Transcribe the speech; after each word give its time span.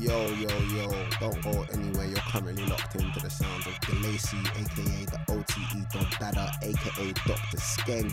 Yo, 0.00 0.26
yo, 0.28 0.48
yo, 0.76 1.06
don't 1.18 1.42
go 1.42 1.66
anywhere. 1.72 2.06
You're 2.06 2.18
currently 2.18 2.64
locked 2.66 2.94
into 2.94 3.18
the 3.18 3.28
sounds 3.28 3.66
of 3.66 3.72
DeLacy, 3.80 4.38
aka 4.60 5.04
the 5.06 5.20
OTE 5.28 5.90
Don 5.92 6.06
Dada, 6.20 6.52
aka 6.62 7.12
Dr. 7.26 7.56
Skeng. 7.56 8.12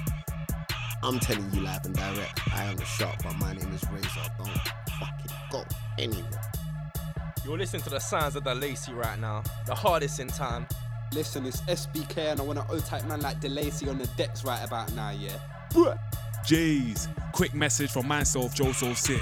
I'm 1.03 1.19
telling 1.19 1.47
you 1.53 1.61
live 1.61 1.85
and 1.85 1.95
direct. 1.95 2.41
I 2.51 2.63
am 2.63 2.77
the 2.77 2.85
shot, 2.85 3.21
but 3.23 3.35
my 3.37 3.53
name 3.53 3.71
is 3.71 3.83
Razor. 3.91 4.29
Don't 4.39 4.49
fucking 4.99 5.31
go 5.51 5.63
anywhere. 5.99 6.41
You're 7.45 7.59
listening 7.59 7.83
to 7.83 7.91
the 7.91 7.99
sounds 7.99 8.35
of 8.35 8.43
DeLacy 8.45 8.95
right 8.95 9.19
now, 9.19 9.43
the 9.67 9.75
hardest 9.75 10.19
in 10.19 10.27
time. 10.27 10.65
Listen, 11.13 11.45
it's 11.45 11.61
SBK 11.61 12.31
and 12.31 12.39
I 12.39 12.43
want 12.43 12.57
an 12.57 12.65
O-type 12.69 13.05
man 13.05 13.21
like 13.21 13.39
DeLacy 13.39 13.87
on 13.87 13.99
the 13.99 14.07
decks 14.17 14.43
right 14.43 14.63
about 14.63 14.91
now, 14.93 15.11
yeah? 15.11 15.37
Jeez, 16.47 17.07
quick 17.31 17.53
message 17.53 17.91
from 17.91 18.07
myself, 18.07 18.55
Joe 18.55 18.71
So 18.71 18.95
Sick. 18.95 19.21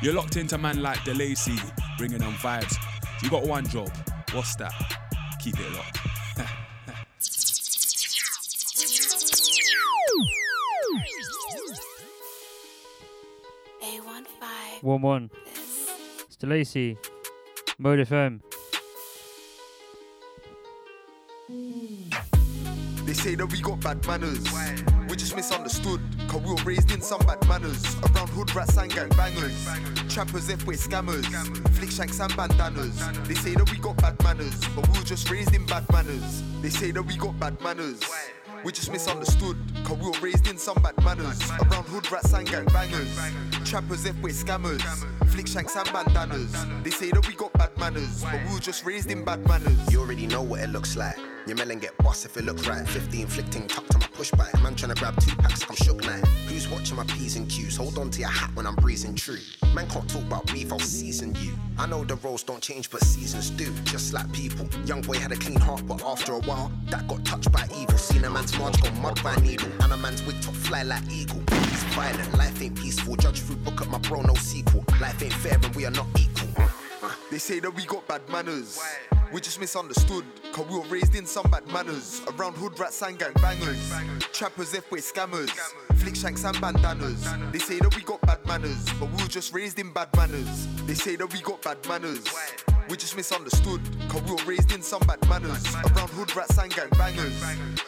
You're 0.00 0.14
locked 0.14 0.36
into 0.36 0.56
man 0.56 0.80
like 0.80 0.98
DeLacy, 0.98 1.60
bringing 1.98 2.18
them 2.18 2.32
vibes. 2.34 2.76
You 3.22 3.28
got 3.28 3.42
one 3.42 3.66
job. 3.66 3.90
What's 4.32 4.54
that? 4.56 4.72
Keep 5.40 5.58
it 5.58 5.72
locked. 5.74 5.98
A15. 13.82 14.82
1 14.82 15.02
1. 15.02 15.30
It's 16.26 16.36
DeLacy. 16.36 16.96
Mode 17.78 18.06
FM. 18.06 18.40
They 23.06 23.12
say 23.12 23.34
that 23.34 23.46
we 23.50 23.60
got 23.60 23.80
bad 23.80 24.06
manners. 24.06 24.44
We're 25.07 25.07
just 25.28 25.36
misunderstood, 25.36 26.00
cause 26.26 26.40
we 26.40 26.50
were 26.52 26.62
raised 26.64 26.90
in 26.90 27.02
some 27.02 27.20
bad 27.20 27.46
manners. 27.46 27.84
Around 27.96 28.28
hood 28.30 28.54
rats 28.54 28.78
and 28.78 28.90
gang 28.90 29.10
bangers. 29.10 29.68
Trappers, 30.08 30.48
F-way 30.48 30.74
scammers. 30.74 31.26
Flick 31.76 31.90
shanks 31.90 32.18
and 32.18 32.34
bandanas. 32.34 32.98
They 33.28 33.34
say 33.34 33.54
that 33.54 33.70
we 33.70 33.76
got 33.76 33.98
bad 33.98 34.22
manners, 34.22 34.58
but 34.74 34.88
we 34.88 34.98
were 34.98 35.04
just 35.04 35.30
raised 35.30 35.54
in 35.54 35.66
bad 35.66 35.84
manners. 35.92 36.42
They 36.62 36.70
say 36.70 36.92
that 36.92 37.02
we 37.02 37.16
got 37.18 37.38
bad 37.38 37.60
manners. 37.60 38.00
We're 38.64 38.70
just 38.70 38.90
misunderstood, 38.90 39.58
cause 39.84 39.98
we 39.98 40.06
were 40.06 40.18
raised 40.22 40.48
in 40.48 40.56
some 40.56 40.80
bad 40.82 40.96
manners. 41.04 41.38
Around 41.50 41.84
hood 41.88 42.10
rats 42.10 42.32
and 42.32 42.48
gang 42.48 42.64
bangers. 42.66 43.14
Trappers, 43.68 44.06
F-way 44.06 44.30
scammers. 44.30 44.82
Flick 45.26 45.46
shanks 45.46 45.76
and 45.76 45.92
bandanas. 45.92 46.54
They 46.82 46.90
say 46.90 47.10
that 47.10 47.26
we 47.28 47.34
got 47.34 47.52
bad 47.52 47.76
manners, 47.76 48.24
but 48.24 48.40
we 48.46 48.54
were 48.54 48.60
just 48.60 48.82
raised 48.86 49.10
in 49.10 49.24
bad 49.24 49.46
manners. 49.46 49.92
You 49.92 50.00
already 50.00 50.26
know 50.26 50.40
what 50.40 50.60
it 50.60 50.70
looks 50.70 50.96
like. 50.96 51.18
Your 51.48 51.56
melon 51.56 51.78
get 51.78 51.96
boss 51.96 52.26
if 52.26 52.36
it 52.36 52.44
look 52.44 52.66
right. 52.66 52.86
50 52.86 53.22
inflicting 53.22 53.66
tucked 53.68 53.90
to 53.92 53.98
my 53.98 54.06
push 54.08 54.30
bike. 54.32 54.52
Man 54.62 54.74
trying 54.74 54.94
to 54.94 55.00
grab 55.00 55.18
two 55.18 55.34
packs, 55.36 55.64
I'm 55.66 55.76
shook 55.76 56.04
like. 56.04 56.22
Who's 56.46 56.68
watching 56.68 56.96
my 56.96 57.04
P's 57.04 57.36
and 57.36 57.48
Q's? 57.48 57.78
Hold 57.78 57.96
on 57.96 58.10
to 58.10 58.20
your 58.20 58.28
hat 58.28 58.50
when 58.52 58.66
I'm 58.66 58.74
breezing 58.74 59.14
true. 59.14 59.38
Man 59.74 59.88
can't 59.88 60.06
talk 60.10 60.20
about 60.24 60.46
beef, 60.52 60.70
I'll 60.70 60.78
season 60.78 61.34
you. 61.36 61.54
I 61.78 61.86
know 61.86 62.04
the 62.04 62.16
roles 62.16 62.42
don't 62.42 62.60
change, 62.60 62.90
but 62.90 63.00
seasons 63.00 63.48
do. 63.48 63.72
Just 63.84 64.12
like 64.12 64.30
people. 64.34 64.68
Young 64.84 65.00
boy 65.00 65.16
had 65.16 65.32
a 65.32 65.36
clean 65.36 65.58
heart, 65.58 65.86
but 65.86 66.04
after 66.04 66.34
a 66.34 66.40
while, 66.40 66.70
that 66.90 67.08
got 67.08 67.24
touched 67.24 67.50
by 67.50 67.66
evil. 67.74 67.96
Seen 67.96 68.26
a 68.26 68.30
man's 68.30 68.56
march 68.58 68.82
go 68.82 68.90
mud 69.00 69.18
by 69.24 69.34
needle. 69.36 69.70
And 69.80 69.90
a 69.90 69.96
man's 69.96 70.22
wig 70.26 70.38
top 70.42 70.54
fly 70.54 70.82
like 70.82 71.08
eagle. 71.10 71.42
It's 71.48 71.82
violent, 71.94 72.36
life 72.36 72.60
ain't 72.60 72.76
peaceful. 72.76 73.16
Judge 73.16 73.40
through 73.40 73.56
book 73.56 73.80
up 73.80 73.88
my 73.88 73.98
bro, 74.00 74.20
no 74.20 74.34
sequel. 74.34 74.84
Life 75.00 75.22
ain't 75.22 75.32
fair 75.32 75.54
and 75.54 75.74
we 75.74 75.86
are 75.86 75.90
not 75.90 76.08
equal. 76.18 76.37
They 77.30 77.38
say 77.38 77.60
that 77.60 77.74
we 77.74 77.84
got 77.84 78.06
bad 78.08 78.26
mm. 78.26 78.32
manners. 78.32 78.80
We're 79.32 79.40
just 79.40 79.60
misunderstood, 79.60 80.24
cause 80.52 80.66
we 80.68 80.78
were 80.78 80.86
raised 80.86 81.14
in 81.14 81.26
some 81.26 81.50
bad 81.50 81.66
manners. 81.68 82.22
Around 82.38 82.56
hood 82.56 82.78
rats 82.78 83.02
and 83.02 83.18
gang 83.18 83.32
bangers. 83.34 83.92
Trappers, 84.32 84.74
F-way 84.74 85.00
scammers. 85.00 85.50
Flick 85.96 86.16
shanks 86.16 86.44
and 86.44 86.58
bandanas. 86.60 87.28
They 87.52 87.58
say 87.58 87.78
that 87.78 87.94
we 87.94 88.02
got 88.02 88.22
bad 88.22 88.44
manners, 88.46 88.86
but 88.98 89.10
we 89.10 89.22
were 89.22 89.28
just 89.28 89.52
raised 89.52 89.78
in 89.78 89.92
bad 89.92 90.08
manners. 90.16 90.66
They 90.86 90.94
say 90.94 91.16
that 91.16 91.30
we 91.30 91.40
got 91.42 91.60
bad 91.60 91.76
manners. 91.86 92.24
We're 92.88 92.96
just 92.96 93.16
misunderstood, 93.16 93.82
cause 94.08 94.22
we 94.22 94.30
were 94.30 94.44
raised 94.44 94.72
in 94.72 94.80
some 94.80 95.02
bad 95.02 95.20
manners. 95.28 95.74
Around 95.74 96.08
hood 96.10 96.34
rats 96.34 96.56
and 96.56 96.74
gang 96.74 96.88
bangers. 96.92 97.38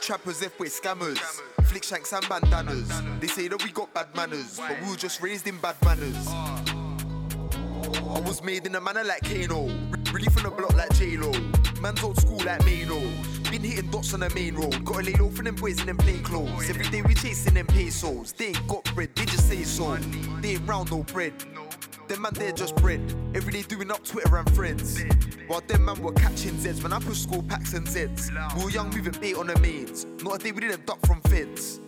Trappers, 0.03 0.43
F-way 0.43 0.69
scammers. 0.69 1.19
Flick 1.65 1.85
shanks 1.85 2.13
and 2.13 2.29
bandanas. 2.29 2.91
They 3.19 3.29
say 3.29 3.49
that 3.49 3.65
we 3.65 3.71
got 3.71 3.95
bad 3.95 4.15
manners, 4.15 4.59
but 4.59 4.77
we 4.83 4.91
were 4.91 4.97
just 4.97 5.23
raised 5.23 5.47
in 5.47 5.57
bad 5.57 5.77
manners. 5.83 6.27
Ah, 6.29 6.63
ah. 6.69 6.90
I 7.87 8.21
was 8.21 8.43
made 8.43 8.67
in 8.67 8.75
a 8.75 8.81
manner 8.81 9.05
like 9.05 9.23
Kano. 9.23 9.67
Really 10.13 10.29
from 10.29 10.43
the 10.43 10.51
block 10.51 10.75
like 10.75 10.93
J-Lo. 10.95 11.33
Man's 11.81 12.03
old 12.03 12.21
school 12.21 12.39
like 12.39 12.61
Mano. 12.65 13.01
Been 13.51 13.63
hitting 13.63 13.91
dots 13.91 14.13
on 14.13 14.21
the 14.21 14.31
main 14.31 14.55
road. 14.55 14.85
Gotta 14.85 15.03
lay 15.03 15.15
low 15.15 15.31
for 15.31 15.43
them 15.43 15.55
boys 15.55 15.81
in 15.81 15.87
them 15.87 15.97
plain 15.97 16.23
clothes. 16.23 16.69
Every 16.69 16.89
day 16.89 17.03
we 17.03 17.15
chasing 17.15 17.55
them 17.55 17.67
pesos. 17.67 18.33
They 18.33 18.49
ain't 18.49 18.69
got 18.69 18.85
bread, 18.95 19.11
they 19.15 19.25
just 19.25 19.49
say 19.49 19.63
so. 19.65 19.97
They 20.41 20.51
ain't 20.51 20.69
round 20.69 20.91
no 20.91 21.03
bread. 21.05 21.33
Them 22.09 22.23
man, 22.23 22.33
they're 22.35 22.53
just 22.53 22.77
bread. 22.77 23.01
Every 23.35 23.53
day 23.53 23.63
doing 23.63 23.91
up 23.91 24.05
Twitter 24.05 24.37
and 24.37 24.51
friends. 24.55 25.03
While 25.47 25.63
them 25.63 25.85
man 25.85 26.03
were 26.03 26.13
catching 26.13 26.55
Zeds 26.55 26.83
when 26.83 26.93
I 26.93 26.99
push 26.99 27.19
school 27.19 27.43
packs 27.43 27.73
and 27.73 27.87
Zeds. 27.87 28.31
We 28.57 28.65
were 28.65 28.71
young 28.71 28.91
moving 28.91 29.19
bait 29.21 29.37
on 29.37 29.47
the 29.47 29.59
mains. 29.61 30.07
Not 30.23 30.37
a 30.37 30.39
day 30.39 30.53
we 30.53 30.61
didn't 30.61 30.87
duck 30.87 30.99
from 31.07 31.21
feds. 31.23 31.81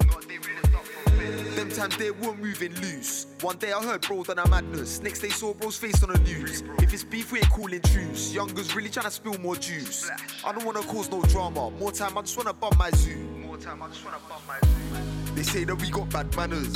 Them 1.56 1.70
times 1.70 1.96
they 1.96 2.10
weren't 2.10 2.40
moving 2.40 2.74
loose. 2.80 3.26
One 3.40 3.56
day 3.56 3.72
I 3.72 3.82
heard 3.82 4.00
bro 4.02 4.24
done 4.24 4.38
a 4.38 4.48
madness. 4.48 5.00
Next 5.00 5.20
day 5.20 5.28
saw 5.28 5.54
bro's 5.54 5.76
face 5.76 6.02
on 6.02 6.12
the 6.12 6.18
news. 6.18 6.62
If 6.78 6.92
it's 6.92 7.04
beef, 7.04 7.32
we 7.32 7.38
ain't 7.38 7.50
calling 7.50 7.80
truce. 7.80 8.32
Youngers 8.32 8.74
really 8.74 8.88
trying 8.88 9.04
to 9.04 9.10
spill 9.10 9.38
more 9.38 9.56
juice. 9.56 10.10
I 10.44 10.52
don't 10.52 10.64
wanna 10.64 10.82
cause 10.82 11.10
no 11.10 11.22
drama. 11.22 11.70
More 11.70 11.92
time, 11.92 12.18
I 12.18 12.22
just 12.22 12.36
wanna 12.36 12.52
bump 12.52 12.78
my 12.78 12.90
zoo. 12.90 13.16
More 13.46 13.56
time, 13.56 13.82
I 13.82 13.88
just 13.88 14.04
wanna 14.04 14.18
bump 14.28 14.42
my 14.48 14.58
zoo. 14.60 15.34
They 15.34 15.42
say 15.42 15.64
that 15.64 15.74
we 15.76 15.90
got 15.90 16.10
bad 16.10 16.34
manners. 16.36 16.74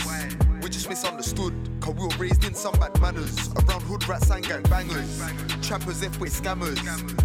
We're 0.62 0.68
just 0.68 0.88
misunderstood, 0.88 1.52
cause 1.80 1.94
we 1.94 2.02
were 2.02 2.16
raised 2.16 2.44
in 2.44 2.54
some 2.54 2.72
bad 2.74 2.98
manners. 3.00 3.50
Around 3.54 3.82
hood 3.82 4.08
rats 4.08 4.30
and 4.30 4.46
gang 4.46 4.62
bangers. 4.62 5.20
Trappers, 5.66 6.02
F-way 6.02 6.28
scammers. 6.28 6.78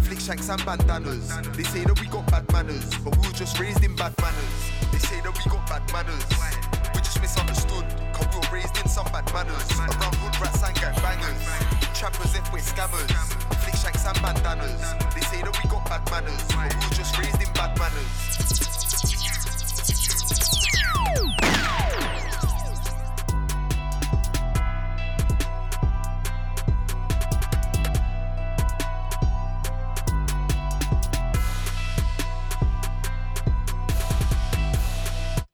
Flick 0.06 0.20
shanks 0.20 0.48
and 0.48 0.64
bandanas. 0.64 1.28
They 1.56 1.62
say 1.62 1.84
that 1.84 1.98
we 2.00 2.06
got 2.08 2.26
bad 2.30 2.50
manners, 2.52 2.84
but 3.04 3.16
we 3.16 3.26
were 3.26 3.34
just 3.34 3.58
raised 3.58 3.82
in 3.82 3.96
bad 3.96 4.14
manners. 4.20 4.70
They 4.92 4.98
say 4.98 5.20
that 5.22 5.32
we 5.32 5.50
got 5.50 5.66
bad 5.68 5.92
manners. 5.92 6.81
We're 7.22 7.28
misunderstood, 7.28 7.84
cause 8.12 8.26
we 8.34 8.40
were 8.40 8.52
raised 8.52 8.76
in 8.78 8.88
some 8.88 9.06
bad 9.12 9.32
manners. 9.32 9.70
Around 9.78 10.14
hood 10.16 10.40
rats 10.40 10.60
and 10.64 10.74
gang 10.74 10.94
bangers. 10.96 11.46
Trappers, 11.96 12.34
F-way 12.34 12.58
scammers. 12.58 13.12
Flick 13.62 13.76
shanks 13.76 14.04
and 14.04 14.20
bandanas. 14.20 14.94
They 15.14 15.20
say 15.20 15.40
that 15.42 15.56
we 15.62 15.70
got 15.70 15.84
bad 15.88 16.10
manners, 16.10 16.42
but 16.48 16.74
we 16.74 16.80
were 16.82 16.94
just 16.94 17.16
raised 17.16 17.40
in 17.40 17.52
bad 17.52 17.78
manners. 17.78 18.08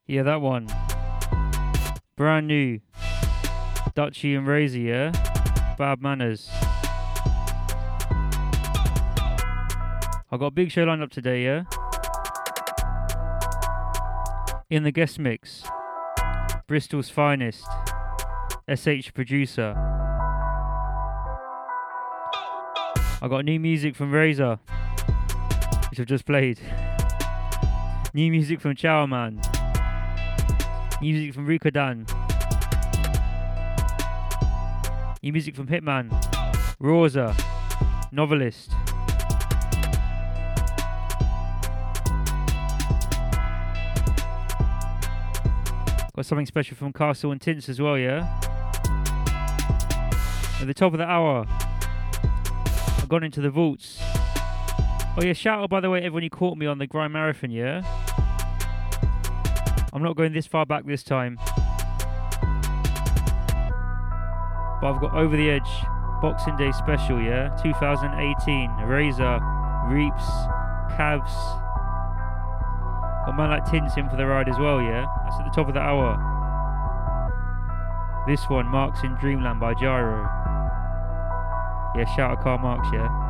Yeah, 0.07 0.23
that 0.23 0.41
one. 0.41 0.67
Brand 2.19 2.49
new. 2.49 2.81
Dutchy 3.95 4.35
and 4.35 4.45
Razor, 4.45 4.81
yeah? 4.81 5.13
Bad 5.79 6.03
manners. 6.03 6.51
I've 10.29 10.41
got 10.41 10.47
a 10.47 10.51
big 10.51 10.73
show 10.73 10.83
lined 10.83 11.01
up 11.01 11.11
today, 11.11 11.45
yeah? 11.45 11.63
In 14.69 14.83
the 14.83 14.91
guest 14.91 15.21
mix, 15.21 15.63
Bristol's 16.67 17.09
finest, 17.09 17.65
SH 18.69 19.15
producer. 19.15 19.75
I 23.23 23.29
got 23.31 23.45
new 23.45 23.61
music 23.61 23.95
from 23.95 24.11
Razor, 24.11 24.59
which 25.89 26.01
I've 26.01 26.07
just 26.07 26.27
played. 26.27 26.59
New 28.13 28.33
music 28.33 28.61
from 28.61 28.75
Chow 28.75 29.07
Man. 29.07 29.41
Music 31.01 31.33
from 31.33 31.47
Riko 31.47 31.73
Dan. 31.73 32.07
New 35.23 35.33
music 35.33 35.55
from 35.55 35.69
Hitman. 35.69 36.11
Rosa. 36.81 37.37
Novelist. 38.11 38.71
Got 46.17 46.27
something 46.27 46.47
special 46.47 46.77
from 46.77 46.93
Castle 46.93 47.31
and 47.31 47.41
Tints 47.41 47.69
as 47.69 47.81
well, 47.81 47.97
yeah? 47.97 48.27
At 50.61 50.67
the 50.67 50.75
top 50.75 50.93
of 50.93 50.99
the 50.99 51.05
hour, 51.05 51.47
I've 52.99 53.09
gone 53.09 53.23
into 53.23 53.41
the 53.41 53.51
vaults. 53.51 54.01
Oh 55.17 55.23
yeah, 55.23 55.33
shout 55.33 55.63
out 55.63 55.71
by 55.71 55.79
the 55.79 55.91
way 55.91 55.99
everyone 55.99 56.25
who 56.25 56.31
caught 56.31 56.59
me 56.59 56.67
on 56.67 56.79
the 56.79 56.89
Grind 56.89 57.13
Marathon, 57.13 57.53
yeah? 57.53 57.83
I'm 59.93 60.03
not 60.03 60.17
going 60.17 60.33
this 60.33 60.47
far 60.47 60.67
back 60.67 60.85
this 60.85 61.03
time. 61.03 61.39
But 64.81 64.93
I've 64.93 65.01
got 65.01 65.15
Over 65.15 65.37
the 65.37 65.51
Edge 65.51 65.69
Boxing 66.21 66.57
Day 66.57 66.73
special, 66.73 67.21
yeah? 67.21 67.49
2018. 67.63 68.71
Razor, 68.87 69.41
Reaps, 69.87 70.25
Cabs. 70.97 71.33
Got 73.27 73.37
man 73.37 73.51
like 73.51 73.65
Tins 73.71 73.97
in 73.97 74.09
for 74.09 74.17
the 74.17 74.27
ride 74.27 74.49
as 74.49 74.59
well, 74.59 74.81
yeah? 74.81 75.07
That's 75.25 75.37
at 75.41 75.45
the 75.45 75.51
top 75.51 75.69
of 75.69 75.75
the 75.75 75.81
hour. 75.81 76.17
This 78.27 78.49
one, 78.49 78.67
Marks 78.67 79.03
in 79.03 79.15
Dreamland 79.17 79.59
by 79.61 79.75
Gyro. 79.75 80.23
Yeah, 81.97 82.05
shout 82.15 82.33
out 82.33 82.43
Karl 82.43 82.59
Marx, 82.59 82.89
yeah. 82.93 83.09
Yeah, 83.09 83.28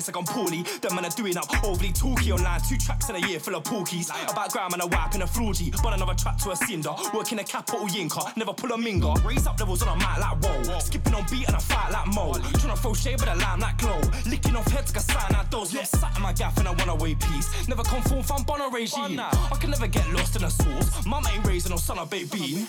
Mess 0.00 0.08
like 0.08 0.16
I'm 0.16 0.24
poorly. 0.24 0.62
Them 0.80 0.94
man 0.94 1.04
are 1.04 1.10
doing 1.10 1.36
up 1.36 1.44
overly 1.62 1.92
talky 1.92 2.32
online. 2.32 2.62
Two 2.62 2.78
tracks 2.78 3.10
in 3.10 3.16
a 3.16 3.28
year 3.28 3.38
full 3.38 3.54
of 3.54 3.64
porkies. 3.64 4.08
About 4.30 4.50
gram 4.50 4.72
and 4.72 4.80
a 4.80 4.86
wipe 4.86 5.12
and 5.12 5.22
a 5.22 5.26
floorgy. 5.26 5.70
But 5.82 5.92
another 5.92 6.14
track 6.14 6.38
to 6.38 6.52
a 6.52 6.56
cinder. 6.56 6.94
Working 7.12 7.38
a 7.38 7.44
capital 7.44 7.86
yinker. 7.86 8.34
Never 8.34 8.54
pull 8.54 8.72
a 8.72 8.78
minger. 8.78 9.22
Raise 9.22 9.46
up 9.46 9.60
levels 9.60 9.82
on 9.82 9.88
a 9.88 9.96
mat 10.00 10.20
like 10.20 10.42
whoa. 10.42 10.78
Skipping 10.78 11.12
on 11.12 11.26
beat 11.30 11.46
and 11.48 11.56
a 11.56 11.60
fight 11.60 11.92
like 11.92 12.06
mo. 12.14 12.32
Tryna 12.32 12.78
throw 12.78 12.94
shade 12.94 13.20
with 13.20 13.28
a 13.28 13.34
lamb 13.34 13.60
like 13.60 13.76
glow. 13.76 14.00
Licking 14.26 14.56
off 14.56 14.68
heads 14.68 14.94
like 14.94 15.02
a 15.02 15.12
sign 15.12 15.32
like 15.32 15.50
those. 15.50 15.74
Look 15.74 15.84
sat 15.84 16.16
in 16.16 16.22
my 16.22 16.32
gaff 16.32 16.56
and 16.56 16.68
I 16.68 16.70
want 16.70 16.88
away 16.88 17.14
piece. 17.14 17.68
Never 17.68 17.82
conform 17.82 18.22
from 18.22 18.44
Bono 18.44 18.70
regime. 18.70 19.20
I 19.20 19.56
can 19.60 19.68
never 19.68 19.86
get 19.86 20.08
lost 20.14 20.34
in 20.34 20.44
a 20.44 20.50
source. 20.50 21.04
Mum 21.04 21.24
ain't 21.30 21.46
raising 21.46 21.72
no 21.72 21.76
son 21.76 21.98
of 21.98 22.08
baby. 22.08 22.66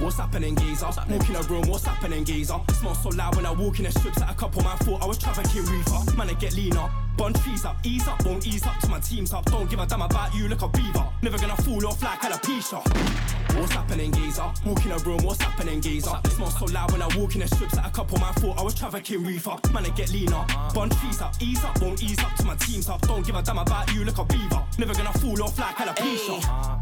What's 0.00 0.16
happening, 0.16 0.54
geezer? 0.54 0.86
Walk 0.86 1.28
in 1.28 1.34
a 1.34 1.42
room, 1.42 1.68
what's 1.68 1.84
happening, 1.84 2.24
geezer? 2.24 2.54
Smell 2.74 2.94
so 2.94 3.08
loud 3.08 3.34
when 3.34 3.44
I 3.44 3.50
walk 3.50 3.80
in 3.80 3.84
the 3.84 3.90
strips 3.90 4.20
that 4.20 4.30
a 4.30 4.34
couple 4.34 4.62
man 4.62 4.76
thought 4.78 5.02
I 5.02 5.06
was 5.06 5.18
trafficking 5.18 5.64
reefer. 5.64 6.16
Man, 6.16 6.30
I 6.30 6.34
get 6.34 6.54
leaner. 6.54 6.88
Bun 7.16 7.32
trees 7.32 7.64
up, 7.64 7.84
ease 7.84 8.06
up, 8.06 8.24
won't 8.24 8.46
ease 8.46 8.64
up 8.64 8.78
till 8.80 8.90
my 8.90 9.00
team's 9.00 9.32
up. 9.32 9.44
Don't 9.46 9.68
give 9.68 9.80
a 9.80 9.86
damn 9.86 10.02
about 10.02 10.32
you, 10.36 10.46
look 10.46 10.62
a 10.62 10.68
beaver. 10.68 11.04
Never 11.20 11.36
gonna 11.36 11.56
fall 11.56 11.84
off 11.88 12.00
like 12.00 12.20
alopecia. 12.20 12.78
What's 13.58 13.72
happening, 13.72 14.12
geezer? 14.12 14.48
Walk 14.64 14.84
in 14.84 14.92
a 14.92 14.98
room, 14.98 15.18
what's 15.24 15.42
happening, 15.42 15.80
geezer? 15.80 16.14
Smell 16.30 16.50
so 16.50 16.66
loud 16.66 16.92
when 16.92 17.02
I 17.02 17.08
walk 17.16 17.34
in 17.34 17.40
the 17.40 17.48
strips 17.48 17.74
that 17.74 17.84
a 17.84 17.90
couple 17.90 18.20
man 18.20 18.32
thought 18.34 18.56
I 18.56 18.62
was 18.62 18.74
trafficking 18.74 19.24
reefer. 19.24 19.56
Man, 19.72 19.84
I 19.84 19.90
get 19.90 20.12
leaner. 20.12 20.46
Bun 20.74 20.90
trees 20.90 21.20
up, 21.20 21.34
ease 21.40 21.64
up, 21.64 21.82
won't 21.82 22.00
ease 22.00 22.20
up 22.20 22.36
till 22.36 22.46
my 22.46 22.54
team's 22.54 22.88
up. 22.88 23.00
Don't 23.02 23.26
give 23.26 23.34
a 23.34 23.42
damn 23.42 23.58
about 23.58 23.92
you, 23.92 24.04
look 24.04 24.18
a 24.18 24.24
beaver. 24.24 24.62
Never 24.78 24.94
gonna 24.94 25.12
fall 25.14 25.42
off 25.42 25.58
like 25.58 25.74
alopecia. 25.74 26.77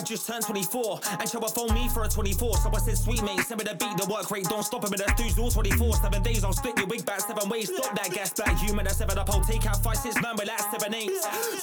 I 0.00 0.02
just 0.02 0.26
turned 0.26 0.42
24 0.46 1.00
and 1.20 1.28
show 1.28 1.40
up 1.40 1.50
phone 1.50 1.74
me 1.74 1.86
for 1.90 2.04
a 2.04 2.08
24. 2.08 2.56
So 2.56 2.70
I 2.74 2.78
said, 2.78 2.96
sweet 2.96 3.22
mate, 3.22 3.40
send 3.40 3.60
me 3.60 3.68
the 3.68 3.76
beat, 3.76 3.98
the 3.98 4.08
work 4.10 4.30
rate, 4.30 4.46
don't 4.46 4.62
stop 4.62 4.82
it. 4.84 4.88
But 4.90 4.98
that's 4.98 5.12
dudes 5.20 5.38
all 5.38 5.50
24. 5.50 5.96
Seven 5.96 6.22
days, 6.22 6.42
I'll 6.42 6.54
split 6.54 6.78
your 6.78 6.86
wig 6.86 7.04
back 7.04 7.20
seven 7.20 7.50
ways. 7.50 7.68
Stop 7.68 7.94
that 7.96 8.10
gas 8.10 8.32
black 8.32 8.56
human, 8.56 8.86
that's 8.86 8.96
seven 8.96 9.18
up. 9.18 9.28
I'll 9.28 9.42
take 9.42 9.66
out 9.66 9.82
five, 9.84 9.98
six, 9.98 10.14
nine, 10.22 10.36
but 10.36 10.46
that's 10.46 10.64
seven, 10.70 10.94
eight. 10.94 11.10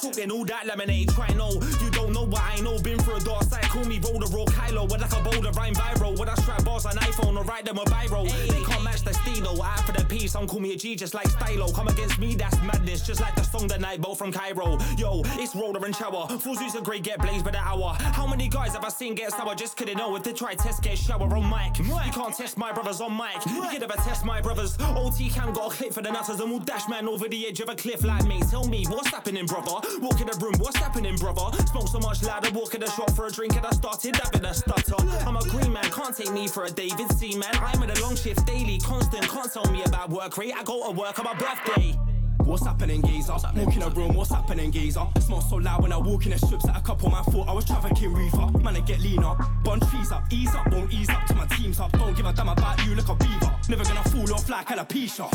Talking 0.00 0.30
all 0.30 0.44
that 0.44 0.66
lemonade, 0.68 1.08
try 1.08 1.26
no. 1.34 1.50
You 1.82 1.90
don't 1.90 2.12
know 2.12 2.26
what 2.26 2.42
I 2.44 2.60
know, 2.60 2.78
been 2.78 2.98
through 3.00 3.16
a 3.16 3.20
dark 3.20 3.42
side. 3.42 3.64
Call 3.64 3.84
me 3.86 3.98
roll 3.98 4.20
the 4.20 4.30
raw 4.30 4.44
Kylo, 4.44 4.84
with 4.88 5.00
like 5.00 5.12
a 5.12 5.20
boulder, 5.28 5.50
rhyme 5.58 5.74
viral. 5.74 6.16
When 6.16 6.28
I 6.28 6.34
strap 6.34 6.64
bars 6.64 6.86
on 6.86 6.94
iPhone 6.94 7.36
or 7.36 7.42
write 7.42 7.64
them 7.64 7.78
a 7.78 7.84
viral. 7.86 8.30
They 8.46 8.62
can't 8.70 8.84
match 8.84 9.02
the 9.02 9.14
stilo. 9.14 9.60
I 9.60 9.82
for 9.82 9.98
the 9.98 10.04
piece, 10.04 10.30
some 10.30 10.46
call 10.46 10.60
me 10.60 10.74
a 10.74 10.76
G 10.76 10.94
just 10.94 11.12
like 11.12 11.26
Stylo. 11.26 11.72
Come 11.72 11.88
against 11.88 12.20
me, 12.20 12.36
that's 12.36 12.56
madness, 12.62 13.04
just 13.04 13.20
like 13.20 13.34
the 13.34 13.42
song 13.42 13.66
that 13.66 13.80
night, 13.80 14.00
both 14.00 14.18
from 14.18 14.30
Cairo. 14.30 14.78
Yo, 14.96 15.22
it's 15.42 15.56
roller 15.56 15.84
and 15.84 15.96
shower. 15.96 16.28
Fools 16.38 16.60
who's 16.60 16.76
a 16.76 16.80
great 16.80 17.02
get 17.02 17.18
blazed 17.18 17.44
by 17.44 17.50
the 17.50 17.58
hour. 17.58 17.96
How 17.98 18.27
many 18.28 18.48
guys 18.48 18.74
have 18.74 18.84
I 18.84 18.88
seen 18.88 19.14
get 19.14 19.32
sour? 19.32 19.54
Just 19.54 19.76
couldn't 19.76 19.96
know 19.96 20.14
if 20.16 20.22
they 20.22 20.32
try 20.32 20.54
test 20.54 20.82
get 20.82 20.98
shower 20.98 21.34
on 21.34 21.48
mic. 21.48 21.78
You 21.78 22.12
can't 22.12 22.34
test 22.34 22.56
my 22.56 22.72
brothers 22.72 23.00
on 23.00 23.16
mic. 23.16 23.44
You 23.46 23.62
can 23.62 23.80
never 23.80 23.94
test 23.94 24.24
my 24.24 24.40
brothers. 24.40 24.76
OT 24.80 25.28
Cam 25.30 25.52
got 25.52 25.72
a 25.72 25.76
clip 25.76 25.92
for 25.92 26.02
the 26.02 26.10
nutters 26.10 26.40
and 26.40 26.50
we'll 26.50 26.60
dash 26.60 26.88
man 26.88 27.08
over 27.08 27.28
the 27.28 27.46
edge 27.46 27.60
of 27.60 27.68
a 27.68 27.74
cliff 27.74 28.04
like 28.04 28.24
me. 28.26 28.40
Tell 28.50 28.66
me 28.66 28.84
what's 28.88 29.08
happening, 29.08 29.46
brother. 29.46 29.80
Walk 30.00 30.20
in 30.20 30.26
the 30.26 30.38
room, 30.40 30.54
what's 30.58 30.76
happening, 30.76 31.16
brother? 31.16 31.58
Smoke 31.66 31.88
so 31.88 31.98
much 32.00 32.22
louder, 32.22 32.50
walk 32.52 32.74
in 32.74 32.80
the 32.80 32.90
shop 32.90 33.10
for 33.12 33.26
a 33.26 33.30
drink 33.30 33.56
and 33.56 33.66
I 33.66 33.70
started 33.70 34.16
having 34.16 34.44
a 34.44 34.54
stutter. 34.54 34.96
I'm 35.26 35.36
a 35.36 35.42
green 35.48 35.72
man, 35.72 35.90
can't 35.90 36.16
take 36.16 36.32
me 36.32 36.48
for 36.48 36.64
a 36.64 36.70
David 36.70 37.10
C 37.12 37.36
man. 37.36 37.54
I'm 37.54 37.82
in 37.82 37.90
a 37.90 38.00
long 38.00 38.16
shift 38.16 38.46
daily, 38.46 38.78
constant. 38.78 39.28
Can't 39.28 39.52
tell 39.52 39.70
me 39.70 39.82
about 39.84 40.10
work 40.10 40.36
rate. 40.36 40.54
I 40.56 40.62
go 40.64 40.86
to 40.86 40.92
work 40.92 41.18
on 41.18 41.24
my 41.24 41.34
birthday. 41.34 42.07
What's 42.48 42.64
happening, 42.64 43.02
geezer? 43.02 43.34
Walk 43.34 43.76
in 43.76 43.82
a 43.82 43.90
room, 43.90 44.14
what's 44.14 44.30
happening, 44.30 44.72
geezer? 44.72 45.06
Smell 45.20 45.42
so 45.42 45.56
loud 45.56 45.82
when 45.82 45.92
I 45.92 45.98
walk 45.98 46.24
in 46.24 46.32
the 46.32 46.38
strips 46.38 46.64
that 46.64 46.78
a 46.78 46.80
couple 46.80 47.10
man 47.10 47.22
thought 47.24 47.46
I 47.46 47.52
was 47.52 47.66
trafficking 47.66 48.14
reefer. 48.14 48.46
Man, 48.62 48.74
I 48.74 48.80
get 48.80 49.00
leaner. 49.00 49.36
Bun 49.62 49.80
trees 49.80 50.10
up, 50.10 50.24
ease 50.32 50.54
up, 50.54 50.66
won't 50.72 50.90
ease 50.90 51.10
up 51.10 51.26
till 51.26 51.36
my 51.36 51.44
team's 51.44 51.78
up. 51.78 51.92
Don't 51.92 52.16
give 52.16 52.24
a 52.24 52.32
damn 52.32 52.48
about 52.48 52.82
you, 52.86 52.94
look 52.94 53.10
a 53.10 53.14
beaver. 53.16 53.54
Never 53.68 53.84
gonna 53.84 54.02
fall 54.04 54.32
off 54.32 54.48
like 54.48 54.68
alopecia. 54.68 55.28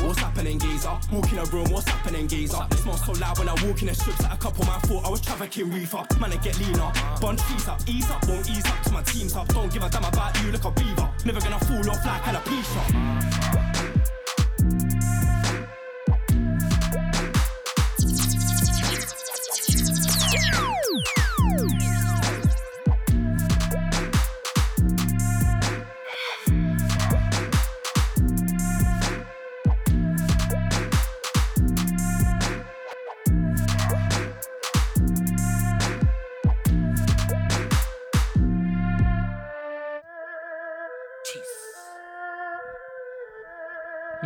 What's 0.00 0.20
happening, 0.20 0.58
geezer? 0.58 0.98
Walk 1.12 1.30
in 1.30 1.38
a 1.38 1.44
room, 1.44 1.70
what's 1.70 1.86
happening, 1.86 2.26
geezer? 2.26 2.66
Smell 2.76 2.96
so 2.96 3.12
loud 3.12 3.38
when 3.38 3.50
I 3.50 3.54
walk 3.66 3.82
in 3.82 3.88
the 3.88 3.94
strips 3.94 4.22
that 4.22 4.32
a 4.32 4.38
couple 4.38 4.64
man 4.64 4.80
thought 4.80 5.04
I 5.04 5.10
was 5.10 5.20
trafficking 5.20 5.70
reefer. 5.70 6.02
Man, 6.18 6.32
I 6.32 6.36
get 6.38 6.58
leaner. 6.58 6.90
Bun 7.20 7.36
trees 7.36 7.68
up, 7.68 7.82
ease 7.86 8.10
up, 8.10 8.26
won't 8.26 8.48
ease 8.48 8.64
up 8.64 8.82
till 8.84 8.94
my 8.94 9.02
team's 9.02 9.36
up. 9.36 9.48
Don't 9.48 9.70
give 9.70 9.82
a 9.82 9.90
damn 9.90 10.02
about 10.02 10.42
you, 10.42 10.50
look 10.50 10.64
a 10.64 10.70
beaver. 10.70 11.10
Never 11.26 11.40
gonna 11.40 11.58
fall 11.58 11.90
off 11.90 12.06
like 12.06 12.22
alopecia. 12.22 13.97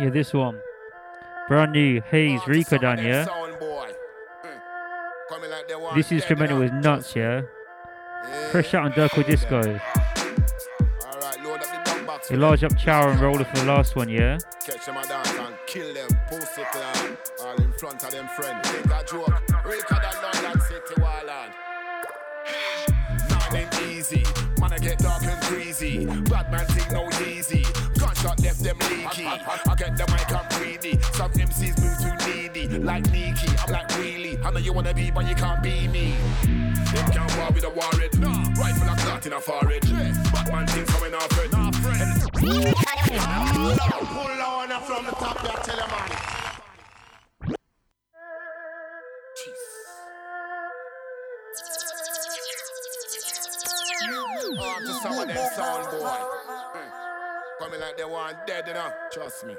Yeah, 0.03 0.09
this 0.09 0.33
one. 0.33 0.59
Brand 1.47 1.71
new 1.71 2.01
Hayes 2.11 2.41
Riko 2.41 2.77
Dan, 2.77 2.97
yeah? 2.97 3.25
Mm. 5.31 5.95
This 5.95 6.11
instrumental 6.11 6.61
is 6.61 6.73
nuts, 6.73 7.15
yeah? 7.15 7.43
Fresh 8.51 8.73
out 8.73 8.83
on 8.83 8.91
Dirkle 8.91 9.25
Disco. 9.25 9.59
Alright, 9.59 9.79
load 11.41 11.61
up 11.63 11.85
the 11.85 12.03
box. 12.05 12.29
You 12.29 12.35
large 12.35 12.65
up 12.65 12.77
Chow 12.77 13.11
and 13.11 13.21
Roller 13.21 13.45
for 13.45 13.55
the 13.55 13.65
last 13.65 13.95
one, 13.95 14.09
yeah? 14.09 14.39
Catch 14.65 14.87
them 14.87 14.97
a 14.97 15.07
dance 15.07 15.31
and 15.39 15.55
kill 15.67 15.93
them. 15.93 16.09
Post 16.27 16.57
it 16.57 16.67
down. 16.73 17.17
All 17.39 17.55
in 17.55 17.71
front 17.71 18.03
of 18.03 18.11
them 18.11 18.27
friends. 18.27 18.67
A 18.67 19.03
joke. 19.05 19.27
Than 19.47 20.43
London 20.43 20.61
City 20.63 21.01
ain't 23.55 23.81
easy. 23.83 24.23
Man, 24.59 24.73
I 24.73 24.77
get 24.79 24.99
dark 24.99 25.23
and 25.23 25.41
greasy. 25.43 26.05
Bad 26.05 26.51
man 26.51 26.65
them 28.73 28.97
leaky. 28.97 29.25
I 29.25 29.75
get 29.75 29.97
the 29.97 30.05
mic, 30.11 30.31
I'm 30.31 30.47
greedy. 30.57 30.99
Some 31.13 31.31
MCs 31.31 31.79
move 31.81 31.97
too 31.99 32.15
needy. 32.29 32.67
Like 32.79 33.09
Nikki, 33.11 33.47
I'm 33.59 33.71
like 33.71 33.97
really. 33.97 34.37
I 34.43 34.51
know 34.51 34.59
you 34.59 34.73
wanna 34.73 34.93
be, 34.93 35.11
but 35.11 35.27
you 35.27 35.35
can't 35.35 35.61
be 35.61 35.87
me. 35.87 36.15
Them 36.93 37.11
can't 37.11 37.37
war 37.37 37.51
with 37.51 37.63
a 37.63 37.69
warhead. 37.69 38.19
Nah. 38.19 38.61
Rifle 38.61 38.89
a 38.89 38.95
clot 38.97 39.25
in 39.25 39.33
a 39.33 39.39
forehead. 39.39 39.81
Batman 40.31 40.67
things 40.67 40.89
coming 40.89 41.13
off 41.13 41.39
it. 41.39 41.51
Nah, 41.51 41.71
friend. 41.71 42.21
Pull 44.13 44.41
on 44.41 44.69
from 44.81 45.05
the 45.05 45.11
top, 45.11 45.41
there, 45.41 45.53
tell 45.63 45.77
your 45.77 45.87
man. 45.87 46.09
On 54.59 54.81
to 54.81 54.93
some 54.93 55.19
of 55.19 55.27
them 55.27 55.49
sound 55.55 55.89
boy. 55.91 56.43
Mm. 56.75 57.12
Me 57.71 57.77
like 57.79 57.97
they 57.97 58.03
want 58.03 58.35
dead, 58.45 58.65
you 58.67 58.73
know. 58.73 58.91
Trust 59.11 59.45
me. 59.47 59.55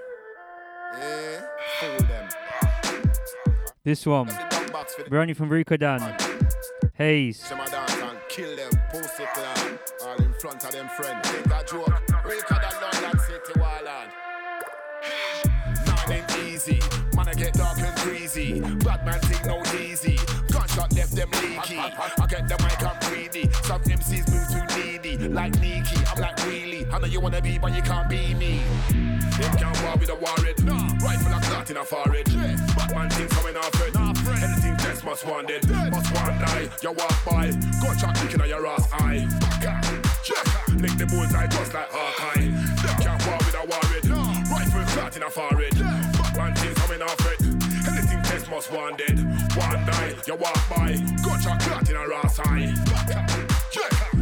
Yeah, 1.00 1.40
fool 1.80 2.06
them. 2.06 2.28
This 3.82 4.06
one. 4.06 4.26
New 4.26 5.34
from 5.34 5.50
Riko 5.50 5.78
Dan. 5.78 6.16
Haze. 6.94 7.38
Some 7.40 7.60
of 7.60 7.70
dance 7.70 7.92
and 7.94 8.18
kill 8.28 8.54
them, 8.54 8.70
pussy 8.92 9.24
clan. 9.34 9.78
All 10.04 10.16
in 10.16 10.32
front 10.34 10.64
of 10.64 10.72
them 10.72 10.88
friends. 10.90 11.28
Think 11.28 11.46
a 11.46 11.64
joke. 11.64 11.86
Riko 12.24 12.60
Dan 12.60 12.82
London 12.82 13.20
City. 13.20 13.60
Nine 15.86 16.12
ain't 16.12 16.38
easy. 16.46 16.80
Man, 17.16 17.28
I 17.28 17.34
get 17.34 17.54
dark 17.54 17.78
and 17.80 17.96
greasy. 18.02 18.60
Bad 18.60 19.04
man 19.04 19.20
think 19.20 19.44
no 19.46 19.62
easy. 19.80 20.18
Gunshot 20.52 20.92
left 20.94 21.16
them 21.16 21.30
leaky. 21.30 21.78
I 21.78 22.26
get 22.28 22.48
the 22.48 22.56
mic, 22.62 22.82
I'm 22.84 23.03
Like 25.32 25.58
Nikki, 25.60 25.96
I'm 26.06 26.20
like 26.20 26.36
really. 26.46 26.86
I 26.92 26.98
know 26.98 27.06
you 27.06 27.20
wanna 27.20 27.40
be, 27.40 27.58
but 27.58 27.74
you 27.74 27.82
can't 27.82 28.08
be 28.08 28.34
me. 28.34 28.60
Them 29.38 29.56
can't 29.56 29.82
war 29.82 29.96
with 29.96 30.10
a 30.10 30.14
warhead. 30.14 30.62
Nah. 30.64 30.92
Rifle 31.02 31.32
a 31.32 31.40
clot 31.40 31.70
in 31.70 31.76
a 31.76 31.84
forehead. 31.84 32.28
Yeah. 32.28 32.56
Batman 32.76 33.10
things 33.10 33.32
coming 33.32 33.56
off 33.56 33.74
it. 33.80 33.94
Nah. 33.94 34.14
Anything 34.44 34.76
test 34.76 35.04
must 35.04 35.26
want 35.26 35.50
it. 35.50 35.66
Must 35.68 36.14
want 36.14 36.38
die. 36.40 36.68
You 36.82 36.92
walk 36.92 37.24
by. 37.24 37.50
Gunshot 37.80 38.14
kicking 38.16 38.40
on 38.42 38.48
your 38.48 38.66
ass 38.66 38.88
eye. 38.92 39.26
Baka. 39.40 39.80
Yeah. 40.28 40.76
Lick 40.76 40.96
the 40.98 41.06
bullseye 41.06 41.46
just 41.48 41.74
like 41.74 41.88
Hawkeye. 41.90 42.50
Them 42.84 42.96
can't 43.00 43.26
war 43.26 43.38
with 43.38 43.54
a 43.54 43.64
warhead. 43.66 44.04
Nah. 44.04 44.54
Rifle 44.54 44.84
clot 44.92 45.16
in 45.16 45.22
a 45.22 45.30
forehead. 45.30 45.74
Yeah. 45.74 46.12
Batman 46.20 46.54
things 46.54 46.78
coming 46.78 47.02
off 47.02 47.32
it. 47.32 47.40
Anything 47.90 48.22
test 48.22 48.50
must 48.50 48.70
want 48.70 48.98
dead. 48.98 49.18
One 49.56 49.84
die. 49.86 50.14
You 50.26 50.36
walk 50.36 50.60
by. 50.68 50.94
Gunshot 51.24 51.60
clot 51.60 51.88
in 51.88 51.96
a 51.96 52.14
ass 52.22 52.38
eye. 52.40 52.74
Baka. 52.86 53.33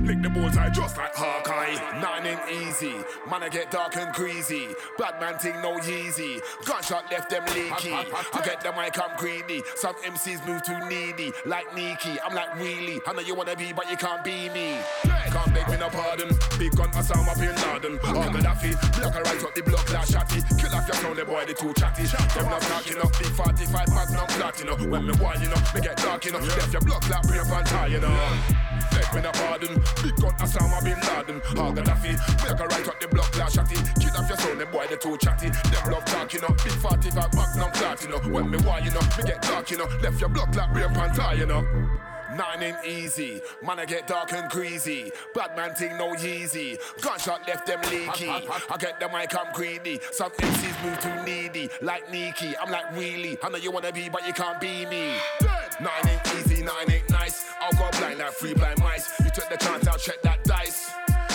Lick 0.03 0.21
the 0.21 0.29
bullseye 0.29 0.69
just 0.71 0.97
like 0.97 1.15
Hawkeye. 1.15 1.75
Nine 2.01 2.27
ain't 2.27 2.67
easy. 2.67 2.95
Man, 3.31 3.43
I 3.43 3.49
get 3.49 3.71
dark 3.71 3.97
and 3.97 4.13
greasy. 4.15 4.69
Bad 4.99 5.21
man 5.21 5.39
thing 5.39 5.55
no 5.63 5.79
easy. 5.79 6.41
Gunshot 6.65 7.11
left 7.13 7.31
them 7.31 7.45
leaky. 7.55 7.93
I 7.93 8.43
get 8.45 8.63
the 8.63 8.73
mic, 8.73 8.99
I'm 8.99 9.17
greedy. 9.17 9.63
Some 9.77 9.95
MCs 10.03 10.45
move 10.47 10.63
too 10.65 10.79
needy. 10.89 11.33
Like 11.47 11.73
Nikki, 11.77 12.19
I'm 12.21 12.35
like 12.35 12.55
really. 12.59 13.01
I 13.07 13.13
know 13.13 13.21
you 13.21 13.37
wanna 13.37 13.55
be, 13.55 13.73
but 13.73 13.89
you 13.91 13.97
can't 13.97 14.25
be 14.25 14.49
me. 14.51 14.79
Can't 15.05 15.55
beg 15.55 15.69
me 15.69 15.77
no 15.79 15.89
pardon. 15.89 16.29
Big 16.59 16.75
gun, 16.75 16.91
Osama 16.91 17.39
bin 17.39 17.55
Laden. 17.55 17.99
Oh, 18.03 18.21
uh. 18.21 18.33
Gaddafi. 18.33 18.75
Block 18.99 19.15
a 19.15 19.23
right 19.23 19.45
up 19.45 19.55
the 19.55 19.63
block, 19.63 19.93
like 19.93 20.09
Shatty. 20.09 20.43
Kill 20.59 20.75
off 20.75 20.87
your 20.89 20.97
sound, 20.97 21.17
the 21.17 21.25
boy, 21.25 21.45
the 21.47 21.55
too 21.55 21.73
chatty. 21.75 22.05
Them 22.05 22.51
not 22.51 22.61
talking 22.63 22.99
up. 22.99 23.13
Big 23.19 23.29
45 23.29 23.87
pack, 23.87 24.11
no 24.11 24.27
clot, 24.35 24.59
you 24.59 24.67
know. 24.67 24.75
When 24.75 25.07
me 25.07 25.13
want, 25.23 25.41
you 25.41 25.49
know, 25.49 25.63
me 25.75 25.81
get 25.81 25.97
dark, 25.99 26.25
you 26.25 26.33
know. 26.33 26.39
Left 26.39 26.73
your 26.73 26.83
block, 26.83 27.09
like 27.09 27.23
brave 27.23 27.47
and 27.47 27.67
tie, 27.67 27.87
you 27.87 28.01
know. 28.01 28.19
Beg 28.95 29.09
me 29.15 29.21
no 29.23 29.31
pardon. 29.33 29.75
Big 30.03 30.17
gun 30.17 30.33
Osama 30.39 30.79
bin 30.85 30.99
Laden. 31.01 31.41
All 31.59 31.73
Gaddafi. 31.73 32.13
Make 32.43 32.61
a 32.61 32.67
right 32.67 32.89
up 32.89 33.01
the 33.01 33.09
block 33.09 33.37
like 33.39 33.53
shotty. 33.53 33.79
Kid 34.01 34.17
off 34.17 34.29
your 34.29 34.39
sound, 34.39 34.61
the 34.61 34.67
boy 34.67 34.87
the 34.89 34.97
too 34.97 35.17
chatty. 35.19 35.49
Them 35.49 35.93
love 35.93 36.05
talking 36.05 36.45
up. 36.45 36.57
Big 36.63 36.73
45 36.73 37.35
magnum 37.35 37.73
clot, 37.73 38.03
you 38.03 38.09
know. 38.11 38.19
When 38.19 38.51
me 38.51 38.59
want, 38.59 38.85
you 38.85 38.91
know, 38.91 39.01
me 39.17 39.25
get 39.25 39.43
dark, 39.43 39.71
you 39.71 39.79
know. 39.79 39.89
Left 40.03 40.21
your 40.21 40.29
block 40.29 40.55
like 40.55 40.73
brave 40.73 40.97
and 40.97 41.15
tie, 41.15 41.35
you 41.35 41.47
know. 41.47 41.65
Nine 42.37 42.63
ain't 42.63 42.87
easy, 42.87 43.43
man 43.63 43.79
I 43.79 43.85
get 43.85 44.07
dark 44.07 44.33
and 44.33 44.51
greasy. 44.51 45.13
Bad 45.35 45.55
man 45.55 45.75
thing 45.75 45.99
no 45.99 46.15
easy. 46.17 46.79
Gunshot 47.03 47.47
left 47.47 47.67
them 47.67 47.81
leaky. 47.91 48.31
I 48.31 48.77
get 48.79 48.99
the 48.99 49.09
mic, 49.11 49.37
I'm 49.39 49.53
greedy. 49.53 50.01
Some 50.13 50.31
MCs 50.31 50.83
move 50.83 50.99
too 51.01 51.25
needy. 51.25 51.69
Like 51.83 52.11
Nikki, 52.11 52.57
I'm 52.57 52.71
like 52.71 52.91
really. 52.97 53.37
I 53.43 53.51
know 53.51 53.59
you 53.59 53.71
wanna 53.71 53.93
be, 53.93 54.09
but 54.09 54.27
you 54.27 54.33
can't 54.33 54.59
be 54.59 54.87
me. 54.87 55.13
Nine 55.83 56.09
ain't 56.09 56.27
easy, 56.37 56.63
nine 56.63 56.89
ain't 56.93 57.11
nice. 57.11 57.45
I'll 57.61 57.73
go 57.73 57.91
blind 57.99 58.21
like 58.21 58.33
three 58.35 58.55
blind 58.55 58.79
mice. 58.79 59.11
You 59.25 59.31
took 59.31 59.49
the 59.49 59.57
chance, 59.57 59.89
I'll 59.89 59.99
check 59.99 60.23
that 60.23 60.45
dice. 60.45 60.89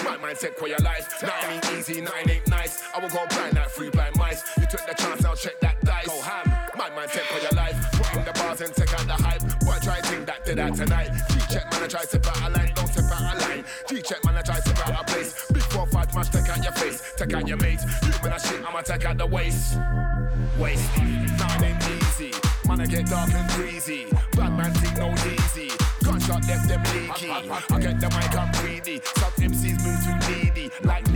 My 0.06 0.16
mind 0.16 0.39
take 0.39 0.58
for 0.58 0.70
your 0.70 0.80
life. 0.80 1.22
Nine 1.22 1.56
ain't 1.56 1.72
easy, 1.74 2.00
nine 2.00 2.30
ain't 2.30 2.48
nice. 2.48 2.82
I 2.96 3.00
will 3.00 3.10
go 3.10 3.25
blind 3.27 3.56
like 3.56 3.70
three 3.72 3.89
blind 3.89 4.16
mice. 4.16 4.44
You 4.58 4.66
took 4.68 4.86
the 4.88 4.94
chance, 4.94 5.25
I'll 5.25 5.36
check 5.36 5.60
that 5.60 5.82
dice. 5.82 6.08
Go 6.08 6.22
ham. 6.22 6.48
My 6.77 6.89
mind 6.92 7.12
take 7.12 7.25
for 7.25 7.42
your 7.42 7.51
life. 7.51 7.75
Put 7.92 8.16
in 8.16 8.24
the 8.24 8.32
bars 8.39 8.62
and 8.62 8.74
take 8.74 8.94
out 8.94 9.06
the 9.06 9.22
hype. 9.22 9.42
Boy, 9.66 9.77
try 9.82 10.00
think 10.00 10.25
that 10.27 10.46
did 10.46 10.60
that 10.60 10.75
tonight. 10.75 11.10
G-check 11.27 11.70
man, 11.70 11.84
I 11.84 11.88
try 11.88 12.06
to 12.06 12.18
out 12.30 12.50
a 12.50 12.58
line. 12.58 12.72
Don't 12.74 12.88
step 12.88 13.12
out 13.12 13.36
a 13.36 13.39
line. 13.42 13.66
G-check 13.89 14.24
man, 14.24 14.38
I 14.38 14.42
try 14.44 14.60
to 14.62 14.94
out 14.94 15.01
a 15.01 15.12
place. 15.12 15.51
Big 15.51 15.63
four 15.63 15.88
five 15.88 16.16
match, 16.16 16.32
take 16.32 16.48
out 16.48 16.63
your 16.63 16.72
face. 16.72 17.13
Take 17.18 17.34
out 17.34 17.46
your 17.46 17.58
mates. 17.58 17.84
You 17.84 18.13
man, 18.24 18.32
I 18.32 18.38
shit, 18.38 18.63
I'ma 18.66 18.80
take 18.80 19.04
out 19.04 19.18
the 19.18 19.25
waist. 19.25 19.77
Waist. 20.58 21.37
Man, 22.68 22.82
I 22.82 22.86
get 22.86 23.06
dark 23.08 23.34
and 23.34 23.50
greasy. 23.52 24.08
Bad 24.36 24.58
man 24.58 24.74
think 24.74 24.98
no 24.98 25.14
easy. 25.32 25.72
Gunshot 26.04 26.46
left 26.48 26.68
them 26.68 26.84
leaky. 26.94 27.30
I 27.30 27.80
get 27.80 28.00
the 28.02 28.10
mic, 28.10 28.36
I'm 28.36 28.52
greedy. 28.60 29.02
Some 29.16 29.32
MCs 29.40 29.80
move 29.86 30.00
too 30.04 30.44
needy. 30.44 30.70
Like 30.84 31.10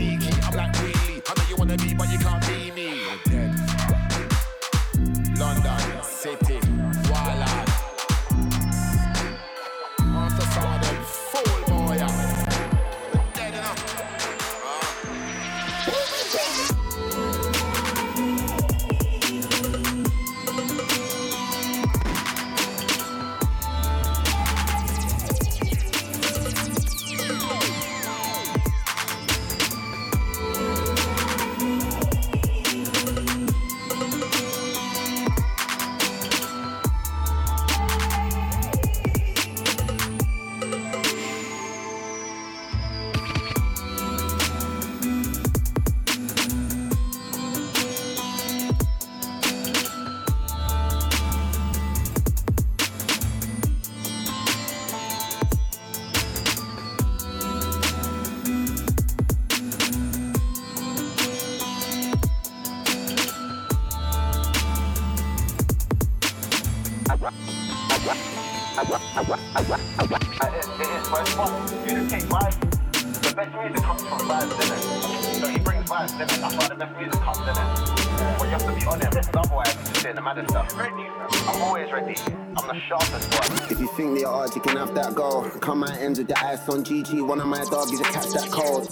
on 86.71 86.83
GG. 86.85 87.27
One 87.27 87.41
of 87.41 87.47
my 87.47 87.63
doggies 87.65 87.99
to 87.99 88.05
catch 88.05 88.29
that 88.29 88.49
cold. 88.49 88.87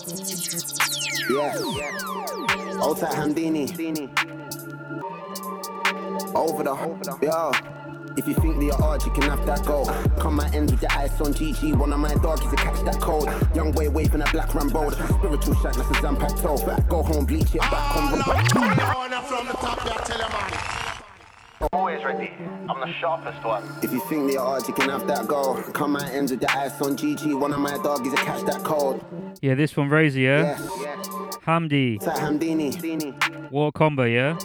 Yeah. 1.29 1.53
Tight 2.95 3.15
Hamdini. 3.15 3.65
Over 6.35 6.63
the 6.63 6.75
yo. 7.21 7.51
If 8.17 8.27
you 8.27 8.33
think 8.33 8.59
they're 8.59 8.73
hard, 8.73 9.03
you 9.05 9.11
can 9.11 9.23
have 9.23 9.45
that 9.45 9.65
goal. 9.65 9.85
Come 10.19 10.41
out 10.41 10.53
ends 10.53 10.73
with 10.73 10.81
the 10.81 10.91
eyes 10.93 11.21
on 11.21 11.33
GG. 11.33 11.77
One 11.77 11.93
of 11.93 11.99
my 11.99 12.13
dogs 12.15 12.41
doggies 12.41 12.49
to 12.49 12.55
catch 12.57 12.83
that 12.83 12.99
cold. 12.99 13.29
Young 13.55 13.71
boy 13.71 13.89
waving 13.89 14.21
a 14.21 14.29
black 14.31 14.53
Rambo. 14.53 14.89
Spiritual 14.89 15.55
shot, 15.55 15.75
that's 15.75 15.89
a 15.89 16.01
Zampac 16.01 16.41
toe. 16.41 16.57
Go 16.89 17.03
home, 17.03 17.25
bleach 17.25 17.55
it 17.55 17.61
back 17.61 17.95
on 17.95 18.11
the 18.11 18.23
from 19.21 19.47
the 19.47 19.53
top, 19.53 19.83
there, 19.83 19.93
tell 20.05 20.17
your 20.17 20.29
man. 20.29 20.58
I'm 21.61 21.67
always 21.73 22.01
ready. 22.05 22.31
I'm 22.69 22.79
the 22.79 22.93
sharpest 23.01 23.43
one. 23.43 23.63
If 23.83 23.91
you 23.91 23.99
think 24.07 24.31
they're 24.31 24.39
hard, 24.39 24.65
you 24.65 24.73
can 24.73 24.89
have 24.89 25.05
that 25.07 25.27
goal. 25.27 25.55
Come 25.73 25.97
out 25.97 26.09
ends 26.09 26.31
with 26.31 26.39
the 26.39 26.49
ice 26.57 26.81
on 26.81 26.95
GG. 26.95 27.37
One 27.37 27.51
of 27.51 27.59
my 27.59 27.77
doggies 27.83 28.13
to 28.13 28.17
catch 28.17 28.45
that 28.45 28.63
cold. 28.63 29.03
Yeah, 29.41 29.55
this 29.55 29.75
one, 29.75 29.89
Rosie, 29.89 30.21
yeah? 30.21 30.55
Hamdi. 31.45 31.99
Tight 31.99 32.15
Hamdini. 32.15 33.51
What 33.51 33.65
a 33.65 33.71
combo, 33.73 34.05
yeah? 34.05 34.37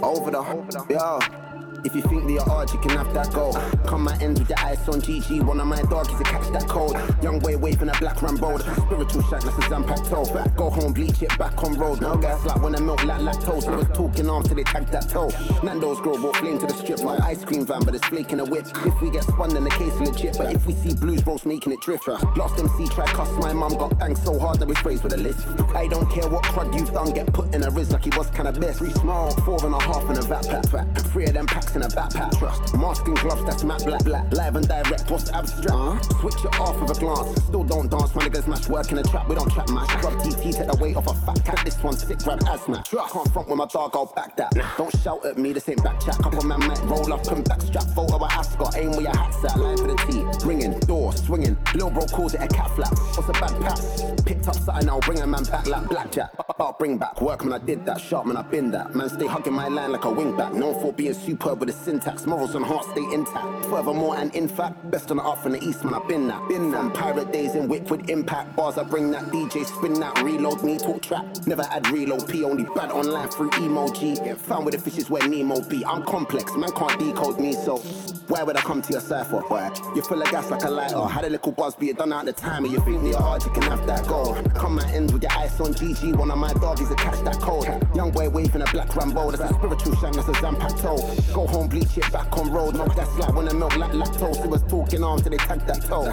Over 0.00 0.30
the 0.30 0.86
yo. 0.90 1.51
If 1.84 1.96
you 1.96 2.02
think 2.02 2.26
that 2.26 2.32
you're 2.32 2.44
hard, 2.44 2.70
you 2.70 2.78
can 2.78 2.90
have 2.90 3.12
that 3.12 3.32
goal. 3.32 3.52
Come 3.86 4.04
my 4.04 4.16
ends 4.18 4.38
with 4.38 4.48
the 4.48 4.60
ice 4.60 4.88
on 4.88 5.00
GG. 5.00 5.42
One 5.42 5.58
of 5.58 5.66
my 5.66 5.82
doggies 5.82 6.16
to 6.16 6.22
catch 6.22 6.48
that 6.52 6.68
cold. 6.68 6.96
Young 7.22 7.40
boy 7.40 7.58
waving 7.58 7.88
a 7.88 7.98
black 7.98 8.22
Rambo. 8.22 8.58
Spiritual 8.58 9.22
shot, 9.22 9.42
that's 9.42 9.58
a 9.58 9.62
Zampac 9.68 10.08
toe. 10.08 10.24
Go 10.56 10.70
home, 10.70 10.92
bleach 10.92 11.22
it 11.22 11.36
back 11.38 11.62
on 11.64 11.74
road. 11.74 12.00
No 12.00 12.16
gas 12.16 12.44
like 12.44 12.62
when 12.62 12.76
I 12.76 12.80
milk 12.80 13.02
like 13.04 13.20
lactose. 13.20 13.66
I 13.66 13.76
was 13.76 13.88
talking 13.88 14.30
arms 14.30 14.46
till 14.46 14.56
they 14.56 14.62
tagged 14.62 14.92
that 14.92 15.08
toe. 15.08 15.30
Nando's 15.64 16.00
girl 16.00 16.18
brought 16.18 16.36
flame 16.36 16.60
to 16.60 16.66
the 16.66 16.74
strip 16.74 17.00
like 17.00 17.20
ice 17.20 17.44
cream 17.44 17.66
van, 17.66 17.82
but 17.84 17.96
it's 17.96 18.06
flaking 18.06 18.38
a 18.38 18.44
whip. 18.44 18.66
If 18.86 19.00
we 19.02 19.10
get 19.10 19.24
spun, 19.24 19.52
then 19.52 19.64
the 19.64 19.70
case 19.70 19.94
legit. 19.98 20.38
But 20.38 20.54
if 20.54 20.64
we 20.66 20.74
see 20.74 20.94
blues 20.94 21.22
bros 21.22 21.44
making 21.44 21.72
it 21.72 21.80
drift, 21.80 22.06
lost 22.36 22.60
MC 22.60 22.86
try 22.94 23.06
cuss 23.06 23.30
my 23.38 23.52
mum 23.52 23.76
got 23.76 23.98
banged 23.98 24.18
so 24.18 24.38
hard 24.38 24.60
that 24.60 24.68
we 24.68 24.76
sprays 24.76 25.02
with 25.02 25.14
a 25.14 25.16
list. 25.16 25.48
I 25.74 25.88
don't 25.88 26.08
care 26.08 26.28
what 26.28 26.44
crud 26.44 26.78
you've 26.78 26.92
done, 26.92 27.12
get 27.12 27.32
put 27.32 27.52
in 27.52 27.64
a 27.64 27.70
riz 27.70 27.90
like 27.90 28.04
he 28.04 28.10
was 28.16 28.30
kinda 28.30 28.52
best. 28.52 28.78
Three 28.78 28.92
small, 28.92 29.32
four 29.42 29.58
and 29.66 29.74
a 29.74 29.82
half 29.82 30.08
in 30.08 30.16
a 30.16 30.22
vat 30.22 30.46
pack. 30.70 30.86
Three 31.12 31.24
of 31.24 31.32
them 31.34 31.46
packs 31.46 31.71
in 31.76 31.82
a 31.82 31.88
backpack. 31.88 32.38
Trust. 32.38 32.76
Mask 32.76 33.06
and 33.06 33.18
gloves, 33.18 33.44
that's 33.44 33.64
matte 33.64 33.84
black, 33.84 34.04
black. 34.04 34.32
Live 34.32 34.56
and 34.56 34.68
direct, 34.68 35.10
what's 35.10 35.30
abstract? 35.30 35.70
Uh? 35.70 36.00
Switch 36.20 36.44
it 36.44 36.60
off 36.60 36.80
with 36.80 36.96
a 36.96 37.00
glance. 37.00 37.42
Still 37.44 37.64
don't 37.64 37.90
dance, 37.90 38.14
my 38.14 38.26
niggas 38.26 38.46
mash 38.46 38.68
work 38.68 38.90
in 38.92 38.98
a 38.98 39.02
trap. 39.02 39.28
We 39.28 39.34
don't 39.34 39.50
trap 39.50 39.68
mash. 39.70 39.94
Grub 40.00 40.18
TT, 40.20 40.52
take 40.52 40.70
the 40.70 40.78
weight 40.80 40.96
off 40.96 41.06
a 41.06 41.14
fat 41.26 41.44
cat. 41.44 41.64
This 41.64 41.82
one's 41.82 42.06
sick, 42.06 42.18
grab 42.18 42.40
asthma. 42.48 42.82
Trust. 42.84 43.12
Can't 43.12 43.32
front 43.32 43.48
with 43.48 43.58
my 43.58 43.66
dog, 43.66 43.90
I'll 43.94 44.06
back 44.06 44.36
that. 44.36 44.52
Don't 44.76 44.94
shout 45.02 45.24
at 45.24 45.38
me, 45.38 45.52
this 45.52 45.68
ain't 45.68 45.82
back 45.82 46.00
chat. 46.00 46.18
Couple 46.18 46.42
man 46.42 46.60
might 46.60 46.82
roll 46.84 47.12
up 47.12 47.26
and 47.28 47.44
backstrap. 47.44 47.94
Photo 47.94 48.16
of 48.16 48.22
ascot, 48.22 48.76
aim 48.76 48.92
where 48.92 49.02
your 49.02 49.16
hat's 49.16 49.44
at. 49.44 49.58
Line 49.58 49.76
for 49.76 49.88
the 49.88 49.96
T. 50.06 50.46
Ringing, 50.46 50.78
door, 50.80 51.12
swinging. 51.12 51.56
Lil 51.74 51.90
bro 51.90 52.06
calls 52.06 52.34
it 52.34 52.42
a 52.42 52.48
cat 52.48 52.70
flap. 52.70 52.92
What's 53.16 53.28
a 53.28 53.32
bad 53.32 53.60
pass? 53.62 54.02
Picked 54.24 54.48
up 54.48 54.56
something, 54.56 54.88
I'll 54.88 55.00
bring 55.00 55.20
a 55.20 55.26
man 55.26 55.44
back 55.44 55.66
like 55.66 55.88
blackjack. 55.88 56.30
I'll 56.58 56.72
bring 56.78 56.98
back 56.98 57.20
work, 57.20 57.44
man, 57.44 57.54
I 57.54 57.64
did 57.64 57.84
that. 57.86 58.00
Sharp, 58.00 58.26
man, 58.26 58.36
I 58.36 58.42
been 58.42 58.70
that. 58.72 58.94
Man, 58.94 59.08
stay 59.08 59.26
hugging 59.26 59.52
my 59.52 59.68
line 59.68 59.92
like 59.92 60.04
a 60.04 60.08
wingback. 60.08 60.52
Known 60.54 60.80
for 60.80 60.92
being 60.92 61.14
superb 61.14 61.61
with 61.62 61.76
the 61.76 61.84
syntax. 61.84 62.26
Morals 62.26 62.56
and 62.56 62.64
heart 62.64 62.84
stay 62.86 63.04
intact. 63.12 63.66
Furthermore, 63.66 64.16
and 64.16 64.34
in 64.34 64.48
fact, 64.48 64.90
best 64.90 65.12
on 65.12 65.18
the 65.18 65.22
up 65.22 65.40
from 65.42 65.52
the 65.52 65.62
east, 65.62 65.84
man, 65.84 65.94
I 65.94 66.04
been 66.08 66.26
that. 66.26 66.48
Been 66.48 66.72
that. 66.72 66.92
Pirate 66.92 67.30
days 67.30 67.54
in 67.54 67.68
with 67.68 68.10
impact. 68.10 68.56
Bars, 68.56 68.78
I 68.78 68.82
bring 68.82 69.12
that. 69.12 69.26
DJ 69.26 69.64
spin 69.64 69.94
that. 70.00 70.20
Reload 70.22 70.64
me, 70.64 70.76
talk 70.76 71.02
trap. 71.02 71.24
Never 71.46 71.62
had 71.62 71.88
reload 71.90 72.28
P, 72.28 72.42
only 72.42 72.64
bad 72.74 72.90
online 72.90 73.28
through 73.28 73.50
emoji. 73.50 74.36
Found 74.38 74.64
with 74.64 74.74
the 74.74 74.80
fishes 74.80 75.08
where 75.08 75.26
Nemo 75.28 75.60
be. 75.62 75.84
I'm 75.84 76.02
complex, 76.02 76.56
man 76.56 76.72
can't 76.72 76.98
decode 76.98 77.38
me, 77.38 77.52
so 77.52 77.78
why 78.26 78.42
would 78.42 78.56
I 78.56 78.60
come 78.60 78.82
to 78.82 78.92
your 78.92 79.00
cipher? 79.00 79.40
Boy, 79.42 79.70
you're 79.94 80.04
full 80.04 80.20
of 80.20 80.30
gas 80.30 80.50
like 80.50 80.64
a 80.64 80.70
lighter. 80.70 81.00
Had 81.04 81.26
a 81.26 81.30
little 81.30 81.52
buzz, 81.52 81.76
be 81.76 81.90
it 81.90 81.98
done 81.98 82.12
out 82.12 82.24
the 82.24 82.32
time, 82.32 82.64
and 82.64 82.72
you 82.72 82.80
think 82.80 83.04
you're 83.04 83.20
hard, 83.20 83.44
you 83.44 83.50
can 83.50 83.62
have 83.62 83.86
that 83.86 84.06
goal. 84.08 84.34
Come 84.54 84.76
my 84.76 84.90
ends 84.90 85.12
with 85.12 85.22
your 85.22 85.32
ice 85.32 85.60
on 85.60 85.74
GG. 85.74 86.16
One 86.16 86.30
of 86.30 86.38
my 86.38 86.52
doggies 86.54 86.88
to 86.88 86.94
catch 86.94 87.22
that 87.24 87.38
cold. 87.40 87.66
Young 87.94 88.10
boy 88.10 88.28
waving 88.30 88.62
a 88.62 88.66
black 88.66 88.94
Rambo. 88.96 89.30
That's 89.30 89.50
a 89.50 89.54
spiritual 89.54 89.94
shine, 89.96 90.12
that's 90.12 90.28
a 90.28 90.32
Zampac 90.32 90.80
toe. 90.80 90.96
Go 91.34 91.46
home, 91.52 91.68
bleach 91.68 91.96
it 91.96 92.10
back 92.10 92.36
on 92.36 92.50
road. 92.50 92.74
No, 92.74 92.86
that's 92.88 93.16
like 93.18 93.34
when 93.34 93.46
the 93.46 93.54
milk 93.54 93.76
like 93.76 93.92
lactose. 93.92 94.44
It 94.44 94.50
was 94.50 94.62
talking 94.62 95.04
arms 95.04 95.22
till 95.22 95.30
they 95.30 95.36
tagged 95.36 95.66
that 95.68 95.82
toe. 95.82 96.10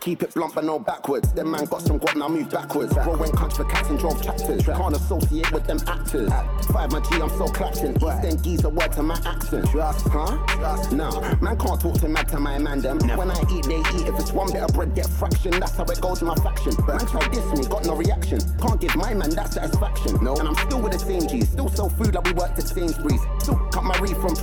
Keep 0.00 0.22
it 0.22 0.34
blunt 0.34 0.54
but 0.54 0.64
no 0.64 0.78
backwards. 0.78 1.32
Them 1.32 1.50
man 1.50 1.64
got 1.64 1.82
some 1.82 1.98
guap, 1.98 2.16
now 2.16 2.28
move 2.28 2.50
backwards. 2.50 2.92
Bro 2.94 3.16
went 3.16 3.34
country 3.34 3.64
for 3.64 3.70
cats 3.70 3.88
and 3.88 3.98
drove 3.98 4.22
tractors. 4.22 4.64
Can't 4.64 4.94
associate 4.94 5.50
with 5.52 5.66
them 5.66 5.78
actors. 5.86 6.30
Five 6.72 6.92
my 6.92 7.00
G, 7.00 7.20
I'm 7.20 7.30
so 7.30 7.46
clashing. 7.46 7.96
East 7.96 8.22
then 8.22 8.36
geese 8.36 8.64
a 8.64 8.68
word 8.68 8.92
to 8.92 9.02
my 9.02 9.20
accent. 9.24 9.68
Trust, 9.70 10.06
huh? 10.08 10.36
Trust. 10.46 10.92
No, 10.92 11.10
man 11.40 11.58
can't 11.58 11.80
talk 11.80 11.94
to 12.00 12.08
mad 12.08 12.28
to 12.28 12.38
my 12.38 12.58
man 12.58 12.80
them. 12.80 12.98
When 13.16 13.30
I 13.30 13.40
eat, 13.50 13.64
they 13.64 13.78
eat. 13.78 14.08
If 14.08 14.20
it's 14.20 14.32
one 14.32 14.52
bit 14.52 14.62
of 14.62 14.74
bread, 14.74 14.94
get 14.94 15.08
fraction. 15.08 15.52
That's 15.52 15.76
how 15.76 15.84
it 15.84 16.00
goes 16.00 16.20
in 16.20 16.28
my 16.28 16.36
faction. 16.36 16.74
Man 16.86 17.00
try 17.06 17.26
diss 17.28 17.46
me, 17.52 17.66
got 17.66 17.84
no 17.86 17.96
reaction. 17.96 18.40
Can't 18.60 18.80
give 18.80 18.94
my 18.96 19.14
man 19.14 19.30
that 19.30 19.52
satisfaction. 19.52 20.22
No, 20.22 20.36
and 20.36 20.48
I'm 20.48 20.56
still 20.56 20.80
with 20.80 20.92
the 20.92 20.98
same 20.98 21.26
G's. 21.26 21.48
Still 21.48 21.68
sell 21.68 21.88
food 21.88 22.14
like 22.14 22.24
we 22.24 22.32
worked 22.32 22.58
at 22.58 22.68
Sainsbury's. 22.68 23.20
Still 23.38 23.56
cut 23.72 23.84
my 23.84 23.96
reef 23.98 24.16
from 24.18 24.34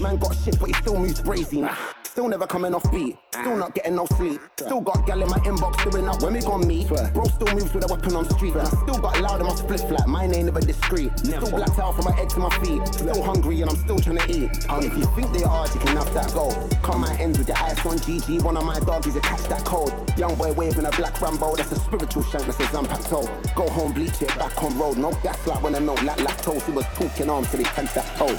man 0.00 0.16
got 0.16 0.34
shit, 0.36 0.58
but 0.58 0.68
he 0.68 0.74
still 0.74 0.98
moves 0.98 1.20
brazy. 1.20 1.60
Nah. 1.60 1.74
Still 2.16 2.28
never 2.28 2.46
coming 2.46 2.72
off 2.72 2.90
beat. 2.90 3.14
Still 3.30 3.58
not 3.58 3.74
getting 3.74 3.94
no 3.94 4.06
sleep. 4.06 4.40
Still 4.58 4.80
got 4.80 5.06
gal 5.06 5.22
in 5.22 5.28
my 5.28 5.38
inbox 5.40 5.90
doing 5.90 6.08
up 6.08 6.22
when 6.22 6.32
we 6.32 6.40
gon' 6.40 6.66
meet. 6.66 6.88
Bro 6.88 7.24
still 7.24 7.52
moves 7.54 7.74
with 7.74 7.84
a 7.84 7.92
weapon 7.92 8.16
on 8.16 8.24
street. 8.30 8.54
And 8.54 8.62
I 8.62 8.70
still 8.70 8.98
got 8.98 9.20
loud 9.20 9.40
in 9.40 9.46
my 9.46 9.54
split 9.54 9.80
flat. 9.80 10.08
Mine 10.08 10.34
ain't 10.34 10.46
never 10.46 10.62
discreet. 10.62 11.12
Still 11.18 11.50
blacked 11.50 11.78
out 11.78 11.94
from 11.94 12.06
my 12.06 12.12
head 12.12 12.30
to 12.30 12.38
my 12.38 12.48
feet. 12.64 12.80
Still 12.88 13.22
hungry 13.22 13.60
and 13.60 13.68
I'm 13.68 13.76
still 13.76 13.98
trying 13.98 14.16
to 14.16 14.30
eat. 14.30 14.48
And 14.70 14.84
if 14.84 14.96
you 14.96 15.04
think 15.14 15.30
they 15.34 15.44
are, 15.44 15.66
you 15.66 15.78
can 15.78 15.94
have 15.94 16.14
that 16.14 16.32
goal. 16.32 16.54
Come 16.82 17.02
my 17.02 17.14
ends 17.18 17.38
with 17.38 17.48
your 17.48 17.58
ice 17.58 17.84
on 17.84 17.98
GG. 17.98 18.42
One 18.42 18.56
of 18.56 18.64
my 18.64 18.80
doggies 18.80 19.12
to 19.12 19.20
catch 19.20 19.42
that 19.52 19.66
cold. 19.66 19.92
Young 20.16 20.34
boy 20.36 20.54
waving 20.54 20.86
a 20.86 20.90
black 20.92 21.20
Rambo. 21.20 21.56
That's 21.56 21.72
a 21.72 21.78
spiritual 21.78 22.22
shank. 22.22 22.46
that 22.46 22.56
That's 22.56 22.72
a 22.72 22.76
Zampac 22.78 23.10
toe. 23.10 23.28
Go 23.54 23.68
home, 23.68 23.92
bleach 23.92 24.22
it 24.22 24.28
back 24.38 24.56
on 24.62 24.78
road. 24.78 24.96
No 24.96 25.10
gas 25.22 25.46
like 25.46 25.62
when 25.62 25.74
I 25.74 25.80
know 25.80 25.92
like 25.92 26.16
lactose. 26.16 26.64
He 26.64 26.72
was 26.72 26.86
talking 26.94 27.28
arms 27.28 27.50
till 27.50 27.58
he 27.58 27.66
punch 27.66 27.92
that 27.92 28.06
toe. 28.16 28.34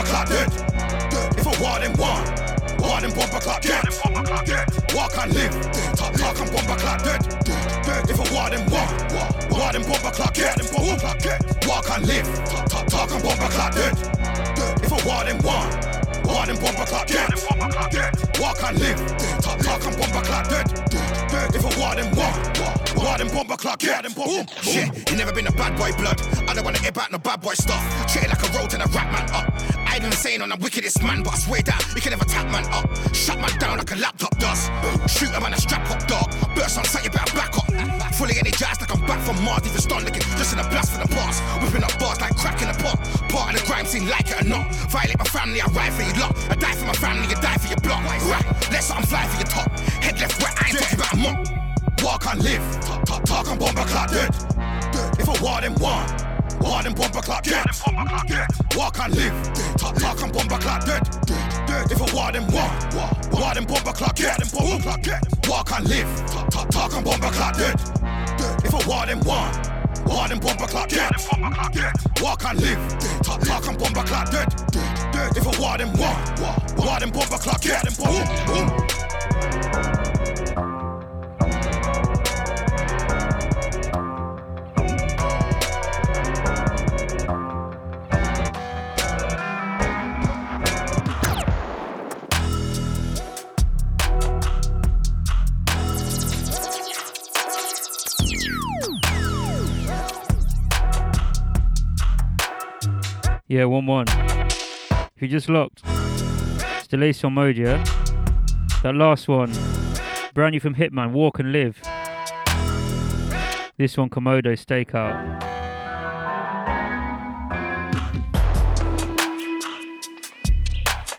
Bomber 0.00 0.08
clock 0.08 0.28
dead. 0.28 0.48
If 1.36 1.46
I 1.46 1.62
want 1.62 1.82
them 1.82 1.92
one, 1.94 2.24
want 2.80 3.02
them 3.02 3.12
bomber 3.12 3.40
clock 3.40 3.62
dead. 3.62 3.84
Walk 4.94 5.18
and 5.18 5.34
live, 5.34 5.52
talk, 5.94 6.12
talk 6.14 6.40
and 6.40 6.50
bomber 6.50 6.76
clock 6.76 7.02
dead. 7.02 7.20
If 8.08 8.20
I 8.20 8.34
want 8.34 8.52
them 8.52 8.70
one, 8.70 9.50
want 9.50 9.72
them 9.72 9.82
bomber 9.82 10.10
clock 10.10 10.34
dead. 10.34 10.56
Bomber 10.72 10.96
clock 10.98 11.18
dead. 11.18 11.40
Walk 11.66 11.90
and 11.90 12.06
live, 12.06 12.44
talk, 12.68 12.86
talk, 12.86 13.10
and 13.12 13.22
bomber 13.22 13.48
clock 13.48 13.74
dead. 13.74 13.94
If 14.82 14.92
I 14.92 15.06
want 15.06 15.28
them 15.28 15.38
one, 15.44 15.70
want 16.24 16.46
them 16.48 16.56
bomber 16.56 16.86
clock 16.86 17.06
dead. 17.06 17.30
Walk 18.40 18.62
and 18.62 18.80
live, 18.80 19.16
talk, 19.40 19.58
talk 19.58 19.84
and 19.84 19.96
bomber 19.96 20.24
clock 20.24 20.48
dead. 20.48 20.66
If 21.54 21.64
I 21.64 21.80
want 21.80 21.98
them 21.98 22.10
one, 22.16 22.79
War 22.96 23.18
them 23.18 23.28
bomber 23.28 23.56
clock, 23.56 23.82
yeah, 23.82 24.02
them 24.02 24.12
bomber. 24.12 24.46
Shit, 24.62 25.10
you 25.10 25.16
never 25.16 25.32
been 25.32 25.46
a 25.46 25.52
bad 25.52 25.76
boy 25.76 25.92
blood. 25.96 26.20
I 26.48 26.54
don't 26.54 26.64
wanna 26.64 26.78
hear 26.78 26.90
about 26.90 27.12
no 27.12 27.18
bad 27.18 27.40
boy 27.40 27.54
stuff. 27.54 27.82
Treat 28.12 28.24
it 28.24 28.30
like 28.30 28.42
a 28.42 28.58
road 28.58 28.72
and 28.74 28.82
a 28.82 28.88
rap 28.88 29.10
man 29.12 29.28
up. 29.30 29.52
I 29.86 29.96
ain't 29.96 30.04
insane 30.04 30.42
on 30.42 30.50
the 30.50 30.56
wickedest 30.56 31.02
man, 31.02 31.22
but 31.22 31.34
I 31.34 31.38
swear 31.38 31.62
that 31.62 31.80
you 31.94 32.00
can 32.00 32.10
never 32.10 32.24
tap 32.24 32.46
man 32.50 32.64
up. 32.72 32.86
Shut 33.14 33.38
man 33.38 33.50
down 33.58 33.78
like 33.78 33.90
a 33.90 33.96
laptop 33.96 34.36
does. 34.38 34.70
Shoot 35.10 35.30
him 35.30 35.42
on 35.42 35.52
a 35.52 35.60
strap 35.60 35.88
up 35.90 36.06
dog. 36.06 36.30
Burst 36.54 36.78
on 36.78 36.84
sight, 36.84 37.04
you 37.04 37.10
better 37.10 37.34
back 37.34 37.56
up. 37.56 37.66
Fully 38.14 38.38
energized 38.38 38.80
like 38.80 38.94
I'm 38.94 39.00
back 39.06 39.20
from 39.20 39.42
Mars, 39.44 39.66
even 39.66 39.80
start 39.80 40.04
licking 40.04 40.22
just 40.36 40.52
in 40.52 40.58
a 40.58 40.68
blast 40.68 40.92
for 40.92 41.00
the 41.00 41.08
past. 41.14 41.42
Whipping 41.62 41.84
up 41.84 41.98
bars 41.98 42.20
like 42.20 42.36
crack 42.36 42.60
in 42.62 42.68
the 42.68 42.76
pot. 42.82 42.98
Part 43.30 43.54
of 43.54 43.60
the 43.60 43.66
crime 43.66 43.86
scene, 43.86 44.08
like 44.08 44.30
it 44.30 44.42
or 44.42 44.48
not. 44.48 44.70
Violate 44.90 45.18
my 45.18 45.24
family, 45.24 45.60
I 45.60 45.66
ride 45.72 45.92
for 45.92 46.02
your 46.02 46.16
lot. 46.18 46.36
I 46.50 46.54
die 46.54 46.74
for 46.74 46.86
my 46.86 46.94
family, 46.94 47.26
you 47.28 47.36
die 47.40 47.56
for 47.58 47.68
your 47.68 47.80
block. 47.80 48.02
Right, 48.28 48.46
let 48.70 48.82
something 48.82 49.06
fly 49.06 49.26
for 49.26 49.38
your 49.38 49.48
top. 49.48 49.70
Head 50.02 50.20
left, 50.20 50.42
wet, 50.42 50.54
I 50.58 50.68
ain't 50.68 50.78
talking 50.78 50.98
about 50.98 51.56
a. 51.56 51.69
Walk 52.02 52.26
and 52.32 52.42
live, 52.42 52.80
talk, 52.80 53.04
talk, 53.04 53.24
talk 53.24 53.46
and 53.48 53.60
bomber 53.60 53.84
clock 53.84 54.10
dead. 54.10 54.30
dead. 54.92 55.20
If 55.20 55.28
I 55.28 55.42
war 55.42 55.60
them 55.60 55.74
one, 55.74 56.06
war 56.60 56.82
them 56.82 56.94
bomber 56.94 57.20
clock 57.20 57.42
dead. 57.44 57.66
dead. 58.26 58.48
Walk 58.74 58.98
and 59.00 59.14
live, 59.14 59.52
talk, 59.76 59.96
talk 59.96 60.22
and 60.22 60.32
bomber 60.32 60.58
clock 60.58 60.86
dead. 60.86 61.02
dead. 61.66 61.92
If 61.92 62.00
I 62.00 62.14
war 62.14 62.32
them 62.32 62.44
one, 62.44 63.30
war 63.32 63.54
them 63.54 63.66
bomber 63.66 63.92
clock 63.92 64.16
dead. 64.16 64.38
Bomber 64.50 64.82
clock 64.82 65.02
dead. 65.02 65.20
Walk 65.46 65.72
and 65.72 65.88
live, 65.88 66.26
talk, 66.26 66.50
talk, 66.50 66.70
talk 66.70 66.92
and 66.94 67.04
bomber 67.04 67.30
clock 67.30 67.56
dead. 67.56 67.76
dead. 67.76 68.64
If 68.64 68.74
I 68.74 68.88
war 68.88 69.04
them 69.04 69.20
one, 69.20 69.52
war 70.06 70.28
them 70.28 70.38
bomber 70.38 70.66
clock 70.66 70.88
dead. 70.88 71.12
Walk 72.22 72.44
and 72.46 72.60
live, 72.62 72.98
talk, 73.22 73.40
talk 73.42 73.66
and 73.68 73.78
bomber 73.78 74.04
clock 74.06 74.30
dead. 74.30 74.48
dead. 75.12 75.36
If 75.36 75.46
I 75.46 75.60
war 75.60 75.76
them 75.76 75.92
one, 75.92 76.76
war 76.78 76.98
them 76.98 77.10
bomber 77.10 77.36
clock 77.36 77.60
dead. 77.60 77.84
Boom, 77.98 78.24
boom. 78.46 79.09
Yeah, 103.50 103.64
1 103.64 103.84
1. 103.84 104.04
If 104.08 105.22
you 105.22 105.26
just 105.26 105.48
locked, 105.48 105.80
it's 105.84 106.86
Delacey 106.86 107.24
on 107.24 107.32
mode, 107.32 107.56
yeah? 107.56 107.82
That 108.84 108.94
last 108.94 109.26
one, 109.26 109.50
brand 110.34 110.52
new 110.52 110.60
from 110.60 110.76
Hitman, 110.76 111.10
Walk 111.10 111.40
and 111.40 111.50
Live. 111.50 111.82
This 113.76 113.98
one, 113.98 114.08
Komodo 114.08 114.54
Stakeout. 114.54 115.42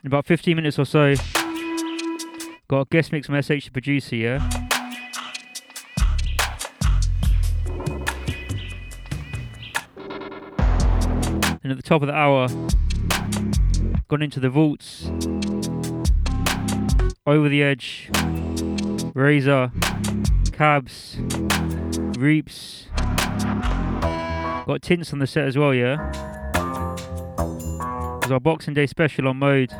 In 0.02 0.08
about 0.08 0.26
15 0.26 0.56
minutes 0.56 0.80
or 0.80 0.86
so, 0.86 1.15
got 2.70 2.80
a 2.80 2.86
guest 2.89 3.12
mix 3.12 3.28
from 3.28 3.41
SH 3.41 3.65
the 3.65 3.72
producer, 3.74 4.15
yeah? 4.15 4.70
And 11.63 11.71
at 11.71 11.78
the 11.78 11.84
top 11.84 12.02
of 12.02 12.08
the 12.08 12.13
hour, 12.13 12.47
gone 14.08 14.21
into 14.24 14.39
the 14.39 14.50
vaults, 14.50 15.12
over 17.28 17.47
the 17.47 17.62
edge, 17.62 18.10
razor, 19.13 19.71
cabs, 20.52 21.17
reaps. 22.17 22.88
Got 24.65 24.82
tints 24.82 25.13
on 25.13 25.19
the 25.19 25.28
set 25.28 25.45
as 25.45 25.58
well, 25.58 25.74
yeah. 25.74 26.10
It 28.17 28.26
was 28.26 28.32
our 28.32 28.39
Boxing 28.39 28.74
Day 28.74 28.88
special 28.88 29.28
on 29.28 29.38
mode. 29.38 29.71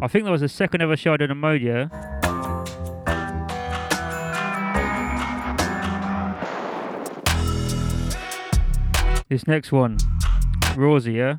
I 0.00 0.08
think 0.08 0.24
that 0.24 0.30
was 0.30 0.40
the 0.40 0.48
second 0.48 0.82
ever 0.82 0.96
show 0.96 1.14
I 1.14 1.18
did 1.18 1.30
on 1.30 1.38
mode, 1.38 1.62
yeah. 1.62 1.88
This 9.28 9.46
next 9.46 9.72
one, 9.72 9.98
Rosie, 10.78 11.12
yeah? 11.12 11.38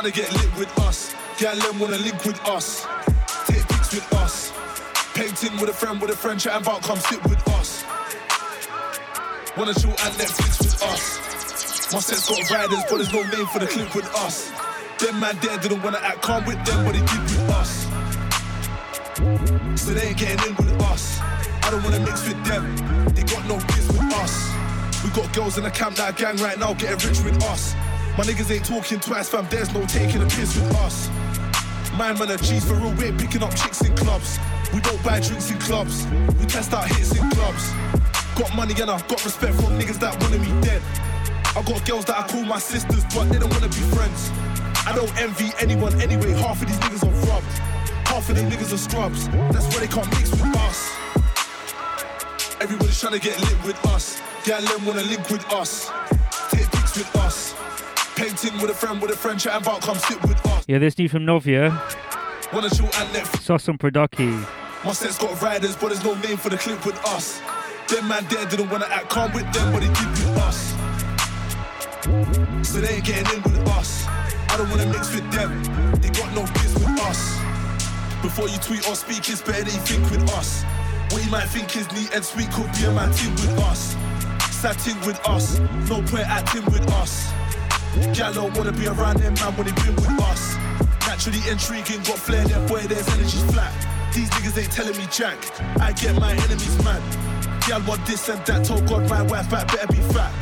Trying 0.00 0.12
to 0.12 0.20
get 0.20 0.32
lit 0.32 0.56
with 0.56 0.78
us. 0.80 1.12
Gal 1.38 1.56
them 1.56 1.80
wanna 1.80 1.98
link 1.98 2.24
with 2.24 2.38
us. 2.46 2.86
Take 3.46 3.66
pics 3.66 3.92
with 3.92 4.12
us. 4.14 4.52
Painting 5.12 5.58
with 5.58 5.70
a 5.70 5.72
friend, 5.72 6.00
with 6.00 6.10
a 6.10 6.16
friend, 6.16 6.38
chatting 6.38 6.62
about 6.62 6.82
come 6.82 6.98
sit 6.98 7.20
with 7.24 7.42
us. 7.48 7.82
Wanna 9.56 9.74
chill 9.74 9.90
and 9.90 10.14
Netflix 10.14 10.62
with 10.62 10.82
us. 10.84 11.92
My 11.92 11.98
set's 11.98 12.28
got 12.28 12.48
riders, 12.50 12.84
but 12.88 12.96
there's 12.98 13.12
no 13.12 13.22
name 13.22 13.46
for 13.46 13.58
the 13.58 13.66
clip 13.66 13.92
with 13.92 14.06
us. 14.14 14.52
Them 15.00 15.18
man 15.18 15.36
there 15.42 15.58
didn't 15.58 15.82
wanna 15.82 15.98
act 15.98 16.22
calm 16.22 16.44
with 16.44 16.64
them, 16.64 16.84
but 16.84 16.94
he 16.94 17.00
did 17.00 17.22
with 17.22 17.50
us. 17.58 17.86
So 19.82 19.94
they 19.94 20.08
ain't 20.08 20.18
getting 20.18 20.50
in 20.50 20.54
with 20.54 20.80
us. 20.82 21.18
I 21.64 21.70
don't 21.72 21.82
wanna 21.82 21.98
mix 22.00 22.24
with 22.28 22.38
them. 22.44 22.64
They 23.14 23.24
got 23.24 23.44
no 23.48 23.56
biz 23.74 23.88
with 23.88 24.14
us. 24.22 24.48
We 25.02 25.10
got 25.10 25.34
girls 25.34 25.58
in 25.58 25.64
the 25.64 25.72
camp 25.72 25.96
that 25.96 26.16
gang 26.16 26.36
right 26.36 26.58
now 26.58 26.74
getting 26.74 27.08
rich 27.08 27.20
with 27.24 27.42
us. 27.42 27.74
My 28.18 28.24
niggas 28.24 28.50
ain't 28.50 28.64
talking 28.64 28.98
twice, 28.98 29.28
fam. 29.28 29.46
There's 29.48 29.72
no 29.72 29.86
taking 29.86 30.20
a 30.20 30.24
piss 30.24 30.56
with 30.56 30.74
us. 30.82 31.08
Man, 31.96 32.18
man, 32.18 32.28
a 32.32 32.36
G's 32.36 32.64
for 32.64 32.74
real. 32.74 32.92
We 32.94 33.04
ain't 33.04 33.20
picking 33.20 33.44
up 33.44 33.54
chicks 33.54 33.80
in 33.82 33.94
clubs. 33.94 34.40
We 34.74 34.80
don't 34.80 35.00
buy 35.04 35.20
drinks 35.20 35.52
in 35.52 35.58
clubs. 35.60 36.04
We 36.34 36.46
test 36.46 36.74
out 36.74 36.88
hits 36.88 37.14
in 37.14 37.30
clubs. 37.30 37.70
Got 38.34 38.56
money 38.56 38.74
and 38.74 38.90
I've 38.90 39.06
got 39.06 39.24
respect 39.24 39.54
from 39.54 39.78
niggas 39.78 40.00
that 40.00 40.20
wanted 40.20 40.40
me 40.40 40.50
dead. 40.62 40.82
I 41.54 41.62
got 41.62 41.86
girls 41.86 42.06
that 42.06 42.18
I 42.18 42.26
call 42.26 42.42
my 42.42 42.58
sisters, 42.58 43.04
but 43.14 43.30
they 43.30 43.38
don't 43.38 43.54
wanna 43.54 43.68
be 43.68 43.86
friends. 43.94 44.32
I 44.84 44.92
don't 44.96 45.14
envy 45.22 45.52
anyone 45.60 45.94
anyway. 46.02 46.32
Half 46.32 46.60
of 46.60 46.66
these 46.66 46.78
niggas 46.78 47.06
are 47.06 47.30
robbed. 47.30 47.46
Half 48.10 48.28
of 48.30 48.34
them 48.34 48.50
niggas 48.50 48.74
are 48.74 48.78
scrubs. 48.78 49.28
That's 49.54 49.72
why 49.72 49.78
they 49.78 49.86
can't 49.86 50.10
mix 50.18 50.32
with 50.32 50.56
us. 50.66 50.90
Everybody's 52.60 52.98
trying 52.98 53.12
to 53.12 53.20
get 53.20 53.38
lit 53.38 53.62
with 53.62 53.86
us. 53.86 54.20
Gal 54.44 54.60
them 54.60 54.86
wanna 54.86 55.04
link 55.04 55.30
with 55.30 55.46
us. 55.52 55.92
Take 56.50 56.68
pics 56.72 56.98
with 56.98 57.14
us. 57.14 57.47
Painting 58.18 58.60
with 58.60 58.68
a 58.68 58.74
friend, 58.74 59.00
with 59.00 59.12
a 59.12 59.16
friend, 59.16 59.38
chatting 59.38 59.62
about 59.62 59.80
come 59.80 59.96
sit 59.96 60.20
with 60.22 60.44
us. 60.46 60.64
Yeah, 60.66 60.78
this 60.78 60.96
dude 60.96 61.12
from 61.12 61.24
Novia, 61.24 61.70
Wanna 62.52 62.68
chill 62.68 62.86
and 62.86 63.14
Netflix. 63.14 63.42
Sauce 63.42 63.68
on 63.68 63.78
Producky. 63.78 64.26
My 64.84 64.90
set's 64.90 65.16
got 65.18 65.40
riders, 65.40 65.76
but 65.76 65.90
there's 65.90 66.02
no 66.02 66.14
name 66.14 66.36
for 66.36 66.48
the 66.48 66.56
clip 66.58 66.84
with 66.84 66.98
us. 67.06 67.40
Them 67.86 68.08
man 68.08 68.26
there 68.28 68.44
didn't 68.46 68.70
wanna 68.70 68.86
act 68.86 69.08
calm 69.08 69.32
with 69.32 69.44
them, 69.52 69.72
but 69.72 69.82
they 69.82 69.86
did 69.86 70.10
with 70.10 70.36
us. 70.38 70.74
So 72.68 72.80
they 72.80 72.96
ain't 72.96 73.04
getting 73.04 73.36
in 73.36 73.42
with 73.44 73.68
us. 73.68 74.04
I 74.08 74.56
don't 74.56 74.68
wanna 74.68 74.86
mix 74.86 75.14
with 75.14 75.30
them. 75.30 75.62
They 76.00 76.10
got 76.10 76.34
no 76.34 76.42
biz 76.54 76.74
with 76.74 77.00
us. 77.02 77.38
Before 78.20 78.48
you 78.48 78.58
tweet 78.58 78.84
or 78.88 78.96
speak, 78.96 79.28
it's 79.28 79.42
better 79.42 79.62
that 79.62 79.72
you 79.72 79.80
think 79.82 80.10
with 80.10 80.28
us. 80.32 80.64
What 81.12 81.24
you 81.24 81.30
might 81.30 81.46
think 81.46 81.76
is 81.76 81.86
neat 81.92 82.12
and 82.12 82.24
sweet 82.24 82.50
could 82.50 82.66
be 82.72 82.82
a 82.82 82.90
man 82.90 83.12
team 83.12 83.30
with 83.30 83.62
us. 83.70 83.94
Satting 84.50 84.98
with 85.06 85.20
us, 85.24 85.60
no 85.88 86.02
point 86.02 86.26
acting 86.26 86.64
with 86.64 86.90
us. 86.94 87.30
Gal 88.14 88.32
don't 88.32 88.56
wanna 88.56 88.72
be 88.72 88.86
around 88.86 89.18
them 89.18 89.34
man 89.34 89.56
when 89.56 89.66
they 89.66 89.72
been 89.82 89.96
with 89.96 90.20
us. 90.22 90.56
Naturally 91.06 91.40
intriguing, 91.50 92.02
got 92.04 92.18
flair, 92.18 92.44
that 92.44 92.68
boy, 92.68 92.80
there's 92.82 93.08
energy's 93.08 93.42
flat. 93.52 93.72
These 94.14 94.30
niggas 94.30 94.62
ain't 94.62 94.72
telling 94.72 94.96
me 94.96 95.06
jack. 95.10 95.38
I 95.80 95.92
get 95.92 96.14
my 96.16 96.32
enemies 96.32 96.84
mad. 96.84 97.02
Gal 97.66 97.82
want 97.86 98.04
this 98.06 98.28
and 98.28 98.44
that, 98.46 98.64
told 98.64 98.86
God 98.88 99.08
my 99.08 99.22
wife 99.22 99.50
back 99.50 99.66
better 99.68 99.86
be 99.88 100.00
fat. 100.14 100.32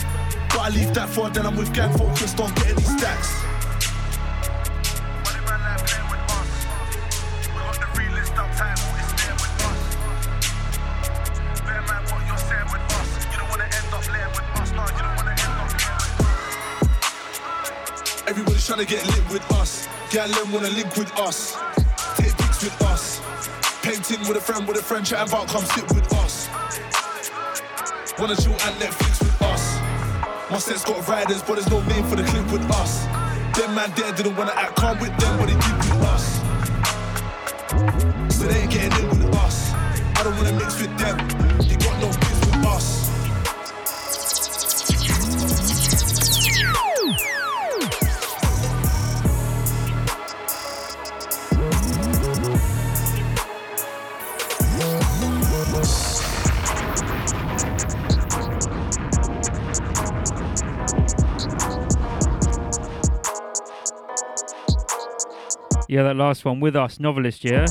But 0.50 0.60
I 0.60 0.68
leave 0.70 0.94
that 0.94 1.08
for 1.08 1.28
then 1.30 1.46
I'm 1.46 1.56
with 1.56 1.72
gang 1.74 1.92
focused 1.96 2.40
on 2.40 2.52
getting 2.54 2.76
these 2.76 2.98
stacks. 2.98 3.46
Everybody's 14.68 15.15
trying 18.66 18.84
to 18.84 18.84
get 18.84 19.06
lit 19.06 19.30
with 19.30 19.52
us. 19.52 19.86
Gal 20.10 20.26
them 20.26 20.50
wanna 20.50 20.68
link 20.70 20.96
with 20.96 21.12
us. 21.20 21.56
Take 22.16 22.36
pics 22.36 22.64
with 22.64 22.82
us. 22.82 23.20
Painting 23.80 24.18
with 24.26 24.36
a 24.36 24.40
friend, 24.40 24.66
with 24.66 24.76
a 24.76 24.82
friend, 24.82 25.06
chatting 25.06 25.32
about 25.32 25.46
come 25.46 25.64
sit 25.66 25.86
with 25.94 26.12
us. 26.14 26.48
Wanna 28.18 28.34
chill 28.34 28.50
and 28.50 28.74
Netflix 28.82 29.20
with 29.22 29.42
us. 29.42 29.78
My 30.50 30.58
set's 30.58 30.84
got 30.84 31.06
riders, 31.06 31.42
but 31.42 31.54
there's 31.54 31.70
no 31.70 31.80
name 31.82 32.04
for 32.06 32.16
the 32.16 32.24
clip 32.24 32.50
with 32.50 32.68
us. 32.72 33.06
Them 33.56 33.76
man 33.76 33.92
there 33.94 34.10
didn't 34.12 34.34
wanna 34.36 34.52
act 34.56 34.74
calm 34.74 34.98
with 34.98 35.16
them, 35.16 35.38
but 35.38 35.46
they 35.46 35.54
did 35.54 35.76
with 35.86 36.02
us. 36.10 36.26
So 38.36 38.46
they 38.48 38.62
ain't 38.62 38.70
getting 38.72 38.98
in 38.98 39.08
with 39.10 39.36
us. 39.36 39.70
I 40.18 40.24
don't 40.24 40.36
wanna 40.38 40.54
mix 40.54 40.80
with 40.80 40.95
Yeah, 65.88 66.02
that 66.02 66.16
last 66.16 66.44
one 66.44 66.58
with 66.58 66.74
us, 66.74 66.98
novelist, 66.98 67.44
yeah? 67.44 67.64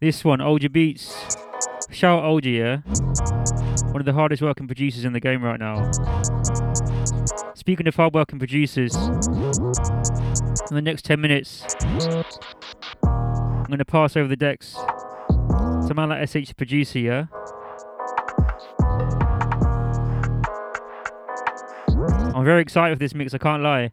This 0.00 0.24
one, 0.24 0.40
Older 0.40 0.70
Beats. 0.70 1.36
Shout 1.90 2.24
out 2.24 2.24
Oldie, 2.24 2.56
yeah? 2.56 2.76
One 3.92 4.00
of 4.00 4.06
the 4.06 4.14
hardest 4.14 4.40
working 4.40 4.66
producers 4.66 5.04
in 5.04 5.12
the 5.12 5.20
game 5.20 5.42
right 5.44 5.60
now. 5.60 5.90
Speaking 7.54 7.86
of 7.86 7.94
hard 7.94 8.14
working 8.14 8.38
producers, 8.38 8.94
in 8.96 10.74
the 10.74 10.80
next 10.82 11.04
10 11.04 11.20
minutes, 11.20 11.66
I'm 13.04 13.64
going 13.64 13.78
to 13.78 13.84
pass 13.84 14.16
over 14.16 14.28
the 14.28 14.36
decks 14.36 14.72
to 14.72 15.88
a 15.90 15.94
man 15.94 16.08
like 16.08 16.26
SH 16.26 16.56
producer, 16.56 16.98
yeah? 16.98 17.26
I'm 22.34 22.46
very 22.46 22.62
excited 22.62 22.96
for 22.96 22.98
this 22.98 23.14
mix, 23.14 23.34
I 23.34 23.38
can't 23.38 23.62
lie. 23.62 23.92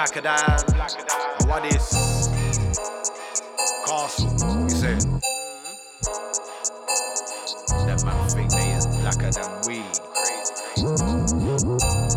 Than. 0.00 0.24
And 0.24 1.48
what 1.50 1.62
is 1.66 1.92
Castle? 3.86 4.32
You 4.62 4.70
say? 4.70 4.96
That 7.84 8.02
man 8.06 8.28
think 8.30 8.50
they 8.50 8.70
is 8.70 8.86
blacker 8.86 9.30
than 9.30 9.60
we. 9.68 9.82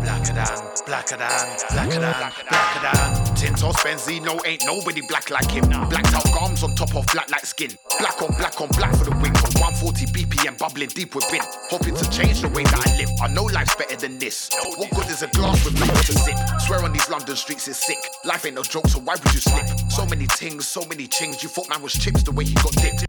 Blacker 0.04 0.34
than, 0.34 0.46
blacker 0.84 1.16
than, 1.16 1.56
blacker 1.72 1.98
than, 1.98 2.32
blacker 2.50 2.80
than. 2.84 3.34
Tintos 3.34 3.76
Benzino 3.80 4.38
ain't 4.46 4.62
nobody 4.66 5.00
black 5.08 5.30
like 5.30 5.50
him. 5.50 5.64
Blacked 5.88 6.12
out 6.12 6.24
gums 6.34 6.62
on 6.62 6.74
top 6.74 6.94
of 6.94 7.06
black 7.06 7.30
like 7.30 7.46
skin. 7.46 7.70
Black 7.98 8.20
on 8.20 8.28
black 8.36 8.60
on 8.60 8.68
black 8.76 8.94
for 8.96 9.04
the 9.04 9.10
win. 9.22 9.32
From 9.34 9.52
140 9.56 10.04
BPM 10.12 10.58
bubbling 10.58 10.90
deep 10.90 11.14
within. 11.14 11.40
Hoping 11.70 11.94
to 11.94 12.10
change 12.10 12.42
the 12.42 12.48
way 12.48 12.64
that 12.64 12.86
I 12.86 12.96
live. 12.98 13.08
I 13.22 13.28
know 13.28 13.44
life's 13.44 13.74
better 13.76 13.96
than 13.96 14.18
this. 14.18 14.50
What 14.76 14.90
good 14.90 15.08
is 15.08 15.22
a 15.22 15.28
glass 15.28 15.64
with 15.64 15.80
nothing 15.80 15.96
to 15.96 16.12
sip? 16.20 16.36
Swear 16.60 16.84
on 16.84 16.92
these 16.92 17.08
London 17.08 17.36
streets 17.36 17.66
is 17.66 17.78
sick. 17.78 17.98
Life 18.26 18.44
ain't 18.44 18.56
no 18.56 18.62
joke, 18.62 18.88
so 18.88 18.98
why 19.00 19.14
would 19.14 19.32
you 19.32 19.40
slip? 19.40 19.66
So 19.90 20.04
many 20.04 20.26
things, 20.26 20.66
so 20.68 20.84
many 20.84 21.08
chings. 21.08 21.42
You 21.42 21.48
thought 21.48 21.70
man 21.70 21.80
was 21.80 21.94
chips 21.94 22.22
the 22.22 22.32
way 22.32 22.44
he 22.44 22.52
got 22.54 22.72
dipped. 22.72 23.06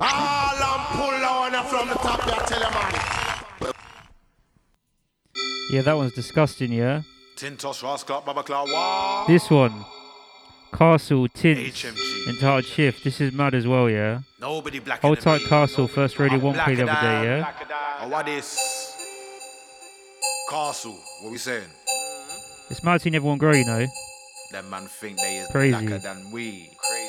All 0.00 0.58
I'm 0.58 0.82
pull 0.90 1.24
on 1.24 1.52
from 1.66 1.88
the 1.88 1.94
top, 1.94 2.26
yeah, 2.26 2.44
tell 2.46 2.58
you 2.58 2.70
man. 2.74 3.16
Yeah, 5.76 5.82
that 5.82 5.94
one's 5.94 6.14
disgusting, 6.14 6.72
yeah? 6.72 7.02
Tintos, 7.36 7.82
Rascal, 7.82 8.22
Baba 8.22 8.42
Klawa. 8.42 9.26
This 9.26 9.50
one, 9.50 9.84
Castle, 10.72 11.28
Tints, 11.28 11.84
entitled 12.26 12.64
Shift. 12.64 13.04
This 13.04 13.20
is 13.20 13.30
mad 13.30 13.54
as 13.54 13.66
well, 13.66 13.90
yeah? 13.90 14.20
Nobody 14.40 14.78
blacker 14.78 15.02
Hold 15.06 15.20
tight. 15.20 15.42
Castle. 15.42 15.86
First 15.86 16.18
radio 16.18 16.38
one 16.38 16.54
play 16.54 16.76
the 16.76 16.88
other 16.88 16.98
day, 17.06 17.24
yeah? 17.26 17.52
And 18.00 18.10
what 18.10 18.26
is 18.26 18.58
Castle? 20.48 20.98
What 21.20 21.32
we 21.32 21.36
saying? 21.36 21.68
It's 22.70 22.82
mad 22.82 23.02
seeing 23.02 23.14
everyone 23.14 23.36
grow, 23.36 23.52
you 23.52 23.66
know? 23.66 23.86
Them 24.52 24.70
man 24.70 24.86
think 24.86 25.18
they 25.18 25.36
is 25.36 25.48
Crazy. 25.48 25.72
blacker 25.72 25.98
than 25.98 26.30
we. 26.32 26.70
Crazy, 26.78 27.05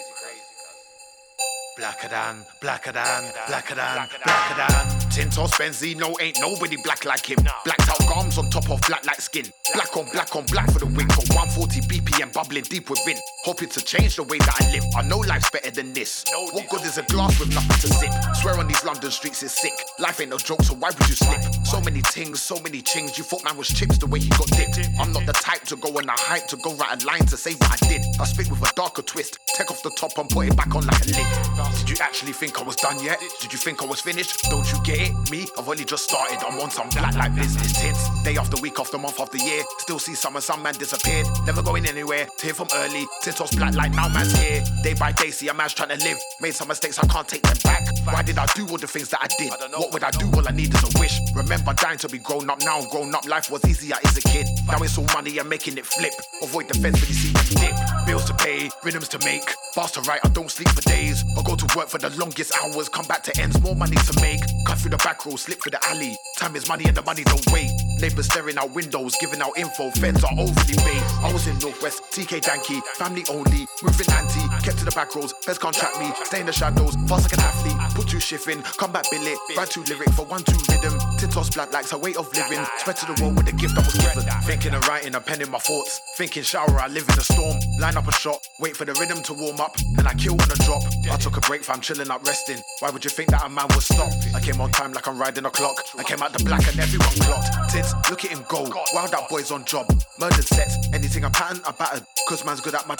crazy. 1.77 1.87
Blacker 1.87 2.07
than, 2.09 2.45
blacker 2.61 2.91
than, 2.91 3.31
blacker 3.47 3.75
than, 3.75 4.09
blacker 4.23 4.55
than. 4.55 4.97
Tintos 5.09 5.51
Benzino 5.53 6.13
ain't 6.21 6.39
nobody 6.39 6.77
black 6.83 7.05
like 7.05 7.25
him. 7.25 7.37
Blacked 7.65 7.89
out 7.89 7.99
gums 8.07 8.37
on 8.37 8.49
top 8.49 8.69
of 8.69 8.81
black 8.87 9.05
like 9.05 9.21
skin. 9.21 9.45
Black 9.73 9.95
on 9.97 10.05
black 10.11 10.35
on 10.35 10.45
black 10.45 10.69
for 10.71 10.79
the 10.79 10.85
win. 10.85 11.07
From 11.09 11.25
140 11.35 11.81
BPM 11.81 12.33
bubbling 12.33 12.63
deep 12.63 12.89
within. 12.89 13.17
Hoping 13.45 13.69
to 13.69 13.81
change 13.83 14.15
the 14.15 14.23
way 14.23 14.37
that 14.39 14.61
I 14.61 14.71
live. 14.71 14.83
I 14.95 15.01
know 15.07 15.19
life's 15.19 15.49
better 15.49 15.71
than 15.71 15.93
this. 15.93 16.25
What 16.51 16.69
good 16.69 16.81
is 16.81 16.97
a 16.97 17.03
glass 17.03 17.39
with 17.39 17.53
nothing 17.53 17.89
to 17.89 17.95
sip? 17.95 18.11
Swear 18.35 18.59
on 18.59 18.67
these 18.67 18.83
London 18.83 19.11
streets 19.11 19.43
is 19.43 19.51
sick. 19.51 19.73
Life 19.99 20.21
ain't 20.21 20.29
no 20.29 20.37
joke, 20.37 20.61
so 20.63 20.75
why 20.75 20.89
would 20.89 21.09
you 21.09 21.15
slip? 21.15 21.41
So 21.65 21.81
many 21.81 22.01
things, 22.01 22.41
so 22.41 22.59
many 22.59 22.81
chings. 22.81 23.17
You 23.17 23.23
thought 23.23 23.43
man 23.43 23.57
was 23.57 23.67
chips 23.67 23.97
the 23.97 24.07
way 24.07 24.19
he 24.19 24.29
got 24.29 24.47
dipped. 24.47 24.79
I'm 24.99 25.11
not 25.11 25.25
the 25.25 25.33
type 25.33 25.63
to 25.65 25.75
go 25.77 25.89
on 25.89 26.09
a 26.09 26.11
hype 26.13 26.47
to 26.47 26.57
go 26.57 26.73
write 26.75 27.03
a 27.03 27.05
line 27.05 27.25
to 27.27 27.37
say 27.37 27.53
what 27.53 27.81
I 27.81 27.87
did. 27.87 28.01
I 28.19 28.25
spit 28.25 28.49
with 28.49 28.61
a 28.61 28.73
darker 28.75 29.01
twist. 29.01 29.39
Take 29.55 29.71
off 29.71 29.81
the 29.83 29.91
top 29.91 30.17
and 30.17 30.29
put 30.29 30.47
it 30.47 30.55
back 30.55 30.73
on 30.75 30.85
like 30.85 31.01
a 31.01 31.07
lid. 31.07 31.66
Did 31.79 31.89
you 31.89 31.97
actually 32.01 32.33
think 32.33 32.59
I 32.59 32.63
was 32.63 32.75
done 32.75 33.01
yet? 33.03 33.21
Did 33.41 33.51
you 33.51 33.59
think 33.59 33.81
I 33.81 33.85
was 33.85 34.01
finished? 34.01 34.41
Don't 34.49 34.69
you 34.71 34.79
get 34.83 34.99
it? 34.99 35.31
Me, 35.31 35.47
I've 35.57 35.67
only 35.67 35.85
just 35.85 36.03
started. 36.05 36.39
I'm 36.45 36.59
on 36.59 36.71
some 36.71 36.89
black 36.89 37.15
like 37.15 37.35
business 37.35 37.79
tints. 37.79 38.23
Day 38.23 38.37
after 38.37 38.61
week 38.61 38.79
after 38.79 38.97
month 38.97 39.19
after 39.19 39.37
year. 39.37 39.63
Still 39.79 39.99
see 39.99 40.15
and 40.27 40.43
some 40.43 40.61
man 40.61 40.73
disappeared. 40.75 41.27
Never 41.45 41.61
going 41.61 41.85
anywhere. 41.85 42.27
Tear 42.37 42.53
from 42.53 42.67
early. 42.75 43.05
Tintos 43.23 43.55
black 43.55 43.73
like 43.75 43.93
now 43.93 44.09
man's 44.09 44.37
here. 44.37 44.63
Day 44.83 44.93
by 44.93 45.11
day, 45.11 45.31
see 45.31 45.47
a 45.47 45.53
man's 45.53 45.73
trying 45.73 45.97
to 45.97 46.03
live. 46.03 46.17
Made 46.41 46.53
some 46.53 46.67
mistakes, 46.67 46.99
I 46.99 47.07
can't 47.07 47.27
take 47.27 47.43
them 47.43 47.57
back. 47.63 47.87
Why 48.05 48.21
did 48.21 48.37
I 48.37 48.45
do 48.55 48.67
all 48.67 48.77
the 48.77 48.87
things 48.87 49.09
that 49.09 49.19
I 49.21 49.27
did? 49.37 49.51
What 49.75 49.91
would 49.93 50.03
I 50.03 50.11
do? 50.11 50.29
All 50.33 50.47
I 50.47 50.51
need 50.51 50.73
is 50.73 50.83
a 50.83 50.99
wish. 50.99 51.19
Remember 51.35 51.73
dying 51.73 51.97
to 51.99 52.09
be 52.09 52.19
grown 52.19 52.49
up. 52.49 52.59
Now 52.61 52.81
grown 52.85 53.13
up. 53.13 53.27
Life 53.27 53.51
was 53.51 53.63
easier 53.65 53.95
as 54.05 54.17
a 54.17 54.21
kid. 54.21 54.47
Now 54.67 54.77
it's 54.81 54.97
all 54.97 55.07
money 55.13 55.37
and 55.37 55.49
making 55.49 55.77
it 55.77 55.85
flip. 55.85 56.13
Avoid 56.41 56.67
the 56.69 56.75
fence 56.75 57.01
when 57.01 57.09
you 57.09 57.15
see 57.15 57.33
them 57.33 57.75
dip. 57.75 58.05
Bills 58.05 58.25
to 58.25 58.33
pay, 58.33 58.69
rhythms 58.83 59.07
to 59.09 59.19
make. 59.25 59.49
Fast 59.73 59.95
to 59.95 60.01
write, 60.01 60.21
I 60.23 60.29
don't 60.29 60.49
sleep 60.49 60.69
for 60.69 60.81
days. 60.81 61.23
I 61.37 61.41
go 61.43 61.55
to 61.57 61.77
work 61.77 61.87
for 61.87 61.97
the 61.97 62.09
longest 62.17 62.53
hours. 62.61 62.89
Come 62.89 63.05
back 63.05 63.23
to 63.23 63.41
ends, 63.41 63.59
more 63.61 63.75
money 63.75 63.95
to 63.95 64.21
make. 64.21 64.41
Cut 64.65 64.77
through 64.77 64.91
the 64.91 64.97
back 64.97 65.25
road, 65.25 65.37
slip 65.37 65.61
through 65.61 65.71
the 65.71 65.85
alley. 65.87 66.17
Time 66.37 66.55
is 66.55 66.67
money 66.67 66.85
and 66.85 66.95
the 66.95 67.01
money 67.03 67.23
don't 67.23 67.45
wait. 67.51 67.71
Neighbors 67.99 68.25
staring 68.25 68.57
out 68.57 68.71
windows, 68.73 69.15
giving 69.19 69.41
out 69.41 69.57
info. 69.57 69.89
Feds 69.91 70.23
are 70.23 70.33
overly 70.37 70.77
paid. 70.77 71.03
I 71.23 71.31
was 71.33 71.47
in 71.47 71.57
Northwest, 71.59 72.03
TK 72.11 72.41
Danky, 72.41 72.81
family 72.95 73.23
only. 73.29 73.67
Moving 73.83 74.09
anti, 74.11 74.47
kept 74.63 74.79
to 74.79 74.85
the 74.85 74.91
back 74.91 75.15
roads. 75.15 75.33
Feds 75.43 75.57
can't 75.57 75.75
track 75.75 75.99
me, 75.99 76.11
stay 76.25 76.41
in 76.41 76.45
the 76.45 76.53
shadows. 76.53 76.95
Fast 77.07 77.23
like 77.23 77.33
an 77.33 77.39
athlete, 77.39 77.77
put 77.95 78.07
two 78.07 78.19
shift 78.19 78.47
in. 78.47 78.61
Come 78.61 78.91
back 78.91 79.09
billet, 79.09 79.37
write 79.55 79.69
two 79.69 79.83
lyric 79.83 80.09
for 80.11 80.25
one 80.25 80.43
two 80.43 80.57
rhythm. 80.69 80.97
Tintos 81.17 81.51
black 81.53 81.73
likes 81.73 81.91
a 81.93 81.97
way 81.97 82.13
of 82.13 82.31
living. 82.35 82.63
Spread 82.77 82.95
to 82.97 83.05
the 83.11 83.23
world 83.23 83.35
with 83.37 83.47
the 83.47 83.51
gift 83.51 83.73
that 83.73 83.85
was 83.85 83.95
given. 83.95 84.23
Thinking 84.43 84.73
and 84.73 84.87
writing 84.87 85.15
and 85.15 85.25
penning 85.25 85.49
my 85.49 85.57
thoughts. 85.57 85.99
Thinking 86.15 86.43
shower, 86.43 86.79
I 86.79 86.87
live 86.87 87.09
in 87.09 87.17
a 87.17 87.21
storm. 87.21 87.57
Line 87.79 87.97
up 87.97 88.07
a 88.07 88.11
shot, 88.11 88.39
wait 88.59 88.77
for 88.77 88.85
the 88.85 88.93
rhythm 88.93 89.23
to 89.23 89.33
warm 89.33 89.59
up, 89.59 89.75
and 89.97 90.07
I 90.07 90.13
kill 90.13 90.33
on 90.33 90.51
a 90.51 90.55
drop. 90.61 90.83
I 91.11 91.17
took 91.17 91.37
a 91.37 91.41
break, 91.41 91.63
fam, 91.63 91.81
chilling 91.81 92.11
up, 92.11 92.23
resting. 92.25 92.61
Why 92.79 92.91
would 92.91 93.03
you 93.03 93.09
think 93.09 93.29
that 93.29 93.43
a 93.43 93.49
man 93.49 93.65
would 93.69 93.81
stop? 93.81 94.11
I 94.35 94.39
came 94.39 94.61
on 94.61 94.71
time 94.71 94.93
like 94.93 95.07
I'm 95.07 95.17
riding 95.17 95.45
a 95.45 95.49
clock. 95.49 95.83
I 95.97 96.03
came 96.03 96.21
out 96.21 96.33
the 96.33 96.43
black 96.43 96.67
and 96.67 96.79
everyone 96.79 97.09
clocked. 97.09 97.71
Tits, 97.71 97.93
look 98.09 98.23
at 98.23 98.31
him 98.31 98.45
go. 98.47 98.69
Wild 98.93 99.13
out 99.13 99.27
boys 99.29 99.51
on 99.51 99.65
job. 99.65 99.87
Murdered 100.19 100.45
sets, 100.45 100.77
anything 100.93 101.25
I 101.25 101.29
pattern, 101.29 101.61
I 101.65 101.71
battered. 101.71 102.05
Cause 102.29 102.45
man's 102.45 102.61
good 102.61 102.75
at 102.75 102.87
my 102.87 102.95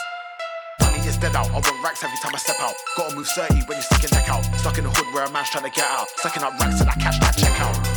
is 1.08 1.18
dead 1.18 1.36
out. 1.36 1.50
I 1.50 1.54
want 1.54 1.84
racks 1.84 2.04
every 2.04 2.18
time 2.18 2.34
I 2.36 2.38
step 2.38 2.58
out. 2.60 2.74
Gotta 2.98 3.16
move 3.16 3.28
30 3.28 3.66
when 3.66 3.78
you 3.78 3.84
stick 3.84 4.04
your 4.04 4.12
neck 4.12 4.30
out. 4.30 4.44
Stuck 4.58 4.78
in 4.78 4.84
the 4.84 4.90
hood 4.90 5.14
where 5.14 5.26
a 5.26 5.32
man's 5.32 5.50
trying 5.50 5.64
to 5.64 5.70
get 5.70 5.86
out. 5.90 6.10
Sucking 6.18 6.44
up 6.44 6.60
racks 6.60 6.80
till 6.80 6.90
I 6.90 6.94
catch 6.96 7.20
that 7.20 7.38
check 7.38 7.60
out. 7.62 7.97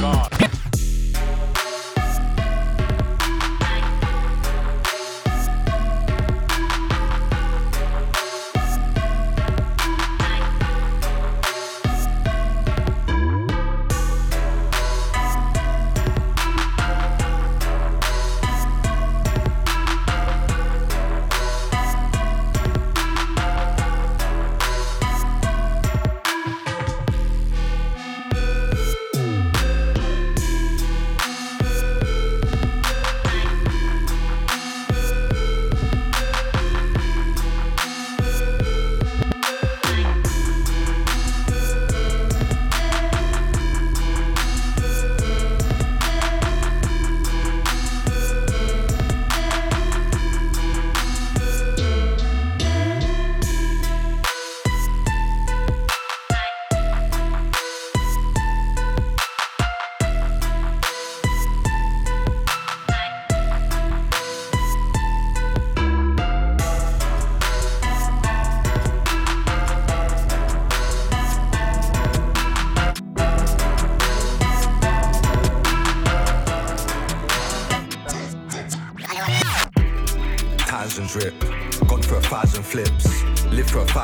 God. 0.00 0.57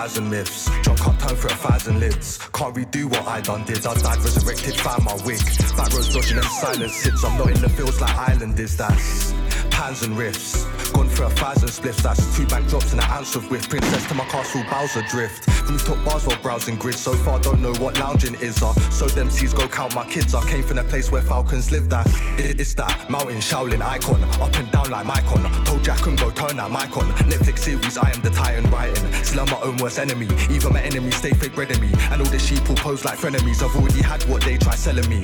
Thousand 0.04 0.28
myths. 0.28 0.68
Up 0.68 1.18
time 1.18 1.34
for 1.34 1.46
a 1.48 1.56
thousand 1.56 1.98
lids. 1.98 2.36
Can't 2.52 2.74
redo 2.74 3.06
what 3.06 3.26
I 3.26 3.40
done 3.40 3.64
did. 3.64 3.86
I 3.86 3.94
died 3.94 4.18
resurrected, 4.18 4.76
found 4.76 5.02
my 5.02 5.14
wig. 5.24 5.40
Back 5.78 5.94
roads 5.94 6.12
dodging 6.12 6.36
them 6.36 6.44
silent 6.44 6.90
sits. 6.90 7.24
I'm 7.24 7.38
not 7.38 7.50
in 7.50 7.60
the 7.62 7.70
fields 7.70 8.02
like 8.02 8.14
Island 8.14 8.60
is. 8.60 8.76
That's 8.76 9.32
pans 9.70 10.02
and 10.02 10.14
riffs. 10.14 10.73
Gone 10.94 11.08
for 11.08 11.24
a 11.24 11.30
thousand 11.30 11.68
spliffs, 11.68 12.02
that's 12.02 12.36
two 12.36 12.46
bank 12.46 12.68
drops 12.68 12.92
and 12.92 13.02
an 13.02 13.10
ounce 13.10 13.34
of 13.34 13.50
whiff. 13.50 13.68
Princess 13.68 14.06
to 14.08 14.14
my 14.14 14.24
castle, 14.26 14.62
Bowser 14.70 15.02
drift. 15.10 15.46
Rooftop 15.68 16.02
bars 16.04 16.26
while 16.26 16.40
browsing 16.40 16.76
grids. 16.76 17.00
So 17.00 17.14
far, 17.14 17.40
don't 17.40 17.60
know 17.60 17.74
what 17.74 17.98
lounging 17.98 18.34
is. 18.36 18.62
Uh. 18.62 18.72
So 18.90 19.06
them 19.06 19.28
seas 19.30 19.52
go 19.52 19.66
count 19.66 19.94
my 19.94 20.06
kids. 20.06 20.34
I 20.34 20.48
came 20.48 20.62
from 20.62 20.76
the 20.76 20.84
place 20.84 21.10
where 21.10 21.22
falcons 21.22 21.72
live. 21.72 21.90
That 21.90 22.06
it, 22.38 22.60
it's 22.60 22.74
that 22.74 23.10
mountain 23.10 23.38
Shaolin 23.38 23.82
icon, 23.82 24.22
up 24.40 24.54
and 24.56 24.70
down 24.70 24.90
like 24.90 25.06
Mycon. 25.06 25.64
Told 25.64 25.82
Jack 25.82 26.06
and 26.06 26.18
go 26.18 26.30
turn 26.30 26.56
that 26.56 26.70
mic 26.70 26.96
on. 26.96 27.04
Netflix 27.28 27.58
series, 27.58 27.98
I 27.98 28.10
am 28.10 28.20
the 28.22 28.30
titan 28.30 28.70
writing. 28.70 29.04
I'm 29.38 29.50
my 29.50 29.60
own 29.62 29.76
worst 29.78 29.98
enemy. 29.98 30.28
Even 30.50 30.72
my 30.72 30.80
enemies 30.80 31.16
stay 31.16 31.32
fake 31.32 31.54
bread 31.54 31.68
me. 31.80 31.90
And 32.10 32.22
all 32.22 32.28
the 32.28 32.38
sheep 32.38 32.68
will 32.68 32.76
pose 32.76 33.04
like 33.04 33.18
frenemies. 33.18 33.62
I've 33.62 33.74
already 33.74 34.02
had 34.02 34.22
what 34.24 34.42
they 34.42 34.56
try 34.58 34.74
selling 34.76 35.08
me. 35.08 35.20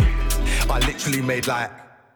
I 0.68 0.80
literally 0.80 1.22
made 1.22 1.46
like 1.46 1.70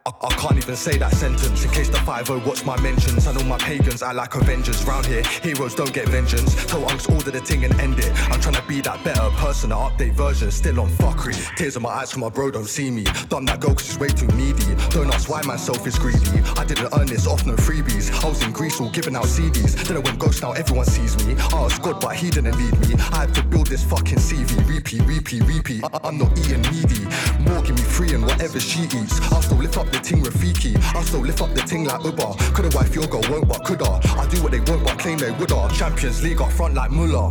I, 0.06 0.12
I 0.20 0.34
can't 0.34 0.58
even 0.58 0.76
say 0.76 0.98
that 0.98 1.12
sentence 1.12 1.64
in 1.64 1.70
case 1.70 1.88
the 1.88 1.96
5 1.96 2.28
watch 2.46 2.62
my 2.66 2.78
mentions. 2.82 3.26
I 3.26 3.32
know 3.32 3.42
my 3.44 3.56
pagans, 3.56 4.02
I 4.02 4.12
like 4.12 4.34
Avengers. 4.34 4.84
Round 4.84 5.06
here, 5.06 5.22
heroes 5.42 5.74
don't 5.74 5.94
get 5.94 6.06
vengeance. 6.10 6.54
Tell 6.66 6.82
Unks 6.82 7.10
order 7.10 7.30
the 7.30 7.40
thing 7.40 7.64
and 7.64 7.72
end 7.80 7.98
it. 7.98 8.12
I'm 8.30 8.38
trying 8.38 8.56
to 8.56 8.62
be 8.68 8.82
that 8.82 9.02
better 9.02 9.30
person, 9.36 9.72
an 9.72 9.78
update 9.78 10.12
version, 10.12 10.50
still 10.50 10.80
on 10.80 10.90
fuckery. 10.90 11.34
Tears 11.56 11.76
in 11.76 11.82
my 11.82 11.88
eyes 11.88 12.12
from 12.12 12.20
my 12.20 12.28
bro 12.28 12.50
don't 12.50 12.66
see 12.66 12.90
me. 12.90 13.04
Done 13.30 13.46
that 13.46 13.60
go 13.60 13.68
cause 13.68 13.86
he's 13.86 13.98
way 13.98 14.08
too 14.08 14.26
needy. 14.36 14.74
Don't 14.90 15.08
ask 15.08 15.30
why 15.30 15.40
myself 15.40 15.86
is 15.86 15.98
greedy. 15.98 16.18
I 16.58 16.66
didn't 16.66 16.92
earn 16.98 17.06
this 17.06 17.26
off 17.26 17.46
no 17.46 17.54
freebies. 17.54 18.12
I 18.22 18.28
was 18.28 18.42
in 18.42 18.52
Greece 18.52 18.82
all 18.82 18.90
giving 18.90 19.16
out 19.16 19.24
CDs. 19.24 19.72
Then 19.88 19.96
I 19.96 20.00
went 20.00 20.18
ghost, 20.18 20.42
now 20.42 20.52
everyone 20.52 20.84
sees 20.84 21.16
me. 21.26 21.34
I 21.54 21.62
was 21.62 21.78
God, 21.78 22.02
but 22.02 22.14
he 22.14 22.28
didn't 22.28 22.58
lead 22.58 22.78
me. 22.86 22.94
I 23.10 23.20
had 23.24 23.34
to 23.36 23.42
build 23.42 23.68
this 23.68 23.82
fucking 23.82 24.18
CV. 24.18 24.68
Repeat, 24.68 25.00
repeat, 25.06 25.42
repeat. 25.44 25.82
I- 25.82 26.00
I'm 26.04 26.18
not 26.18 26.38
eating 26.38 26.60
needy. 26.60 27.04
More 27.48 27.62
give 27.62 27.76
me 27.76 27.82
free 27.82 28.12
and 28.12 28.22
whatever 28.26 28.60
she 28.60 28.82
eats. 28.82 29.18
I'll 29.32 29.40
still 29.40 29.56
lift 29.56 29.78
up 29.78 29.93
the 29.94 30.00
ting 30.00 30.22
Rafiki. 30.22 30.76
I'll 30.94 31.02
still 31.02 31.20
lift 31.20 31.40
up 31.40 31.54
the 31.54 31.60
ting 31.62 31.84
like 31.84 32.02
Uber. 32.04 32.34
Coulda 32.54 32.76
wife 32.76 32.94
your 32.94 33.06
girl 33.06 33.22
won't, 33.30 33.48
but 33.48 33.64
coulda. 33.64 34.00
I 34.18 34.26
do 34.28 34.42
what 34.42 34.52
they 34.52 34.60
won't, 34.60 34.84
but 34.84 34.98
claim 34.98 35.18
they 35.18 35.30
woulda. 35.32 35.68
Champions 35.72 36.22
League 36.22 36.40
up 36.40 36.52
front 36.52 36.74
like 36.74 36.90
Muller. 36.90 37.30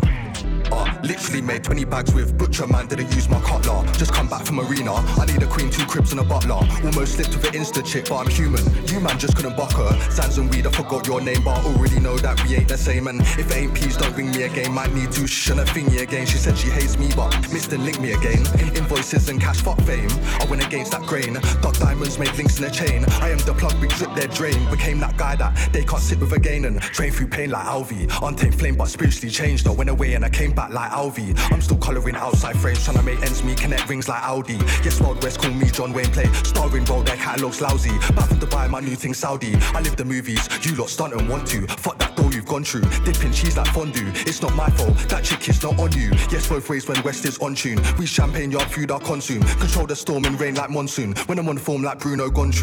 Literally 1.03 1.41
made 1.41 1.63
20 1.63 1.86
bags 1.86 2.13
with 2.13 2.38
Butcher 2.38 2.65
Man, 2.67 2.88
didn't 2.88 3.13
use 3.13 3.28
my 3.28 3.39
cutler. 3.41 3.84
Just 3.93 4.13
come 4.13 4.28
back 4.28 4.45
from 4.45 4.59
arena. 4.59 4.93
I 4.93 5.26
need 5.26 5.43
a 5.43 5.47
queen, 5.47 5.69
two 5.69 5.86
cribs, 5.86 6.11
and 6.11 6.21
a 6.21 6.24
butler. 6.24 6.61
Almost 6.84 7.15
slipped 7.15 7.36
with 7.36 7.45
an 7.47 7.53
insta 7.53 7.86
chick, 7.86 8.05
but 8.09 8.17
I'm 8.17 8.30
human. 8.30 8.63
You 8.88 8.99
man 8.99 9.19
just 9.19 9.36
couldn't 9.36 9.57
buck 9.57 9.74
her. 9.74 9.99
Sands 10.09 10.38
and 10.38 10.49
weed, 10.49 10.65
I 10.65 10.71
forgot 10.71 11.05
your 11.05 11.21
name, 11.21 11.43
but 11.43 11.57
I 11.57 11.63
already 11.65 11.99
know 11.99 12.17
that 12.19 12.41
we 12.43 12.55
ain't 12.55 12.69
the 12.69 12.78
same. 12.78 13.07
And 13.07 13.21
if 13.21 13.51
it 13.51 13.55
ain't 13.55 13.74
peas, 13.74 13.97
don't 13.97 14.15
ring 14.15 14.32
me 14.32 14.43
again. 14.43 14.71
Might 14.71 14.93
need 14.93 15.11
to 15.13 15.28
shh 15.28 15.49
and 15.49 15.59
a 15.59 15.65
thingy 15.65 16.01
again. 16.01 16.26
She 16.26 16.38
said 16.38 16.57
she 16.57 16.69
hates 16.69 16.97
me, 16.97 17.09
but 17.15 17.32
Mr. 17.51 17.78
Link 17.84 17.99
me 17.99 18.13
again. 18.13 18.45
Invoices 18.76 19.28
and 19.30 19.41
cash, 19.41 19.61
fuck 19.61 19.80
fame. 19.82 20.09
I 20.39 20.45
went 20.49 20.65
against 20.65 20.91
that 20.93 21.01
grain. 21.01 21.34
Dot 21.61 21.76
diamonds 21.80 22.17
made 22.17 22.34
links 22.36 22.59
in 22.59 22.65
a 22.65 22.71
chain. 22.71 23.05
I 23.21 23.30
am 23.30 23.39
the 23.39 23.53
plug, 23.53 23.76
we 23.82 23.88
drip 23.89 24.15
their 24.15 24.28
drain. 24.28 24.69
Became 24.71 24.99
that 25.01 25.17
guy 25.17 25.36
that 25.36 25.74
they 25.74 25.84
can't 25.84 26.01
sit 26.01 26.19
with 26.19 26.32
again 26.32 26.65
and 26.65 26.82
train 26.82 27.11
through 27.11 27.28
pain 27.28 27.49
like 27.51 27.65
Alvi. 27.65 28.09
Untamed 28.26 28.57
flame, 28.57 28.76
but 28.76 28.88
spiritually 28.88 29.30
changed. 29.30 29.67
I 29.67 29.71
went 29.71 29.89
away 29.89 30.13
and 30.13 30.24
I 30.24 30.30
came 30.30 30.53
back 30.53 30.62
like 30.72 30.91
Alvi. 30.91 31.38
I'm 31.51 31.61
still 31.61 31.78
colouring 31.78 32.16
outside 32.16 32.57
frames, 32.57 32.84
trying 32.84 32.97
to 32.97 33.03
make 33.03 33.20
ends 33.22 33.43
meet, 33.43 33.57
connect 33.57 33.89
rings 33.89 34.07
like 34.07 34.22
Audi. 34.24 34.55
Yes, 34.84 35.01
Wild 35.01 35.22
West 35.24 35.41
call 35.41 35.51
me 35.51 35.70
John 35.70 35.91
Wayne 35.91 36.11
play. 36.11 36.32
Starring 36.43 36.86
role, 36.86 37.03
their 37.03 37.18
catalogue's 37.18 37.59
lousy. 37.59 37.97
Back 38.16 38.30
from 38.30 38.39
Dubai, 38.39 38.70
my 38.70 38.80
new 38.80 38.95
thing 38.95 39.14
Saudi. 39.14 39.55
I 39.74 39.82
live 39.82 39.95
the 39.95 40.05
movies, 40.05 40.47
you 40.66 40.76
lot 40.76 40.89
stunt 40.89 41.14
and 41.14 41.28
want 41.28 41.47
to. 41.47 41.66
Fuck 41.68 41.97
that 41.99 42.16
door 42.16 42.32
you've 42.32 42.45
gone 42.45 42.64
through. 42.64 42.88
Dipping 43.03 43.32
cheese 43.32 43.57
like 43.57 43.68
fondue. 43.68 44.11
It's 44.28 44.41
not 44.41 44.55
my 44.55 44.70
fault, 44.70 44.95
that 45.09 45.24
chick 45.24 45.49
is 45.49 45.61
not 45.64 45.80
on 45.80 45.91
you. 45.93 46.11
Yes, 46.32 46.47
both 46.47 46.70
ways 46.70 46.88
when 46.88 47.01
West 47.03 47.26
is 47.26 47.39
on 47.39 47.55
tune. 47.55 47.82
We 47.97 48.05
champagne 48.05 48.51
yard 48.51 48.70
food 48.70 48.91
I 48.91 48.99
consume. 48.99 49.41
Control 49.41 49.88
the 49.88 49.95
storm 49.95 50.26
and 50.26 50.39
rain 50.39 50.55
like 50.55 50.70
monsoon. 50.70 51.14
When 51.26 51.39
I'm 51.39 51.49
on 51.49 51.57
form 51.57 51.82
like 51.82 51.99
Bruno 51.99 52.30
gone. 52.30 52.53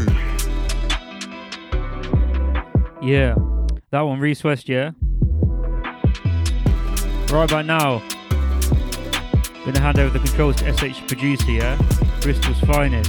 Yeah, 3.02 3.34
that 3.90 4.00
one, 4.02 4.20
Reese 4.20 4.44
West, 4.44 4.68
yeah. 4.68 4.90
Right 7.30 7.48
by 7.48 7.62
now, 7.62 8.02
I'm 8.32 9.64
gonna 9.64 9.78
hand 9.78 10.00
over 10.00 10.18
the 10.18 10.24
controls 10.24 10.56
to 10.56 10.76
SH 10.76 11.06
Producer, 11.06 11.44
here, 11.44 11.78
Bristol's 12.20 12.58
finest. 12.62 13.08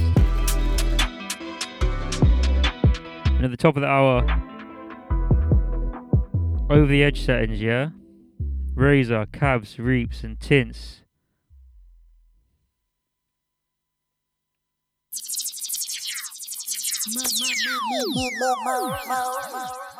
And 3.26 3.44
at 3.44 3.50
the 3.50 3.56
top 3.56 3.76
of 3.76 3.80
the 3.80 3.88
hour, 3.88 4.22
over 6.70 6.86
the 6.86 7.02
edge 7.02 7.24
settings, 7.24 7.60
yeah? 7.60 7.88
Razor, 8.76 9.26
cabs, 9.32 9.80
reaps, 9.80 10.22
and 10.22 10.38
tints. 10.38 11.02
Mo, 17.12 17.22
mo, 17.22 17.48
mo, 17.64 18.06
mo, 18.14 18.30
mo, 18.38 18.66
mo, 18.66 18.96
mo, 19.08 19.42
mo. 19.52 19.91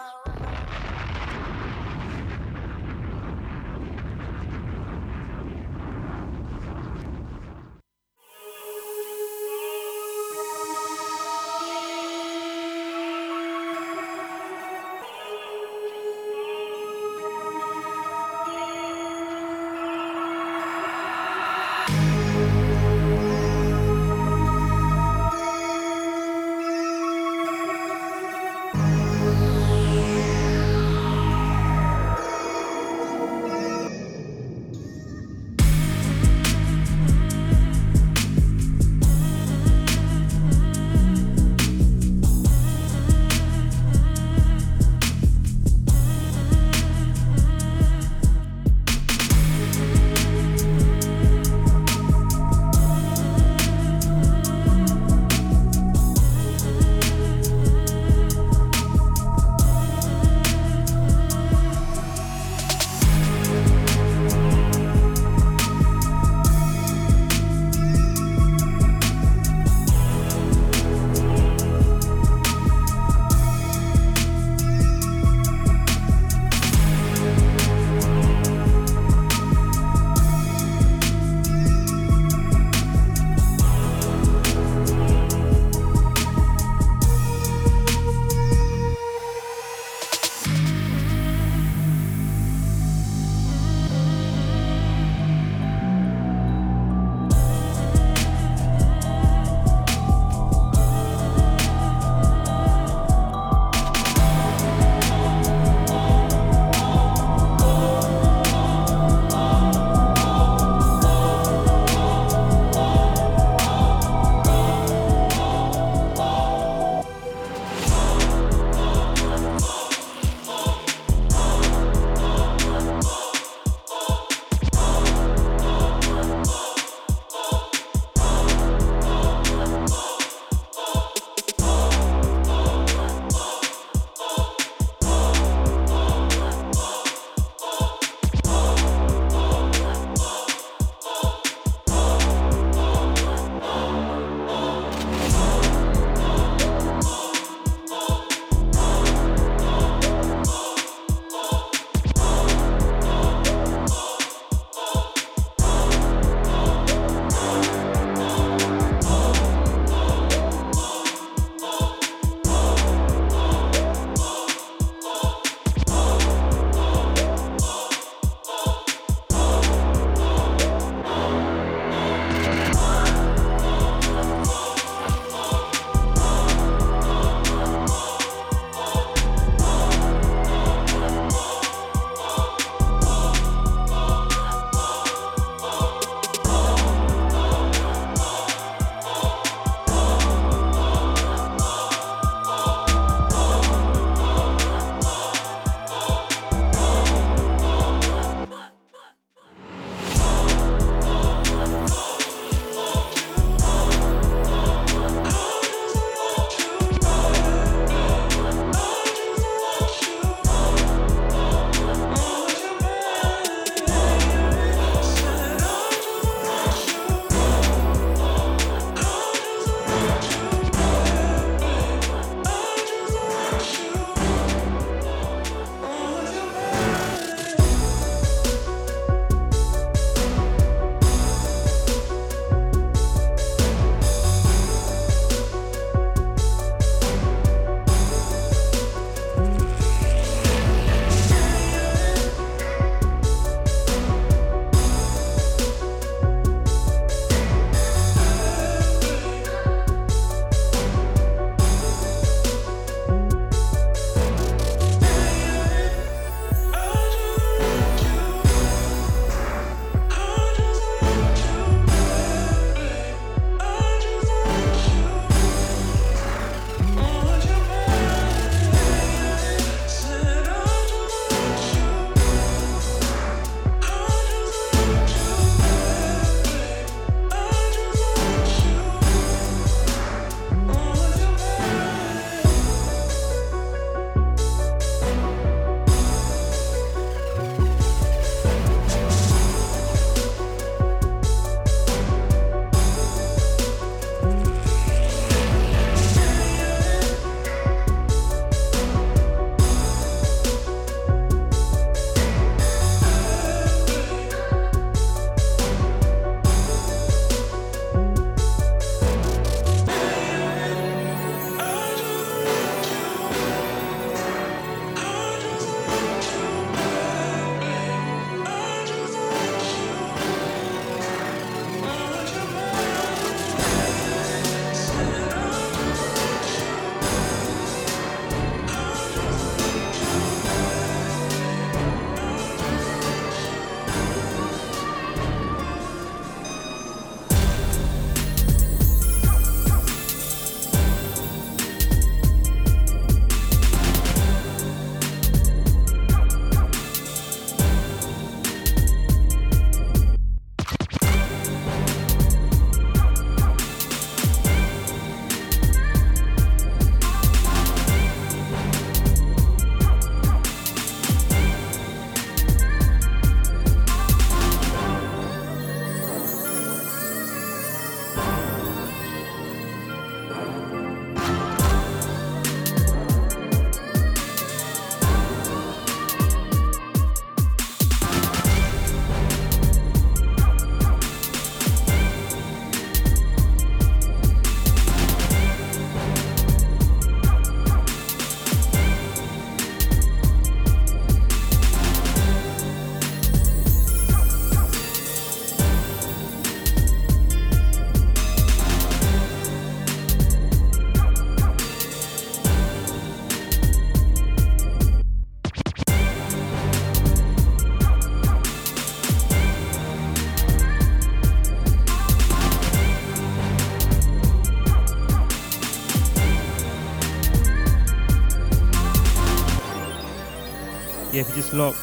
Locked, 421.53 421.78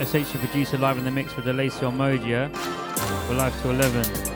SH 0.00 0.36
producer 0.38 0.78
live 0.78 0.98
in 0.98 1.04
the 1.04 1.10
mix 1.10 1.36
with 1.36 1.44
the 1.44 1.52
Lacey 1.52 1.86
yeah? 2.24 2.48
We're 3.28 3.36
live 3.36 3.60
to 3.62 3.70
11. 3.70 4.33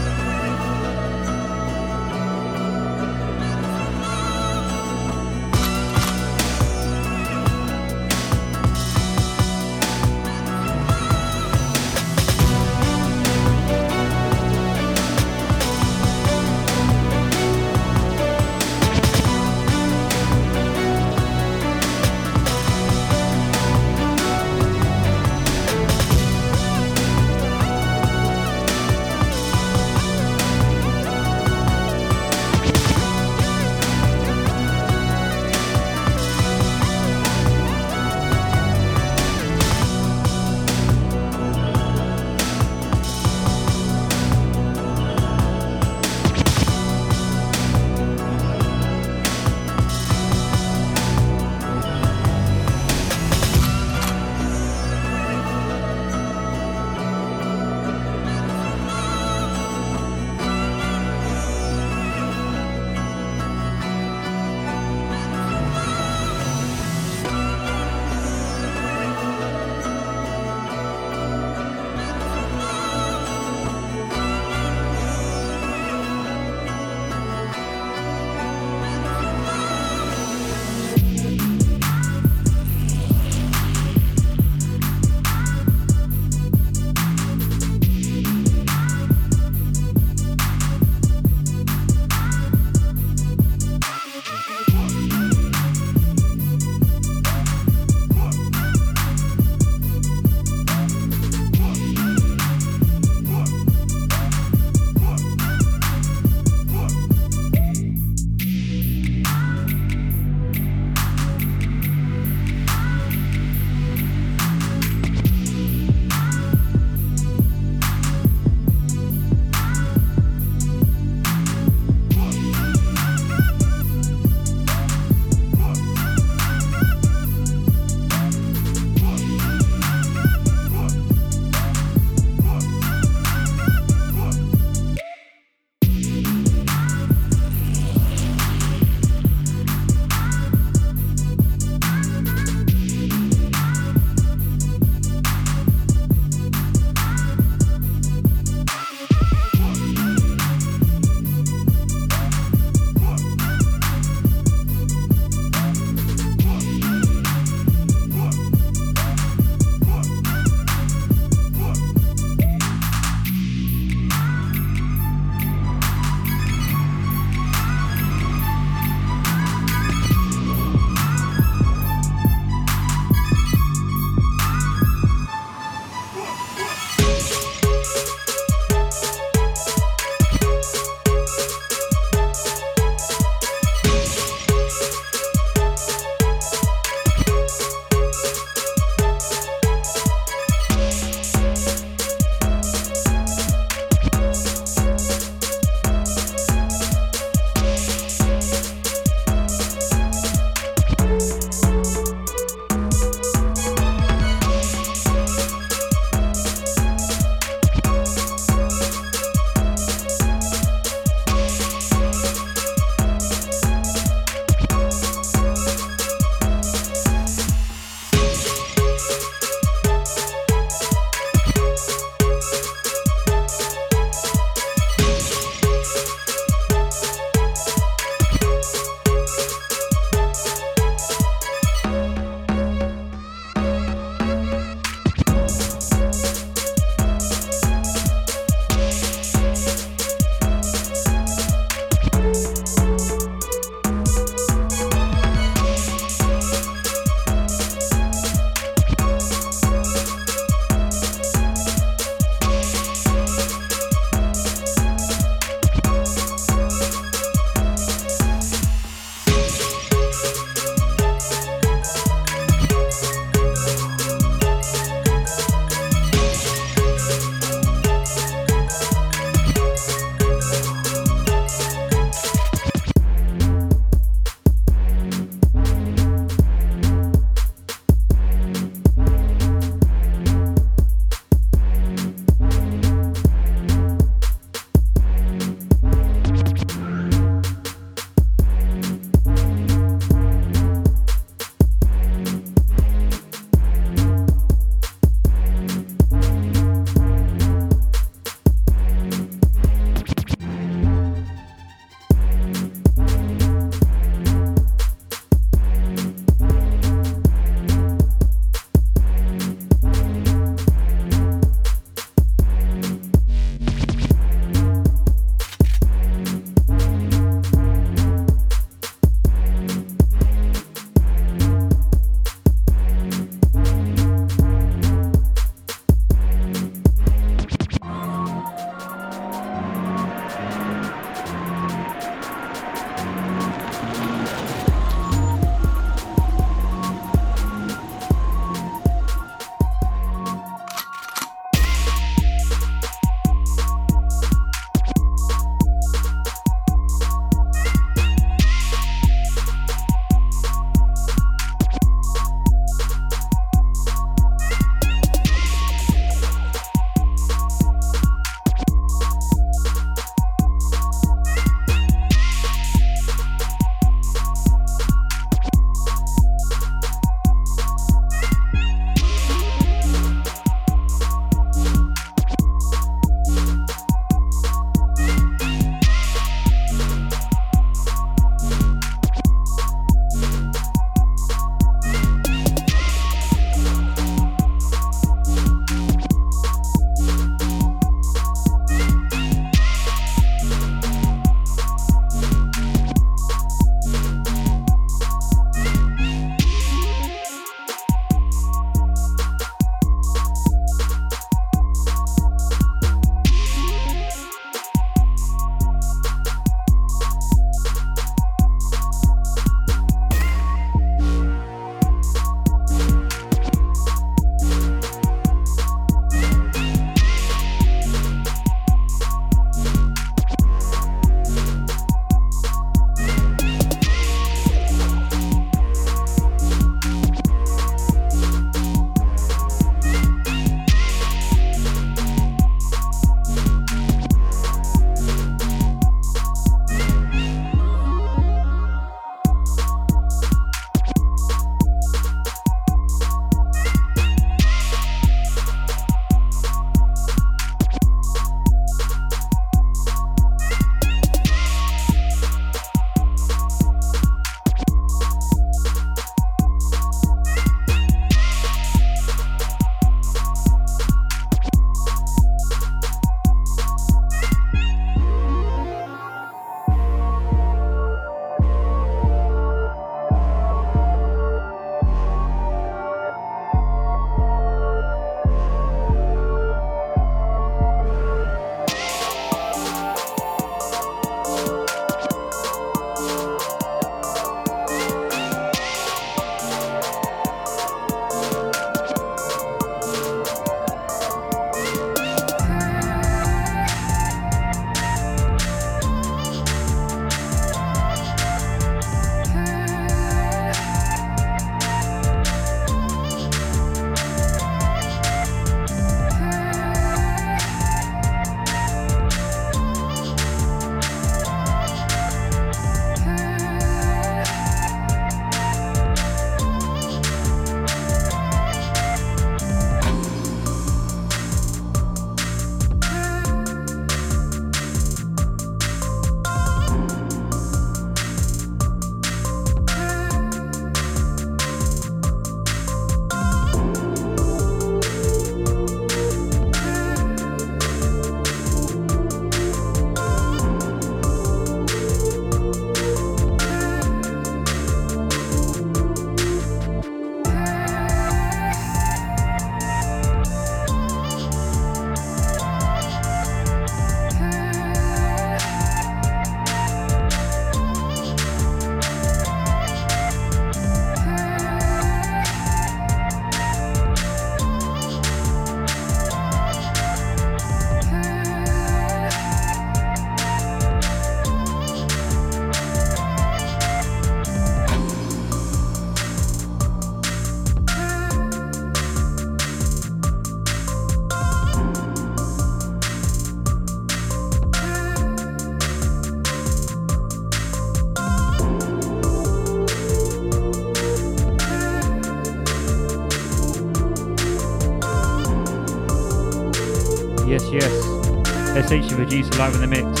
SH 597.36 598.88
the 598.88 598.94
producer 598.96 599.30
live 599.34 599.54
in 599.54 599.60
the 599.60 599.66
mix. 599.66 600.00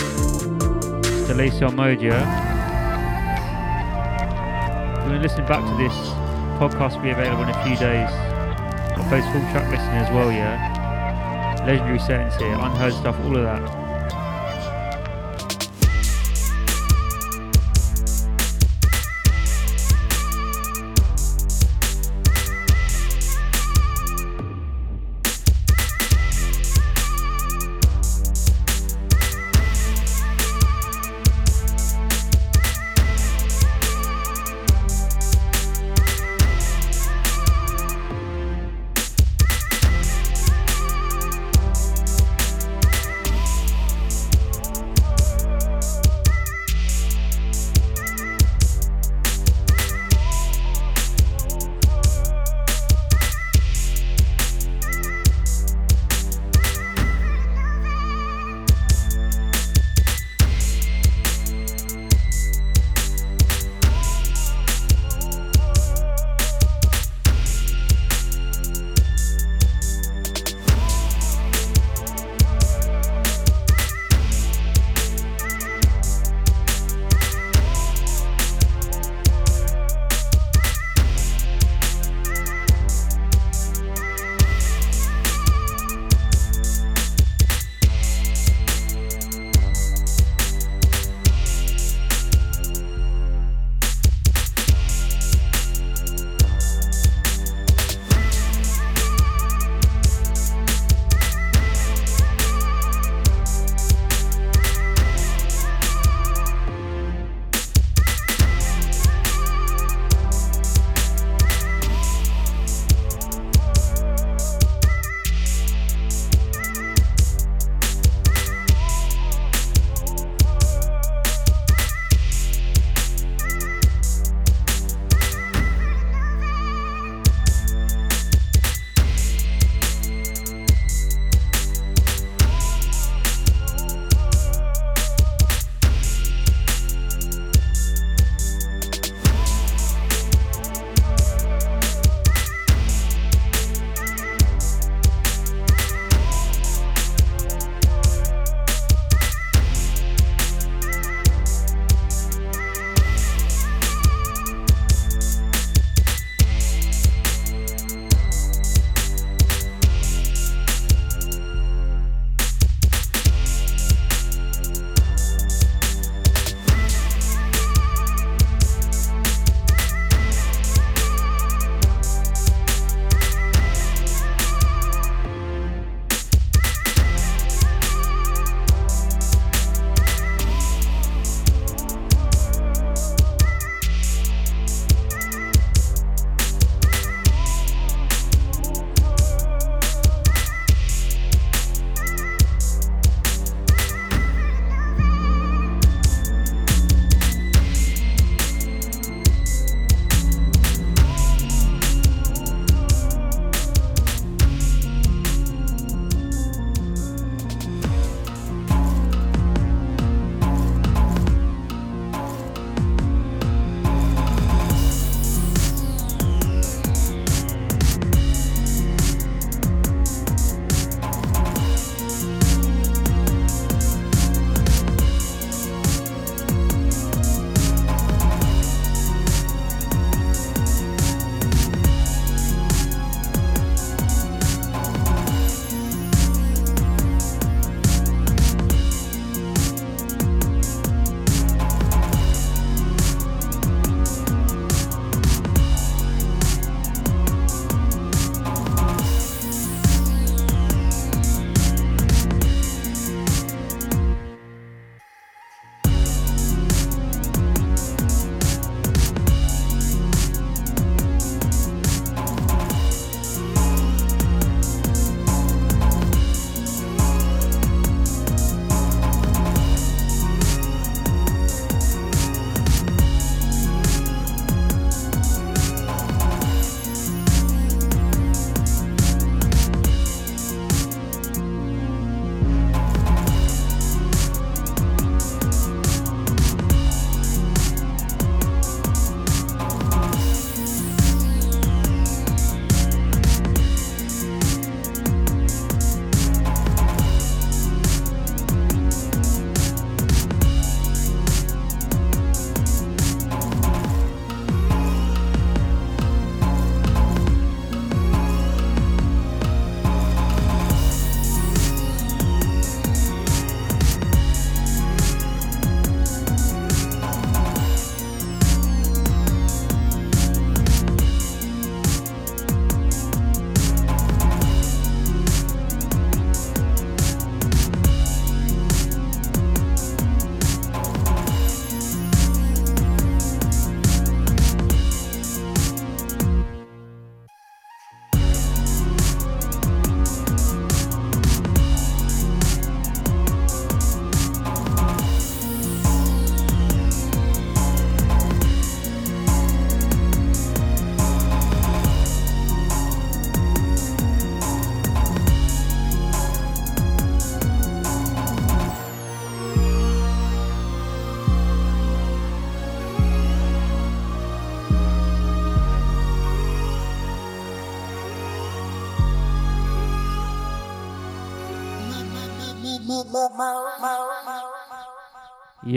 It's 1.20 1.62
on 1.62 1.76
mode, 1.76 2.00
yeah? 2.00 2.24
You 5.04 5.12
to 5.12 5.20
listen 5.20 5.44
back 5.46 5.62
to 5.62 5.76
this, 5.76 5.92
podcast 6.58 6.96
will 6.96 7.02
be 7.02 7.10
available 7.10 7.42
in 7.42 7.50
a 7.50 7.64
few 7.64 7.76
days. 7.76 8.08
I'll 8.96 9.08
post 9.10 9.26
full 9.30 9.42
track 9.52 9.70
listing 9.70 9.90
as 9.90 10.10
well, 10.10 10.32
yeah? 10.32 11.62
Legendary 11.66 11.98
settings 11.98 12.34
here, 12.36 12.54
unheard 12.54 12.94
stuff, 12.94 13.18
all 13.20 13.36
of 13.36 13.42
that. 13.42 13.87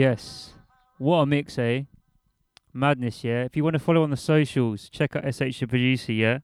Yes. 0.02 0.54
What 0.98 1.18
a 1.18 1.26
mix, 1.26 1.56
eh? 1.60 1.82
Madness, 2.72 3.22
yeah. 3.22 3.44
If 3.44 3.56
you 3.56 3.62
want 3.62 3.74
to 3.74 3.78
follow 3.78 4.02
on 4.02 4.10
the 4.10 4.16
socials, 4.16 4.88
check 4.88 5.14
out 5.14 5.32
SH 5.32 5.60
the 5.60 5.66
producer, 5.68 6.10
yeah? 6.10 6.38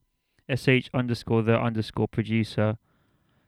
SH 0.49 0.89
underscore 0.93 1.41
the 1.41 1.59
underscore 1.59 2.07
producer. 2.07 2.77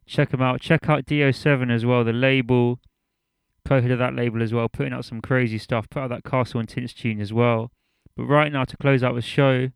Check 0.06 0.34
him 0.34 0.42
out. 0.42 0.60
Check 0.60 0.90
out 0.90 1.06
DO7 1.06 1.72
as 1.72 1.86
well, 1.86 2.04
the 2.04 2.12
label. 2.12 2.82
Co-head 3.64 3.90
of 3.90 4.00
that 4.00 4.14
label 4.14 4.44
as 4.44 4.54
well, 4.54 4.68
putting 4.68 4.92
out 4.92 5.06
some 5.06 5.22
crazy 5.22 5.58
stuff. 5.58 5.90
Put 5.90 6.02
out 6.02 6.10
that 6.10 6.26
Castle 6.26 6.60
and 6.60 6.68
Tints 6.68 6.94
tune 6.94 7.22
as 7.22 7.32
well. 7.32 7.72
But 8.18 8.26
right 8.26 8.52
now, 8.52 8.66
to 8.66 8.76
close 8.76 9.04
out 9.04 9.16
the 9.16 9.22
show, 9.22 9.70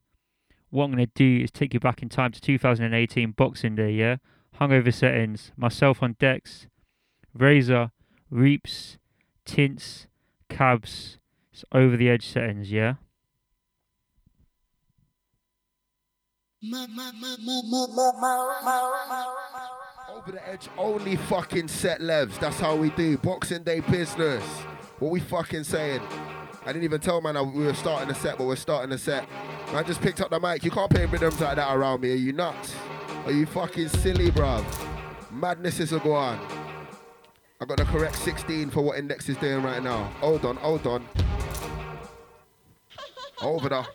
what 0.69 0.83
I'm 0.83 0.91
going 0.91 1.05
to 1.05 1.11
do 1.15 1.45
is 1.45 1.49
take 1.49 1.73
you 1.73 1.79
back 1.79 2.01
in 2.01 2.09
time 2.09 2.33
to 2.33 2.41
2018 2.41 3.31
Boxing 3.31 3.75
Day, 3.75 3.93
yeah? 3.93 4.17
Hungover 4.59 4.93
settings. 4.93 5.53
Myself 5.55 6.03
on 6.03 6.17
decks. 6.19 6.67
Razor, 7.33 7.91
Reaps, 8.29 8.97
Tints, 9.45 10.07
Cabs. 10.56 11.18
It's 11.51 11.66
over 11.74 11.97
the 11.97 12.10
edge 12.10 12.26
settings, 12.26 12.72
yeah? 12.72 12.93
Over 20.10 20.32
the 20.32 20.47
edge 20.47 20.70
only 20.78 21.18
fucking 21.18 21.68
set 21.68 21.99
levs. 21.99 22.39
That's 22.39 22.58
how 22.58 22.78
we 22.78 22.89
do. 22.91 23.18
Boxing 23.18 23.64
Day 23.64 23.82
business. 23.82 24.43
What 24.99 25.11
we 25.11 25.19
fucking 25.19 25.65
saying? 25.65 26.02
I 26.64 26.68
didn't 26.68 26.84
even 26.86 27.02
tell 27.02 27.19
man 27.19 27.53
we 27.53 27.65
were 27.65 27.73
starting 27.73 28.07
the 28.07 28.15
set, 28.15 28.38
but 28.38 28.48
we're 28.48 28.56
starting 28.56 28.91
the 28.91 28.98
set. 28.98 29.27
I 29.73 29.84
just 29.84 30.02
picked 30.02 30.22
up 30.22 30.30
the 30.30 30.40
mic. 30.40 30.64
You 30.64 30.72
can't 30.72 30.90
play 30.90 31.06
rhythms 31.06 31.41
like 31.41 31.57
that 31.57 31.76
around 31.76 31.99
me. 31.99 32.14
Are 32.14 32.15
you 32.15 32.32
nuts? 32.32 32.73
Are 33.26 33.32
you 33.34 33.45
fucking 33.45 33.90
silly, 33.90 34.32
bruv? 34.32 34.64
Madness 35.32 35.82
is 35.82 35.91
a 35.91 35.99
go 35.99 36.14
on. 36.14 36.64
I 37.61 37.65
got 37.65 37.77
the 37.77 37.86
correct 37.86 38.18
16 38.18 38.69
for 38.69 38.82
what 38.82 38.99
Index 38.99 39.30
is 39.30 39.38
doing 39.38 39.64
right 39.64 39.82
now. 39.82 40.03
Hold 40.19 40.44
on, 40.44 40.57
hold 40.57 40.86
on. 40.86 41.07
Over 43.41 43.69
there. 43.69 43.86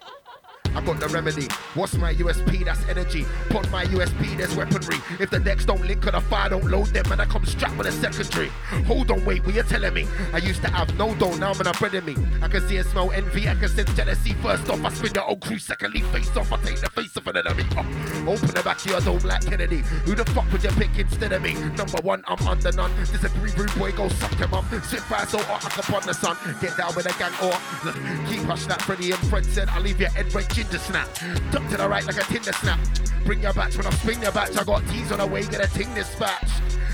I 0.75 0.81
got 0.81 1.01
the 1.01 1.09
remedy. 1.09 1.47
What's 1.75 1.95
my 1.97 2.15
USP? 2.15 2.65
That's 2.65 2.87
energy. 2.89 3.25
Put 3.49 3.71
my 3.71 3.85
USP, 3.87 4.37
there's 4.37 4.55
weaponry. 4.55 4.97
If 5.19 5.31
the 5.31 5.41
decks 5.41 5.65
don't 5.65 5.85
link 5.85 6.07
or 6.07 6.13
the 6.13 6.21
fire 6.21 6.49
don't 6.51 6.65
load 6.65 6.89
them, 6.89 7.11
and 7.11 7.21
I 7.21 7.25
come 7.27 7.45
strapped 7.45 7.77
with 7.77 7.87
a 7.87 7.93
secondary. 7.93 8.49
Hold 8.87 9.11
on, 9.11 9.25
wait, 9.25 9.45
what 9.45 9.55
you 9.55 9.63
telling 9.63 9.95
me? 9.95 10.07
I 10.33 10.39
used 10.39 10.63
to 10.63 10.71
have 10.71 10.97
no 10.97 11.15
dough, 11.15 11.35
now 11.37 11.53
I'm 11.53 11.67
a 11.67 11.73
bread 11.73 11.95
in 11.95 12.05
me. 12.05 12.17
I 12.43 12.49
can 12.49 12.67
see 12.69 12.77
and 12.77 12.87
smell 12.87 13.11
envy, 13.11 13.49
I 13.49 13.55
can 13.55 13.69
sense 13.69 13.93
jealousy. 13.95 14.35
First 14.35 14.69
off, 14.71 14.85
I 14.85 14.91
spin 14.91 15.13
the 15.13 15.25
old 15.25 15.41
crew, 15.41 15.59
secondly, 15.59 16.01
face 16.13 16.37
off, 16.37 16.53
I 16.53 16.57
take 16.59 16.81
the 16.81 16.91
face 16.91 17.17
of 17.17 17.27
an 17.27 17.37
enemy. 17.37 17.65
Oh, 17.77 18.33
open 18.33 18.49
the 18.49 18.63
back 18.65 18.85
of 18.85 18.87
your 18.87 19.01
dome 19.01 19.19
like 19.21 19.45
Kennedy. 19.47 19.79
Who 20.05 20.15
the 20.15 20.25
fuck 20.27 20.51
would 20.53 20.63
you 20.63 20.71
pick 20.71 20.97
instead 20.99 21.33
of 21.33 21.43
me? 21.43 21.55
Number 21.55 21.99
one, 22.03 22.23
I'm 22.27 22.47
under 22.47 22.73
none. 22.73 22.91
Disagree, 22.97 23.51
rude 23.57 23.75
boy, 23.77 23.93
go 23.93 24.09
suck 24.09 24.35
him 24.35 24.55
up. 24.55 24.65
Sit 24.85 25.01
fire 25.01 25.27
so 25.27 25.39
hot, 25.39 25.65
I 25.65 25.69
can 25.71 25.95
put 25.95 26.05
the 26.05 26.15
sun. 26.15 26.37
Get 26.61 26.77
down 26.77 26.95
with 26.95 27.07
a 27.07 27.19
gang 27.19 27.33
or 27.43 27.53
keep 28.29 28.43
hush 28.47 28.67
that 28.67 28.83
Freddie 28.83 29.13
and 29.13 29.21
Fred 29.29 29.45
said, 29.45 29.69
I'll 29.71 29.83
leave 29.83 30.01
your 30.01 30.11
head 30.11 30.33
red 30.35 30.49
ginger 30.63 30.79
snap. 30.79 31.09
Duck 31.53 31.67
to 31.71 31.77
the 31.77 31.89
right 31.89 32.05
like 32.05 32.17
a 32.17 32.25
Tinder 32.25 32.53
snap. 32.53 32.79
Bring 33.25 33.41
your 33.41 33.53
batch 33.53 33.77
when 33.77 33.87
I 33.87 33.91
spin 33.91 34.21
your 34.21 34.33
batch. 34.33 34.57
I 34.57 34.65
got 34.65 34.87
teas 34.89 35.11
on 35.13 35.19
the 35.19 35.27
way, 35.27 35.43
get 35.43 35.65
a 35.65 35.69
ting 35.73 35.93
dispatch. 35.95 36.51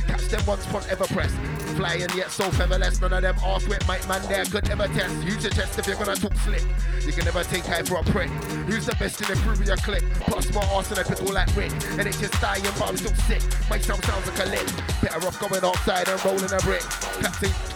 Catch 0.07 0.29
them 0.29 0.47
once 0.47 0.65
front 0.67 0.89
ever 0.89 1.05
press. 1.07 1.33
Flying 1.75 2.07
yet 2.15 2.31
so 2.31 2.49
featherless. 2.53 3.01
None 3.01 3.13
of 3.13 3.23
them 3.23 3.37
off 3.43 3.67
with 3.67 3.87
mic 3.89 4.07
man 4.07 4.23
there 4.29 4.45
could 4.45 4.69
ever 4.71 4.87
test. 4.89 5.15
Use 5.25 5.43
your 5.43 5.53
chest 5.53 5.79
if 5.79 5.87
you're 5.87 5.97
gonna 5.97 6.15
talk 6.15 6.35
slick. 6.39 6.63
You 7.05 7.13
can 7.13 7.25
never 7.25 7.43
take 7.45 7.65
high 7.65 7.83
for 7.83 7.99
a 7.99 8.05
prick. 8.05 8.31
Who's 8.71 8.87
the 8.87 8.95
best 8.95 9.21
in 9.21 9.49
with 9.49 9.67
your 9.67 9.77
click? 9.79 10.05
Plus 10.21 10.53
more 10.55 10.65
arse 10.67 10.91
and 10.91 11.01
a 11.01 11.05
pickle 11.05 11.33
like 11.33 11.55
Rick. 11.57 11.73
And 11.99 12.07
it's 12.07 12.21
just 12.21 12.41
dying, 12.41 12.63
but 12.63 12.89
I'm 12.89 12.97
still 12.97 13.15
sick. 13.27 13.43
My 13.69 13.79
sound 13.79 14.05
sounds 14.05 14.29
like 14.29 14.47
a 14.47 14.51
lick. 14.51 14.67
Better 15.03 15.27
off 15.27 15.41
going 15.41 15.65
outside 15.65 16.09
and 16.09 16.25
rolling 16.25 16.53
a 16.53 16.59
brick. 16.63 16.83
Captain. 17.21 17.76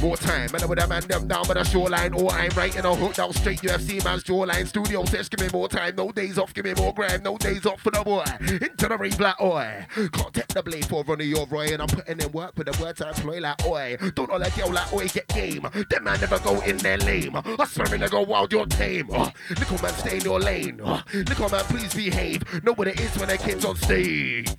More 0.00 0.16
time, 0.16 0.48
and 0.54 0.62
I 0.62 0.66
would 0.66 0.78
have 0.78 0.88
man 0.88 1.02
them 1.02 1.28
down 1.28 1.46
by 1.46 1.54
the 1.54 1.64
shoreline. 1.64 2.14
Or 2.14 2.32
I'm 2.32 2.50
writing 2.56 2.84
a 2.84 2.94
hook 2.94 3.14
down 3.14 3.32
straight 3.34 3.60
UFC 3.60 4.02
man's 4.02 4.24
jawline. 4.24 4.66
Studio 4.66 5.04
says, 5.04 5.28
give 5.28 5.40
me 5.40 5.48
more 5.52 5.68
time, 5.68 5.94
no 5.96 6.10
days 6.10 6.38
off, 6.38 6.54
give 6.54 6.64
me 6.64 6.72
more 6.74 6.94
grind, 6.94 7.22
no 7.22 7.36
days 7.36 7.66
off 7.66 7.80
for 7.80 7.90
the 7.90 8.02
boy. 8.02 8.24
Into 8.40 8.88
the 8.88 8.96
ring 8.98 9.14
black 9.16 9.38
oi. 9.40 9.86
Can't 9.94 10.32
take 10.32 10.48
the 10.48 10.62
blade 10.62 10.86
for 10.86 11.04
Ronnie 11.04 11.26
your 11.26 11.46
Roy, 11.46 11.72
and 11.72 11.82
I'm 11.82 11.88
putting 11.88 12.18
in 12.18 12.32
work 12.32 12.52
with 12.56 12.72
the 12.72 12.82
words 12.82 13.02
I 13.02 13.10
employ 13.10 13.40
like 13.40 13.64
oi. 13.66 13.96
Don't 14.14 14.30
all 14.30 14.38
that 14.38 14.56
yell 14.56 14.72
like 14.72 14.92
oi, 14.92 15.06
get 15.08 15.28
game. 15.28 15.68
Them 15.90 16.04
man 16.04 16.18
never 16.20 16.38
go 16.38 16.60
in 16.60 16.78
their 16.78 16.98
lame. 16.98 17.36
I 17.36 17.66
swear 17.66 17.86
they 17.86 18.08
go 18.08 18.22
wild, 18.22 18.52
you're 18.52 18.66
tame. 18.66 19.08
Oh, 19.12 19.30
little 19.50 19.82
man, 19.82 19.92
stay 19.94 20.16
in 20.16 20.24
your 20.24 20.40
lane. 20.40 20.80
Oh, 20.82 21.02
little 21.12 21.50
man, 21.50 21.64
please 21.64 21.94
behave. 21.94 22.64
Know 22.64 22.72
what 22.72 22.88
it 22.88 22.98
is 22.98 23.16
when 23.18 23.28
their 23.28 23.36
kids 23.36 23.64
on 23.64 23.76
stage. 23.76 24.56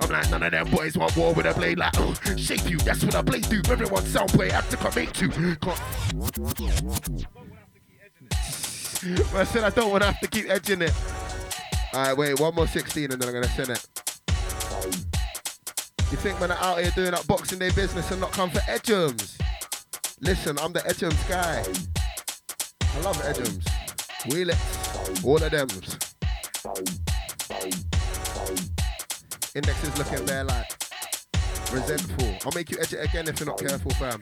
I'm 0.00 0.10
like, 0.10 0.30
none 0.30 0.42
of 0.42 0.52
them 0.52 0.70
boys 0.70 0.96
want 0.96 1.16
war 1.16 1.32
with 1.34 1.46
a 1.46 1.54
blade 1.54 1.78
like, 1.78 1.92
oh, 1.98 2.14
shape 2.36 2.68
you, 2.70 2.78
that's 2.78 3.04
what 3.04 3.14
I 3.14 3.22
blade 3.22 3.48
do. 3.48 3.62
Everyone 3.70 4.04
sound 4.04 4.30
play, 4.30 4.50
have 4.50 4.68
to 4.70 4.76
commit 4.76 5.14
to. 5.14 5.30
I 9.34 9.44
said 9.44 9.64
I 9.64 9.70
don't 9.70 9.90
want 9.90 10.02
to 10.02 10.12
have 10.12 10.20
to 10.20 10.28
keep 10.28 10.48
edging 10.50 10.82
it. 10.82 10.92
Alright, 11.94 12.16
wait, 12.16 12.38
one 12.38 12.54
more 12.54 12.66
16 12.66 13.10
and 13.10 13.20
then 13.20 13.28
I'm 13.28 13.34
going 13.34 13.44
to 13.44 13.50
send 13.50 13.70
it. 13.70 13.86
You 16.10 16.16
think 16.16 16.40
man 16.40 16.50
are 16.50 16.58
out 16.58 16.80
here 16.80 16.90
doing 16.94 17.12
that 17.12 17.26
Boxing 17.26 17.58
Day 17.58 17.70
business 17.70 18.10
and 18.10 18.20
not 18.20 18.32
come 18.32 18.50
for 18.50 18.60
Edgems? 18.60 19.38
Listen, 20.20 20.58
I'm 20.58 20.72
the 20.72 20.80
Edgems 20.80 21.22
guy. 21.28 21.64
I 22.94 23.00
love 23.00 23.16
Edgems. 23.24 23.64
Wheel 24.26 24.50
it. 24.50 24.58
All 25.24 25.42
of 25.42 25.50
them. 25.50 25.68
Index 29.54 29.82
is 29.82 29.98
looking 29.98 30.24
there 30.26 30.44
like 30.44 30.70
resentful. 31.72 32.36
I'll 32.44 32.52
make 32.54 32.70
you 32.70 32.78
edge 32.80 32.92
it 32.92 33.04
again 33.04 33.26
if 33.26 33.40
you're 33.40 33.48
not 33.48 33.58
careful, 33.58 33.90
fam. 33.92 34.20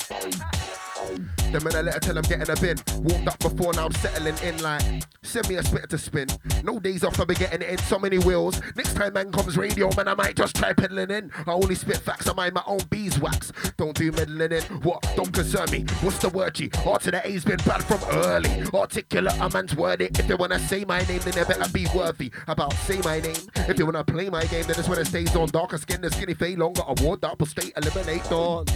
The 1.52 1.60
minute 1.60 1.84
letter 1.84 2.00
tell 2.00 2.18
I'm 2.18 2.24
getting 2.24 2.50
a 2.50 2.56
bin. 2.60 2.76
Warmed 3.02 3.28
up 3.28 3.38
before, 3.38 3.72
now 3.72 3.86
I'm 3.86 3.92
settling 3.92 4.36
in 4.42 4.62
like 4.62 4.82
send 5.22 5.48
me 5.48 5.56
a 5.56 5.62
spitter 5.62 5.86
to 5.86 5.98
spin. 5.98 6.28
No 6.62 6.78
days 6.78 7.04
off, 7.04 7.18
I'll 7.18 7.26
be 7.26 7.34
getting 7.34 7.62
it 7.62 7.70
in 7.70 7.78
so 7.78 7.98
many 7.98 8.18
wheels. 8.18 8.60
Next 8.76 8.94
time 8.94 9.12
man 9.12 9.32
comes 9.32 9.56
radio, 9.56 9.90
man, 9.96 10.08
I 10.08 10.14
might 10.14 10.36
just 10.36 10.56
try 10.56 10.72
peddling 10.72 11.10
in. 11.10 11.30
I 11.46 11.52
only 11.52 11.74
spit 11.74 11.98
facts, 11.98 12.28
I 12.28 12.32
mind 12.34 12.54
my 12.54 12.62
own 12.66 12.80
beeswax. 12.90 13.52
Don't 13.76 13.96
do 13.96 14.12
meddling 14.12 14.52
in. 14.52 14.62
What? 14.82 15.02
Don't 15.16 15.32
concern 15.32 15.70
me. 15.70 15.84
What's 16.00 16.18
the 16.18 16.28
word 16.28 16.54
G? 16.54 16.70
R 16.84 16.98
to 16.98 17.10
the 17.10 17.26
A's 17.26 17.44
been 17.44 17.58
bad 17.58 17.82
from 17.84 18.00
early. 18.10 18.64
Articulate, 18.74 19.38
a 19.40 19.48
man's 19.50 19.74
worthy. 19.74 20.06
If 20.06 20.26
they 20.26 20.34
wanna 20.34 20.58
say 20.58 20.84
my 20.84 21.02
name, 21.04 21.20
then 21.20 21.32
they 21.32 21.44
better 21.44 21.70
be 21.72 21.86
worthy. 21.94 22.30
About 22.46 22.72
say 22.72 23.00
my 23.04 23.20
name. 23.20 23.36
If 23.56 23.78
you 23.78 23.86
wanna 23.86 24.04
play 24.04 24.28
my 24.28 24.44
game, 24.46 24.66
then 24.66 24.78
it's 24.78 24.88
when 24.88 24.98
it 24.98 25.06
stays 25.06 25.34
on. 25.34 25.48
Darker 25.48 25.78
skin, 25.78 26.00
the 26.00 26.10
skinny 26.10 26.34
fade 26.34 26.58
longer. 26.58 26.82
Award 26.86 27.20
but 27.20 27.48
straight 27.48 27.72
eliminate 27.76 28.24
dawn. 28.24 28.66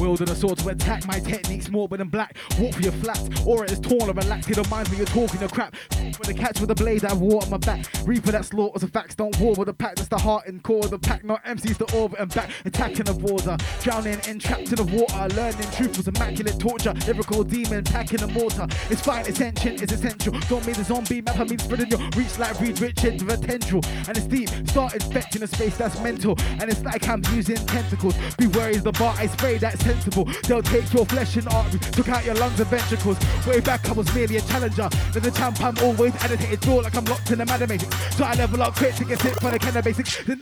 A 0.00 0.34
sword 0.34 0.58
to 0.58 0.68
attack 0.68 1.06
my 1.06 1.20
techniques 1.30 1.70
more 1.70 1.88
than 1.88 2.08
black. 2.08 2.36
Walk 2.58 2.74
for 2.74 2.82
your 2.82 2.92
flats, 2.92 3.28
or 3.46 3.64
it 3.64 3.72
is 3.72 3.80
torn 3.80 4.10
or 4.10 4.12
relaxed. 4.12 4.50
It 4.50 4.56
reminds 4.56 4.90
me 4.90 4.98
you're 4.98 5.06
talking 5.06 5.40
your 5.40 5.48
crap. 5.48 5.74
When 5.96 6.12
the 6.26 6.34
catch 6.34 6.60
with 6.60 6.70
a 6.70 6.74
blade, 6.74 7.04
I 7.04 7.14
wore 7.14 7.42
on 7.42 7.50
my 7.50 7.56
back. 7.56 7.86
Reaper 8.04 8.32
that 8.32 8.44
slaughters 8.44 8.82
the 8.82 8.88
facts, 8.88 9.14
don't 9.14 9.38
war 9.38 9.54
with 9.54 9.66
the 9.66 9.74
pack. 9.74 9.96
That's 9.96 10.08
the 10.08 10.18
heart 10.18 10.46
and 10.46 10.62
core 10.62 10.84
of 10.84 10.90
the 10.90 10.98
pack. 10.98 11.24
Not 11.24 11.44
MCs 11.44 11.78
the 11.78 11.96
orbit 11.96 12.20
and 12.20 12.34
back. 12.34 12.50
Attacking 12.64 13.04
the 13.04 13.14
border, 13.14 13.56
drowning 13.82 14.20
and 14.28 14.40
trapped 14.40 14.68
in 14.68 14.76
the 14.76 14.84
water. 14.84 15.34
Learning 15.34 15.70
truth 15.72 15.96
was 15.96 16.08
immaculate 16.08 16.58
torture. 16.58 16.94
Lyrical 17.06 17.44
demon 17.44 17.84
packing 17.84 18.18
the 18.18 18.28
mortar. 18.28 18.66
It's 18.90 19.02
fine, 19.02 19.26
attention 19.26 19.74
it's 19.82 19.92
essential. 19.92 20.32
Don't 20.48 20.64
mean 20.66 20.74
the 20.74 20.84
zombie 20.84 21.20
map, 21.20 21.38
I 21.38 21.44
mean 21.44 21.58
spreading 21.58 21.88
your 21.88 22.00
reach 22.16 22.38
like 22.38 22.58
Reed 22.60 22.80
Richards 22.80 23.22
with 23.24 23.40
potential. 23.40 23.80
And 24.08 24.16
it's 24.16 24.26
deep, 24.26 24.48
start 24.68 24.94
infecting 24.94 25.42
a 25.42 25.46
space 25.46 25.76
that's 25.76 26.00
mental. 26.00 26.36
And 26.60 26.64
it's 26.70 26.82
like 26.82 27.06
I'm 27.08 27.22
using 27.32 27.56
tentacles. 27.66 28.14
Beware 28.36 28.70
is 28.70 28.82
the 28.82 28.92
bar 28.92 29.14
I 29.18 29.26
spray 29.26 29.58
that's 29.58 29.82
sensible. 29.84 30.28
They'll 30.46 30.62
take 30.62 30.92
your 30.92 31.06
flesh 31.06 31.19
and 31.20 31.48
artery, 31.48 31.78
took 31.92 32.08
out 32.08 32.24
your 32.24 32.34
lungs 32.36 32.58
and 32.58 32.68
ventricles. 32.68 33.18
Way 33.46 33.60
back, 33.60 33.88
I 33.88 33.92
was 33.92 34.12
merely 34.14 34.36
a 34.36 34.40
challenger. 34.40 34.88
Then 35.12 35.22
the 35.22 35.30
champ, 35.30 35.60
I'm 35.60 35.76
always 35.78 36.14
agitated, 36.16 36.60
draw 36.60 36.76
like 36.76 36.96
I'm 36.96 37.04
locked 37.04 37.30
in 37.30 37.40
a 37.40 37.44
mathematics. 37.44 38.16
So 38.16 38.24
I 38.24 38.34
level 38.34 38.62
up 38.62 38.74
quick 38.74 38.94
to 38.96 39.04
get 39.04 39.20
hit 39.20 39.38
from 39.38 39.52
the 39.52 39.58
cannon 39.58 39.82
basics. 39.82 40.24
Then 40.24 40.40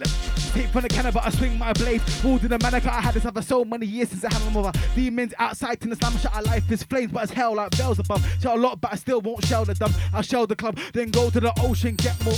take 0.52 0.68
from 0.68 0.82
the 0.82 0.88
cannon, 0.88 1.12
but 1.12 1.26
I 1.26 1.30
swing 1.30 1.58
my 1.58 1.72
blade. 1.72 2.00
Pulled 2.22 2.42
in 2.42 2.50
the 2.50 2.58
mannequin, 2.58 2.90
I 2.90 3.00
had 3.00 3.14
this 3.14 3.24
for 3.24 3.42
so 3.42 3.64
many 3.64 3.86
years 3.86 4.10
since 4.10 4.24
I 4.24 4.32
had 4.32 4.44
my 4.46 4.62
mother. 4.62 4.78
Demons 4.94 5.34
outside 5.38 5.82
in 5.82 5.90
the 5.90 5.96
slam, 5.96 6.16
shot, 6.18 6.34
our 6.34 6.42
life 6.42 6.70
is 6.70 6.82
flames, 6.84 7.10
but 7.12 7.24
it's 7.24 7.32
hell 7.32 7.56
like 7.56 7.76
bells 7.76 7.98
above. 7.98 8.24
Shell 8.40 8.56
a 8.56 8.60
lot, 8.60 8.80
but 8.80 8.92
I 8.92 8.96
still 8.96 9.20
won't 9.20 9.44
shell 9.44 9.64
the 9.64 9.74
dump. 9.74 9.94
I'll 10.14 10.22
shell 10.22 10.46
the 10.46 10.56
club, 10.56 10.78
then 10.92 11.10
go 11.10 11.30
to 11.30 11.40
the 11.40 11.52
ocean, 11.60 11.96
get 11.96 12.22
more 12.24 12.34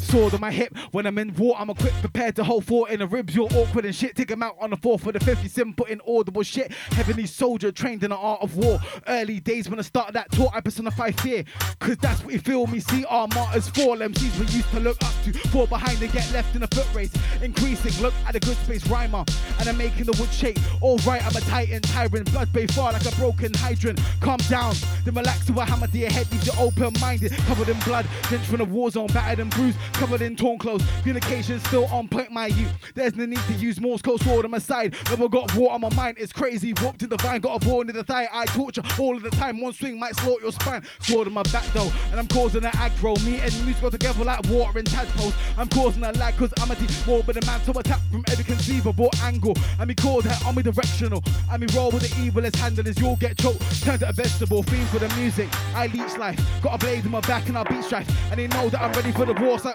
sword 0.00 0.34
on 0.34 0.40
my 0.40 0.50
hip. 0.50 0.76
When 0.90 1.06
I'm 1.06 1.18
in 1.18 1.34
war, 1.36 1.56
I'm 1.58 1.70
equipped, 1.70 2.00
prepared 2.00 2.36
to 2.36 2.44
hold 2.44 2.64
fort 2.64 2.90
in 2.90 3.00
the 3.00 3.06
ribs. 3.06 3.34
You're 3.34 3.48
awkward 3.54 3.84
and 3.84 3.94
shit. 3.94 4.16
Take 4.16 4.30
him 4.30 4.42
out 4.42 4.56
on 4.60 4.70
the 4.70 4.76
fourth 4.76 5.02
for 5.02 5.12
the 5.12 5.20
57, 5.20 5.74
put 5.74 5.90
in 5.90 6.00
audible 6.06 6.42
shit. 6.42 6.72
Heavenly 6.92 7.26
soldier 7.26 7.72
trained 7.72 8.02
in 8.02 8.10
the 8.10 8.16
art 8.16 8.40
of 8.42 8.56
war. 8.56 8.80
Early 9.06 9.40
days 9.40 9.68
when 9.68 9.78
I 9.78 9.82
started 9.82 10.14
that 10.14 10.30
tour, 10.32 10.50
I 10.52 10.60
personify 10.60 11.10
fear. 11.12 11.44
Cause 11.78 11.96
that's 11.98 12.24
what 12.24 12.32
you 12.32 12.40
feel 12.40 12.66
me 12.66 12.80
see. 12.80 13.04
Our 13.04 13.28
martyrs 13.34 13.68
fall. 13.68 13.98
MCs 13.98 14.38
we 14.38 14.46
used 14.46 14.70
to 14.70 14.80
look 14.80 15.02
up 15.02 15.12
to. 15.24 15.32
Fall 15.50 15.66
behind 15.66 16.00
and 16.02 16.12
get 16.12 16.30
left 16.32 16.54
in 16.56 16.62
a 16.62 16.66
foot 16.68 16.86
race. 16.94 17.12
Increasing, 17.42 18.02
look 18.02 18.14
at 18.26 18.34
a 18.34 18.40
good 18.40 18.56
space 18.58 18.86
rhymer. 18.88 19.24
And 19.58 19.68
I'm 19.68 19.76
making 19.76 20.04
the 20.04 20.16
wood 20.18 20.32
shake. 20.32 20.58
Alright, 20.82 21.24
I'm 21.24 21.36
a 21.36 21.40
titan, 21.40 21.82
tyrant. 21.82 22.30
Blood 22.32 22.52
bay 22.52 22.66
far 22.66 22.92
like 22.92 23.06
a 23.06 23.14
broken 23.16 23.52
hydrant. 23.54 24.00
Calm 24.20 24.38
down, 24.48 24.74
then 25.04 25.14
relax 25.14 25.46
to 25.46 25.52
a 25.60 25.64
hammer 25.64 25.86
to 25.86 25.98
your 25.98 26.10
head. 26.10 26.30
Leave 26.32 26.46
you 26.46 26.52
open 26.58 26.92
minded, 27.00 27.32
covered 27.46 27.68
in 27.68 27.78
blood. 27.80 28.06
Drenched 28.22 28.46
from 28.46 28.58
the 28.58 28.64
war 28.64 28.90
zone, 28.90 29.08
battered 29.08 29.40
and 29.40 29.50
bruised 29.50 29.78
covered 30.00 30.22
in 30.22 30.34
torn 30.34 30.58
clothes. 30.58 30.82
Communication 31.02 31.60
still 31.60 31.84
on 31.86 32.08
point, 32.08 32.32
my 32.32 32.46
youth. 32.46 32.72
There's 32.94 33.14
no 33.14 33.26
need 33.26 33.40
to 33.40 33.52
use 33.52 33.80
Morse 33.80 34.02
code 34.02 34.20
sword 34.22 34.44
on 34.46 34.50
my 34.50 34.58
side. 34.58 34.96
Never 35.10 35.28
got 35.28 35.54
war 35.54 35.72
on 35.72 35.82
my 35.82 35.94
mind, 35.94 36.16
it's 36.18 36.32
crazy. 36.32 36.72
Walked 36.82 37.02
in 37.02 37.10
the 37.10 37.18
vine, 37.18 37.40
got 37.40 37.62
a 37.62 37.66
ball 37.66 37.82
in 37.82 37.94
the 37.94 38.02
thigh. 38.02 38.28
I 38.32 38.46
torture 38.46 38.82
all 38.98 39.16
of 39.16 39.22
the 39.22 39.30
time. 39.30 39.60
One 39.60 39.72
swing 39.72 39.98
might 39.98 40.16
slaughter 40.16 40.42
your 40.42 40.52
spine. 40.52 40.82
Sword 41.00 41.28
on 41.28 41.34
my 41.34 41.42
back 41.44 41.66
though, 41.74 41.92
and 42.10 42.18
I'm 42.18 42.26
causing 42.28 42.64
an 42.64 42.72
aggro. 42.72 43.22
Me 43.24 43.40
and 43.40 43.52
music 43.64 43.82
go 43.82 43.90
together 43.90 44.24
like 44.24 44.44
water 44.48 44.78
and 44.78 44.88
tadpoles. 44.88 45.34
I'm 45.56 45.68
causing 45.68 46.02
a 46.02 46.12
lag 46.12 46.36
cause 46.36 46.52
I'm 46.58 46.70
a 46.70 46.74
deep 46.74 46.90
but 47.06 47.36
a 47.36 47.46
man 47.46 47.60
to 47.60 47.78
attack 47.78 48.00
from 48.10 48.24
every 48.28 48.44
conceivable 48.44 49.10
angle. 49.22 49.56
And 49.78 49.88
me 49.88 49.94
cause 49.94 50.24
that 50.24 50.40
omnidirectional. 50.42 51.24
And 51.50 51.60
me 51.60 51.66
roll 51.76 51.90
with 51.90 52.08
the 52.08 52.22
evil 52.22 52.40
evilest 52.40 52.56
handlers. 52.56 52.98
You'll 52.98 53.16
get 53.16 53.36
choked, 53.38 53.60
turned 53.82 54.00
to 54.00 54.08
a 54.08 54.12
vegetable. 54.12 54.62
Fiend 54.62 54.88
for 54.88 54.98
the 54.98 55.08
music. 55.16 55.48
I 55.74 55.86
leech 55.88 56.16
life. 56.16 56.40
Got 56.62 56.74
a 56.74 56.78
blade 56.78 57.04
in 57.04 57.10
my 57.10 57.20
back 57.20 57.48
and 57.48 57.56
I'll 57.56 57.64
beat 57.64 57.84
strife. 57.84 58.08
And 58.30 58.38
they 58.38 58.46
know 58.48 58.68
that 58.70 58.80
I'm 58.80 58.92
ready 58.92 59.12
for 59.12 59.24
the 59.24 59.34
war. 59.34 59.58
So 59.58 59.72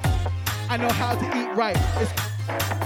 I 0.69 0.77
know 0.77 0.89
how 0.89 1.15
to 1.15 1.25
eat 1.37 1.55
right. 1.55 1.77
It's 1.97 2.34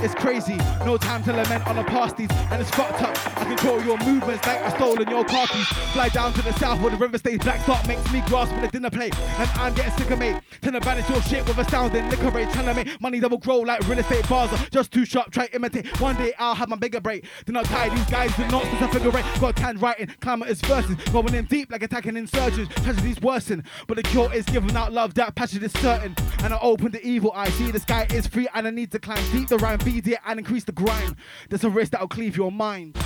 it's 0.01 0.15
crazy, 0.15 0.57
no 0.85 0.97
time 0.97 1.23
to 1.23 1.33
lament 1.33 1.67
on 1.67 1.75
the 1.75 1.83
pasties, 1.83 2.29
and 2.51 2.61
it's 2.61 2.71
fucked 2.71 3.01
up. 3.01 3.17
I 3.37 3.45
control 3.45 3.81
your 3.83 3.97
movements 3.97 4.45
like 4.47 4.61
I 4.61 4.73
stolen 4.75 5.09
your 5.09 5.25
car 5.25 5.47
keys. 5.47 5.67
Fly 5.93 6.09
down 6.09 6.33
to 6.33 6.41
the 6.41 6.53
south 6.53 6.81
where 6.81 6.91
the 6.91 6.97
river 6.97 7.17
stays 7.17 7.39
black 7.39 7.61
start 7.61 7.87
makes 7.87 8.11
me 8.11 8.21
grasp 8.27 8.53
with 8.55 8.63
a 8.63 8.67
dinner 8.69 8.89
plate. 8.89 9.17
And 9.37 9.49
I'm 9.51 9.73
getting 9.73 9.91
sick 9.97 10.09
of 10.11 10.19
mate. 10.19 10.41
Trying 10.61 10.73
to 10.73 10.81
banish 10.81 11.09
your 11.09 11.21
shit 11.23 11.45
with 11.47 11.57
a 11.57 11.69
sounding 11.69 12.09
liquor 12.09 12.29
rate. 12.29 12.49
Trying 12.51 12.65
to 12.65 12.73
make 12.73 13.01
money 13.01 13.19
double 13.19 13.37
grow 13.37 13.59
like 13.59 13.85
real 13.87 13.99
estate 13.99 14.27
bars. 14.29 14.49
Just 14.69 14.91
too 14.91 15.05
sharp, 15.05 15.31
try 15.31 15.49
imitate. 15.53 15.99
One 15.99 16.15
day 16.15 16.33
I'll 16.39 16.55
have 16.55 16.69
my 16.69 16.77
bigger 16.77 17.01
break. 17.01 17.25
Do 17.45 17.51
not 17.51 17.65
tie 17.65 17.89
these 17.89 18.05
guys 18.05 18.33
to 18.35 18.47
knots 18.47 18.67
as 18.67 18.83
I 18.83 18.87
figure 18.87 19.17
eight. 19.17 19.25
Got 19.39 19.55
canned 19.55 19.81
writing, 19.81 20.07
climate 20.21 20.49
is 20.49 20.61
verses. 20.61 20.95
Going 21.11 21.33
in 21.33 21.45
deep 21.45 21.71
like 21.71 21.83
attacking 21.83 22.15
insurgents. 22.15 22.73
Tragedies 22.83 23.19
worsen, 23.21 23.63
but 23.87 23.97
the 23.97 24.03
cure 24.03 24.33
is 24.33 24.45
giving 24.45 24.75
out 24.75 24.93
love. 24.93 25.13
That 25.15 25.35
passion 25.35 25.63
is 25.63 25.73
certain. 25.73 26.15
And 26.43 26.53
I 26.53 26.59
open 26.61 26.91
the 26.91 27.05
evil 27.05 27.33
eye. 27.33 27.49
See 27.49 27.71
the 27.71 27.79
sky 27.79 28.07
is 28.13 28.27
free 28.27 28.47
and 28.53 28.65
I 28.65 28.69
need 28.69 28.91
to 28.91 28.99
climb 28.99 29.19
deep 29.31 29.48
the 29.49 29.57
rhyme. 29.57 29.79
Be 29.79 29.99
there 29.99 30.19
and 30.25 30.39
increase 30.39 30.63
the 30.63 30.71
grind. 30.71 31.15
There's 31.49 31.63
a 31.63 31.69
risk 31.69 31.91
that'll 31.91 32.07
cleave 32.07 32.37
your 32.37 32.51
mind. 32.51 32.97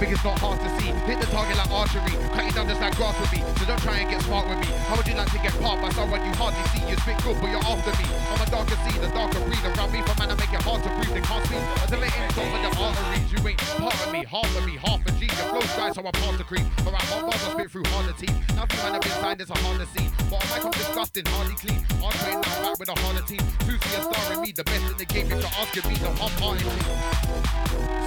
I'm 0.00 0.08
it's 0.08 0.24
not 0.24 0.40
hard 0.40 0.56
to 0.64 0.70
see. 0.80 0.96
Hit 1.04 1.20
the 1.20 1.28
target 1.28 1.60
like 1.60 1.68
archery. 1.68 2.16
Cut 2.32 2.44
you 2.48 2.52
down 2.56 2.64
just 2.72 2.80
like 2.80 2.96
grass 2.96 3.12
would 3.20 3.28
be. 3.28 3.44
So 3.60 3.68
don't 3.68 3.80
try 3.84 4.00
and 4.00 4.08
get 4.08 4.24
smart 4.24 4.48
with 4.48 4.56
me. 4.56 4.72
How 4.88 4.96
would 4.96 5.04
you 5.04 5.12
like 5.12 5.28
to 5.28 5.40
get 5.44 5.52
part 5.60 5.76
by 5.76 5.92
someone 5.92 6.24
you 6.24 6.32
hardly 6.40 6.64
see? 6.72 6.80
You 6.88 6.96
spit 7.04 7.20
good, 7.20 7.36
but 7.36 7.52
you're 7.52 7.60
after 7.60 7.92
me. 8.00 8.08
I'm 8.32 8.40
a 8.40 8.48
darker 8.48 8.80
sea, 8.80 8.96
the 8.96 9.12
darker 9.12 9.44
breed. 9.44 9.60
Around 9.60 9.92
me 9.92 10.00
for 10.00 10.16
man, 10.16 10.32
I 10.32 10.36
make 10.40 10.56
it 10.56 10.64
hard 10.64 10.80
to 10.88 10.90
breathe. 10.96 11.12
They 11.12 11.20
can't 11.20 11.44
speak 11.44 11.60
until 11.84 12.00
it 12.00 12.16
ends 12.16 12.32
over 12.40 12.58
the 12.64 12.70
arteries. 12.80 13.28
You 13.28 13.38
ain't 13.44 13.60
part 13.76 14.00
of 14.00 14.08
me, 14.08 14.24
half 14.24 14.48
of 14.56 14.64
me, 14.64 14.74
half 14.80 15.04
a 15.04 15.10
G. 15.20 15.28
Your 15.28 15.46
flow 15.52 15.64
dry, 15.76 15.92
so 15.92 16.00
I 16.00 16.12
pass 16.16 16.36
the 16.40 16.48
cream. 16.48 16.64
Alright, 16.80 17.04
hot 17.12 17.20
bars, 17.28 17.44
I 17.44 17.48
spit 17.52 17.68
through 17.68 17.84
harder 17.92 18.16
teeth. 18.16 18.36
Now 18.56 18.64
few 18.64 18.80
man 18.80 18.96
have 18.96 19.04
been 19.04 19.16
signed, 19.20 19.40
it's 19.44 19.52
a 19.52 19.58
harder 19.60 19.84
scene. 19.92 20.08
But 20.32 20.40
on 20.40 20.48
mic, 20.48 20.64
I'm 20.64 20.72
disgusting, 20.80 21.28
hardly 21.28 21.56
clean. 21.60 21.80
I'm 22.00 22.16
trained 22.24 22.40
now 22.40 22.72
back 22.72 22.80
with 22.80 22.88
a 22.88 22.96
harder 23.04 23.24
team. 23.28 23.44
To 23.68 23.72
see 23.76 23.96
a 24.00 24.00
star 24.00 24.32
in 24.32 24.40
me, 24.40 24.50
the 24.56 24.64
best 24.64 24.80
in 24.80 24.96
the 24.96 25.04
game. 25.04 25.28
If 25.28 25.44
you're 25.44 25.56
asking 25.60 25.84
me, 25.92 26.00
the 26.00 26.08
me. 26.08 27.20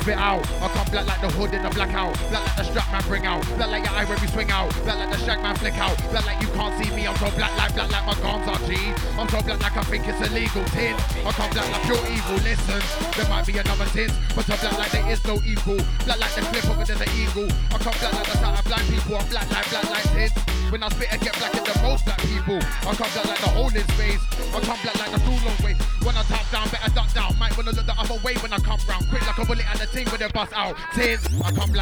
Spit 0.02 0.18
out, 0.18 0.44
I 0.60 0.68
come 0.74 0.90
black 0.91 1.06
like 1.07 1.22
the 1.22 1.30
hood 1.30 1.53
in 1.53 1.64
the 1.64 1.70
blackout. 1.85 2.18
Black 2.30 2.43
like 2.45 2.55
the 2.55 2.64
strap 2.64 2.91
man 2.91 3.03
bring 3.07 3.26
out. 3.26 3.45
Black 3.57 3.69
like 3.69 3.84
your 3.84 3.93
eye 3.93 4.05
when 4.05 4.19
we 4.22 4.27
swing 4.27 4.51
out. 4.51 4.69
Black 4.84 4.97
like 4.97 5.11
the 5.11 5.18
shag 5.26 5.41
man 5.41 5.55
flick 5.55 5.77
out. 5.77 5.97
Black 6.11 6.26
like 6.26 6.41
you 6.41 6.47
can't 6.49 6.73
see 6.84 6.89
me. 6.95 7.07
I'm 7.07 7.15
so 7.18 7.30
black 7.35 7.55
like 7.57 7.73
black 7.73 7.91
like 7.91 8.05
my 8.05 8.15
guns 8.22 8.47
are 8.47 8.61
G. 8.68 8.77
I'm 9.19 9.27
so 9.30 9.41
black 9.41 9.60
like 9.60 9.77
I 9.77 9.84
think 9.84 10.07
it's 10.07 10.22
illegal 10.27 10.64
tin. 10.72 10.95
I 10.95 11.31
come 11.31 11.51
black 11.51 11.68
like 11.72 11.84
pure 11.84 12.03
evil. 12.07 12.39
Listen, 12.43 12.81
there 13.15 13.30
might 13.30 13.45
be 13.45 13.57
another 13.57 13.85
tin, 13.91 14.10
but 14.35 14.49
I'm 14.49 14.60
black 14.60 14.77
like 14.80 14.91
there 14.91 15.10
is 15.11 15.23
no 15.26 15.35
equal. 15.43 15.80
Black 16.05 16.19
like 16.19 16.34
the 16.35 16.41
flip 16.47 16.65
over 16.72 16.85
there's 16.85 17.01
an 17.01 17.11
eagle. 17.19 17.49
I 17.72 17.77
come 17.80 17.95
black 17.99 18.14
like 18.14 18.27
the 18.31 18.38
sight 18.39 18.60
of 18.60 18.65
blind 18.65 18.88
people. 18.88 19.15
I'm 19.18 19.27
black 19.27 19.47
like 19.51 19.68
black 19.69 19.88
like 19.91 20.07
tin. 20.15 20.31
When 20.72 20.81
I 20.81 20.89
spit, 20.89 21.14
I 21.14 21.18
get 21.18 21.38
black 21.38 21.53
in 21.53 21.64
the 21.64 21.76
most 21.84 22.05
black 22.05 22.18
people. 22.26 22.57
I 22.57 22.95
come 22.95 23.11
black 23.14 23.27
like 23.27 23.41
the 23.43 23.51
hole 23.53 23.69
in 23.69 23.85
space. 23.93 24.23
I 24.55 24.60
come 24.64 24.80
black 24.81 24.97
like 24.97 25.11
the 25.11 25.19
too 25.22 25.38
long 25.45 25.60
way. 25.61 25.76
When 26.01 26.18
I 26.18 26.23
top 26.23 26.49
down, 26.49 26.68
better 26.69 26.89
duck 26.95 27.14
down. 27.14 27.38
Might 27.38 27.55
wanna 27.55 27.72
look 27.72 27.85
the 27.85 27.93
other 27.93 28.18
way 28.26 28.34
when 28.41 28.51
I 28.51 28.57
come 28.57 28.80
round. 28.89 29.07
Quick 29.10 29.22
like 29.22 29.38
a 29.38 29.45
bullet 29.45 29.69
at 29.69 29.77
the 29.77 29.85
team 29.85 30.10
with 30.11 30.22
a 30.22 30.30
bust 30.34 30.51
out. 30.55 30.76
Tin, 30.95 31.19
I 31.45 31.51
come 31.51 31.73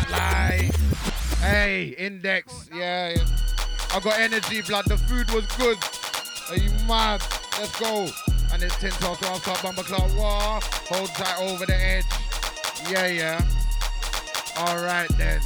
Hey, 1.42 1.96
index, 1.98 2.70
yeah. 2.74 3.10
yeah. 3.10 3.26
I 3.94 4.00
got 4.00 4.20
energy, 4.20 4.62
blood. 4.62 4.86
The 4.86 4.98
food 4.98 5.30
was 5.32 5.46
good. 5.58 5.78
Are 6.50 6.56
you 6.56 6.70
mad? 6.88 7.22
Let's 7.60 7.78
go. 7.80 8.08
And 8.54 8.64
it's 8.64 8.78
tin 8.80 8.92
toss, 8.92 9.22
Rouse 9.22 9.42
Club, 9.42 9.62
Bumper. 9.62 9.84
War. 10.16 10.60
Hold 10.90 11.10
tight 11.10 11.42
over 11.42 11.66
the 11.66 11.76
edge. 11.76 12.06
Yeah, 12.90 13.08
yeah. 13.08 13.42
Alright 14.58 15.10
then. 15.18 15.42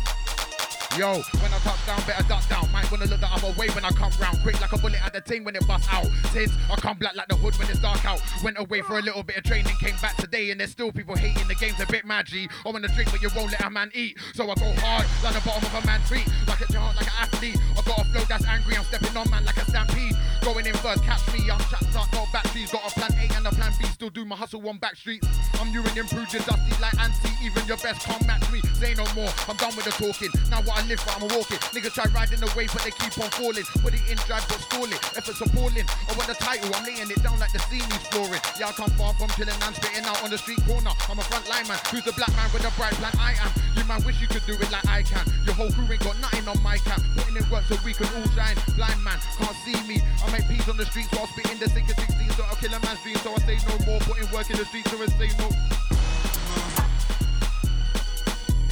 Yo, 0.98 1.20
when 1.44 1.52
I 1.52 1.60
touch 1.60 1.86
down, 1.86 2.00
better 2.08 2.24
duck 2.24 2.48
down. 2.48 2.72
Might 2.72 2.90
wanna 2.90 3.06
look 3.06 3.20
the 3.20 3.28
other 3.28 3.52
way 3.60 3.68
when 3.76 3.84
I 3.84 3.90
come 3.90 4.12
round. 4.18 4.40
Quick 4.44 4.62
like 4.62 4.72
a 4.72 4.78
bullet 4.78 5.06
at 5.06 5.12
the 5.12 5.20
team 5.20 5.44
when 5.44 5.54
it 5.54 5.68
busts 5.68 5.90
out. 5.92 6.08
Since 6.32 6.54
I 6.72 6.76
come 6.76 6.98
black 6.98 7.18
like 7.18 7.28
the 7.28 7.36
hood 7.36 7.54
when 7.60 7.70
it's 7.70 7.80
dark 7.80 8.06
out. 8.06 8.22
Went 8.42 8.58
away 8.58 8.80
for 8.80 8.98
a 8.98 9.02
little 9.02 9.22
bit 9.22 9.36
of 9.36 9.44
training, 9.44 9.76
came 9.82 9.98
back 10.02 10.16
today, 10.16 10.52
and 10.52 10.60
there's 10.62 10.72
still 10.72 10.94
people 10.94 11.16
hating. 11.18 11.50
The 11.50 11.56
game's 11.56 11.82
a 11.82 11.86
bit 11.86 12.06
maggy. 12.06 12.48
I 12.66 12.70
wanna 12.70 12.88
drink, 12.88 13.12
but 13.12 13.22
you 13.22 13.30
won't 13.36 13.52
let 13.52 13.66
a 13.66 13.70
man 13.70 13.92
eat. 13.94 14.18
So 14.36 14.50
I 14.50 14.56
go 14.56 14.72
hard, 14.80 15.06
like 15.22 15.34
the 15.34 15.42
bottom 15.42 15.66
of 15.66 15.84
a 15.84 15.86
man's 15.86 16.08
feet. 16.08 16.32
Like 16.48 16.62
a 16.62 16.72
giant, 16.72 16.96
like 16.96 17.08
an 17.08 17.18
athlete. 17.20 17.58
I 17.78 17.82
got 17.82 18.00
a 18.00 18.06
flow 18.06 18.24
that's 18.30 18.46
angry, 18.48 18.78
I'm 18.78 18.86
stepping 18.86 19.18
on 19.18 19.30
man 19.30 19.44
like 19.44 19.58
a 19.58 19.66
stampede. 19.66 20.16
Going 20.44 20.66
in 20.66 20.76
first, 20.76 21.04
catch 21.04 21.28
me, 21.34 21.52
I'm 21.52 21.60
chapped 21.68 21.94
up, 21.96 22.08
no 22.14 22.24
batteries. 22.32 22.72
Got 22.72 22.88
a 22.88 22.92
plan 22.98 23.12
A 23.20 23.36
and 23.36 23.48
a 23.48 23.52
plan 23.52 23.74
B, 23.80 23.86
still 23.88 24.12
do 24.12 24.24
my 24.24 24.38
hustle 24.38 24.66
on 24.70 24.78
back 24.78 24.96
streets. 24.96 25.28
I'm 25.60 25.76
and 25.76 25.98
improved, 25.98 26.32
dusty 26.32 26.82
like 26.82 26.96
anti. 27.04 27.30
Even 27.44 27.66
your 27.68 27.78
best 27.78 28.02
can't 28.02 28.26
match 28.26 28.50
me. 28.52 28.62
Say 28.80 28.94
no 28.94 29.04
more, 29.14 29.30
I'm 29.50 29.58
done 29.58 29.76
with 29.76 29.86
the 29.86 29.92
talking. 29.92 30.30
Now 30.50 30.62
what 30.62 30.82
I 30.82 30.85
live 30.88 31.00
for, 31.02 31.14
I'm 31.18 31.28
walking. 31.34 31.60
Niggas 31.74 31.94
try 31.94 32.06
riding 32.14 32.42
wave, 32.56 32.72
but 32.72 32.84
they 32.84 32.92
keep 32.92 33.18
on 33.18 33.30
falling. 33.34 33.66
Put 33.82 33.94
it 33.94 34.04
in 34.10 34.18
drive, 34.30 34.46
but 34.48 34.62
stall 34.62 34.86
it. 34.86 35.02
Efforts 35.18 35.42
appalling. 35.42 35.86
I 35.86 36.12
want 36.14 36.28
the 36.30 36.38
title, 36.38 36.70
I'm 36.74 36.86
laying 36.86 37.10
it 37.10 37.22
down 37.22 37.40
like 37.40 37.52
the 37.52 37.60
scene 37.68 37.84
he's 37.84 38.06
flooring. 38.14 38.42
Yeah, 38.60 38.70
I 38.70 38.72
come 38.74 38.92
far 38.98 39.14
from 39.14 39.30
chilling 39.34 39.58
and 39.58 39.74
spitting 39.76 40.06
out 40.06 40.22
on 40.24 40.30
the 40.30 40.38
street 40.38 40.62
corner. 40.66 40.94
I'm 41.10 41.20
a 41.20 41.26
front 41.26 41.48
line 41.50 41.68
man, 41.68 41.80
who's 41.90 42.04
the 42.06 42.14
black 42.14 42.32
man 42.38 42.50
with 42.54 42.66
a 42.66 42.72
bright 42.78 42.94
plan? 43.02 43.14
I 43.20 43.36
am. 43.42 43.52
You 43.76 43.84
man 43.86 44.02
wish 44.06 44.22
you 44.22 44.28
could 44.28 44.46
do 44.46 44.54
it 44.54 44.70
like 44.72 44.88
I 44.88 45.04
can. 45.04 45.26
Your 45.46 45.56
whole 45.56 45.72
crew 45.72 45.86
ain't 45.90 46.04
got 46.04 46.18
nothing 46.22 46.48
on 46.48 46.62
my 46.62 46.78
cap. 46.78 47.02
Putting 47.18 47.38
in 47.38 47.46
work 47.50 47.66
so 47.66 47.78
we 47.84 47.94
can 47.94 48.08
all 48.16 48.28
shine. 48.38 48.58
Blind 48.76 49.02
man, 49.04 49.20
can't 49.38 49.58
see 49.66 49.78
me. 49.88 50.02
I 50.24 50.32
make 50.32 50.48
peace 50.48 50.68
on 50.70 50.78
the 50.78 50.86
streets 50.86 51.12
while 51.12 51.28
spitting 51.28 51.60
the 51.60 51.66
of 51.66 51.98
16. 51.98 52.30
So 52.38 52.44
I'll 52.46 52.56
kill 52.58 52.74
a 52.74 52.80
man's 52.80 53.02
dream, 53.02 53.18
so 53.22 53.34
I 53.34 53.40
say 53.46 53.58
no 53.68 53.76
more. 53.86 54.00
Putting 54.06 54.30
work 54.32 54.50
in 54.50 54.58
the 54.58 54.66
streets, 54.66 54.92
so 54.92 55.02
I 55.02 55.08
say 55.18 55.30
no. 55.38 55.50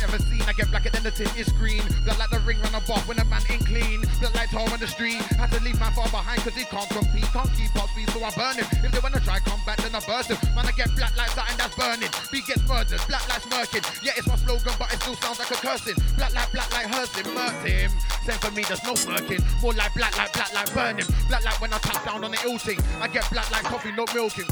Never 0.04 0.20
seen, 0.20 0.42
I 0.44 0.52
get 0.52 0.68
blacker 0.70 0.90
than 0.90 1.04
the 1.04 1.12
tin 1.12 1.32
is 1.40 1.48
green. 1.56 1.80
Blood 2.04 2.20
like 2.20 2.30
the 2.30 2.40
ring 2.44 2.60
run 2.60 2.76
a 2.76 2.82
bar 2.84 3.00
when 3.08 3.20
a 3.20 3.26
man 3.32 3.40
ain't 3.48 3.66
clean. 3.66 4.04
Blood 4.20 4.36
like 4.36 4.52
tar 4.52 4.68
on 4.68 4.78
the 4.78 4.88
street. 4.88 5.24
Had 5.40 5.50
to 5.56 5.64
leave 5.64 5.80
my 5.80 5.90
far 5.96 6.12
behind 6.12 6.44
cause 6.44 6.52
he 6.52 6.66
can't 6.66 6.90
compete. 6.92 7.24
Can't 7.32 7.48
keep 7.56 7.72
up 7.80 7.88
speed, 7.88 8.10
so 8.12 8.20
I 8.20 8.30
burn 8.36 8.60
him. 8.60 8.68
If 8.84 8.92
they 8.92 9.00
wanna 9.00 9.22
try 9.24 9.40
combat, 9.40 9.80
then 9.80 9.96
I 9.96 10.04
burst 10.04 10.28
him. 10.28 10.38
Man, 10.56 10.68
I 10.68 10.76
get 10.76 10.92
black 11.00 11.16
like 11.16 11.32
something 11.32 11.56
that's 11.56 11.76
burning. 11.80 12.12
B 12.36 12.44
gets 12.44 12.68
murdered, 12.68 13.00
black 13.08 13.24
like 13.32 13.48
smirking. 13.48 13.84
Yeah, 14.04 14.20
it's 14.20 14.28
my 14.28 14.36
slogan, 14.36 14.76
but 14.76 14.92
it 14.92 15.00
still 15.00 15.16
sounds 15.24 15.40
like 15.40 15.52
a 15.56 15.60
cursing. 15.64 15.96
Black 16.20 16.36
like 16.36 16.52
black 16.52 16.68
like 16.76 16.88
Hurston, 16.92 17.24
murked 17.32 17.64
him. 17.64 17.92
Same 18.28 18.40
for 18.44 18.52
me, 18.52 18.68
there's 18.68 18.84
no 18.84 19.00
smirking. 19.00 19.40
More 19.64 19.72
like 19.72 19.96
black 19.96 20.18
like 20.20 20.34
black 20.36 20.52
like 20.52 20.68
burning. 20.76 21.08
Black 21.32 21.48
like 21.48 21.62
when 21.64 21.72
I 21.72 21.80
tap 21.80 22.04
down 22.04 22.28
on 22.28 22.32
the 22.32 22.40
ill 22.44 22.60
thing. 22.60 22.80
I 23.00 23.08
get 23.08 23.24
black 23.32 23.48
like 23.56 23.64
coffee, 23.64 23.96
not 23.96 24.12
milking. 24.14 24.52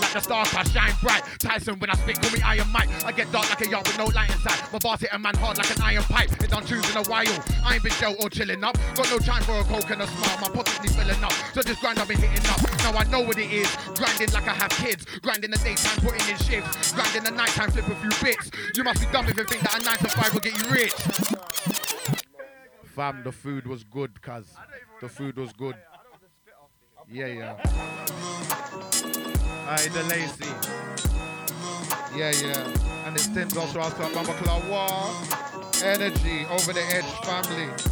Like 0.00 0.12
the 0.12 0.20
stars, 0.20 0.54
I 0.54 0.62
shine 0.64 0.94
bright. 1.02 1.22
Tyson, 1.38 1.78
when 1.78 1.90
I 1.90 1.94
spit, 1.94 2.20
call 2.20 2.30
me 2.30 2.40
Iron 2.42 2.70
Mike. 2.72 2.88
I 3.04 3.12
get 3.12 3.30
dark 3.32 3.48
like 3.50 3.66
a 3.66 3.68
yard 3.68 3.86
with 3.86 3.98
no 3.98 4.06
light 4.06 4.30
inside. 4.30 4.72
My 4.72 4.78
bars 4.78 5.00
hit 5.00 5.10
a 5.12 5.18
man 5.18 5.34
hard 5.36 5.58
like 5.58 5.70
an 5.74 5.82
iron 5.82 6.02
pipe. 6.04 6.30
It 6.42 6.50
done 6.50 6.64
in 6.64 6.96
a 6.96 7.02
while. 7.08 7.26
I 7.64 7.74
ain't 7.74 7.82
been 7.82 7.92
gel 7.92 8.14
or 8.20 8.30
chilling 8.30 8.64
up. 8.64 8.76
Got 8.94 9.10
no 9.10 9.18
time 9.18 9.42
for 9.42 9.58
a 9.58 9.64
coke 9.64 9.90
and 9.90 10.02
a 10.02 10.06
smile. 10.06 10.38
My 10.40 10.48
pockets 10.48 10.78
be 10.78 10.88
filling 10.88 11.22
up. 11.22 11.32
So 11.54 11.62
this 11.62 11.78
grind 11.80 11.98
I've 11.98 12.08
been 12.08 12.18
hitting 12.18 12.46
up. 12.50 12.60
Now 12.78 12.98
I 12.98 13.04
know 13.04 13.20
what 13.20 13.38
it 13.38 13.50
is. 13.50 13.74
Grinding 13.96 14.32
like 14.32 14.48
I 14.48 14.54
have 14.54 14.70
kids. 14.70 15.04
Grinding 15.22 15.50
the 15.50 15.58
daytime, 15.58 15.98
putting 16.00 16.28
in 16.28 16.36
shifts. 16.38 16.92
Grinding 16.92 17.24
the 17.24 17.30
nighttime, 17.30 17.70
flip 17.70 17.86
a 17.86 17.94
few 17.96 18.10
bits. 18.22 18.50
You 18.74 18.84
must 18.84 19.00
be 19.00 19.06
dumb 19.12 19.28
if 19.28 19.36
you 19.36 19.44
think 19.44 19.62
that 19.62 19.80
a 19.80 19.84
9 19.84 19.96
to 19.98 20.08
5 20.08 20.34
will 20.34 20.40
get 20.40 20.60
you 20.60 20.68
rich. 20.68 20.92
Fam, 22.94 23.22
the 23.24 23.32
food 23.32 23.66
was 23.66 23.84
good, 23.84 24.20
cuz. 24.20 24.54
The 25.00 25.08
food 25.08 25.36
was 25.36 25.52
good. 25.52 25.76
Yeah, 27.10 27.26
yeah. 27.26 27.56
Aye, 29.66 29.88
the 29.92 30.02
lazy. 30.04 30.50
Yeah, 32.16 32.32
yeah. 32.32 33.06
And 33.06 33.16
it's 33.16 33.28
Tints 33.28 33.56
also 33.56 33.80
after 33.80 34.02
Mama 34.14 34.34
Club 34.34 34.62
War. 34.68 35.84
Energy 35.84 36.46
over 36.50 36.72
the 36.72 36.82
edge 36.94 37.04
family. 37.24 37.91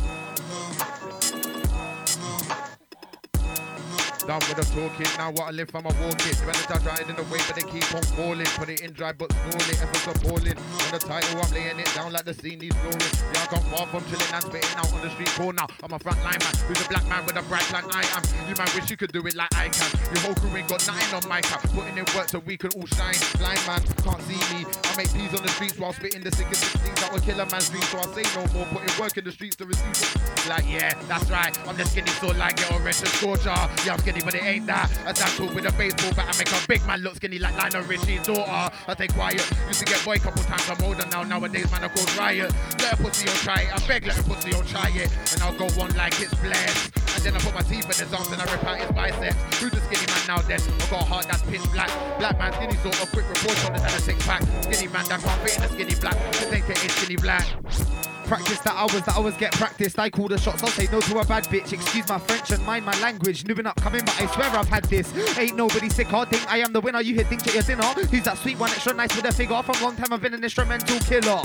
Done 4.31 4.39
with 4.47 4.63
the 4.63 4.67
talking, 4.79 5.11
now 5.19 5.35
what 5.35 5.49
I 5.49 5.51
live 5.51 5.71
from 5.71 5.91
I 5.91 5.93
walk 6.07 6.23
it. 6.23 6.39
The 6.39 6.55
touch 6.71 6.87
right 6.87 7.03
in 7.03 7.19
the 7.19 7.27
way, 7.35 7.43
but 7.51 7.59
they 7.59 7.67
keep 7.67 7.83
on 7.91 8.07
falling. 8.15 8.47
Put 8.55 8.71
it 8.71 8.79
in 8.79 8.93
dry, 8.93 9.11
but 9.11 9.27
snore 9.35 9.67
it. 9.67 9.83
Efforts 9.83 10.07
appalling. 10.07 10.55
On 10.55 10.91
the 10.95 11.03
title, 11.03 11.43
I'm 11.43 11.51
laying 11.51 11.83
it 11.83 11.91
down 11.99 12.13
like 12.13 12.23
the 12.23 12.35
scene 12.35 12.61
he's 12.63 12.71
flooring. 12.79 13.11
Yeah, 13.35 13.43
I 13.43 13.47
come 13.51 13.67
far 13.75 13.91
from 13.91 14.07
chilling 14.07 14.31
and 14.31 14.45
spitting 14.47 14.71
out 14.79 14.87
on 14.95 15.03
the 15.03 15.11
street 15.11 15.35
corner. 15.35 15.67
I'm 15.83 15.91
a 15.91 15.99
front 15.99 16.23
line 16.23 16.39
man, 16.39 16.55
who's 16.63 16.79
a 16.79 16.87
black 16.87 17.03
man 17.11 17.27
with 17.27 17.43
a 17.43 17.45
bright 17.51 17.67
plan. 17.75 17.83
I 17.91 18.07
am. 18.15 18.23
You 18.47 18.55
might 18.55 18.71
wish 18.71 18.87
you 18.87 18.97
could 18.97 19.11
do 19.11 19.19
it 19.27 19.35
like 19.35 19.51
I 19.59 19.67
can. 19.67 19.91
Your 20.15 20.23
whole 20.23 20.39
crew 20.39 20.55
ain't 20.55 20.71
got 20.71 20.79
nothing 20.87 21.11
on 21.11 21.27
my 21.27 21.43
cap. 21.43 21.67
Putting 21.75 21.99
in 21.99 22.07
work 22.15 22.31
so 22.31 22.39
we 22.39 22.55
can 22.55 22.71
all 22.79 22.87
shine. 22.87 23.19
Blind 23.35 23.59
man, 23.67 23.83
can't 24.07 24.23
see 24.31 24.39
me. 24.55 24.63
I 24.63 24.95
make 24.95 25.11
peas 25.11 25.35
on 25.35 25.43
the 25.43 25.51
streets 25.59 25.75
while 25.75 25.91
spitting 25.91 26.23
the 26.23 26.31
sickest 26.31 26.71
things 26.79 27.01
that 27.03 27.11
will 27.11 27.19
kill 27.19 27.43
a 27.43 27.51
man's 27.51 27.67
dream. 27.67 27.83
So 27.91 27.99
I 27.99 28.07
say 28.15 28.23
no 28.39 28.47
more. 28.55 28.67
Putting 28.71 28.95
work 28.95 29.19
in 29.19 29.27
the 29.27 29.35
streets 29.35 29.59
to 29.59 29.67
receive 29.67 29.91
it. 29.91 30.47
Like, 30.47 30.71
yeah, 30.71 30.95
that's 31.11 31.27
right. 31.35 31.51
I'm 31.67 31.75
the 31.75 31.83
skinny 31.83 32.15
so 32.23 32.31
like 32.39 32.63
it 32.63 32.71
or 32.71 32.79
rest 32.79 33.03
scorcher. 33.19 33.59
Yeah, 33.83 33.99
I'm 33.99 33.99
skinny 33.99 34.20
but 34.25 34.35
it 34.35 34.43
ain't 34.43 34.67
that. 34.67 34.91
I 35.07 35.13
tall 35.13 35.53
with 35.55 35.67
a 35.67 35.73
baseball 35.73 36.13
bat 36.15 36.29
and 36.29 36.39
make 36.39 36.51
a 36.51 36.67
big 36.67 36.85
man 36.87 37.01
look 37.01 37.17
skinny 37.17 37.39
like 37.39 37.57
Lionel 37.57 37.83
Richie's 37.89 38.23
daughter. 38.27 38.75
I 38.87 38.95
take 38.95 39.15
quiet. 39.15 39.45
Used 39.69 39.81
to 39.81 39.87
get 39.87 40.05
boy 40.05 40.19
couple 40.19 40.43
times, 40.45 40.69
I'm 40.69 40.83
older 40.85 41.07
now. 41.11 41.23
Nowadays, 41.23 41.71
man, 41.71 41.85
I 41.85 41.89
called 41.89 42.17
riot. 42.17 42.53
Let 42.79 42.95
a 42.95 42.97
pussy 42.97 43.29
on 43.29 43.37
try 43.37 43.63
it. 43.63 43.75
I 43.75 43.87
beg, 43.87 44.07
let 44.07 44.19
a 44.19 44.23
pussy 44.23 44.55
on 44.55 44.65
try 44.67 44.91
it. 44.95 45.11
And 45.33 45.43
I'll 45.43 45.57
go 45.57 45.67
on 45.81 45.95
like 45.97 46.21
it's 46.21 46.35
blessed. 46.41 46.97
And 47.17 47.25
then 47.25 47.35
I 47.35 47.39
put 47.41 47.55
my 47.55 47.63
teeth 47.63 47.85
in 47.85 48.07
his 48.07 48.13
arms 48.15 48.31
and 48.33 48.41
I 48.41 48.45
rip 48.51 48.65
out 48.65 48.79
his 48.79 48.91
biceps. 48.93 49.61
Who's 49.61 49.73
the 49.73 49.81
skinny 49.81 50.07
man 50.07 50.27
now 50.27 50.39
then? 50.49 50.61
I 50.61 50.91
got 50.91 51.03
a 51.03 51.05
heart 51.05 51.27
that's 51.29 51.43
pitch 51.43 51.65
black. 51.73 51.91
Black 52.19 52.39
man, 52.39 52.53
skinny 52.55 52.77
sort 52.77 53.03
of 53.03 53.11
quick 53.13 53.29
report 53.29 53.65
on 53.67 53.73
the 53.75 53.85
a 53.85 53.91
six 54.01 54.27
pack. 54.27 54.43
Skinny 54.63 54.89
man 54.93 55.05
that 55.09 55.21
can't 55.21 55.41
fit 55.43 55.57
in 55.59 55.63
a 55.65 55.69
skinny 55.69 55.95
black. 56.01 56.17
Just 56.33 56.53
ain't 56.53 56.67
getting 56.67 56.91
skinny 56.91 57.17
black. 57.17 58.10
Practice 58.31 58.61
the 58.61 58.71
hours 58.71 58.93
that 58.93 59.17
hours 59.17 59.37
get 59.37 59.51
practiced. 59.55 59.99
I 59.99 60.09
call 60.09 60.29
the 60.29 60.39
shots, 60.39 60.63
I'll 60.63 60.69
say 60.69 60.87
no 60.93 61.01
to 61.01 61.19
a 61.19 61.25
bad 61.25 61.47
bitch. 61.47 61.73
Excuse 61.73 62.09
my 62.09 62.17
French 62.17 62.53
and 62.53 62.65
mind 62.65 62.87
my 62.87 62.97
language. 63.01 63.43
Noobing 63.43 63.67
up 63.67 63.75
coming, 63.81 64.05
but 64.05 64.21
I 64.21 64.27
swear 64.27 64.49
I've 64.51 64.69
had 64.69 64.85
this. 64.85 65.13
Ain't 65.37 65.57
nobody 65.57 65.89
sick, 65.89 66.07
hard 66.07 66.29
think 66.29 66.49
I 66.49 66.59
am 66.59 66.73
the 66.73 66.81
winner. 66.81 67.01
You 67.01 67.17
hit 67.17 67.27
think 67.27 67.45
at 67.49 67.55
your 67.55 67.65
dinner. 67.65 67.83
Who's 67.83 68.23
that 68.23 68.39
sweet 68.39 68.57
one, 68.57 68.71
extra 68.71 68.95
nice 68.95 69.17
with 69.17 69.25
a 69.25 69.33
figure? 69.33 69.61
From 69.65 69.83
long 69.83 69.97
time 69.97 70.13
I've 70.13 70.23
been 70.23 70.35
an 70.35 70.45
instrumental 70.45 71.01
killer. 71.01 71.43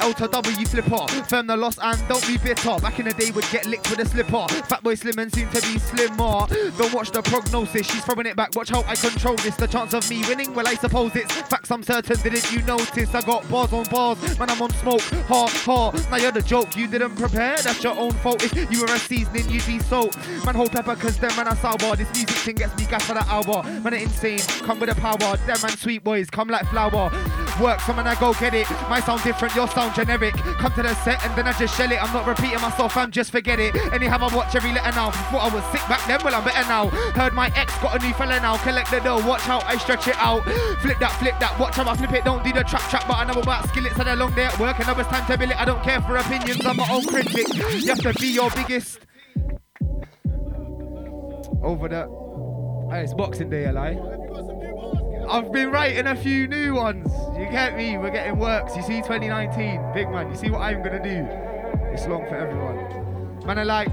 L 0.00 0.14
to 0.14 0.26
W 0.26 0.64
flipper. 0.64 1.06
Firm 1.28 1.46
the 1.46 1.58
loss 1.58 1.76
and 1.82 2.08
don't 2.08 2.26
be 2.26 2.38
bitter. 2.38 2.78
Back 2.80 2.98
in 3.00 3.04
the 3.04 3.12
day 3.12 3.30
would 3.30 3.44
get 3.52 3.66
licked 3.66 3.90
with 3.90 3.98
a 3.98 4.06
slipper. 4.06 4.48
Fat 4.64 4.82
boy 4.82 4.94
slim 4.94 5.18
and 5.18 5.30
soon 5.30 5.50
to 5.50 5.60
be 5.60 5.78
slimmer. 5.78 6.46
Don't 6.78 6.94
watch 6.94 7.10
the 7.10 7.20
prognosis, 7.20 7.86
she's 7.86 8.02
throwing 8.02 8.24
it 8.24 8.34
back. 8.34 8.48
Watch 8.54 8.70
how 8.70 8.82
I 8.84 8.94
control 8.94 9.36
this. 9.36 9.56
The 9.56 9.66
chance 9.66 9.92
of 9.92 10.08
me 10.08 10.24
winning, 10.26 10.54
well 10.54 10.66
I 10.66 10.74
suppose 10.76 11.14
it's 11.16 11.34
facts. 11.34 11.70
I'm 11.70 11.82
certain. 11.82 12.16
Didn't 12.22 12.50
you 12.50 12.62
notice? 12.62 13.14
I 13.14 13.20
got 13.20 13.46
bars 13.50 13.74
on 13.74 13.84
bars. 13.90 14.38
Man, 14.38 14.48
I'm 14.48 14.62
on 14.62 14.70
smoke. 14.70 15.02
Ha 15.28 15.48
ha. 15.66 16.13
Now 16.14 16.20
you're 16.20 16.30
the 16.30 16.42
joke. 16.42 16.76
You 16.76 16.86
didn't 16.86 17.16
prepare. 17.16 17.56
That's 17.56 17.82
your 17.82 17.98
own 17.98 18.12
fault. 18.12 18.40
If 18.44 18.70
you 18.70 18.82
were 18.82 18.94
a 18.94 18.98
seasoning, 19.00 19.50
you'd 19.50 19.66
be 19.66 19.80
salt. 19.80 20.16
Man, 20.46 20.54
hold 20.54 20.70
pepper, 20.70 20.94
cause 20.94 21.18
them 21.18 21.34
man 21.34 21.48
are 21.48 21.56
sour. 21.56 21.96
This 21.96 22.08
music 22.14 22.36
thing 22.36 22.54
gets 22.54 22.78
me 22.78 22.86
gas 22.86 23.04
for 23.04 23.14
the 23.14 23.24
hour. 23.28 23.64
Man, 23.80 23.94
it 23.94 24.02
insane. 24.02 24.38
Come 24.64 24.78
with 24.78 24.90
the 24.90 24.94
power. 24.94 25.18
Them 25.18 25.56
man, 25.60 25.76
sweet 25.76 26.04
boys, 26.04 26.30
come 26.30 26.46
like 26.46 26.68
flour. 26.68 27.10
Work, 27.60 27.80
some 27.80 27.96
man, 27.96 28.06
I 28.06 28.14
go 28.16 28.32
get 28.34 28.52
it. 28.52 28.68
My 28.88 29.00
sound 29.00 29.22
different, 29.22 29.54
your 29.54 29.68
sound 29.68 29.94
generic. 29.94 30.34
Come 30.34 30.72
to 30.72 30.82
the 30.82 30.94
set 30.96 31.24
and 31.24 31.34
then 31.36 31.46
I 31.46 31.52
just 31.52 31.76
shell 31.76 31.90
it. 31.90 32.02
I'm 32.02 32.12
not 32.12 32.26
repeating 32.26 32.60
myself, 32.60 32.96
I'm 32.96 33.10
just 33.10 33.30
forget 33.30 33.60
it. 33.60 33.74
Anyhow, 33.92 34.18
I 34.20 34.34
watch 34.34 34.54
every 34.54 34.72
letter 34.72 34.90
now. 34.92 35.10
Thought 35.10 35.52
I 35.52 35.54
was 35.54 35.64
sick 35.66 35.80
back 35.88 36.04
then, 36.06 36.20
well, 36.24 36.34
I'm 36.34 36.44
better 36.44 36.68
now. 36.68 36.88
Heard 36.88 37.32
my 37.32 37.52
ex 37.54 37.76
got 37.78 38.00
a 38.00 38.04
new 38.04 38.12
fella 38.14 38.40
now. 38.40 38.56
Collect 38.58 38.90
the 38.90 39.00
dough, 39.00 39.24
watch 39.26 39.42
how 39.42 39.60
I 39.60 39.76
stretch 39.76 40.08
it 40.08 40.16
out. 40.18 40.42
Flip 40.80 40.98
that, 40.98 41.12
flip 41.18 41.38
that, 41.40 41.58
watch 41.58 41.76
how 41.76 41.88
I 41.88 41.96
flip 41.96 42.12
it. 42.12 42.24
Don't 42.24 42.42
do 42.42 42.52
the 42.52 42.64
trap 42.64 42.82
trap, 42.90 43.06
but 43.06 43.14
I 43.14 43.24
know 43.24 43.40
about 43.40 43.68
skillets 43.68 43.98
and 43.98 44.08
a 44.08 44.16
long 44.16 44.34
day 44.34 44.46
at 44.46 44.58
work. 44.58 44.78
And 44.78 44.88
now 44.88 44.98
it's 44.98 45.08
time 45.08 45.26
to 45.26 45.38
bill 45.38 45.50
it. 45.50 45.60
I 45.60 45.64
don't 45.64 45.82
care 45.82 46.00
for 46.00 46.16
opinions, 46.16 46.64
I'm 46.66 46.76
my 46.76 46.88
own 46.90 47.04
critic. 47.06 47.46
You 47.54 47.88
have 47.88 48.00
to 48.00 48.12
be 48.14 48.28
your 48.28 48.50
biggest. 48.50 48.98
Over 51.62 51.88
the. 51.88 52.24
Hey, 52.90 53.04
it's 53.04 53.14
Boxing 53.14 53.48
Day, 53.48 53.68
Eli. 53.68 53.94
I've 55.28 55.52
been 55.52 55.70
writing 55.70 56.06
a 56.06 56.16
few 56.16 56.46
new 56.46 56.74
ones. 56.74 57.12
You 57.38 57.46
get 57.50 57.76
me? 57.76 57.96
We're 57.98 58.10
getting 58.10 58.38
works. 58.38 58.76
You 58.76 58.82
see, 58.82 59.00
2019, 59.02 59.92
big 59.94 60.10
man. 60.10 60.30
You 60.30 60.36
see 60.36 60.50
what 60.50 60.60
I'm 60.60 60.82
gonna 60.82 61.02
do? 61.02 61.26
It's 61.92 62.06
long 62.06 62.26
for 62.26 62.36
everyone. 62.36 63.44
Man, 63.46 63.58
I 63.58 63.62
like 63.64 63.88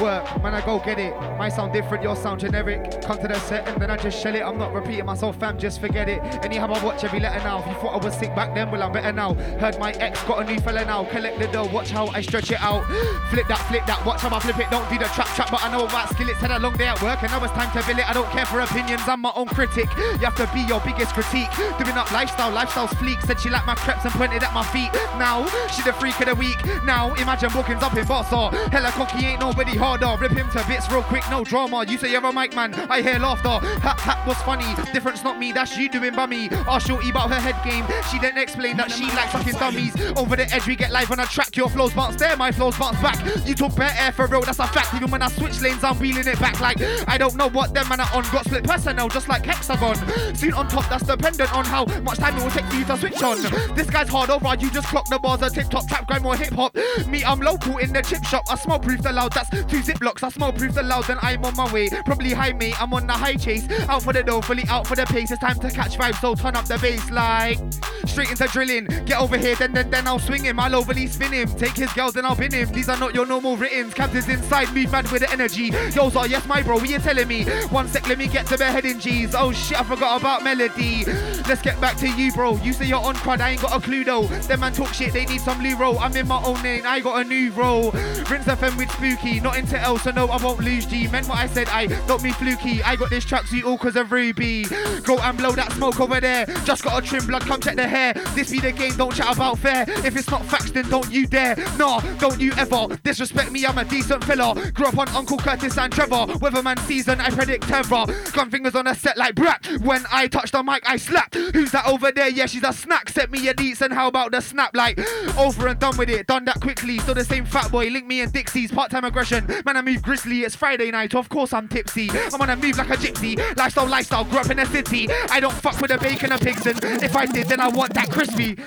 work. 0.00 0.24
Man, 0.42 0.54
I 0.54 0.64
go 0.64 0.78
get 0.78 0.98
it. 0.98 1.14
My 1.38 1.48
sound 1.48 1.72
different, 1.72 2.02
your 2.02 2.16
sound 2.16 2.40
generic. 2.40 3.02
Come 3.02 3.18
to 3.18 3.28
the 3.28 3.38
set 3.40 3.66
and 3.68 3.80
then 3.80 3.90
I 3.90 3.96
just 3.96 4.20
shell 4.20 4.34
it. 4.34 4.42
I'm 4.42 4.58
not 4.58 4.72
repeating 4.72 5.04
myself, 5.04 5.38
fam. 5.38 5.58
Just 5.58 5.80
forget 5.80 6.08
it. 6.08 6.20
Anyhow, 6.44 6.72
I 6.72 6.84
watch 6.84 7.04
every 7.04 7.20
letter 7.20 7.42
now. 7.44 7.60
If 7.60 7.66
you 7.66 7.74
thought 7.74 8.00
I 8.00 8.04
was 8.04 8.14
sick 8.16 8.34
back 8.34 8.54
then, 8.54 8.70
well, 8.70 8.82
I'm 8.82 8.92
better 8.92 9.12
now. 9.12 9.34
Heard 9.34 9.78
my 9.78 9.92
ex 9.92 10.22
got 10.24 10.42
a 10.42 10.44
new 10.44 10.60
fella 10.60 10.84
now. 10.84 11.04
Collect 11.04 11.38
the 11.38 11.48
dough. 11.48 11.66
Watch 11.66 11.90
how 11.90 12.06
I 12.08 12.20
stretch 12.20 12.50
it 12.50 12.60
out. 12.60 12.84
Flip 13.30 13.46
that, 13.48 13.58
flip 13.68 13.86
that. 13.86 14.04
Watch 14.04 14.20
how 14.20 14.34
I 14.34 14.40
flip 14.40 14.58
it. 14.58 14.70
Don't 14.70 14.88
do 14.88 14.98
the 14.98 15.06
trap 15.06 15.28
trap, 15.34 15.50
but 15.50 15.62
I 15.64 15.70
know 15.70 15.84
about 15.84 16.10
skill. 16.10 16.28
It's 16.28 16.40
had 16.40 16.50
a 16.50 16.58
long 16.58 16.76
day 16.76 16.88
at 16.88 17.00
work 17.02 17.22
and 17.22 17.30
now 17.30 17.42
it's 17.42 17.52
time 17.52 17.70
to 17.72 17.86
bill 17.86 17.98
it. 17.98 18.08
I 18.08 18.12
don't 18.12 18.30
care 18.30 18.46
for 18.46 18.60
opinions. 18.60 19.02
I'm 19.06 19.20
my 19.20 19.32
own 19.34 19.46
critic. 19.46 19.88
You 19.96 20.24
have 20.26 20.36
to 20.36 20.50
be 20.52 20.60
your 20.62 20.80
biggest 20.80 21.14
critique. 21.14 21.50
Doing 21.78 21.96
up 21.96 22.10
lifestyle, 22.12 22.52
lifestyle's 22.52 22.90
fleek. 22.92 23.22
Said 23.22 23.40
she 23.40 23.50
liked 23.50 23.66
my 23.66 23.74
creps 23.74 24.04
and 24.04 24.12
pointed 24.14 24.42
at 24.42 24.52
my 24.52 24.64
feet. 24.64 24.92
Now 25.18 25.46
she 25.68 25.82
the 25.82 25.92
freak 25.92 26.18
of 26.20 26.26
the 26.26 26.34
week. 26.34 26.58
Now 26.84 27.14
imagine 27.14 27.50
bookings 27.52 27.82
up 27.82 27.96
in 27.96 28.04
Bossa. 28.04 28.52
Hella 28.70 28.90
cocky 28.90 29.26
ain't 29.26 29.40
nobody 29.40 29.76
harder. 29.86 30.20
Rip 30.20 30.32
him 30.32 30.48
to 30.50 30.64
bits 30.66 30.90
real 30.90 31.02
quick, 31.02 31.22
no 31.30 31.44
drama. 31.44 31.84
You 31.86 31.96
say 31.98 32.10
you're 32.10 32.24
a 32.24 32.32
mic 32.32 32.54
man. 32.54 32.74
I 32.90 33.02
hear 33.02 33.18
laughter. 33.18 33.64
Hat 33.80 34.00
hat 34.00 34.18
funny. 34.44 34.66
Difference 34.92 35.22
not 35.22 35.38
me. 35.38 35.52
That's 35.52 35.76
you 35.76 35.88
doing 35.88 36.14
bummy. 36.14 36.48
Ask 36.68 36.88
shorty 36.88 37.10
about 37.10 37.30
her 37.30 37.40
head 37.40 37.56
game. 37.64 37.84
She 38.10 38.18
didn't 38.18 38.38
explain 38.38 38.76
that 38.78 38.90
she 38.90 39.04
likes 39.04 39.32
fucking 39.32 39.54
dummies. 39.54 39.94
Over 40.16 40.36
the 40.36 40.52
edge 40.52 40.66
we 40.66 40.74
get 40.76 40.90
live 40.90 41.10
on 41.10 41.20
a 41.20 41.26
track. 41.26 41.56
Your 41.56 41.68
flows 41.68 41.92
bounce 41.92 42.16
there, 42.16 42.36
my 42.36 42.50
flows 42.50 42.76
bounce 42.76 43.00
back. 43.00 43.18
You 43.46 43.54
talk 43.54 43.76
bare 43.76 43.94
air 43.98 44.12
for 44.12 44.26
real. 44.26 44.42
That's 44.42 44.58
a 44.58 44.66
fact. 44.66 44.94
Even 44.94 45.10
when 45.10 45.22
I 45.22 45.28
switch 45.28 45.60
lanes, 45.60 45.84
I'm 45.84 45.98
wheeling 45.98 46.26
it 46.26 46.38
back 46.40 46.60
like 46.60 46.80
I 47.06 47.16
don't 47.18 47.36
know 47.36 47.48
what 47.48 47.72
them 47.72 47.88
man 47.88 48.00
are 48.00 48.10
on. 48.12 48.24
Got 48.32 48.44
split 48.46 48.64
personnel 48.64 49.08
just 49.08 49.28
like 49.28 49.44
hexagon. 49.46 49.96
Seen 50.34 50.52
on 50.54 50.68
top. 50.68 50.88
That's 50.90 51.04
dependent 51.04 51.52
on 51.54 51.64
how 51.64 51.84
much 52.02 52.18
time 52.18 52.36
it 52.36 52.42
will 52.42 52.50
take 52.50 52.66
for 52.66 52.76
you 52.76 52.84
to 52.86 52.96
switch 52.96 53.22
on. 53.22 53.38
This 53.76 53.88
guy's 53.88 54.08
hard 54.08 54.30
over. 54.30 54.54
You 54.58 54.70
just 54.70 54.88
clock 54.88 55.08
the 55.08 55.18
bars. 55.18 55.42
A 55.42 55.50
tip 55.50 55.68
top 55.68 55.86
trap 55.86 56.06
grind 56.06 56.24
more 56.24 56.36
hip 56.36 56.52
hop. 56.52 56.74
Me, 57.06 57.24
I'm 57.24 57.40
local 57.40 57.78
in 57.78 57.92
the 57.92 58.02
chip 58.02 58.24
shop. 58.24 58.44
I 58.48 58.56
smell 58.56 58.80
proof 58.80 59.02
the 59.02 59.12
loud. 59.12 59.32
That's 59.32 59.50
two 59.82 59.92
ziplocs. 59.92 60.22
I 60.22 60.28
smell 60.30 60.52
proof 60.52 60.74
the 60.74 60.82
loud. 60.82 61.04
Then 61.04 61.18
I'm 61.22 61.44
on 61.44 61.56
my 61.56 61.72
way. 61.72 61.88
Probably 62.04 62.32
high 62.32 62.52
me. 62.52 62.74
I'm 62.80 62.92
on 62.94 63.06
the 63.06 63.12
high 63.12 63.34
chase. 63.34 63.68
Out 63.88 64.02
for 64.02 64.12
the 64.12 64.22
dough. 64.22 64.40
Fully 64.40 64.64
out 64.68 64.86
for 64.86 64.96
the 64.96 65.04
pace. 65.06 65.30
It's 65.30 65.40
time 65.40 65.58
to 65.60 65.70
catch 65.70 65.98
vibes. 65.98 66.20
So 66.20 66.34
turn 66.34 66.56
up 66.56 66.66
the 66.66 66.78
bass 66.78 67.10
like 67.10 67.58
straight 68.06 68.30
into 68.30 68.46
drilling. 68.46 68.86
Get 69.04 69.20
over 69.20 69.36
here. 69.36 69.54
Then 69.56 69.72
then 69.72 69.90
then 69.90 70.06
I'll 70.06 70.18
swing 70.18 70.44
him. 70.44 70.58
I'll 70.58 70.74
overly 70.74 71.06
spin 71.06 71.32
him. 71.32 71.48
Take 71.56 71.76
his 71.76 71.92
girls. 71.92 72.14
Then 72.14 72.24
I'll 72.24 72.36
bin 72.36 72.52
him. 72.52 72.70
These 72.72 72.88
are 72.88 72.98
not 72.98 73.14
your 73.14 73.26
normal 73.26 73.56
writtens. 73.56 73.94
Captain's 73.94 74.28
inside. 74.28 74.72
Move 74.74 74.90
mad 74.92 75.10
with 75.10 75.22
the 75.22 75.30
energy. 75.30 75.70
Yo, 75.94 76.08
so 76.10 76.24
yes, 76.24 76.46
my 76.46 76.62
bro. 76.62 76.76
What 76.76 76.88
you 76.88 76.98
telling 76.98 77.28
me? 77.28 77.44
One 77.70 77.88
sec. 77.88 78.08
Let 78.08 78.18
me 78.18 78.28
get 78.28 78.46
to 78.46 78.56
the 78.56 78.64
heading 78.64 78.98
G's. 78.98 79.34
Oh 79.34 79.52
shit. 79.52 79.78
I 79.78 79.84
forgot 79.84 80.20
about 80.20 80.42
melody. 80.42 81.04
Let's 81.48 81.62
get 81.62 81.80
back 81.80 81.96
to 81.98 82.08
you, 82.08 82.32
bro. 82.32 82.56
You 82.56 82.72
say 82.72 82.86
you're 82.86 83.00
on 83.00 83.14
crud. 83.16 83.40
I 83.40 83.50
ain't 83.50 83.62
got 83.62 83.76
a 83.76 83.80
clue 83.80 84.04
though. 84.04 84.26
Them 84.26 84.60
man 84.60 84.72
talk 84.72 84.94
shit. 84.94 85.12
They 85.12 85.26
need 85.26 85.40
some 85.40 85.62
new 85.62 85.76
role. 85.76 85.98
I'm 85.98 86.16
in 86.16 86.26
my 86.26 86.42
own 86.42 86.62
lane. 86.62 86.86
I 86.86 87.00
got 87.00 87.24
a 87.24 87.28
new 87.28 87.50
role. 87.52 87.90
Rinse 87.90 88.46
FM 88.46 88.76
with 88.78 88.90
spooky. 88.92 89.40
Not 89.40 89.56
into 89.66 89.80
L, 89.80 89.98
so 89.98 90.12
no, 90.12 90.28
I 90.28 90.42
won't 90.42 90.60
lose 90.60 90.86
G. 90.86 91.08
Meant 91.08 91.28
what 91.28 91.38
I 91.38 91.46
said. 91.48 91.68
I 91.68 91.86
don't 92.06 92.22
be 92.22 92.30
fluky. 92.30 92.82
I 92.84 92.94
got 92.94 93.10
this 93.10 93.24
tracksuit 93.24 93.64
all 93.64 93.76
cause 93.76 93.96
of 93.96 94.12
Ruby. 94.12 94.64
Go 95.02 95.18
and 95.18 95.36
blow 95.36 95.52
that 95.52 95.72
smoke 95.72 96.00
over 96.00 96.20
there. 96.20 96.46
Just 96.64 96.84
got 96.84 97.02
a 97.02 97.06
trim 97.06 97.26
blood. 97.26 97.42
Come 97.42 97.60
check 97.60 97.74
the 97.74 97.86
hair. 97.86 98.12
This 98.34 98.50
be 98.52 98.60
the 98.60 98.70
game. 98.70 98.96
Don't 98.96 99.14
chat 99.14 99.34
about 99.34 99.58
fair. 99.58 99.84
If 99.88 100.16
it's 100.16 100.30
not 100.30 100.44
facts, 100.44 100.70
then 100.70 100.88
don't 100.88 101.10
you 101.10 101.26
dare. 101.26 101.56
Nah, 101.76 102.00
don't 102.18 102.40
you 102.40 102.52
ever 102.52 102.96
disrespect 103.02 103.50
me. 103.50 103.66
I'm 103.66 103.78
a 103.78 103.84
decent 103.84 104.22
fella. 104.24 104.54
Grew 104.72 104.86
up 104.86 104.98
on 104.98 105.08
Uncle 105.08 105.38
Curtis 105.38 105.76
and 105.78 105.92
Trevor. 105.92 106.26
Weatherman 106.38 106.78
season. 106.86 107.20
I 107.20 107.30
predict 107.30 107.66
terror. 107.66 108.06
Gun 108.32 108.50
fingers 108.50 108.76
on 108.76 108.86
a 108.86 108.94
set 108.94 109.16
like 109.16 109.34
brat. 109.34 109.66
When 109.82 110.04
I 110.12 110.28
touch 110.28 110.52
the 110.52 110.62
mic, 110.62 110.88
I 110.88 110.96
slap. 110.96 111.34
Who's 111.34 111.72
that 111.72 111.86
over 111.86 112.12
there? 112.12 112.28
Yeah, 112.28 112.46
she's 112.46 112.62
a 112.62 112.72
snack. 112.72 113.08
Set 113.08 113.30
me 113.30 113.40
your 113.40 113.54
a 113.58 113.84
and 113.84 113.92
How 113.92 114.06
about 114.06 114.30
the 114.30 114.40
snap? 114.40 114.76
Like 114.76 115.00
over 115.36 115.66
and 115.66 115.78
done 115.80 115.96
with 115.96 116.10
it. 116.10 116.28
Done 116.28 116.44
that 116.44 116.60
quickly. 116.60 116.98
Still 116.98 117.14
the 117.14 117.24
same 117.24 117.44
fat 117.44 117.70
boy. 117.70 117.88
Link 117.88 118.06
me 118.06 118.20
and 118.20 118.32
Dixie's 118.32 118.70
part-time 118.70 119.04
aggression. 119.04 119.46
Man, 119.64 119.76
I 119.76 119.82
move 119.82 120.02
grizzly. 120.02 120.40
It's 120.40 120.54
Friday 120.54 120.90
night. 120.90 121.14
Of 121.14 121.28
course 121.28 121.52
I'm 121.52 121.68
tipsy. 121.68 122.10
I'm 122.10 122.38
gonna 122.38 122.56
move 122.56 122.78
like 122.78 122.90
a 122.90 122.96
gypsy. 122.96 123.36
Lifestyle, 123.56 123.86
lifestyle. 123.86 124.24
Grew 124.24 124.38
up 124.38 124.50
in 124.50 124.58
the 124.58 124.66
city. 124.66 125.08
I 125.30 125.40
don't 125.40 125.54
fuck 125.54 125.80
with 125.80 125.90
the 125.90 125.98
bacon 125.98 126.32
and 126.32 126.40
pigs. 126.40 126.66
And 126.66 126.78
if 127.02 127.16
I 127.16 127.26
did, 127.26 127.48
then 127.48 127.60
I 127.60 127.68
want 127.68 127.94
that 127.94 128.10
crispy. 128.10 128.58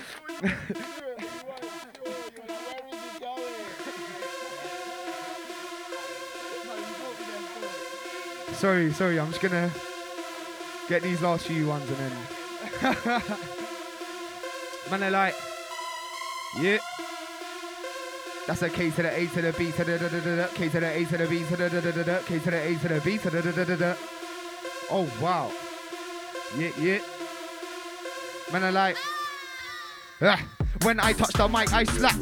sorry, 8.53 8.91
sorry. 8.94 9.20
I'm 9.20 9.30
just 9.30 9.41
gonna 9.41 9.72
get 10.88 11.03
these 11.03 11.22
last 11.22 11.48
few 11.48 11.68
ones 11.68 11.90
and 11.90 11.98
then. 11.98 12.11
Man, 14.91 15.03
I 15.03 15.10
like. 15.10 15.36
Yeah. 16.60 16.80
That's 18.49 18.63
a 18.63 18.69
K 18.71 18.89
to 18.89 19.03
the 19.03 19.15
A 19.15 19.27
to 19.27 19.41
the 19.43 19.53
B 19.53 19.71
to 19.73 19.84
the 19.84 19.99
da 19.99 20.07
da 20.07 20.19
da 20.19 20.35
da. 20.35 20.47
K 20.55 20.69
to 20.69 20.80
the 20.80 20.88
A 20.88 21.05
to 21.05 21.17
the 21.17 21.27
B 21.27 21.43
to 21.43 21.55
the 21.55 21.69
da 21.69 21.81
da 21.81 21.91
da 21.91 22.01
da. 22.01 22.19
K 22.23 22.39
to 22.39 22.49
the 22.49 22.57
A 22.57 22.76
to 22.77 22.88
the 22.88 23.01
B 23.01 23.17
to 23.19 23.30
the 23.30 23.41
da 23.43 23.51
da 23.51 23.63
da 23.63 23.76
da. 23.76 23.95
Oh 24.89 25.07
wow. 25.21 25.51
Yeah, 26.57 26.71
yeah. 26.80 26.99
Man, 28.51 28.63
I 28.63 28.71
like. 28.71 28.97
Ah. 30.19 30.43
When 30.81 30.99
I 30.99 31.13
touch 31.13 31.34
the 31.34 31.47
mic, 31.47 31.71
I 31.71 31.84
slap 31.84 32.15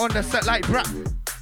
on 0.00 0.10
the 0.10 0.24
set 0.24 0.44
like 0.44 0.66
brat. 0.66 0.88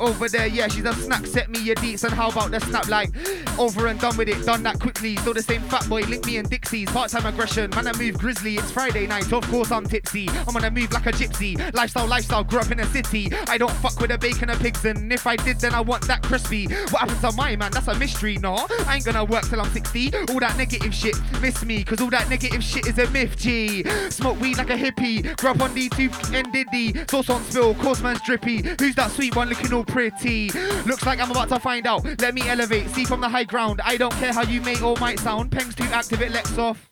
Over 0.01 0.29
there, 0.29 0.47
yeah, 0.47 0.69
she's 0.69 0.85
a 0.85 0.93
snack. 0.93 1.27
Set 1.27 1.49
me 1.51 1.61
your 1.61 1.77
deets, 1.77 2.05
and 2.05 2.13
how 2.13 2.31
about 2.31 2.51
the 2.51 2.61
snap? 2.61 2.89
Like, 2.89 3.11
over 3.59 3.87
and 3.87 4.01
done 4.01 4.17
with 4.17 4.29
it, 4.29 4.45
done 4.45 4.63
that 4.65 4.79
quickly. 4.81 5.17
Still 5.17 5.35
the 5.35 5.43
same 5.43 5.63
fat 5.63 5.89
boy, 5.89 6.03
link 6.03 6.27
me 6.27 6.39
and 6.39 6.49
Dixie's. 6.49 6.91
Part 6.91 7.11
time 7.11 7.27
aggression, 7.27 7.71
man, 7.71 7.87
I 7.87 7.93
move 7.97 8.19
grizzly. 8.19 8.57
It's 8.57 8.71
Friday 8.71 9.07
night, 9.07 9.33
of 9.33 9.49
course 9.49 9.71
I'm 9.71 9.87
tipsy. 9.87 10.29
I'm 10.29 10.55
gonna 10.55 10.71
move 10.71 10.93
like 10.93 11.07
a 11.07 11.13
gypsy. 11.13 11.73
Lifestyle, 11.75 12.07
lifestyle, 12.07 12.45
grew 12.45 12.61
up 12.61 12.71
in 12.71 12.81
a 12.81 12.87
city. 12.87 13.31
I 13.49 13.59
don't 13.59 13.73
fuck 13.75 14.01
with 14.01 14.11
the 14.11 14.19
bacon 14.19 14.51
and 14.51 14.61
pigs, 14.61 14.85
and 14.85 15.13
if 15.13 15.27
I 15.27 15.37
did, 15.37 15.61
then 15.61 15.75
I 15.75 15.81
want 15.81 16.07
that 16.09 16.23
crispy. 16.23 16.67
What 16.67 17.01
happened 17.01 17.21
to 17.21 17.33
my 17.33 17.57
man? 17.57 17.71
That's 17.73 17.89
a 17.89 17.95
mystery, 17.95 18.39
no. 18.39 18.67
I 18.87 18.97
ain't 18.97 19.05
gonna 19.05 19.25
work 19.25 19.49
till 19.49 19.61
I'm 19.61 19.71
60. 19.71 20.15
All 20.31 20.41
that 20.41 20.57
negative 20.57 20.95
shit, 20.95 21.17
miss 21.41 21.65
me, 21.65 21.85
cause 21.85 22.01
all 22.01 22.11
that 22.11 22.29
negative 22.29 22.63
shit 22.63 22.87
is 22.87 22.99
a 22.99 23.09
myth, 23.11 23.37
G. 23.39 23.85
Smoke 24.11 24.41
weed 24.41 24.59
like 24.59 24.71
a 24.71 24.77
hippie, 24.77 25.27
up 25.45 25.61
on 25.61 25.75
D2 25.75 26.35
and 26.35 26.53
Diddy. 26.53 27.05
Sauce 27.09 27.31
on 27.31 27.43
spill, 27.45 27.75
course 27.75 28.01
man's 28.01 28.21
drippy. 28.23 28.63
Who's 28.79 28.95
that 28.97 29.11
sweet 29.11 29.37
one 29.37 29.49
looking 29.49 29.73
all 29.73 29.82
so 29.85 29.93
pretty. 29.93 30.51
Looks 30.87 31.05
like 31.05 31.21
I'm 31.21 31.31
about 31.31 31.49
to 31.51 31.61
find 31.61 31.87
out. 31.87 32.05
Let 32.21 32.35
me 32.35 32.43
elevate, 32.49 32.89
see 32.91 33.05
from 33.05 33.21
the 33.21 33.29
high 33.29 33.45
ground. 33.45 33.81
I 33.85 33.97
don't 33.97 34.13
care 34.15 34.33
how 34.33 34.43
you 34.43 34.61
may 34.61 34.81
or 34.81 34.97
might 34.97 35.19
sound. 35.21 35.51
Pengs 35.51 35.75
too 35.75 35.85
active, 35.85 36.21
it 36.23 36.33
lets 36.33 36.57
off. 36.59 36.91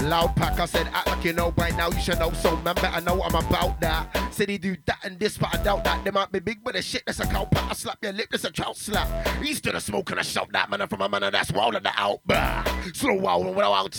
Loud 0.00 0.36
pack, 0.36 0.60
I 0.60 0.66
said, 0.66 0.86
act 0.92 1.08
like 1.08 1.24
you 1.24 1.32
know 1.32 1.50
by 1.50 1.70
now, 1.70 1.88
you 1.88 1.98
should 1.98 2.18
know. 2.18 2.30
So, 2.32 2.56
man, 2.58 2.74
better 2.74 3.00
know 3.00 3.22
I'm 3.22 3.34
about 3.34 3.80
that. 3.80 4.34
City 4.34 4.58
do 4.58 4.76
that 4.86 4.98
and 5.02 5.18
this, 5.18 5.38
but 5.38 5.54
I 5.54 5.62
doubt 5.62 5.84
that. 5.84 6.04
They 6.04 6.10
might 6.10 6.30
be 6.30 6.40
big, 6.40 6.62
but 6.62 6.74
the 6.74 6.82
shit 6.82 7.04
that's 7.06 7.20
a 7.20 7.26
cow 7.26 7.46
pat. 7.46 7.70
I 7.70 7.74
slap 7.74 7.98
your 8.02 8.12
lip, 8.12 8.28
that's 8.30 8.44
a 8.44 8.50
trout 8.50 8.76
slap. 8.76 9.08
He's 9.38 9.60
to 9.62 9.72
the 9.72 9.80
smoke 9.80 10.10
and 10.10 10.20
I 10.20 10.22
shout 10.22 10.52
that 10.52 10.68
man 10.70 10.86
from 10.88 11.00
a 11.00 11.08
man 11.08 11.22
that's 11.32 11.52
wild 11.52 11.74
and 11.76 11.88
out. 11.96 12.20
Bah. 12.26 12.64
Slow 12.92 13.14
wild 13.14 13.46
and 13.46 13.58
out. 13.58 13.94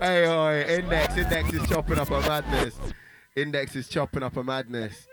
Hey, 0.00 0.26
oi, 0.26 0.64
index, 0.68 1.16
index 1.16 1.52
is 1.52 1.68
chopping 1.68 1.98
up 1.98 2.10
a 2.10 2.20
madness. 2.20 2.74
Index 3.34 3.74
is 3.76 3.88
chopping 3.88 4.22
up 4.22 4.36
a 4.36 4.44
madness. 4.44 5.08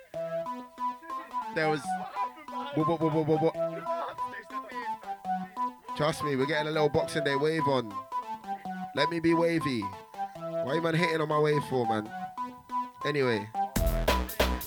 There 1.56 1.70
was. 1.70 1.82
Trust 5.96 6.24
me, 6.26 6.36
we're 6.36 6.46
getting 6.46 6.68
a 6.68 6.72
little 6.72 6.90
Boxing 6.90 7.24
Day 7.24 7.36
wave 7.36 7.66
on. 7.68 7.94
Let 8.96 9.10
me 9.10 9.22
be 9.22 9.34
wavy. 9.34 9.82
Why 10.36 10.74
you 10.74 10.82
man 10.82 10.96
hitting 10.96 11.22
on 11.22 11.30
my 11.30 11.40
wave 11.40 11.64
for, 11.70 11.88
man? 11.88 12.10
Anyway. 13.06 13.48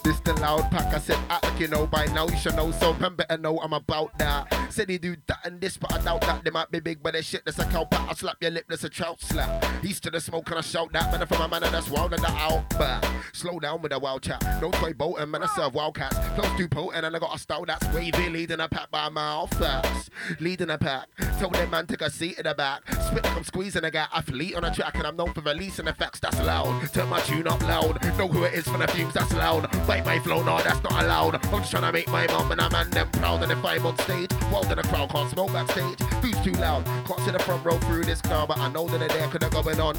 This 0.05 0.19
the 0.21 0.35
loud 0.35 0.71
pack. 0.71 0.93
I 0.93 0.99
said, 0.99 1.19
act 1.29 1.45
like 1.45 1.61
you 1.61 1.69
know 1.69 1.87
by 1.87 2.07
now. 2.07 2.27
You 2.27 2.37
should 2.37 2.57
know, 2.57 2.71
so 2.73 2.93
man 2.95 3.15
better 3.15 3.39
know 3.39 3.59
I'm 3.59 3.73
about 3.73 4.19
that. 4.19 4.53
Said 4.71 4.89
he 4.89 4.99
do 4.99 5.17
that 5.27 5.39
and 5.45 5.61
this, 5.61 5.77
but 5.77 5.93
I 5.93 6.03
doubt 6.03 6.23
that 6.23 6.45
they 6.45 6.51
might 6.51 6.71
be 6.71 6.81
big, 6.81 7.03
but 7.03 7.13
they 7.13 7.23
shit. 7.23 7.45
That's 7.45 7.59
a 7.59 7.65
cow 7.67 7.85
pat. 7.85 8.09
I 8.09 8.15
slap 8.15 8.37
your 8.41 8.51
lip, 8.51 8.65
that's 8.69 8.85
a 8.85 8.89
trout 8.89 9.21
slap. 9.21 9.65
He's 9.83 10.01
to 10.01 10.11
the 10.11 10.21
smoke 10.21 10.49
and 10.51 10.59
I 10.59 10.63
shout 10.63 10.93
that. 10.93 11.13
Man, 11.13 11.27
from 11.27 11.39
my 11.39 11.47
man 11.47 11.71
that's 11.71 11.89
wild 11.89 12.15
and 12.15 12.23
the 12.23 12.31
out. 12.31 12.65
But 12.79 13.07
slow 13.33 13.61
down 13.61 13.83
with 13.83 13.93
a 13.93 13.99
wild 13.99 14.23
chat. 14.23 14.43
No 14.61 14.71
toy 14.73 14.93
boat 14.93 15.17
and 15.19 15.31
man, 15.31 15.43
I 15.43 15.47
serve 15.55 15.75
wildcats. 15.75 16.19
Close 16.35 16.57
too 16.57 16.69
potent 16.69 17.05
and 17.05 17.15
I 17.15 17.19
got 17.19 17.35
a 17.35 17.39
style 17.39 17.65
that's 17.65 17.87
wavy, 17.95 18.29
leading 18.29 18.61
a 18.61 18.69
pack 18.69 18.91
by 18.91 19.09
mouth 19.09 19.53
fast. 19.59 20.11
Leading 20.41 20.71
a 20.71 20.79
pack. 20.79 21.09
Tell 21.39 21.51
them 21.51 21.71
man, 21.71 21.87
take 21.87 22.03
a 22.03 22.11
seat 22.11 22.39
in 22.39 22.45
the 22.45 22.55
back. 22.55 22.83
Spit 22.93 23.25
like 23.25 23.37
I'm 23.37 23.45
squeezing 23.45 23.85
a 23.85 23.91
guy 23.91 24.07
athlete 24.13 24.55
on 24.55 24.65
a 24.65 24.75
track, 24.75 24.95
and 24.95 25.07
I'm 25.07 25.17
known 25.17 25.33
for 25.33 25.41
releasing 25.41 25.87
effects 25.87 26.21
that's 26.21 26.41
loud. 26.41 26.89
Turn 26.93 27.09
my 27.09 27.21
tune 27.21 27.47
up 27.47 27.61
loud. 27.63 28.03
Know 28.19 28.29
who 28.29 28.45
it 28.45 28.55
is 28.55 28.65
for 28.65 28.79
the 28.79 28.89
fumes 28.89 29.15
that's 29.15 29.33
loud. 29.35 29.71
Bite 29.93 30.07
my 30.07 30.19
flow, 30.21 30.43
no, 30.43 30.57
that's 30.63 30.83
not 30.83 31.05
allowed. 31.05 31.35
I'm 31.35 31.61
just 31.61 31.71
trying 31.71 31.83
to 31.83 31.93
make 31.93 32.09
my 32.09 32.27
mom 32.29 32.51
and 32.51 32.63
a 32.63 32.71
man 32.71 32.89
them 32.89 33.11
proud. 33.11 33.43
And 33.43 33.53
if 33.53 33.63
I'm 33.63 33.85
on 33.85 33.99
stage, 33.99 34.31
well, 34.51 34.63
then 34.63 34.77
the 34.77 34.85
crowd 34.85 35.11
can't 35.11 35.31
smoke 35.31 35.53
backstage. 35.53 36.01
Who's 36.23 36.41
too 36.41 36.53
loud? 36.53 36.87
Can't 37.05 37.23
the 37.31 37.39
front 37.39 37.63
row 37.63 37.77
through 37.77 38.05
this 38.05 38.23
car, 38.23 38.47
but 38.47 38.57
I 38.57 38.73
know 38.73 38.89
that 38.89 39.01
they're 39.01 39.09
there, 39.09 39.29
could 39.29 39.43
have 39.43 39.53
going 39.53 39.79
on. 39.81 39.95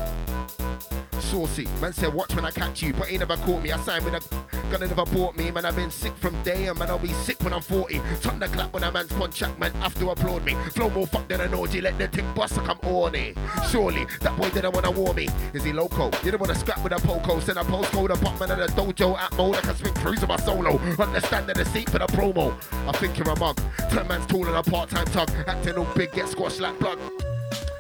Saucy, 1.34 1.68
man 1.82 1.92
said, 1.92 2.14
watch 2.14 2.36
when 2.36 2.46
I 2.46 2.52
catch 2.52 2.84
you, 2.84 2.94
but 2.94 3.08
he 3.08 3.18
never 3.18 3.36
caught 3.38 3.64
me. 3.64 3.72
I 3.72 3.80
signed 3.80 4.06
with 4.06 4.14
a 4.14 4.22
gonna 4.70 4.86
never 4.86 5.04
bought 5.06 5.36
me, 5.36 5.50
man. 5.50 5.66
I've 5.66 5.76
been 5.76 5.90
sick 5.90 6.16
from 6.18 6.40
day, 6.44 6.68
and 6.68 6.78
man, 6.78 6.92
I'll 6.92 7.00
be 7.00 7.08
sick 7.08 7.44
when 7.44 7.54
I'm 7.54 7.62
40. 7.62 7.98
Thunder 8.22 8.48
clap 8.50 8.72
when 8.72 8.84
a 8.84 8.92
man's 8.92 9.12
contract, 9.12 9.58
man, 9.58 9.72
have 9.82 9.98
to 9.98 10.12
applaud 10.12 10.46
me. 10.46 10.54
Flow 10.76 10.92
more 10.92 11.08
fuck 11.08 11.28
than 11.28 11.42
an 11.42 11.56
orgy, 11.56 11.82
let 11.82 11.98
the 11.98 12.08
thing 12.08 12.32
bust 12.36 12.58
like 12.58 12.70
I'm 12.70 12.78
horny. 12.84 13.34
Surely, 13.72 14.06
that 14.22 14.38
boy 14.38 14.52
didn't 14.52 14.76
wanna 14.76 14.92
war 14.92 15.16
me. 15.16 15.28
Is 15.54 15.64
he 15.64 15.74
loco? 15.74 16.12
You 16.24 16.30
don't 16.30 16.40
wanna 16.40 16.54
scrap 16.54 16.84
with 16.84 16.94
a 16.94 17.00
poco, 17.00 17.40
send 17.40 17.58
a 17.58 17.64
postcode, 17.64 18.12
a 18.12 18.18
pop 18.24 18.40
man 18.40 18.52
at 18.52 18.60
a 18.60 18.72
dojo 18.72 19.18
at 19.18 19.36
mode. 19.36 19.56
I 19.56 19.62
can 19.62 19.76
spin 19.76 19.94
cruise 19.96 20.22
on 20.22 20.30
my 20.30 20.38
solo. 20.38 20.78
Understand 21.00 21.48
the 21.48 21.66
seat 21.66 21.90
for 21.90 21.98
the 21.98 22.06
promo. 22.06 22.54
I 22.88 22.92
think 22.92 23.18
you're 23.18 23.28
a 23.28 23.40
mug. 23.40 23.60
Turn 23.90 24.08
man's 24.08 24.28
tall 24.28 24.46
and 24.46 24.56
a 24.56 24.62
part-time 24.62 25.06
tug. 25.06 25.32
Acting 25.48 25.80
all 25.80 25.88
big, 25.96 26.12
get 26.12 26.30
squashed 26.30 26.60
like 26.60 26.78
plug. 26.78 27.00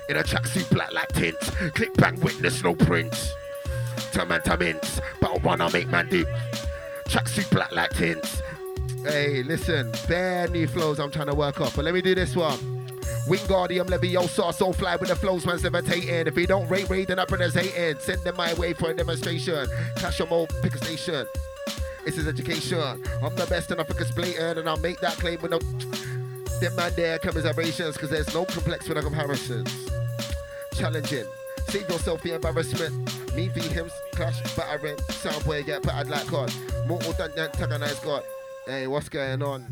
In 0.09 0.17
a 0.17 0.23
tracksuit 0.23 0.69
black 0.71 0.91
like 0.91 1.09
tint. 1.09 1.39
Click 1.75 1.93
bang, 1.93 2.19
witness, 2.19 2.63
no 2.63 2.73
prints. 2.73 3.31
Turn 4.13 4.27
man 4.27 4.41
to. 4.43 5.01
Battle 5.19 5.39
run, 5.39 5.59
I 5.59 5.71
make 5.71 5.87
man 5.87 6.07
do. 6.07 6.23
Tracksuit 7.05 7.49
black 7.49 7.71
like 7.71 7.89
tints. 7.91 8.43
Hey, 9.03 9.41
listen, 9.41 9.91
bare 10.07 10.47
new 10.49 10.67
flows 10.67 10.99
I'm 10.99 11.11
trying 11.11 11.27
to 11.27 11.35
work 11.35 11.59
off, 11.59 11.75
But 11.75 11.83
let 11.83 11.93
me 11.95 12.01
do 12.01 12.13
this 12.13 12.35
one. 12.35 12.57
Wingardium 13.27 13.87
Leviosa, 13.87 14.53
so 14.53 14.71
fly 14.71 14.97
with 14.97 15.09
the 15.09 15.15
flows, 15.15 15.45
man's 15.45 15.63
levitating. 15.63 16.27
If 16.27 16.35
he 16.35 16.45
don't 16.45 16.69
rate, 16.69 16.89
rate, 16.89 17.07
then 17.07 17.17
up 17.17 17.29
brothers 17.29 17.55
hating. 17.55 17.99
Send 17.99 18.21
them 18.23 18.35
my 18.35 18.53
way 18.53 18.73
for 18.73 18.91
a 18.91 18.93
demonstration. 18.93 19.67
Cash 19.95 20.19
them 20.19 20.31
all, 20.31 20.45
pick 20.61 20.75
a 20.75 20.77
station. 20.77 21.25
It's 22.05 22.17
his 22.17 22.27
education. 22.27 22.79
I'm 23.23 23.35
the 23.35 23.47
best 23.49 23.71
and 23.71 23.81
I 23.81 23.83
think 23.83 23.99
it's 23.99 24.11
blatant, 24.11 24.59
and 24.59 24.69
I'll 24.69 24.77
make 24.77 24.99
that 24.99 25.13
claim 25.13 25.41
with 25.41 25.51
no. 25.51 25.59
Them 26.59 26.75
man 26.75 26.91
there 26.95 27.17
commiserations, 27.17 27.95
because 27.95 28.11
there's 28.11 28.33
no 28.33 28.45
complex 28.45 28.87
with 28.87 28.97
the 28.97 29.03
comparisons. 29.03 29.89
Challenging. 30.75 31.25
Save 31.73 31.89
yourself 31.89 32.21
the 32.21 32.35
embarrassment. 32.35 33.35
Me 33.35 33.47
v 33.47 33.59
him, 33.61 33.89
clash, 34.11 34.39
battering. 34.55 34.95
Soundboy 35.09 35.65
get 35.65 35.81
battered 35.81 36.11
like 36.11 36.27
God. 36.27 36.53
Mortal 36.85 37.13
than 37.13 37.31
antagonize 37.35 37.99
God. 38.01 38.21
Hey, 38.67 38.85
what's 38.85 39.09
going 39.09 39.41
on? 39.41 39.65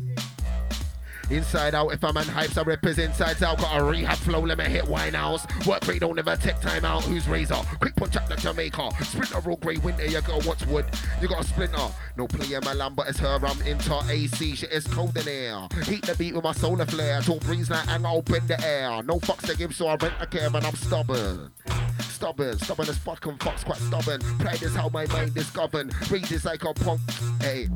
Inside 1.32 1.74
out, 1.74 1.94
if 1.94 2.02
a 2.02 2.12
man 2.12 2.24
hypes, 2.24 2.58
I 2.58 2.62
rip 2.62 2.84
his 2.84 2.98
insides 2.98 3.42
out. 3.42 3.56
Got 3.56 3.80
a 3.80 3.82
rehab 3.82 4.18
flow, 4.18 4.40
let 4.40 4.58
me 4.58 4.64
hit 4.64 4.84
Winehouse. 4.84 5.66
Work 5.66 5.86
rate 5.88 6.00
don't 6.00 6.18
ever 6.18 6.36
take 6.36 6.60
time 6.60 6.84
out. 6.84 7.04
Who's 7.04 7.26
razor? 7.26 7.54
Quick 7.80 7.96
punch 7.96 8.16
up 8.16 8.28
like 8.28 8.40
Jamaica. 8.40 8.90
Sprinter, 9.02 9.40
raw 9.40 9.54
grey 9.54 9.78
winter, 9.78 10.04
your 10.04 10.20
girl 10.20 10.42
wants 10.44 10.66
wood. 10.66 10.84
You 11.22 11.28
got 11.28 11.40
a 11.40 11.44
splinter. 11.44 11.88
No 12.18 12.26
play 12.26 12.52
in 12.52 12.62
my 12.64 12.74
lamb, 12.74 12.94
but 12.94 13.08
it's 13.08 13.18
her. 13.20 13.40
I'm 13.42 13.62
into 13.62 13.98
AC. 14.10 14.56
Shit 14.56 14.72
is 14.72 14.86
cold 14.86 15.16
in 15.16 15.22
here. 15.22 15.68
Heat 15.84 16.04
the 16.04 16.14
beat 16.18 16.34
with 16.34 16.44
my 16.44 16.52
solar 16.52 16.84
flare. 16.84 17.22
Talk 17.22 17.40
breeze 17.40 17.70
like 17.70 17.86
hang 17.86 18.04
out 18.04 18.28
in 18.28 18.46
the 18.46 18.62
air. 18.62 19.02
No 19.02 19.18
fucks 19.18 19.46
to 19.46 19.56
give, 19.56 19.74
so 19.74 19.86
I 19.86 19.94
rent 19.94 20.14
a 20.20 20.26
care, 20.26 20.48
and 20.48 20.56
I'm 20.56 20.74
stubborn. 20.74 21.50
Stubborn, 22.00 22.58
stubborn 22.58 22.88
as 22.88 22.98
fuck 22.98 23.24
and 23.24 23.42
fuck's 23.42 23.64
quite 23.64 23.78
stubborn. 23.78 24.20
Pride 24.38 24.62
is 24.62 24.74
how 24.74 24.90
my 24.90 25.06
mind 25.06 25.34
is 25.36 25.48
governed. 25.48 25.94
Rage 26.10 26.30
is 26.30 26.44
like 26.44 26.62
a 26.64 26.74
punk. 26.74 27.00
Hey. 27.40 27.68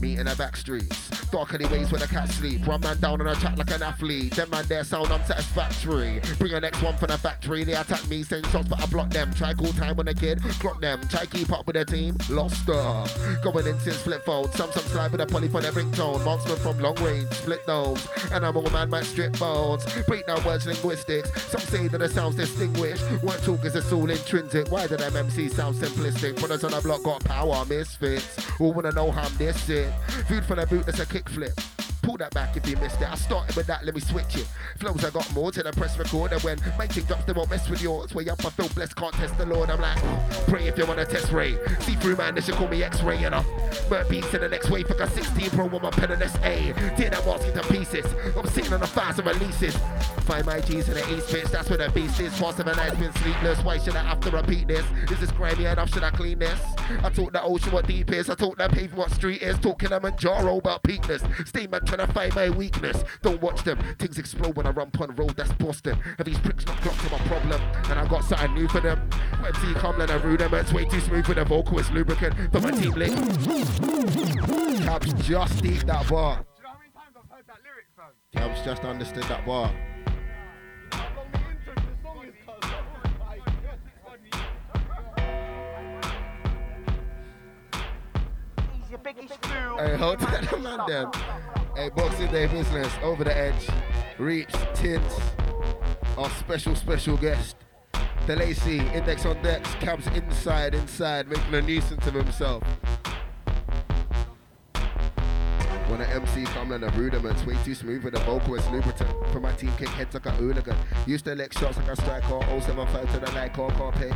Me 0.00 0.16
in 0.16 0.24
the 0.26 0.34
back 0.36 0.56
streets. 0.56 1.10
Dark 1.30 1.52
ways 1.52 1.92
where 1.92 2.00
the 2.00 2.08
cats 2.08 2.34
sleep. 2.36 2.66
One 2.66 2.80
man 2.80 2.98
down 3.00 3.20
on 3.20 3.26
a 3.26 3.34
track 3.34 3.58
like 3.58 3.70
an 3.70 3.82
athlete. 3.82 4.34
Them 4.34 4.48
man 4.50 4.64
there 4.66 4.82
sound 4.82 5.10
unsatisfactory. 5.12 6.20
Bring 6.38 6.54
a 6.54 6.60
next 6.60 6.82
one 6.82 6.96
from 6.96 7.08
the 7.08 7.18
factory. 7.18 7.64
They 7.64 7.74
attack 7.74 8.08
me, 8.08 8.22
send 8.22 8.46
shots, 8.46 8.68
but 8.68 8.80
I 8.80 8.86
block 8.86 9.10
them. 9.10 9.32
Try 9.34 9.52
call 9.52 9.72
time 9.72 9.98
on 10.00 10.08
a 10.08 10.14
kid, 10.14 10.42
clock 10.58 10.80
them. 10.80 11.00
Try 11.08 11.26
keep 11.26 11.52
up 11.52 11.66
with 11.66 11.76
the 11.76 11.84
team, 11.84 12.16
lost 12.30 12.66
her. 12.66 13.04
Going 13.42 13.66
in 13.66 13.78
since 13.80 14.00
flip 14.00 14.24
phone. 14.24 14.50
Some 14.52 14.72
some 14.72 14.84
slide 14.84 15.12
with 15.12 15.20
a 15.20 15.26
poly 15.26 15.48
for 15.48 15.64
every 15.64 15.84
tone. 15.92 16.24
Marksman 16.24 16.56
from 16.56 16.78
long 16.78 16.96
range, 16.96 17.30
split 17.32 17.66
those. 17.66 18.08
And 18.32 18.44
I'm 18.44 18.56
all 18.56 18.70
man 18.70 18.88
might 18.88 19.04
strip 19.04 19.38
bones. 19.38 19.84
Break 20.06 20.26
down 20.26 20.42
words 20.44 20.66
linguistics. 20.66 21.30
Some 21.42 21.60
say 21.60 21.88
that 21.88 22.00
it 22.00 22.10
sounds 22.10 22.36
distinguished. 22.36 23.02
One 23.22 23.38
talk 23.40 23.64
is 23.66 23.76
it's 23.76 23.92
all 23.92 24.08
intrinsic. 24.08 24.72
Why 24.72 24.86
did 24.86 25.02
MC 25.02 25.48
sound 25.48 25.76
simplistic? 25.76 26.38
Brothers 26.38 26.64
on 26.64 26.70
the 26.70 26.80
block 26.80 27.02
got 27.02 27.22
power, 27.24 27.64
misfits. 27.66 28.38
All 28.58 28.72
wanna 28.72 28.92
know 28.92 29.10
how 29.10 29.26
I'm 29.26 29.36
this 29.36 29.68
it. 29.68 29.89
Food 30.28 30.44
for 30.44 30.56
the 30.56 30.66
boot, 30.66 30.86
that's 30.86 31.00
a 31.00 31.06
kickflip. 31.06 31.89
Pull 32.10 32.16
that 32.16 32.34
back 32.34 32.56
if 32.56 32.68
you 32.68 32.76
missed 32.78 33.00
it. 33.00 33.08
I 33.08 33.14
started 33.14 33.54
with 33.54 33.68
that, 33.68 33.84
let 33.84 33.94
me 33.94 34.00
switch 34.00 34.34
it. 34.34 34.48
Flows, 34.80 35.04
I 35.04 35.10
got 35.10 35.32
more 35.32 35.52
till 35.52 35.68
I 35.68 35.70
press 35.70 35.96
record. 35.96 36.32
And 36.32 36.42
when 36.42 36.58
my 36.76 36.88
thing 36.88 37.04
drops, 37.04 37.24
they 37.24 37.32
won't 37.32 37.48
mess 37.48 37.70
with 37.70 37.80
yours. 37.80 38.12
Way 38.12 38.28
up, 38.28 38.44
I 38.44 38.50
feel 38.50 38.68
blessed, 38.70 38.96
can't 38.96 39.14
test 39.14 39.38
the 39.38 39.46
Lord. 39.46 39.70
I'm 39.70 39.80
like, 39.80 39.96
pray 40.48 40.66
if 40.66 40.76
you 40.76 40.86
want 40.86 40.98
to 40.98 41.06
test 41.06 41.30
ray. 41.30 41.56
See 41.78 41.94
through, 41.94 42.16
man, 42.16 42.34
they 42.34 42.40
should 42.40 42.56
call 42.56 42.66
me 42.66 42.82
X 42.82 43.00
ray, 43.04 43.20
you 43.20 43.30
know. 43.30 43.44
Mert 43.88 44.08
beats 44.08 44.34
in 44.34 44.40
the 44.40 44.48
next 44.48 44.70
wave, 44.70 44.90
I 44.90 44.96
got 44.96 45.12
16 45.12 45.50
pro 45.50 45.66
with 45.66 45.82
my 45.82 45.90
pen 45.90 46.10
and 46.10 46.28
SA. 46.28 46.40
Tear 46.40 47.10
that 47.10 47.24
mask 47.24 47.46
into 47.46 47.62
pieces. 47.68 48.06
I'm 48.36 48.44
sitting 48.48 48.72
on 48.72 48.80
the 48.80 48.86
a 48.86 48.88
thousand 48.88 49.26
releases. 49.26 49.76
Find 50.26 50.44
my 50.46 50.60
G's 50.60 50.88
in 50.88 50.94
the 50.94 51.14
East 51.14 51.32
bits, 51.32 51.50
that's 51.50 51.68
where 51.68 51.78
the 51.78 51.90
beast 51.90 52.18
is. 52.18 52.36
Past 52.38 52.56
seven 52.56 52.76
nights 52.76 52.96
been 52.96 53.12
sleepless. 53.14 53.62
Why 53.62 53.78
should 53.78 53.94
I 53.94 54.02
have 54.02 54.20
to 54.20 54.30
repeat 54.30 54.66
this? 54.68 54.84
Is 55.10 55.20
this 55.20 55.30
grimy 55.30 55.64
enough? 55.64 55.92
Should 55.92 56.02
I 56.04 56.10
clean 56.10 56.40
this? 56.40 56.60
I 57.02 57.10
talk 57.10 57.32
the 57.32 57.42
ocean 57.42 57.72
what 57.72 57.86
deep 57.86 58.12
is. 58.12 58.30
I 58.30 58.34
talk 58.34 58.56
the 58.58 58.68
pavement 58.68 58.98
what 58.98 59.10
street 59.12 59.42
is. 59.42 59.58
Talking 59.58 59.90
them 59.90 60.04
and 60.04 60.16
Jaro 60.16 60.58
about 60.58 60.82
peakness. 60.82 61.22
Stay 61.46 61.66
man 61.66 61.80
trying 62.06 62.30
to 62.30 62.34
find 62.34 62.50
my 62.50 62.56
weakness. 62.56 63.04
Don't 63.22 63.40
watch 63.42 63.62
them. 63.62 63.78
Things 63.98 64.18
explode 64.18 64.56
when 64.56 64.66
I 64.66 64.70
run 64.70 64.90
on 64.98 65.14
road. 65.16 65.36
That's 65.36 65.52
Boston. 65.52 65.98
And 66.18 66.26
these 66.26 66.38
pricks 66.38 66.66
not 66.66 66.76
clocked 66.78 67.00
to 67.00 67.10
my 67.10 67.18
problem. 67.26 67.60
And 67.90 67.98
I 67.98 68.06
got 68.06 68.24
something 68.24 68.54
new 68.54 68.68
for 68.68 68.80
them. 68.80 68.98
When 69.40 69.52
T 69.52 69.74
come 69.74 70.00
and 70.00 70.10
I 70.10 70.16
rude 70.16 70.40
them. 70.40 70.54
It's 70.54 70.72
way 70.72 70.84
too 70.84 71.00
smooth 71.00 71.26
with 71.26 71.36
the 71.36 71.44
vocal. 71.44 71.78
It's 71.78 71.90
lubricant 71.90 72.34
for 72.52 72.60
my 72.60 72.70
team 72.70 72.92
link. 72.92 73.14
Cabs 74.84 75.12
just 75.26 75.62
deep 75.62 75.82
that 75.82 76.08
bar. 76.08 76.44
Cabs 78.32 78.64
just 78.64 78.82
understood 78.82 79.24
that 79.24 79.44
bar. 79.44 79.72
Hey, 89.78 89.96
hold 89.96 90.22
on, 90.52 90.62
man, 90.62 90.80
them. 90.86 91.59
Hey, 91.76 91.88
Boxing 91.88 92.30
Day 92.32 92.46
business, 92.46 92.92
over 93.02 93.22
the 93.24 93.34
edge, 93.34 93.68
reach, 94.18 94.52
tints, 94.74 95.20
our 96.18 96.28
special, 96.30 96.74
special 96.74 97.16
guest, 97.16 97.56
the 98.26 98.36
Lacey, 98.36 98.78
index 98.88 99.24
on 99.24 99.40
decks, 99.42 99.72
cabs 99.76 100.06
inside, 100.08 100.74
inside, 100.74 101.28
making 101.28 101.54
a 101.54 101.62
nuisance 101.62 102.06
of 102.06 102.14
himself. 102.14 102.62
When 105.86 106.00
an 106.00 106.10
MC 106.10 106.44
come 106.44 106.72
and 106.72 106.82
the 106.82 106.90
rudiments, 106.90 107.46
way 107.46 107.56
too 107.64 107.74
smooth 107.74 108.02
with 108.04 108.14
the 108.14 108.20
vocal, 108.20 108.56
it's 108.56 108.68
lubricant. 108.68 109.10
For 109.32 109.40
my 109.40 109.52
team, 109.52 109.72
kick 109.78 109.88
heads 109.88 110.12
like 110.14 110.26
a 110.26 110.32
hooligan. 110.32 110.76
Used 111.06 111.24
to 111.26 111.34
lick 111.34 111.52
shots 111.52 111.76
like 111.78 111.88
a 111.88 111.96
striker, 111.96 112.40
075 112.60 113.12
to 113.12 113.20
the 113.20 113.32
night 113.32 113.54
call, 113.54 113.70
can't 113.70 113.94
pay. 113.94 114.12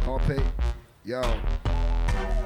Can't 0.00 0.22
pay. 0.22 0.42
Yo. 1.06 1.22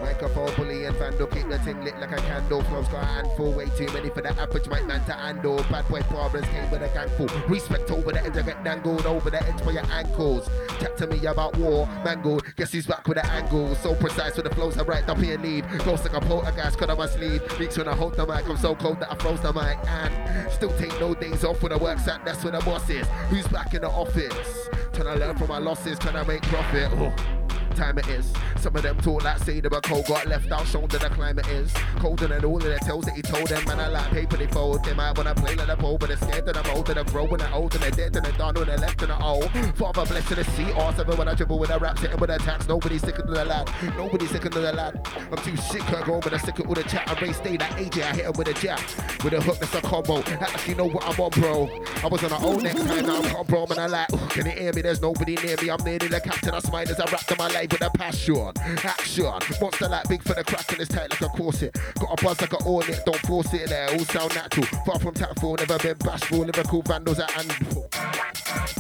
Microphone 0.03 0.55
bully 0.55 0.85
and 0.85 0.95
vandal 0.97 1.27
keep 1.29 1.49
the 1.49 1.59
thing 1.61 1.83
lit 1.83 1.99
like 1.99 2.13
a 2.13 2.17
candle. 2.17 2.63
Flows 2.65 2.89
got 2.89 3.03
a 3.03 3.07
handful, 3.07 3.55
way 3.55 3.71
too 3.75 3.87
many 3.95 4.11
for 4.11 4.21
the 4.21 4.39
average 4.39 4.69
white 4.69 4.85
man 4.85 5.03
to 5.07 5.15
handle. 5.15 5.65
Bad 5.71 5.89
boy 5.89 6.03
problems 6.03 6.47
came 6.49 6.71
with 6.71 6.83
a 6.83 6.89
gang 6.89 7.09
full. 7.17 7.27
Respect 7.49 7.91
over 7.91 8.13
the 8.13 8.23
edge, 8.23 8.37
I 8.37 8.43
get 8.43 8.63
dangled 8.63 9.07
over 9.07 9.31
the 9.31 9.43
edge 9.43 9.63
for 9.63 9.73
your 9.73 9.87
ankles. 9.87 10.47
Chat 10.79 10.95
to 10.99 11.07
me 11.07 11.25
about 11.25 11.57
war, 11.57 11.87
mangled. 12.05 12.55
Guess 12.57 12.73
who's 12.73 12.87
back 12.87 13.09
with 13.09 13.17
the 13.17 13.25
angle? 13.29 13.75
So 13.77 13.95
precise 13.95 14.37
with 14.37 14.45
the 14.45 14.55
flows, 14.55 14.77
I 14.77 14.83
right 14.83 15.09
up 15.09 15.17
here 15.17 15.39
lead. 15.39 15.65
Ghost 15.87 16.05
like 16.05 16.13
a 16.13 16.21
poltergeist, 16.21 16.77
cut 16.77 16.91
on 16.91 16.99
my 16.99 17.07
sleeve. 17.07 17.41
Reach 17.59 17.79
when 17.79 17.89
I 17.89 17.97
hold 17.97 18.13
the 18.13 18.27
mic, 18.27 18.47
I'm 18.47 18.59
so 18.59 18.75
cold 18.75 19.01
that 19.01 19.11
I 19.11 19.15
froze 19.15 19.41
the 19.41 19.55
mic. 19.55 19.79
And 19.89 20.53
still 20.53 20.77
take 20.77 21.01
no 21.01 21.15
days 21.15 21.45
off 21.45 21.63
when 21.63 21.73
I 21.73 21.79
work 21.79 21.99
at, 22.07 22.27
that's 22.27 22.45
where 22.45 22.53
the 22.53 22.61
boss 22.61 22.91
is. 22.91 23.07
Who's 23.31 23.49
back 23.49 23.73
in 23.73 23.81
the 23.81 23.89
office? 23.89 24.69
Trying 24.93 25.19
to 25.19 25.27
learn 25.27 25.39
from 25.39 25.49
my 25.49 25.57
losses, 25.57 25.99
trying 25.99 26.23
to 26.23 26.27
make 26.27 26.43
profit. 26.43 26.91
Oh 26.93 27.41
time 27.75 27.99
it 27.99 28.09
is. 28.09 28.33
Some 28.59 28.77
of 28.77 28.83
them 28.83 28.97
talk 28.99 29.25
like 29.25 29.39
say 29.39 29.61
the 29.61 29.69
cold 29.69 30.07
got 30.07 30.27
left 30.27 30.51
out, 30.51 30.67
shown 30.67 30.87
that 30.89 31.01
the 31.01 31.11
climate 31.11 31.47
is 31.49 31.73
colder 31.99 32.27
than 32.27 32.45
all 32.45 32.57
of 32.57 32.63
the 32.63 32.79
tales 32.81 33.05
that 33.05 33.15
he 33.15 33.23
told 33.23 33.49
them. 33.49 33.65
Man, 33.65 33.81
I 33.81 33.89
like 33.89 34.11
paper 34.11 34.37
they 34.37 34.47
fold. 34.47 34.85
They 34.85 34.95
might 34.95 35.17
wanna 35.17 35.35
play 35.35 35.55
like 35.55 35.67
the 35.67 35.77
pole, 35.77 35.99
but 35.99 36.09
they're 36.09 36.17
scared 36.17 36.47
that 36.47 36.57
I'm 36.57 36.77
old 36.77 36.89
and 36.91 36.99
I 36.99 37.03
grow 37.05 37.27
when 37.27 37.41
they're 37.41 37.53
old 37.55 37.75
and 37.75 37.83
they're 37.83 37.91
dead 37.91 38.17
and 38.17 38.25
they're 38.25 38.33
done 38.33 38.55
when 38.55 38.67
they're 38.67 38.79
left 38.79 39.01
and 39.03 39.11
they're 39.11 39.23
old. 39.23 39.51
Father 39.77 40.05
blessed 40.07 40.29
to 40.29 40.35
the 40.37 40.45
sea, 40.45 40.65
R7 40.65 41.19
when 41.19 41.29
I 41.29 41.35
dribble 41.35 41.59
with 41.59 41.71
a 41.71 41.79
rap, 41.79 41.99
sitting 41.99 42.19
with 42.19 42.31
attacks. 42.31 42.69
Nobody's 42.69 43.03
sicker 43.03 43.23
than 43.23 43.35
the 43.35 43.45
lad. 43.45 43.71
Nobody's 43.97 44.31
sicker 44.31 44.49
than 44.49 44.63
the 44.63 44.73
lad. 44.73 45.09
I'm 45.31 45.39
too 45.39 45.57
sick, 45.57 45.83
I 45.93 46.05
go, 46.05 46.21
but 46.21 46.33
I'm 46.33 46.41
sick 46.41 46.59
with 46.59 46.79
a 46.79 46.85
chat. 46.89 47.09
I 47.09 47.21
race 47.21 47.37
stay 47.37 47.57
like 47.57 47.73
AJ, 47.73 48.03
I 48.03 48.15
hit 48.17 48.25
him 48.27 48.33
with 48.37 48.49
a 48.49 48.55
jab. 48.55 48.81
With 49.23 49.35
a 49.35 49.41
hook, 49.41 49.59
that's 49.59 49.75
a 49.75 49.81
combo. 49.81 50.19
Act 50.19 50.41
like 50.41 50.69
you 50.69 50.75
know 50.75 50.89
what 50.89 51.05
I'm 51.07 51.21
on, 51.21 51.31
bro. 51.31 51.69
I 52.03 52.07
was 52.09 52.25
on 52.25 52.31
my 52.31 52.39
own 52.43 52.63
next 52.63 52.85
time, 52.85 53.07
now 53.07 53.23
I'm 53.23 53.37
on, 53.37 53.47
bro. 53.47 53.67
Man, 53.67 53.79
I 53.79 53.87
like, 53.87 54.09
can 54.31 54.47
you 54.47 54.53
hear 54.53 54.73
me? 54.73 54.83
There's 54.83 55.01
nobody 55.01 55.37
near 55.37 55.57
me. 55.61 55.71
I'm 55.71 55.83
nearly 55.85 56.09
the 56.09 56.21
captain. 56.21 56.55
I 56.55 56.61
smile 56.61 56.89
as 56.89 56.99
I 56.99 57.11
rap 57.11 57.25
to 57.27 57.37
my 57.37 57.49
life 57.49 57.60
with 57.69 57.83
a 57.83 57.91
passion. 57.91 58.53
Action. 58.85 59.25
Monster 59.61 59.89
like 59.89 60.09
big 60.09 60.23
for 60.23 60.35
the 60.35 60.45
crack 60.45 60.71
and 60.73 60.81
it's 60.81 60.95
tight 60.95 61.11
like 61.11 61.21
a 61.21 61.29
corset. 61.29 61.77
Got 61.99 62.21
a 62.21 62.25
buzz 62.25 62.41
like 62.41 62.53
a 62.53 62.63
ornate, 62.65 63.01
don't 63.05 63.19
force 63.27 63.53
it 63.53 63.69
there. 63.69 63.91
All 63.91 64.05
sound 64.05 64.35
natural. 64.35 64.67
Far 64.87 64.99
from 64.99 65.15
tactful, 65.15 65.57
never 65.57 65.79
been 65.79 65.97
bashful. 65.99 66.39
Lyrical 66.39 66.83
vandals 66.83 67.19
at 67.19 67.31
handful. 67.31 67.89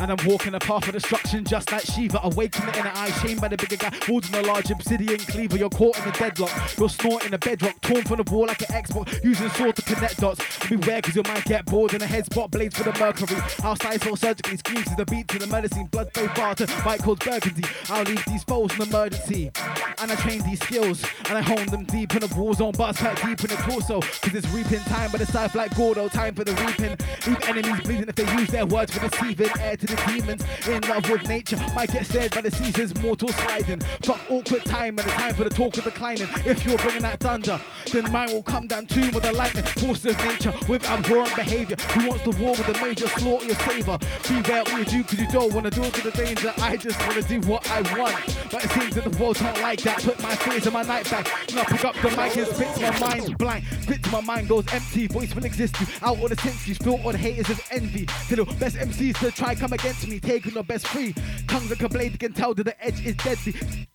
And 0.00 0.10
I'm 0.10 0.26
walking 0.26 0.54
a 0.54 0.58
path 0.58 0.86
of 0.88 0.94
destruction 0.94 1.44
just 1.44 1.70
like 1.70 1.84
Shiva. 1.84 2.20
Awakening 2.22 2.74
in 2.74 2.86
an 2.86 2.92
eye, 2.94 3.10
shamed 3.22 3.40
by 3.40 3.48
the 3.48 3.56
bigger 3.56 3.76
guy. 3.76 3.92
Holding 4.06 4.34
a 4.34 4.42
large 4.42 4.70
obsidian 4.70 5.18
cleaver. 5.18 5.58
You're 5.58 5.68
caught 5.68 5.98
in 5.98 6.04
the 6.04 6.12
deadlock. 6.12 6.50
You're 6.78 6.88
snorting 6.88 7.34
a 7.34 7.38
bedrock. 7.38 7.80
Torn 7.82 8.02
from 8.04 8.22
the 8.22 8.32
wall 8.32 8.46
like 8.46 8.62
an 8.62 8.82
Xbox. 8.82 9.22
Using 9.22 9.46
a 9.46 9.50
sword 9.50 9.76
to 9.76 9.82
connect 9.82 10.18
dots. 10.20 10.40
Beware 10.68 11.02
cause 11.02 11.14
you 11.14 11.22
might 11.24 11.44
get 11.44 11.66
bored 11.66 11.92
in 11.92 12.02
a 12.02 12.06
head 12.06 12.24
spot. 12.26 12.50
Blades 12.50 12.76
for 12.78 12.84
the 12.84 12.98
mercury. 12.98 13.40
Outside 13.62 14.02
so 14.02 14.14
surgically 14.14 14.56
screams 14.56 14.86
to 14.86 14.94
the 14.96 15.04
beat 15.04 15.28
to 15.28 15.38
the 15.38 15.46
medicine. 15.46 15.86
Blood 15.86 16.12
bay 16.12 16.28
barter. 16.34 16.66
White 16.82 17.02
cold 17.02 17.22
burgundy. 17.22 17.64
I'll 17.88 18.04
leave 18.04 18.24
these 18.24 18.44
foes 18.44 18.69
in 18.74 18.82
emergency. 18.82 19.50
And 19.98 20.10
I 20.10 20.14
train 20.16 20.42
these 20.42 20.60
skills. 20.60 21.04
And 21.28 21.38
I 21.38 21.42
hone 21.42 21.66
them 21.66 21.84
deep 21.84 22.14
in 22.14 22.20
the 22.20 22.34
war 22.34 22.54
zone. 22.54 22.72
Bust 22.72 23.00
pack 23.00 23.16
deep 23.16 23.40
in 23.40 23.56
the 23.56 23.62
torso. 23.68 24.00
Cause 24.00 24.34
it's 24.34 24.48
reaping 24.48 24.80
time 24.80 25.10
by 25.10 25.18
the 25.18 25.26
scythe 25.26 25.54
like 25.54 25.74
Gordo. 25.76 26.04
Oh, 26.04 26.08
time 26.08 26.34
for 26.34 26.44
the 26.44 26.52
reaping. 26.52 26.96
Leave 27.26 27.48
enemies 27.48 27.80
bleeding 27.82 28.08
if 28.08 28.14
they 28.14 28.32
use 28.38 28.48
their 28.48 28.66
words 28.66 28.96
for 28.96 29.08
deceiving. 29.08 29.48
Air 29.60 29.76
to 29.76 29.86
the 29.86 29.96
demons. 30.06 30.44
In 30.66 30.80
love 30.88 31.08
with 31.08 31.28
nature. 31.28 31.58
Might 31.74 31.92
get 31.92 32.06
snared 32.06 32.34
by 32.34 32.40
the 32.40 32.50
seasons. 32.50 33.00
Mortal 33.02 33.28
sliding. 33.28 33.80
Talk 34.02 34.20
awkward 34.30 34.64
time 34.64 34.98
and 34.98 35.06
the 35.06 35.12
time 35.12 35.34
for 35.34 35.44
the 35.44 35.50
talk 35.50 35.76
of 35.76 35.84
declining. 35.84 36.28
If 36.44 36.64
you're 36.64 36.78
bringing 36.78 37.02
that 37.02 37.20
thunder, 37.20 37.60
then 37.92 38.10
mine 38.10 38.32
will 38.32 38.42
come 38.42 38.66
down 38.66 38.86
too 38.86 39.10
with 39.10 39.22
the 39.22 39.32
lightning. 39.32 39.64
Force 39.64 40.04
of 40.06 40.16
nature 40.24 40.54
with 40.68 40.84
abhorrent 40.84 41.34
behavior. 41.36 41.76
Who 41.92 42.08
wants 42.08 42.24
the 42.24 42.30
war 42.42 42.52
with 42.52 42.68
a 42.68 42.84
major 42.84 43.08
slaughter 43.08 43.46
your 43.46 43.56
saver? 43.56 43.98
Beware 44.28 44.64
what 44.64 44.78
you 44.78 44.84
do 44.84 45.02
because 45.02 45.20
you 45.20 45.28
don't 45.28 45.52
want 45.52 45.64
to 45.64 45.70
do 45.70 45.82
it 45.82 45.94
to 45.94 46.02
the 46.02 46.10
danger. 46.12 46.52
I 46.58 46.76
just 46.76 46.98
want 47.00 47.14
to 47.14 47.22
do 47.22 47.46
what 47.48 47.68
I 47.70 47.80
want. 47.98 48.14
But 48.50 48.59
it 48.64 48.70
seems 48.70 48.94
that 48.94 49.04
the 49.04 49.22
world 49.22 49.36
don't 49.36 49.60
like 49.60 49.80
that. 49.82 50.02
Put 50.02 50.22
my 50.22 50.34
fears 50.36 50.66
in 50.66 50.72
my 50.72 50.82
night 50.82 51.10
bag. 51.10 51.28
Now 51.54 51.64
pick 51.64 51.84
up 51.84 51.94
the 51.96 52.10
mic 52.10 52.36
and 52.36 52.46
spit 52.46 52.80
my 52.80 52.98
mind 52.98 53.38
blank. 53.38 53.64
Spit 53.82 54.12
my 54.12 54.20
mind 54.20 54.48
goes 54.48 54.64
empty. 54.72 55.06
Voice 55.06 55.34
will 55.34 55.44
exist 55.44 55.80
you. 55.80 55.86
Out 56.02 56.18
all 56.18 56.28
the 56.28 56.36
senses. 56.36 56.78
Feel 56.78 57.00
all 57.04 57.12
the 57.12 57.18
haters 57.18 57.50
as 57.50 57.60
envy. 57.70 58.06
To 58.28 58.36
the 58.36 58.44
best 58.44 58.76
MCs 58.76 59.18
to 59.20 59.30
try 59.30 59.54
come 59.54 59.72
against 59.72 60.06
me. 60.06 60.20
Taking 60.20 60.54
the 60.54 60.62
best 60.62 60.86
free. 60.88 61.14
Tongues 61.48 61.70
like 61.70 61.82
a 61.82 61.88
blade 61.88 62.18
can 62.18 62.32
tell 62.32 62.54
that 62.54 62.64
the 62.64 62.84
edge 62.84 63.04
is 63.04 63.16
deadly. 63.16 63.88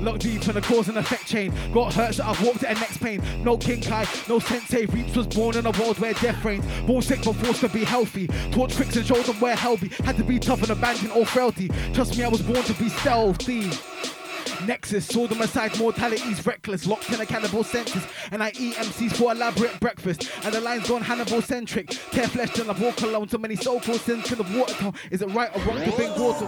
Locked 0.00 0.20
deep 0.20 0.46
in 0.48 0.54
the 0.54 0.60
cause 0.60 0.88
and 0.88 0.98
effect 0.98 1.26
chain. 1.26 1.52
Got 1.72 1.94
hurt, 1.94 2.14
so 2.14 2.24
I've 2.24 2.42
walked 2.42 2.60
to 2.60 2.70
a 2.70 2.74
next 2.74 2.98
pain. 2.98 3.20
No 3.42 3.56
King 3.56 3.80
Kai, 3.80 4.06
no 4.28 4.38
Sensei. 4.38 4.86
Reaps 4.86 5.16
was 5.16 5.26
born 5.26 5.56
in 5.56 5.66
a 5.66 5.70
world 5.72 5.98
where 5.98 6.14
death 6.14 6.44
reigns. 6.44 6.64
Born 6.86 7.02
sick 7.02 7.20
but 7.24 7.34
forced 7.34 7.60
to 7.60 7.68
be 7.68 7.84
healthy. 7.84 8.28
Taught 8.52 8.70
tricks 8.70 8.96
and 8.96 9.06
showed 9.06 9.24
them 9.24 9.36
where. 9.40 9.56
Had 9.56 10.16
to 10.16 10.24
be 10.24 10.38
tough 10.38 10.62
and 10.62 10.70
abandon 10.70 11.10
all 11.10 11.24
frailty. 11.24 11.68
Trust 11.92 12.16
me, 12.16 12.24
I 12.24 12.28
was 12.28 12.42
born 12.42 12.62
to 12.62 12.74
be 12.74 12.88
stealthy. 12.88 13.70
Nexus, 14.66 15.06
saw 15.06 15.26
them 15.26 15.40
aside, 15.40 15.78
mortality's 15.78 16.44
reckless, 16.44 16.86
locked 16.86 17.10
in 17.10 17.20
a 17.20 17.26
cannibal 17.26 17.62
senses. 17.62 18.02
And 18.32 18.42
I 18.42 18.52
eat 18.58 18.74
MCs 18.74 19.16
for 19.16 19.32
elaborate 19.32 19.78
breakfast. 19.80 20.30
And 20.42 20.52
the 20.52 20.60
line's 20.60 20.88
gone 20.88 21.02
Hannibal 21.02 21.40
centric. 21.40 21.90
Tear 22.10 22.26
flesh 22.28 22.58
and 22.58 22.70
I 22.70 22.80
walk 22.80 23.00
alone. 23.02 23.28
So 23.28 23.38
many 23.38 23.56
so 23.56 23.78
called 23.78 24.00
sins 24.00 24.24
to 24.24 24.36
the 24.36 24.58
water 24.58 24.74
tone. 24.74 24.94
Is 25.10 25.22
it 25.22 25.28
right 25.28 25.54
or 25.54 25.60
wrong 25.62 25.82
to 25.84 25.92
bring 25.92 26.10
water? 26.18 26.46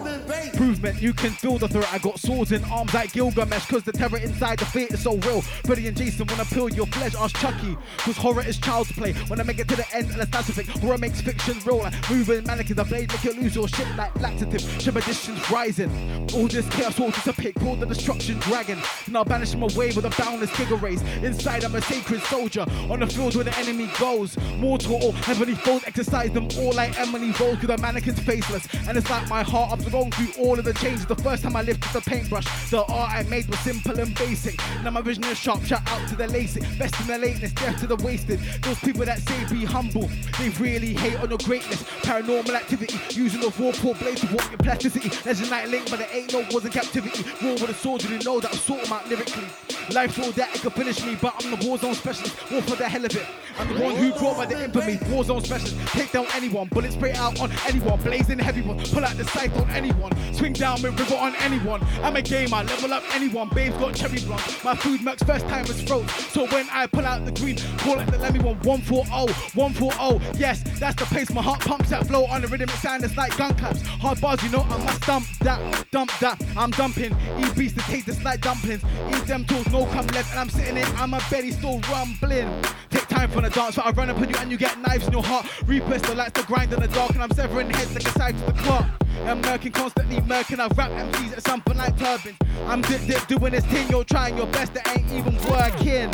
Improvement, 0.53 1.01
you 1.01 1.12
can 1.12 1.31
feel 1.31 1.59
the 1.59 1.69
threat. 1.69 1.93
I 1.93 1.99
got 1.99 2.19
swords 2.19 2.53
in 2.53 2.65
arms 2.65 2.93
like 2.93 3.12
Gilgamesh. 3.12 3.66
Cause 3.69 3.85
the 3.85 3.93
terror 3.93 4.19
inside 4.19 4.59
the 4.59 4.66
fear 4.66 4.89
is 4.90 5.03
so 5.03 5.16
real. 5.19 5.43
Freddy 5.43 5.86
and 5.86 5.97
Jason 5.97 6.27
wanna 6.27 6.45
peel 6.47 6.69
your 6.69 6.86
flesh, 6.86 7.15
ask 7.15 7.36
Chucky. 7.36 7.77
Cause 7.99 8.16
horror 8.16 8.43
is 8.43 8.59
child's 8.59 8.93
play. 8.93 9.12
When 9.28 9.40
I 9.40 9.45
make 9.45 9.59
it 9.59 9.69
to 9.69 9.77
the 9.77 9.86
end, 9.95 10.11
and 10.11 10.20
the 10.20 10.27
scientific. 10.32 10.66
Horror 10.82 10.99
makes 10.99 11.20
fiction 11.20 11.59
real. 11.65 11.78
Like 11.78 12.11
moving 12.11 12.45
mannequins, 12.45 12.81
a 12.81 12.85
blade 12.85 13.12
make 13.12 13.24
you 13.24 13.32
lose 13.32 13.55
your 13.55 13.69
shit 13.69 13.89
like 13.97 14.15
laxative. 14.20 14.61
Ship 14.82 14.97
editions 14.97 15.51
rising. 15.51 15.90
All 16.35 16.49
this 16.49 16.69
chaos 16.70 16.99
will 16.99 17.11
dissipate. 17.11 17.55
Call 17.57 17.77
the 17.77 17.86
destruction 18.09 18.39
dragon. 18.51 18.79
Now 19.11 19.23
banish 19.23 19.53
him 19.53 19.63
away 19.63 19.93
with 19.93 20.07
a 20.07 20.23
boundless 20.23 20.51
figure 20.51 20.77
race. 20.77 21.03
Inside 21.23 21.65
I'm 21.65 21.75
a 21.75 21.83
sacred 21.83 22.23
soldier. 22.23 22.65
On 22.89 23.01
the 23.01 23.07
field 23.07 23.35
where 23.35 23.45
the 23.45 23.57
enemy 23.59 23.91
goes. 23.99 24.39
Mortal 24.57 25.03
or 25.03 25.13
heavenly 25.13 25.55
foes 25.55 25.83
exercise 25.87 26.31
them 26.33 26.49
all 26.59 26.73
like 26.73 26.99
Emily 26.99 27.33
Rose 27.33 27.59
with 27.61 27.67
the 27.67 27.77
mannequin's 27.79 28.19
faceless. 28.21 28.67
And 28.89 28.97
it's 28.97 29.11
like 29.11 29.29
my 29.29 29.43
heart, 29.43 29.73
I'm 29.73 29.91
going 29.91 30.11
through 30.13 30.43
all 30.43 30.59
of 30.59 30.65
the 30.65 30.73
changes. 30.75 31.05
The 31.05 31.17
first 31.17 31.43
time 31.43 31.55
I 31.55 31.63
lifted 31.63 31.93
the 31.93 32.01
paintbrush, 32.01 32.47
the 32.71 32.83
art 32.85 33.11
I 33.13 33.23
made 33.25 33.47
was 33.47 33.59
simple 33.61 33.99
and 34.01 34.15
basic. 34.15 34.59
Now 34.83 34.91
my 34.91 35.03
vision 35.03 35.25
is 35.25 35.39
sharp, 35.39 35.63
shout 35.65 35.83
out 35.91 36.09
to 36.09 36.17
the 36.17 36.27
LASIK. 36.27 36.79
Best 36.79 36.99
in 37.01 37.09
the 37.09 37.19
lateness, 37.19 37.53
death 37.53 37.79
to 37.81 37.87
the 37.87 37.97
wasted. 37.97 38.41
Those 38.63 38.79
people 38.81 39.05
that 39.05 39.19
say 39.19 39.45
be 39.53 39.67
humble, 39.67 40.09
they 40.39 40.49
really 40.61 40.95
hate 40.95 41.21
on 41.21 41.29
your 41.29 41.39
greatness. 41.39 41.83
Paranormal 42.03 42.55
activity, 42.55 42.99
using 43.11 43.41
the 43.41 43.53
raw 43.59 43.73
poor 43.73 43.95
blade 43.95 44.17
to 44.19 44.27
walk 44.35 44.49
your 44.51 44.59
plasticity. 44.59 45.11
Legend 45.27 45.51
night 45.51 45.69
link, 45.69 45.91
but 45.91 45.99
there 45.99 46.09
ain't 46.13 46.33
no 46.33 46.47
wars 46.51 46.65
in 46.65 46.73
captivity. 46.73 47.23
War 47.45 47.53
with 47.55 47.69
a 47.69 47.75
soldier, 47.99 48.15
you 48.15 48.23
know 48.25 48.41
that 48.41 48.53
I'm 48.53 48.59
sort 48.59 48.87
'em 48.87 48.93
out 48.93 49.09
lyrically. 49.09 49.45
Life's 49.91 50.19
all 50.19 50.31
that, 50.33 50.55
it 50.55 50.61
could 50.61 50.75
finish 50.75 51.03
me, 51.05 51.16
but 51.20 51.35
I'm 51.43 51.51
the 51.51 51.57
warzone 51.57 51.95
specialist. 51.95 52.37
War 52.51 52.61
for 52.62 52.77
the 52.77 52.89
hell 52.89 53.05
of 53.05 53.16
it. 53.16 53.27
I'm 53.59 53.75
the 53.75 53.83
one 53.83 53.97
who 53.97 54.12
brought 54.12 54.37
by 54.37 54.47
the 54.47 54.65
infamy. 54.65 54.97
Warzone 55.09 55.45
specialist. 55.45 55.77
Take 55.89 56.12
down 56.12 56.27
anyone, 56.35 56.69
bullet 56.69 56.93
spray 56.93 57.12
out 57.15 57.41
on 57.41 57.51
anyone. 57.66 57.99
Blazing 58.01 58.39
heavy 58.39 58.61
one, 58.61 58.79
pull 58.79 59.05
out 59.05 59.16
the 59.16 59.25
scythe 59.25 59.57
on 59.57 59.70
anyone. 59.70 60.12
Swing 60.35 60.53
down 60.53 60.83
with 60.83 60.99
river 60.99 61.16
on 61.16 61.35
anyone. 61.37 61.85
I'm 62.03 62.16
a 62.16 62.23
gamer, 62.23 62.62
level 62.65 62.93
up 62.93 63.03
anyone. 63.15 63.49
Babe's 63.49 63.77
got 63.79 63.95
cherry 63.95 64.20
blonde. 64.20 64.43
My 64.62 64.75
food 64.77 65.01
mercs 65.01 65.27
first 65.27 65.49
time 65.49 65.65
is 65.65 65.81
throat. 65.83 66.09
So 66.33 66.47
when 66.49 66.69
I 66.70 66.87
pull 66.87 67.07
out 67.07 67.25
the 67.25 67.33
green, 67.33 67.57
call 67.79 67.99
it 67.99 68.11
the 68.11 68.19
Lemmy 68.19 68.41
one. 68.41 68.61
140, 68.61 69.33
140. 69.55 70.39
Yes, 70.39 70.62
that's 70.79 70.97
the 70.97 71.07
pace. 71.07 71.31
My 71.31 71.43
heart 71.43 71.61
pumps 71.61 71.89
that 71.91 72.07
flow 72.07 72.27
on 72.27 72.43
the 72.43 72.49
rhythm. 72.49 72.69
It 72.69 72.77
sounds 72.77 73.16
like 73.16 73.37
gun 73.39 73.55
claps. 73.55 73.81
Hard 73.83 74.20
bars, 74.20 74.43
you 74.43 74.51
know 74.51 74.66
I 74.69 74.77
must 74.85 75.01
dump 75.07 75.27
that, 75.41 75.91
dump 75.91 76.12
that. 76.20 76.41
I'm 76.57 76.70
dumping. 76.73 77.16
Eat 77.41 77.55
beats 77.57 77.73
take 77.89 78.05
this 78.05 78.23
like 78.23 78.40
dumplings. 78.40 78.82
Eat 79.09 79.27
them 79.27 79.44
tools, 79.44 79.66
no 79.69 79.86
come 79.86 80.06
left, 80.09 80.31
and 80.31 80.40
I'm 80.40 80.51
sitting 80.51 80.77
in. 80.77 80.86
I'm 80.97 81.15
a 81.15 81.20
belly 81.31 81.51
still 81.51 81.81
rumbling. 81.90 82.48
Take 82.90 83.09
time 83.09 83.31
for 83.31 83.40
the 83.40 83.51
dance, 83.51 83.77
but 83.77 83.86
I 83.86 83.90
run 83.90 84.10
up 84.10 84.19
on 84.19 84.28
you 84.28 84.36
and 84.39 84.51
you 84.51 84.56
get 84.56 84.78
knives 84.81 85.06
in 85.06 85.12
your 85.12 85.23
heart. 85.23 85.47
Reapers 85.66 86.02
the 86.02 86.15
lights, 86.15 86.40
to 86.40 86.47
grind 86.47 86.73
in 86.73 86.81
the 86.81 86.89
dark, 86.89 87.10
and 87.12 87.23
I'm 87.23 87.31
severing 87.32 87.70
heads 87.70 87.93
like 87.94 88.06
a 88.06 88.10
side 88.10 88.39
to 88.39 88.44
the 88.44 88.52
clock. 88.52 88.86
I'm 89.24 89.43
murking, 89.43 89.73
constantly 89.73 90.20
murking. 90.20 90.60
I 90.60 90.69
rap 90.74 90.90
MCs 90.90 91.39
at 91.39 91.43
something 91.43 91.77
like 91.77 91.97
turbines. 91.98 92.36
I'm 92.66 92.82
dip 92.82 93.05
dip 93.06 93.27
doing 93.27 93.52
this 93.52 93.65
thing, 93.66 93.89
you're 93.89 94.05
trying 94.05 94.36
your 94.36 94.47
best, 94.47 94.77
it 94.77 94.86
ain't 94.89 95.10
even 95.12 95.36
working. 95.51 96.12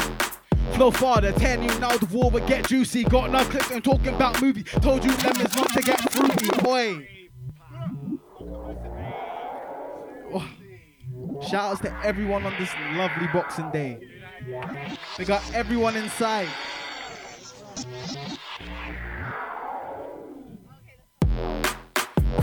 Flow 0.73 0.91
farther, 0.91 1.33
10 1.33 1.63
you 1.63 1.79
now 1.79 1.97
the 1.97 2.07
war 2.07 2.31
would 2.31 2.47
get 2.47 2.67
juicy. 2.67 3.05
Got 3.05 3.29
enough 3.29 3.51
clips 3.51 3.71
and 3.71 3.85
talking 3.85 4.15
about 4.15 4.41
movie. 4.41 4.63
Told 4.63 5.05
you 5.05 5.11
lemons 5.11 5.55
not 5.55 5.73
to 5.73 5.83
get 5.83 6.01
fruity, 6.13 6.49
boy. 6.63 7.09
Oh. 10.37 10.49
Shout 11.49 11.73
outs 11.73 11.81
to 11.83 11.95
everyone 12.05 12.45
on 12.47 12.55
this 12.59 12.71
lovely 12.93 13.27
Boxing 13.33 13.71
Day. 13.71 14.01
We 15.19 15.25
got 15.25 15.43
everyone 15.55 15.97
inside. 15.97 16.49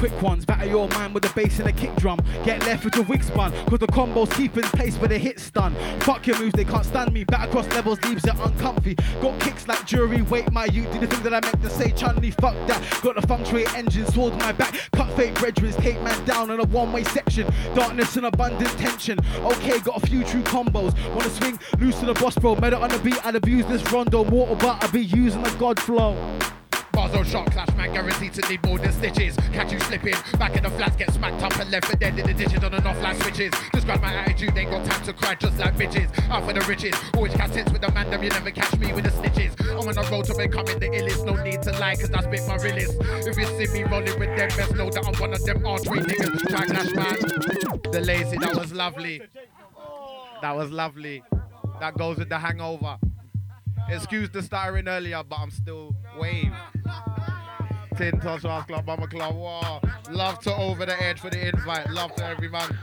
Quick 0.01 0.19
ones. 0.23 0.45
Batter 0.45 0.65
your 0.65 0.87
mind 0.89 1.13
with 1.13 1.21
the 1.21 1.31
bass 1.35 1.59
and 1.59 1.69
a 1.69 1.71
kick 1.71 1.95
drum. 1.97 2.19
Get 2.43 2.65
left 2.65 2.83
with 2.85 2.95
the 2.95 3.03
wig 3.03 3.23
spun, 3.23 3.51
cause 3.67 3.77
the 3.77 3.85
combo's 3.85 4.33
keeping 4.33 4.63
pace 4.63 4.97
with 4.97 5.11
a 5.11 5.17
hit 5.19 5.39
stun. 5.39 5.75
Fuck 5.99 6.25
your 6.25 6.39
moves, 6.39 6.53
they 6.53 6.65
can't 6.65 6.83
stand 6.83 7.13
me. 7.13 7.23
Back 7.23 7.49
across 7.49 7.67
levels 7.67 8.01
leaves 8.05 8.25
it 8.25 8.33
uncomfy. 8.39 8.95
Got 9.21 9.39
kicks 9.39 9.67
like 9.67 9.85
jury, 9.85 10.23
wait 10.23 10.51
my 10.51 10.65
youth. 10.65 10.91
Did 10.91 11.01
the 11.01 11.07
thing 11.07 11.21
that 11.21 11.35
I 11.35 11.41
meant 11.41 11.61
to 11.61 11.69
say, 11.69 11.91
Chun-Li, 11.91 12.31
fuck 12.31 12.55
that. 12.67 12.99
Got 13.03 13.15
the 13.21 13.27
funk 13.27 13.45
trade 13.45 13.67
engine, 13.75 14.07
swords 14.07 14.35
my 14.37 14.51
back. 14.51 14.73
Cut 14.91 15.15
fake 15.15 15.35
brethrens, 15.35 15.77
take 15.77 16.01
man 16.01 16.25
down 16.25 16.49
in 16.49 16.59
a 16.59 16.63
one-way 16.63 17.03
section. 17.03 17.47
Darkness 17.75 18.17
and 18.17 18.25
abundant 18.25 18.71
tension. 18.79 19.19
Okay, 19.41 19.77
got 19.81 20.03
a 20.03 20.07
few 20.07 20.23
true 20.23 20.41
combos. 20.41 20.97
Wanna 21.13 21.29
swing, 21.29 21.59
loose 21.79 21.99
to 21.99 22.07
the 22.07 22.15
boss, 22.15 22.35
bro. 22.39 22.55
Meta 22.55 22.79
on 22.79 22.89
the 22.89 22.97
beat, 22.97 23.23
I'd 23.23 23.35
abuse 23.35 23.67
this 23.67 23.83
rondo. 23.91 24.23
Mortal, 24.23 24.55
but 24.55 24.83
I 24.83 24.87
be 24.87 25.01
using 25.01 25.43
the 25.43 25.51
god 25.59 25.79
flow. 25.79 26.17
Bars 27.01 27.15
on 27.15 27.25
shot, 27.25 27.51
clash 27.51 27.75
man 27.75 27.91
guaranteed 27.91 28.31
to 28.33 28.47
need 28.47 28.63
more 28.63 28.77
than 28.77 28.91
stitches. 28.91 29.35
Catch 29.53 29.71
you 29.71 29.79
slipping, 29.79 30.13
back 30.37 30.55
in 30.55 30.61
the 30.61 30.69
flats, 30.69 30.95
get 30.97 31.11
smacked 31.11 31.41
up 31.41 31.59
and 31.59 31.71
left 31.71 31.87
for 31.87 31.95
dead 31.95 32.19
in 32.19 32.27
the 32.27 32.33
ditches 32.35 32.63
on 32.63 32.71
and 32.75 32.85
off 32.85 33.01
like 33.01 33.19
switches. 33.23 33.51
Describe 33.73 33.99
my 34.03 34.13
attitude, 34.13 34.55
ain't 34.55 34.69
got 34.69 34.85
time 34.85 35.03
to 35.05 35.13
cry 35.13 35.33
just 35.33 35.57
like 35.57 35.75
bitches. 35.75 36.07
Out 36.29 36.45
for 36.45 36.53
the 36.53 36.61
riches, 36.61 36.93
always 37.15 37.33
hits 37.33 37.71
with 37.71 37.81
the 37.81 37.91
man, 37.91 38.11
them 38.11 38.21
you 38.21 38.29
never 38.29 38.51
catch 38.51 38.77
me 38.77 38.93
with 38.93 39.05
the 39.05 39.09
snitches. 39.09 39.59
I'm 39.71 39.87
on 39.87 39.95
the 39.95 40.07
road 40.11 40.25
to 40.25 40.35
becoming 40.35 40.77
the 40.77 40.89
illest, 40.89 41.25
no 41.25 41.41
need 41.43 41.63
to 41.63 41.71
lie, 41.79 41.95
cause 41.95 42.11
I 42.11 42.21
spit 42.21 42.47
my 42.47 42.57
realest. 42.57 42.95
If 43.25 43.35
you 43.35 43.45
see 43.45 43.73
me 43.73 43.83
rolling 43.89 44.19
with 44.19 44.37
them, 44.37 44.49
best 44.55 44.75
know 44.75 44.91
that 44.91 45.03
I'm 45.03 45.19
one 45.19 45.33
of 45.33 45.43
them 45.43 45.65
archery 45.65 46.01
niggas. 46.01 46.49
Try 46.49 46.65
clash 46.67 46.93
man. 46.93 47.91
The 47.91 48.01
lazy, 48.01 48.37
that 48.37 48.55
was 48.55 48.73
lovely. 48.73 49.23
That 50.43 50.55
was 50.55 50.69
lovely. 50.69 51.23
That 51.79 51.97
goes 51.97 52.17
with 52.17 52.29
the 52.29 52.37
hangover. 52.37 52.99
Excuse 53.91 54.29
the 54.29 54.41
stuttering 54.41 54.87
earlier, 54.87 55.21
but 55.27 55.37
I'm 55.37 55.51
still 55.51 55.95
wave. 56.17 56.53
Tin 58.01 58.19
Toss 58.19 58.41
House 58.41 58.65
Club, 58.65 58.87
Mama 58.87 59.05
Club. 59.05 59.35
Wow. 59.35 59.79
Love 60.09 60.39
to 60.39 60.55
over 60.55 60.87
the 60.87 60.99
edge 61.03 61.19
for 61.19 61.29
the 61.29 61.49
invite. 61.49 61.87
Love 61.91 62.15
to 62.15 62.25
every 62.25 62.49
man. 62.49 62.75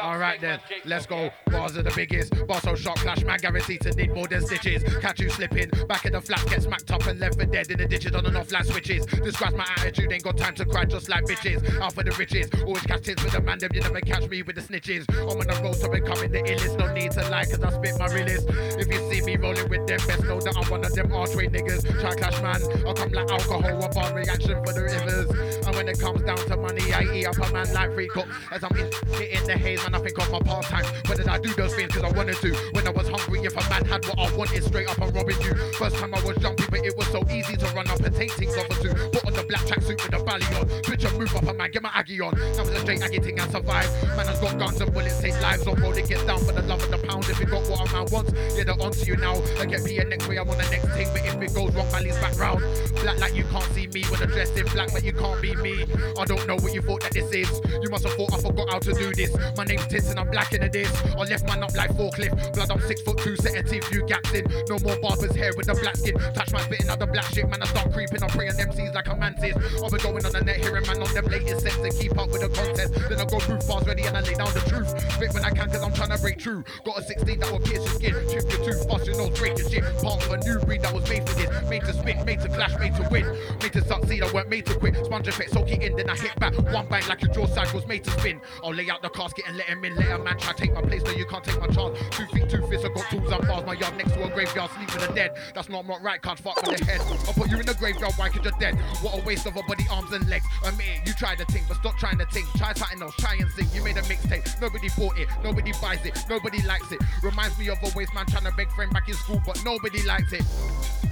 All 0.00 0.18
right 0.18 0.40
then, 0.40 0.60
let's 0.84 1.04
go. 1.04 1.30
Bars 1.46 1.76
are 1.76 1.82
the 1.82 1.92
biggest. 1.96 2.32
Boss 2.46 2.64
on 2.64 2.76
shot 2.76 2.96
clash, 2.98 3.24
man 3.24 3.38
guaranteed 3.38 3.80
to 3.80 3.90
need 3.90 4.14
more 4.14 4.28
than 4.28 4.46
stitches. 4.46 4.84
Catch 5.00 5.18
you 5.18 5.28
slipping, 5.30 5.68
back 5.88 6.04
in 6.04 6.12
the 6.12 6.20
flat, 6.20 6.46
get 6.48 6.62
smacked 6.62 6.90
up 6.92 7.04
and 7.06 7.18
left 7.18 7.40
for 7.40 7.46
dead 7.46 7.68
in 7.72 7.78
the 7.78 7.88
ditches 7.88 8.14
on 8.14 8.24
and 8.24 8.36
off 8.36 8.52
like 8.52 8.64
switches. 8.64 9.04
Describes 9.06 9.56
my 9.56 9.66
attitude, 9.76 10.12
ain't 10.12 10.22
got 10.22 10.36
time 10.36 10.54
to 10.54 10.64
cry 10.64 10.84
just 10.84 11.08
like 11.08 11.24
bitches. 11.24 11.80
Out 11.80 11.92
for 11.92 12.04
the 12.04 12.12
riches, 12.12 12.48
always 12.62 12.82
catch 12.82 13.02
tits 13.02 13.24
with 13.24 13.32
the 13.32 13.40
man, 13.40 13.58
them 13.58 13.70
you 13.74 13.80
never 13.80 14.00
catch 14.00 14.28
me 14.28 14.42
with 14.42 14.54
the 14.54 14.62
snitches. 14.62 15.04
I'm 15.10 15.40
on 15.40 15.46
the 15.46 15.60
road 15.62 15.74
to 15.80 15.88
becoming 15.88 16.30
the 16.30 16.42
illest, 16.42 16.78
no 16.78 16.92
need 16.92 17.10
to 17.12 17.28
lie, 17.28 17.44
cause 17.44 17.60
I 17.60 17.70
spit 17.70 17.98
my 17.98 18.06
realest. 18.14 18.46
If 18.78 18.86
you 18.86 19.10
see 19.10 19.22
me 19.22 19.36
rolling 19.36 19.68
with 19.68 19.86
them, 19.88 19.98
best 20.06 20.22
know 20.22 20.40
that 20.40 20.56
I'm 20.56 20.70
one 20.70 20.84
of 20.84 20.94
them 20.94 21.12
archway 21.12 21.48
niggas. 21.48 21.82
Try 22.00 22.14
clash 22.14 22.40
man, 22.42 22.86
I'll 22.86 22.94
come 22.94 23.10
like 23.10 23.30
alcohol, 23.30 23.84
a 23.84 23.88
bar 23.88 24.14
reaction 24.14 24.43
for 24.52 24.72
the 24.72 24.82
rivers. 24.82 25.30
And 25.66 25.74
when 25.76 25.88
it 25.88 25.98
comes 25.98 26.22
down 26.22 26.36
to 26.36 26.56
money, 26.56 26.92
I 26.92 27.02
eat 27.14 27.26
up 27.26 27.36
a 27.38 27.52
man 27.52 27.72
like 27.72 27.94
free 27.94 28.08
cook. 28.08 28.28
As 28.52 28.62
I'm 28.62 28.76
in, 28.76 28.90
hitting 29.16 29.46
the 29.46 29.54
haze, 29.54 29.82
man, 29.82 29.94
I 29.94 29.98
think 29.98 30.18
of 30.18 30.30
my 30.30 30.40
pastime. 30.40 30.84
When 31.06 31.16
did 31.16 31.28
I 31.28 31.38
do 31.38 31.52
those 31.54 31.74
things? 31.74 31.92
Cause 31.92 32.04
I 32.04 32.10
wanted 32.16 32.36
to. 32.36 32.54
When 32.72 32.86
I 32.86 32.90
was 32.90 33.08
hungry, 33.08 33.40
if 33.40 33.56
a 33.56 33.68
man 33.70 33.84
had 33.84 34.04
what 34.06 34.18
I 34.18 34.36
wanted, 34.36 34.62
straight 34.64 34.88
up 34.88 35.00
I'm 35.00 35.10
robbing 35.12 35.40
you. 35.40 35.54
First 35.74 35.96
time 35.96 36.14
I 36.14 36.20
was 36.24 36.36
jumpy, 36.36 36.64
but 36.70 36.84
it 36.84 36.96
was 36.96 37.06
so 37.08 37.24
easy 37.30 37.56
to 37.56 37.66
run 37.74 37.88
up 37.88 38.00
and 38.00 38.14
take 38.14 38.32
things 38.32 38.56
off 38.56 38.68
a 38.70 38.74
two. 38.82 38.94
Put 39.10 39.24
on 39.26 39.32
the 39.32 39.44
black 39.44 39.62
tracksuit 39.62 40.02
with 40.02 40.10
the 40.10 40.22
belly 40.22 40.44
on. 40.60 40.68
Switch 40.84 41.04
and 41.04 41.18
move 41.18 41.34
up 41.34 41.44
a 41.44 41.54
man, 41.54 41.70
get 41.70 41.82
my 41.82 41.90
Aggie 41.94 42.20
on. 42.20 42.34
That 42.34 42.60
was 42.60 42.70
a 42.70 42.80
straight 42.80 43.02
Aggie 43.02 43.20
thing 43.20 43.38
and 43.38 43.50
survive. 43.50 43.88
Man 44.16 44.26
has 44.26 44.40
got 44.40 44.58
guns 44.58 44.80
and 44.80 44.92
bullets, 44.92 45.20
take 45.20 45.40
lives 45.40 45.66
on 45.66 45.80
road. 45.80 45.96
It 45.96 46.08
gets 46.08 46.24
down 46.24 46.40
for 46.40 46.52
the 46.52 46.62
love 46.62 46.82
of 46.82 46.90
the 46.90 46.98
pound. 47.06 47.24
If 47.28 47.40
it 47.40 47.50
got 47.50 47.66
what 47.68 47.88
a 47.88 47.92
man 47.92 48.06
wants, 48.12 48.32
yeah, 48.56 48.64
they're 48.64 48.80
onto 48.80 49.04
you 49.06 49.16
now. 49.16 49.34
I 49.58 49.66
get 49.66 49.82
me 49.82 49.98
a 49.98 50.04
next 50.04 50.28
way, 50.28 50.36
I'm 50.36 50.48
on 50.48 50.58
the 50.58 50.68
next 50.70 50.88
thing. 50.92 51.08
But 51.12 51.24
if 51.24 51.40
it 51.40 51.54
goes 51.54 51.74
wrong, 51.74 51.88
Valley's 51.88 52.18
back 52.18 52.38
round. 52.38 52.60
Black 53.00 53.18
like 53.18 53.34
you 53.34 53.44
can't 53.44 53.64
see 53.72 53.86
me 53.88 54.02
when 54.04 54.22
I'm 54.24 54.30
dressed 54.30 54.56
in 54.56 54.64
black, 54.68 54.90
but 54.90 55.04
you 55.04 55.12
can't 55.12 55.42
be 55.42 55.54
me. 55.56 55.84
I 56.18 56.24
don't 56.24 56.46
know 56.46 56.56
what 56.56 56.72
you 56.72 56.80
thought 56.80 57.02
that 57.02 57.12
this 57.12 57.30
is. 57.30 57.60
You 57.82 57.90
must 57.90 58.04
have 58.04 58.14
thought 58.14 58.32
I 58.32 58.40
forgot 58.40 58.70
how 58.70 58.78
to 58.78 58.92
do 58.94 59.12
this. 59.12 59.36
My 59.54 59.64
name's 59.64 59.86
Tints 59.86 60.08
and 60.08 60.18
I'm 60.18 60.30
black 60.30 60.54
in 60.54 60.62
the 60.62 60.68
this. 60.70 60.88
I 61.12 61.28
left 61.28 61.44
man 61.46 61.62
up 61.62 61.76
like 61.76 61.90
forklift. 61.90 62.54
Blood, 62.54 62.70
I'm 62.70 62.80
six 62.80 63.02
foot 63.02 63.18
two, 63.18 63.36
set 63.36 63.54
a 63.54 63.62
teeth, 63.62 63.84
few 63.84 64.00
gaps 64.06 64.32
in. 64.32 64.46
No 64.66 64.78
more 64.80 64.96
barbers 64.96 65.36
hair 65.36 65.52
with 65.58 65.66
the 65.66 65.74
black 65.74 65.96
skin. 65.98 66.16
Touch 66.32 66.50
my 66.52 66.60
spitting 66.62 66.88
out 66.88 67.00
the 67.00 67.06
black 67.06 67.26
shit, 67.34 67.50
man. 67.50 67.60
I 67.60 67.66
start 67.66 67.92
creeping. 67.92 68.22
I'm 68.22 68.30
praying 68.30 68.52
MCs 68.52 68.94
like 68.94 69.08
a 69.08 69.14
mantis. 69.14 69.56
I'll 69.82 69.90
be 69.90 69.98
going 69.98 70.24
on 70.24 70.32
the 70.32 70.40
net, 70.40 70.56
hearing 70.56 70.86
man 70.86 71.02
on 71.02 71.12
them 71.12 71.26
latest 71.26 71.60
sets 71.60 71.76
to 71.76 71.90
keep 71.90 72.16
up 72.16 72.32
with 72.32 72.40
the 72.40 72.48
contest. 72.48 72.94
Then 72.94 73.20
I 73.20 73.26
go 73.26 73.38
through 73.40 73.60
bars 73.68 73.86
ready, 73.86 74.04
and 74.04 74.16
I 74.16 74.22
lay 74.22 74.40
down 74.40 74.48
the 74.54 74.64
truth. 74.72 74.88
Spit 75.12 75.34
when 75.34 75.44
I 75.44 75.50
can, 75.50 75.68
cause 75.68 75.82
I'm 75.82 75.92
trying 75.92 76.16
to 76.16 76.18
break 76.22 76.38
true. 76.38 76.64
Got 76.86 76.96
a 76.96 77.02
16 77.02 77.40
that 77.40 77.52
will 77.52 77.60
pierce 77.60 77.84
your 77.84 77.94
skin. 78.00 78.14
Chip 78.32 78.48
your 78.48 78.72
tooth, 78.72 78.88
bust 78.88 79.04
your 79.04 79.18
nose, 79.18 79.36
break 79.38 79.58
your 79.58 79.68
shit. 79.68 79.84
Part 80.00 80.24
of 80.24 80.32
a 80.32 80.38
new 80.48 80.58
breed 80.64 80.80
that 80.80 80.94
was 80.94 81.04
made 81.10 81.28
for 81.28 81.36
this. 81.36 81.52
Made 81.68 81.84
to 81.84 81.92
spit, 81.92 82.24
made 82.24 82.40
to 82.40 82.48
clash, 82.48 82.72
made 82.80 82.96
to 82.96 83.06
win. 83.12 83.28
Made 83.60 83.72
to 83.74 83.84
succeed, 83.84 84.13
I 84.22 84.30
weren't 84.32 84.48
made 84.48 84.66
to 84.66 84.74
quit. 84.74 84.96
Sponge 85.04 85.28
effect, 85.28 85.50
soak 85.50 85.70
in, 85.70 85.96
then 85.96 86.10
I 86.10 86.16
hit 86.16 86.34
back. 86.36 86.54
One 86.72 86.88
bang 86.88 87.02
like 87.08 87.22
your 87.22 87.32
jaw 87.32 87.46
side 87.46 87.72
was 87.72 87.86
made 87.86 88.04
to 88.04 88.10
spin. 88.12 88.40
I'll 88.62 88.74
lay 88.74 88.90
out 88.90 89.02
the 89.02 89.10
casket 89.10 89.44
and 89.46 89.56
let 89.56 89.66
him 89.66 89.84
in. 89.84 89.94
Let 89.96 90.10
a 90.10 90.18
man 90.18 90.38
try 90.38 90.52
take 90.52 90.72
my 90.72 90.82
place, 90.82 91.02
no, 91.02 91.12
you 91.12 91.26
can't 91.26 91.44
take 91.44 91.60
my 91.60 91.68
chance. 91.68 91.98
Two 92.10 92.26
feet, 92.26 92.48
two 92.48 92.66
fists, 92.66 92.84
I 92.84 92.88
got 92.88 93.10
tools 93.10 93.30
and 93.30 93.46
bars. 93.46 93.64
My 93.66 93.74
yard 93.74 93.96
next 93.96 94.12
to 94.12 94.24
a 94.24 94.30
graveyard, 94.30 94.70
sleep 94.72 94.92
with 94.92 95.06
the 95.06 95.14
dead. 95.14 95.36
That's 95.54 95.68
not 95.68 95.86
not 95.86 96.02
right, 96.02 96.20
can't 96.20 96.38
fuck 96.38 96.56
with 96.66 96.78
the 96.78 96.84
head. 96.84 97.00
I'll 97.26 97.34
put 97.34 97.50
you 97.50 97.58
in 97.58 97.66
the 97.66 97.74
graveyard, 97.74 98.14
why 98.16 98.28
could 98.28 98.44
you're 98.44 98.58
dead? 98.58 98.74
What 99.02 99.18
a 99.18 99.24
waste 99.24 99.46
of 99.46 99.56
a 99.56 99.62
body, 99.62 99.86
arms 99.90 100.12
and 100.12 100.28
legs. 100.28 100.46
Admit 100.64 100.86
it, 100.86 101.08
you 101.08 101.14
try 101.14 101.34
to 101.34 101.44
think, 101.46 101.66
but 101.68 101.76
stop 101.78 101.96
trying 101.98 102.18
to 102.18 102.26
think. 102.26 102.46
Try 102.56 102.72
something 102.74 103.02
else, 103.02 103.14
try 103.16 103.34
and 103.34 103.50
sing. 103.52 103.68
You 103.74 103.84
made 103.84 103.96
a 103.96 104.02
mixtape, 104.02 104.60
nobody 104.60 104.88
bought 104.96 105.18
it, 105.18 105.28
nobody 105.42 105.72
buys 105.80 106.04
it, 106.04 106.18
nobody 106.28 106.62
likes 106.62 106.90
it. 106.92 107.00
Reminds 107.22 107.58
me 107.58 107.68
of 107.68 107.78
a 107.82 107.90
waste 107.96 108.14
man 108.14 108.26
trying 108.26 108.44
to 108.44 108.52
beg 108.52 108.70
friend 108.72 108.92
back 108.92 109.08
in 109.08 109.14
school, 109.14 109.40
but 109.46 109.62
nobody 109.64 110.02
likes 110.02 110.32
it. 110.32 110.42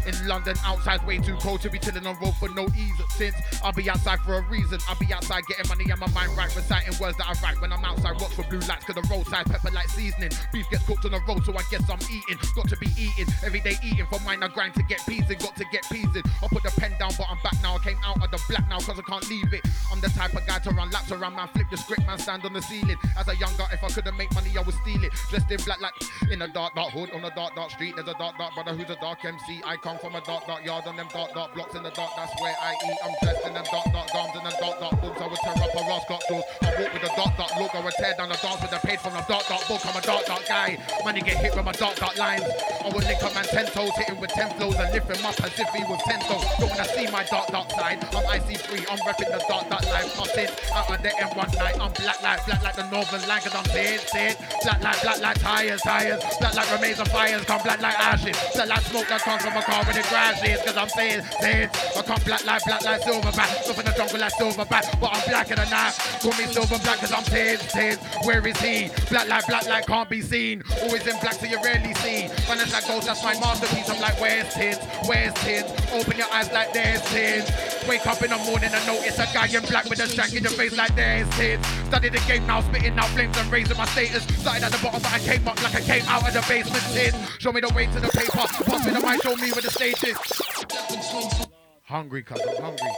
In 0.07 0.27
London, 0.27 0.57
outside's 0.65 1.05
way 1.05 1.19
too 1.19 1.37
cold 1.37 1.61
to 1.61 1.71
be 1.71 1.79
chilling 1.79 2.07
on 2.07 2.19
road 2.21 2.35
for 2.41 2.49
no 2.49 2.67
ease. 2.77 2.92
Since 3.11 3.37
I'll 3.63 3.73
be 3.73 3.89
outside 3.89 4.21
for 4.21 4.35
a 4.35 4.43
reason, 4.49 4.79
I'll 4.89 4.99
be 4.99 5.13
outside 5.13 5.47
getting 5.47 5.69
money 5.69 5.91
and 5.91 6.01
my 6.01 6.09
mind 6.11 6.37
right, 6.37 6.55
reciting 6.55 6.95
words 7.01 7.17
that 7.19 7.29
I 7.29 7.35
write. 7.43 7.61
When 7.61 7.73
I'm 7.73 7.85
outside, 7.85 8.21
watch 8.21 8.33
for 8.33 8.45
blue 8.45 8.61
lights, 8.61 8.85
cause 8.85 8.97
the 8.97 9.07
roadside 9.11 9.47
pepper 9.47 9.71
like 9.71 9.89
seasoning. 9.89 10.31
Beef 10.53 10.69
gets 10.71 10.85
cooked 10.87 11.05
on 11.05 11.13
the 11.13 11.21
road, 11.29 11.45
so 11.45 11.53
I 11.53 11.63
guess 11.71 11.89
I'm 11.89 12.01
eating. 12.11 12.39
Got 12.55 12.69
to 12.69 12.77
be 12.77 12.89
eating, 12.99 13.33
everyday 13.45 13.77
eating. 13.83 14.07
For 14.07 14.21
mine, 14.21 14.43
I 14.43 14.49
grind 14.49 14.75
to 14.75 14.83
get 14.83 15.01
peas 15.07 15.25
got 15.29 15.57
to 15.57 15.65
get 15.73 15.83
peas 15.91 16.15
in. 16.15 16.23
I'll 16.43 16.49
put 16.49 16.63
the 16.63 16.73
pen 16.79 16.93
down, 16.99 17.11
but 17.17 17.27
I'm 17.31 17.39
back 17.43 17.57
now. 17.63 17.77
I 17.77 17.79
came 17.79 17.99
out 18.05 18.23
of 18.23 18.31
the 18.31 18.41
black 18.49 18.69
now, 18.69 18.79
cause 18.79 18.99
I 18.99 19.03
can't 19.03 19.29
leave 19.29 19.53
it. 19.53 19.63
I'm 19.91 20.01
the 20.01 20.09
type 20.11 20.35
of 20.35 20.47
guy 20.47 20.59
to 20.61 20.71
run 20.71 20.91
laps 20.91 21.11
around, 21.11 21.37
man. 21.37 21.49
Flip 21.49 21.67
the 21.71 21.77
script, 21.77 22.07
man. 22.07 22.19
Stand 22.19 22.45
on 22.45 22.53
the 22.53 22.63
ceiling. 22.63 22.97
As 23.19 23.29
a 23.29 23.37
young 23.37 23.53
guy, 23.57 23.69
if 23.73 23.83
I 23.83 23.89
couldn't 23.89 24.17
make 24.17 24.33
money, 24.35 24.51
I 24.57 24.63
would 24.63 24.75
steal 24.75 25.03
it. 25.05 25.13
Dressed 25.31 25.51
in 25.51 25.61
black, 25.65 25.81
like 25.81 25.95
in 26.31 26.43
a 26.43 26.49
dark, 26.49 26.75
dark 26.75 26.91
hood 26.93 27.11
on 27.13 27.25
a 27.25 27.35
dark, 27.35 27.55
dark 27.55 27.71
street. 27.71 27.97
There's 27.97 28.09
a 28.09 28.15
dark, 28.15 28.39
dark 28.39 28.55
brother 28.55 28.75
who's 28.75 28.91
a 28.91 29.01
dark 29.01 29.25
MC. 29.25 29.63
I 29.65 29.77
come 29.77 29.99
from 29.99 30.15
a 30.15 30.21
dark, 30.21 30.47
dark 30.47 30.65
yard 30.65 30.87
on 30.87 30.97
them 30.97 31.09
dark, 31.13 31.35
dark 31.35 31.55
blocks 31.55 31.75
in 31.75 31.83
the 31.83 31.91
dark. 31.91 32.11
That's 32.17 32.33
where 32.41 32.55
I 32.61 32.75
I'm 32.83 33.15
dressed 33.23 33.47
in 33.47 33.55
them 33.55 33.67
dark, 33.71 33.87
dark 33.93 34.09
gowns 34.11 34.35
and 34.35 34.47
them 34.47 34.57
dark, 34.59 34.77
dark 34.81 34.95
boots. 35.01 35.21
I 35.23 35.27
would 35.31 35.39
tear 35.39 35.55
up 35.55 35.71
a 35.71 35.83
rascal 35.87 36.21
doors. 36.27 36.45
I 36.63 36.69
walk 36.75 36.93
with 36.93 37.07
a 37.07 37.13
dark, 37.15 37.33
dark 37.39 37.53
look. 37.55 37.75
I 37.75 37.81
would 37.85 37.95
tear 37.95 38.15
down 38.19 38.29
the 38.29 38.39
dance 38.43 38.61
with 38.63 38.73
the 38.75 38.81
page 38.83 38.99
from 38.99 39.15
the 39.15 39.25
dark, 39.31 39.47
dark 39.47 39.63
book. 39.71 39.83
I'm 39.87 39.95
a 39.95 40.03
dark, 40.03 40.27
dark 40.27 40.45
guy. 40.49 40.79
Money 41.05 41.21
get 41.23 41.39
hit 41.39 41.55
with 41.55 41.65
my 41.65 41.73
dark, 41.73 41.95
dark 41.97 42.19
lines. 42.19 42.43
I 42.43 42.89
would 42.91 43.05
link 43.07 43.23
a 43.23 43.31
man 43.31 43.47
ten 43.47 43.67
toes, 43.71 43.95
hit 43.95 44.11
him 44.11 44.19
with 44.19 44.35
ten 44.35 44.51
flows 44.59 44.75
and 44.75 44.91
lift 44.91 45.07
him 45.07 45.23
up 45.23 45.39
as 45.39 45.55
if 45.55 45.69
he 45.71 45.83
was 45.87 46.01
ten 46.03 46.19
toes. 46.27 46.43
Don't 46.59 46.71
wanna 46.75 46.89
see 46.91 47.07
my 47.07 47.23
dark, 47.31 47.47
dark 47.55 47.71
side. 47.71 48.03
I'm 48.03 48.27
IC3. 48.27 48.91
I'm 48.91 48.99
repping 49.07 49.31
the 49.31 49.43
dark, 49.47 49.71
dark 49.71 49.87
life. 49.87 50.11
Cutting 50.19 50.51
out 50.75 50.91
of 50.91 50.99
the 51.03 51.11
M1 51.23 51.49
night. 51.55 51.77
I'm 51.79 51.93
black 51.95 52.19
like, 52.23 52.45
black 52.47 52.63
like 52.67 52.77
the 52.77 52.87
northern 52.91 53.23
line. 53.31 53.43
Cause 53.47 53.55
I'm 53.55 53.69
dead, 53.71 54.01
dead. 54.13 54.37
Black 54.63 54.83
like, 54.83 55.03
black 55.03 55.21
like 55.21 55.39
tires, 55.39 55.81
tires. 55.83 56.21
Black 56.41 56.55
like 56.55 56.73
remains 56.73 56.99
of 56.99 57.09
fires. 57.09 57.45
Come 57.45 57.63
black 57.63 57.81
like 57.81 57.99
ashes. 57.99 58.37
Black 58.55 58.69
like 58.69 58.83
smoke 58.91 59.07
that 59.07 59.23
comes 59.23 59.43
from 59.43 59.55
a 59.55 59.63
car 59.63 59.85
the 59.85 60.03
grass 60.09 60.43
is. 60.43 60.59
Cause 60.63 60.77
I'm 60.77 60.89
saying, 60.89 61.23
saying. 61.41 61.71
I 61.97 62.03
come 62.03 62.21
black 62.25 62.45
like, 62.45 62.65
black 62.65 62.72
like 62.81 63.03
silverback. 63.03 63.69
Up 63.69 63.79
in 63.79 63.85
the 63.85 63.93
jungle 63.93 64.21
like 64.21 64.33
silverback. 64.35 65.01
But 65.01 65.11
I'm 65.13 65.29
blacker 65.29 65.57
than 65.57 65.69
that. 65.69 65.93
Call 66.23 66.33
me 66.33 66.47
silver 66.49 66.79
black 66.81 66.99
cause 66.99 67.13
I'm 67.13 67.25
tears, 67.25 67.61
tears. 67.69 67.99
Where 68.25 68.47
is 68.47 68.59
he? 68.61 68.89
Black 69.11 69.29
like, 69.29 69.47
black 69.47 69.67
like 69.67 69.87
can't 69.87 70.09
be 70.09 70.21
seen. 70.23 70.63
Always 70.83 71.07
in 71.07 71.19
black 71.21 71.35
so 71.35 71.47
you 71.47 71.61
rarely 71.63 71.93
see. 72.01 72.29
Finance 72.49 72.73
like 72.73 72.87
gold, 72.87 73.03
that's 73.03 73.23
my 73.23 73.35
masterpiece. 73.39 73.89
I'm 73.91 74.01
like, 74.01 74.19
where's 74.21 74.53
Tints? 74.55 74.81
Where's 75.07 75.35
Tints? 75.45 75.71
Open 75.93 76.17
your 76.17 76.33
eyes 76.33 76.51
like 76.53 76.73
there's 76.73 77.03
Tints. 77.11 77.51
Wake 77.89 78.07
up 78.07 78.23
in 78.23 78.31
the 78.31 78.39
morning 78.39 78.71
and 78.73 78.87
notice 78.87 79.19
a 79.19 79.27
guy 79.35 79.47
in 79.47 79.65
black 79.67 79.85
with 79.91 80.01
a 80.01 80.09
shank 80.09 80.35
in 80.35 80.43
the 80.43 80.51
face 80.51 80.77
like 80.77 80.95
there's 80.95 81.29
Tints. 81.37 81.69
Study 81.89 82.09
the 82.09 82.21
game 82.27 82.47
now, 82.47 82.61
spitting 82.61 82.99
out 82.99 83.09
flames 83.11 83.37
and 83.37 83.51
raising 83.51 83.77
my 83.77 83.85
status. 83.87 84.25
Started 84.41 84.65
at 84.65 84.73
the 84.73 84.79
bottom, 84.79 85.03
but 85.03 85.13
I 85.13 85.19
came 85.19 85.47
up 85.47 85.63
like 85.63 85.75
I 85.75 85.81
came 85.81 86.05
out 86.07 86.27
of 86.27 86.33
the 86.33 86.45
basement. 86.49 86.85
Tints. 86.95 87.19
Show 87.39 87.53
me 87.53 87.61
the 87.61 87.73
way 87.75 87.87
to 87.87 88.01
the 88.01 88.09
paper. 88.09 88.33
Pass 88.33 88.87
me 88.87 88.93
the 88.93 89.01
mic, 89.01 89.23
show 89.23 89.37
me 89.37 89.51
where 89.53 89.63
the 89.63 89.71
stage 89.71 90.03
is. 90.05 91.52
Hungry, 91.93 92.23
cuz 92.23 92.41
I'm 92.41 92.57
hungry. 92.63 92.91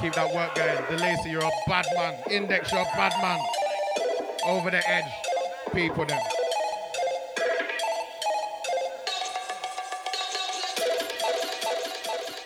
Keep 0.00 0.14
that 0.14 0.34
work 0.34 0.54
going. 0.54 0.78
DeLacy, 0.88 1.30
you're 1.30 1.44
a 1.44 1.50
bad 1.66 1.84
man. 1.94 2.14
Index, 2.30 2.72
you're 2.72 2.80
a 2.80 2.84
bad 2.96 3.12
man. 3.20 3.38
Over 4.46 4.70
the 4.70 4.82
edge. 4.88 5.04
People 5.74 6.06
them. 6.06 6.18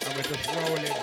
And 0.06 0.16
we're 0.16 0.22
just 0.24 0.46
rolling. 0.56 0.96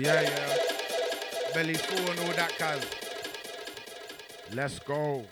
Yeah, 0.00 0.20
yeah. 0.20 0.56
Belly 1.54 1.74
full 1.74 2.08
and 2.08 2.20
all 2.20 2.34
that, 2.34 2.56
cuz. 2.56 2.86
Let's 4.54 4.78
go. 4.78 5.24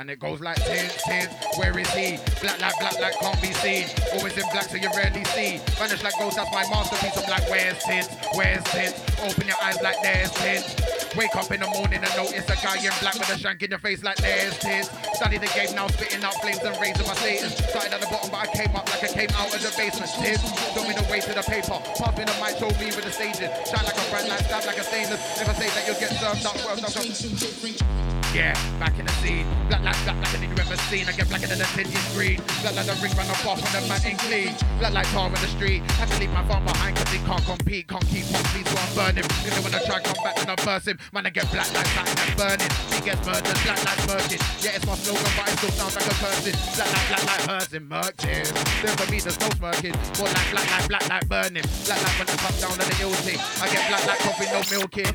And 0.00 0.08
it 0.08 0.18
goes 0.18 0.40
like 0.40 0.56
tint, 0.64 0.90
tint, 1.04 1.28
where 1.58 1.78
is 1.78 1.90
he? 1.90 2.16
Black 2.40 2.58
like 2.58 2.72
black 2.80 2.98
like 2.98 3.12
can't 3.20 3.42
be 3.42 3.52
seen. 3.52 3.84
Always 4.14 4.34
in 4.34 4.44
black 4.50 4.64
so 4.70 4.76
you 4.78 4.88
rarely 4.96 5.22
see. 5.24 5.60
Vanish 5.76 6.02
like 6.02 6.18
ghost, 6.18 6.36
that's 6.36 6.50
my 6.54 6.64
masterpiece. 6.70 7.18
I'm 7.18 7.28
like, 7.28 7.50
where's 7.50 7.76
tint? 7.84 8.08
Where's 8.32 8.64
tint? 8.64 8.94
Open 9.22 9.46
your 9.46 9.58
eyes 9.62 9.76
like 9.82 10.00
there's 10.00 10.30
tint. 10.30 10.99
Wake 11.16 11.34
up 11.34 11.50
in 11.50 11.58
the 11.58 11.66
morning 11.66 11.98
and 11.98 12.14
notice 12.14 12.46
a 12.46 12.56
guy 12.62 12.78
in 12.78 12.92
black 13.00 13.14
with 13.14 13.34
a 13.34 13.38
shank 13.38 13.62
in 13.62 13.70
your 13.70 13.80
face 13.80 14.02
like 14.04 14.16
there's 14.18 14.56
tint. 14.58 14.86
Study 15.14 15.38
the 15.38 15.50
game 15.58 15.74
now, 15.74 15.88
spitting 15.88 16.22
out 16.22 16.34
flames 16.40 16.62
and 16.62 16.76
raising 16.80 17.06
my 17.06 17.14
status. 17.14 17.52
Started 17.66 17.94
at 17.94 18.00
the 18.00 18.06
bottom, 18.06 18.30
but 18.30 18.46
I 18.46 18.46
came 18.46 18.70
up 18.76 18.86
like 18.86 19.02
I 19.02 19.10
came 19.10 19.30
out 19.34 19.50
of 19.52 19.60
the 19.60 19.74
basement. 19.76 20.10
Tint, 20.22 20.38
show 20.38 20.86
me 20.86 20.94
the 20.94 21.06
way 21.10 21.18
to 21.18 21.34
the 21.34 21.42
paper. 21.42 21.82
Me 22.14 22.24
the 22.24 22.36
mic, 22.38 22.58
show 22.62 22.70
me 22.78 22.94
with 22.94 23.02
the 23.02 23.10
stages. 23.10 23.50
Shine 23.66 23.84
like 23.84 23.98
a 23.98 24.04
bright 24.10 24.28
light, 24.28 24.46
stab 24.46 24.64
like 24.66 24.78
a 24.78 24.84
stainless. 24.84 25.18
Never 25.38 25.54
say 25.58 25.66
that 25.74 25.82
you'll 25.86 25.98
get 25.98 26.14
served 26.14 26.46
up. 26.46 26.60
Yeah, 28.34 28.54
back 28.78 28.96
in 28.96 29.06
the 29.06 29.12
scene. 29.18 29.44
Black 29.66 29.82
like 29.82 29.98
black 30.04 30.16
like 30.22 30.34
anything 30.38 30.54
you 30.54 30.62
ever 30.62 30.76
seen. 30.86 31.08
I 31.08 31.12
get 31.12 31.28
blacker 31.28 31.48
than 31.48 31.60
a 31.60 31.64
10 31.74 31.90
year 31.90 32.04
screen. 32.14 32.38
Black 32.62 32.78
like 32.78 32.86
the 32.86 32.94
ring 33.02 33.10
run 33.18 33.26
off 33.26 33.46
off 33.46 33.58
on 33.58 33.70
the 33.74 33.82
man 33.90 33.98
in 34.06 34.16
clean. 34.22 34.54
Black 34.78 34.94
like 34.94 35.10
tar 35.10 35.26
in 35.26 35.34
the 35.34 35.50
street. 35.50 35.82
Had 35.98 36.06
to 36.14 36.18
leave 36.20 36.30
my 36.30 36.46
farm 36.46 36.64
behind 36.64 36.96
cause 36.96 37.10
he 37.10 37.18
can't 37.26 37.44
compete. 37.44 37.88
Can't 37.88 38.06
keep 38.06 38.22
up, 38.30 38.44
please, 38.54 38.70
so 38.70 38.78
I'm 38.78 38.94
burning. 38.94 39.24
If 39.26 39.50
they 39.50 39.60
wanna 39.60 39.82
try 39.84 39.98
come 39.98 40.22
back, 40.22 40.36
then 40.36 40.48
I 40.48 40.54
burst 40.62 40.86
him. 40.86 40.98
Man, 41.12 41.26
I 41.26 41.30
get 41.30 41.50
black 41.50 41.72
like 41.74 41.86
something 41.86 42.14
that's 42.14 42.34
burning. 42.36 42.70
He 42.94 43.00
gets 43.02 43.26
murdered, 43.26 43.58
black 43.64 43.80
like 43.84 44.00
smirking. 44.04 44.40
Yeah, 44.62 44.76
it's 44.76 44.86
my 44.86 44.94
slogan, 44.94 45.32
but 45.36 45.48
it 45.48 45.58
still 45.58 45.74
sounds 45.74 45.94
like 45.96 46.06
a 46.06 46.16
person. 46.20 46.54
Black 46.76 46.90
like 46.92 47.06
black 47.08 47.24
like 47.26 47.44
hers 47.48 47.72
in 47.74 47.84
merching. 47.88 48.46
Then 48.82 48.94
for 48.96 49.06
me, 49.10 49.18
there's 49.20 49.40
no 49.40 49.48
smirking. 49.56 49.96
More 50.18 50.28
like 50.28 50.48
black 50.52 50.68
like 50.70 50.86
black 50.88 51.04
like 51.08 51.26
burning. 51.28 51.66
Black 51.86 52.00
like 52.02 52.16
when 52.18 52.28
I 52.28 52.36
come 52.36 52.56
down 52.60 52.72
on 52.72 52.78
the 52.78 52.96
ill 53.00 53.14
thing. 53.24 53.40
I 53.60 53.66
get 53.72 53.82
black 53.88 54.04
like 54.06 54.20
coffee, 54.20 54.48
no 54.52 54.60
milking. 54.70 55.14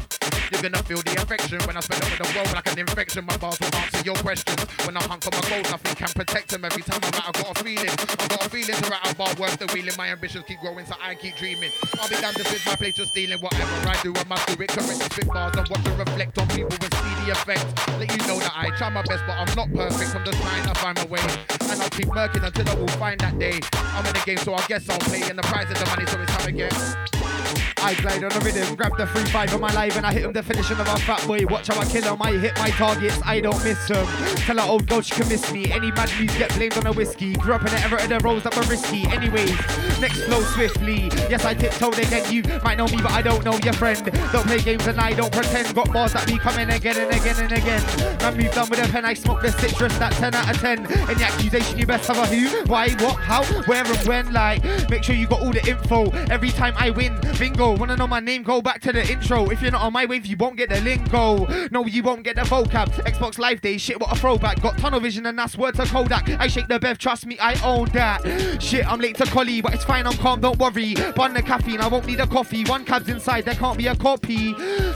You're 0.52 0.62
gonna 0.62 0.84
feel 0.84 1.02
the 1.02 1.12
infection 1.12 1.60
when 1.66 1.76
I 1.76 1.80
spend 1.80 2.04
over 2.06 2.22
the 2.22 2.30
world 2.38 2.54
like 2.54 2.68
an 2.72 2.78
infection. 2.78 3.26
My 3.26 3.38
bars 3.38 3.58
will 3.60 3.74
answer 3.76 4.06
your 4.06 4.16
questions. 4.22 4.62
When 4.86 4.96
I 4.96 5.02
hunt 5.04 5.24
for 5.24 5.34
my 5.34 5.42
goals, 5.50 5.72
nothing 5.72 5.96
can 5.96 6.10
protect 6.14 6.50
them. 6.50 6.66
Every 6.66 6.84
time 6.84 7.02
I'm 7.02 7.14
out, 7.18 7.34
I 7.34 7.42
got 7.42 7.60
a 7.60 7.64
feeling. 7.64 7.90
I 7.90 8.28
got 8.30 8.46
a 8.46 8.50
feeling 8.50 8.78
to 8.78 8.90
write 8.90 9.06
a 9.10 9.16
bar 9.16 9.34
worth 9.40 9.58
the 9.58 9.66
wheeling. 9.74 9.98
My 9.98 10.10
ambitions 10.10 10.46
keep 10.48 10.60
growing, 10.60 10.86
so 10.86 10.94
I 11.02 11.16
keep 11.16 11.36
dreaming. 11.38 11.72
I'll 12.00 12.10
be 12.10 12.16
damned 12.22 12.38
if 12.38 12.54
it's 12.54 12.66
my 12.66 12.76
place 12.76 12.94
just 12.94 13.12
stealing. 13.12 13.40
Whatever 13.42 13.90
I 13.90 13.98
do, 14.04 14.14
I 14.16 14.24
must 14.26 14.46
do 14.48 14.62
it 14.62 14.70
correct. 14.70 15.02
Spit 15.12 15.28
bars 15.28 15.56
and 15.58 15.68
watch 15.76 15.88
it 15.88 15.98
reflect 15.98 16.38
on 16.38 16.48
people 16.50 16.78
and 16.82 16.94
see 16.94 17.26
the 17.26 17.32
effect. 17.32 17.66
Let 18.00 18.12
you 18.12 18.28
know 18.28 18.40
that 18.40 18.54
I 18.56 18.70
try 18.78 18.90
my 18.90 19.02
best, 19.04 19.24
but 19.28 19.34
I'm 19.34 19.56
not 19.56 19.74
perfect. 19.74 20.16
I'm 20.16 20.26
just 20.26 20.42
trying 20.42 20.64
to 20.64 20.76
find 20.80 20.98
my 20.98 21.06
way. 21.06 21.22
And 21.70 21.82
I'll 21.82 21.90
keep 21.90 22.08
working 22.08 22.44
until 22.44 22.70
I 22.70 22.76
will 22.76 22.88
find 22.88 23.20
that 23.22 23.38
day. 23.40 23.60
I'm 23.74 24.06
in 24.06 24.14
the 24.14 24.24
game, 24.26 24.38
so 24.38 24.54
I 24.54 24.66
guess 24.68 24.90
I'll 24.90 25.00
play. 25.00 25.22
And 25.24 25.38
the 25.38 25.44
prize 25.44 25.70
is 25.72 25.80
the 25.80 25.86
money, 25.88 26.06
so 26.06 26.22
it's 26.22 26.32
time 26.32 26.48
again. 26.48 27.25
I 27.78 27.94
glide 27.96 28.24
on 28.24 28.30
the 28.30 28.40
rhythm, 28.40 28.76
grab 28.76 28.98
the 28.98 29.06
free 29.08 29.26
five 29.26 29.54
on 29.54 29.62
my 29.62 29.72
live, 29.74 29.96
and 29.98 30.06
I 30.06 30.14
hit 30.14 30.24
him 30.24 30.32
definition 30.32 30.80
of 30.80 30.88
a 30.88 30.98
fat 31.00 31.26
boy. 31.28 31.46
Watch 31.46 31.68
how 31.68 31.80
I 31.80 31.86
kill 31.86 32.04
him, 32.04 32.22
I 32.22 32.32
hit 32.34 32.58
my 32.58 32.70
targets, 32.70 33.20
I 33.24 33.40
don't 33.40 33.64
miss 33.64 33.88
them. 33.88 34.06
Tell 34.46 34.58
her 34.58 34.68
old 34.68 34.88
girl 34.88 35.02
she 35.02 35.14
can 35.14 35.28
miss 35.28 35.52
me. 35.52 35.72
Any 35.72 35.92
bad 35.92 36.10
news 36.20 36.36
get 36.38 36.54
blamed 36.56 36.78
on 36.78 36.88
a 36.88 36.94
whiskey. 36.94 37.34
Grew 37.36 37.54
up 37.54 37.62
in 37.62 37.68
the 37.68 37.80
era 37.82 38.02
of 38.02 38.10
the 38.10 38.20
roles 38.20 38.44
that 38.44 38.56
were 38.56 38.64
risky. 38.64 39.06
Anyways, 39.08 39.52
next 40.00 40.24
flow 40.24 40.42
swiftly. 40.42 41.10
Yes, 41.30 41.46
I 41.46 41.54
tiptoed 41.54 42.00
again. 42.00 42.32
You 42.32 42.44
might 42.64 42.78
know 42.78 42.88
me, 42.88 42.98
but 42.98 43.12
I 43.12 43.22
don't 43.22 43.44
know 43.44 43.58
your 43.64 43.74
friend. 43.74 44.04
Don't 44.32 44.46
play 44.48 44.60
games 44.60 44.88
and 44.88 45.00
I 45.00 45.14
don't 45.14 45.32
pretend. 45.32 45.74
Got 45.76 45.92
bars 45.92 46.14
that 46.14 46.26
be 46.26 46.38
coming 46.38 46.70
again 46.70 46.98
and 46.98 47.12
again 47.12 47.36
and 47.40 47.52
again. 47.52 47.84
Man, 48.20 48.38
moved 48.38 48.58
on 48.58 48.70
with 48.70 48.80
a 48.80 48.92
pen, 48.92 49.06
I 49.06 49.14
smoke 49.14 49.42
the 49.42 49.52
citrus, 49.52 49.98
that 50.00 50.14
10 50.14 50.34
out 50.34 50.50
of 50.50 50.62
10. 50.62 50.92
Any 51.10 51.24
accusation, 51.24 51.78
you 51.78 51.86
best 51.86 52.08
have 52.08 52.18
a 52.18 52.26
who, 52.28 52.64
why, 52.66 52.90
what, 53.00 53.16
how, 53.16 53.44
where, 53.66 53.86
and 53.86 54.08
when. 54.08 54.34
Like, 54.34 54.64
make 54.90 55.04
sure 55.04 55.16
you 55.16 55.28
got 55.28 55.42
all 55.42 55.52
the 55.52 55.66
info. 55.68 56.10
Every 56.32 56.50
time 56.50 56.74
I 56.78 56.90
win, 56.90 57.20
bingo. 57.38 57.65
Wanna 57.74 57.96
know 57.96 58.08
my 58.08 58.20
name? 58.20 58.44
Go 58.44 58.62
back 58.62 58.82
to 58.82 58.92
the 58.92 59.10
intro. 59.12 59.50
If 59.50 59.62
you're 59.62 59.72
not 59.72 59.82
on 59.82 59.94
my 59.94 60.06
wave, 60.06 60.26
you 60.26 60.38
won't 60.38 60.58
get 60.58 60.70
the 60.70 60.80
lingo. 60.82 61.46
No, 61.72 61.86
you 61.86 62.04
won't 62.04 62.24
get 62.24 62.36
the 62.36 62.44
vocab. 62.44 62.90
Xbox 63.06 63.40
Live 63.40 63.62
Day, 63.62 63.78
shit, 63.78 64.00
what 64.00 64.12
a 64.12 64.16
throwback. 64.16 64.62
Got 64.62 64.78
tunnel 64.78 65.00
vision 65.00 65.26
and 65.26 65.38
that's 65.38 65.58
word 65.58 65.76
to 65.76 65.86
Kodak. 65.86 66.30
I 66.40 66.48
shake 66.48 66.68
the 66.68 66.80
bev, 66.80 66.98
trust 66.98 67.26
me, 67.26 67.38
I 67.40 67.60
own 67.64 67.90
that. 67.90 68.22
Shit, 68.62 68.86
I'm 68.90 69.00
late 69.00 69.18
to 69.18 69.26
collie, 69.26 69.62
but 69.62 69.74
it's 69.74 69.84
fine, 69.84 70.06
I'm 70.06 70.18
calm, 70.18 70.42
don't 70.42 70.60
worry. 70.60 70.96
Bun 71.16 71.34
the 71.34 71.42
caffeine, 71.42 71.82
I 71.82 71.88
won't 71.88 72.06
need 72.06 72.20
a 72.20 72.28
coffee. 72.28 72.64
One 72.66 72.86
cab's 72.86 73.10
inside, 73.10 73.46
there 73.46 73.56
can't 73.56 73.78
be 73.78 73.88
a 73.88 73.96
copy. 73.96 74.54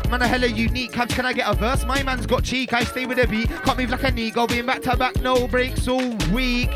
Man, 0.09 0.21
a 0.21 0.27
hella 0.27 0.47
unique. 0.47 0.93
Cabs, 0.93 1.13
can 1.13 1.25
I 1.25 1.33
get 1.33 1.49
a 1.49 1.55
verse? 1.55 1.85
My 1.85 2.03
man's 2.03 2.25
got 2.25 2.43
cheek, 2.43 2.73
I 2.73 2.83
stay 2.83 3.05
with 3.05 3.19
a 3.19 3.27
beat. 3.27 3.49
Can't 3.63 3.77
move 3.77 3.89
like 3.89 4.03
a 4.03 4.11
knee, 4.11 4.31
going 4.31 4.65
back 4.65 4.81
to 4.83 4.95
back, 4.95 5.19
no 5.21 5.47
breaks 5.47 5.87
all 5.87 6.15
week. 6.33 6.69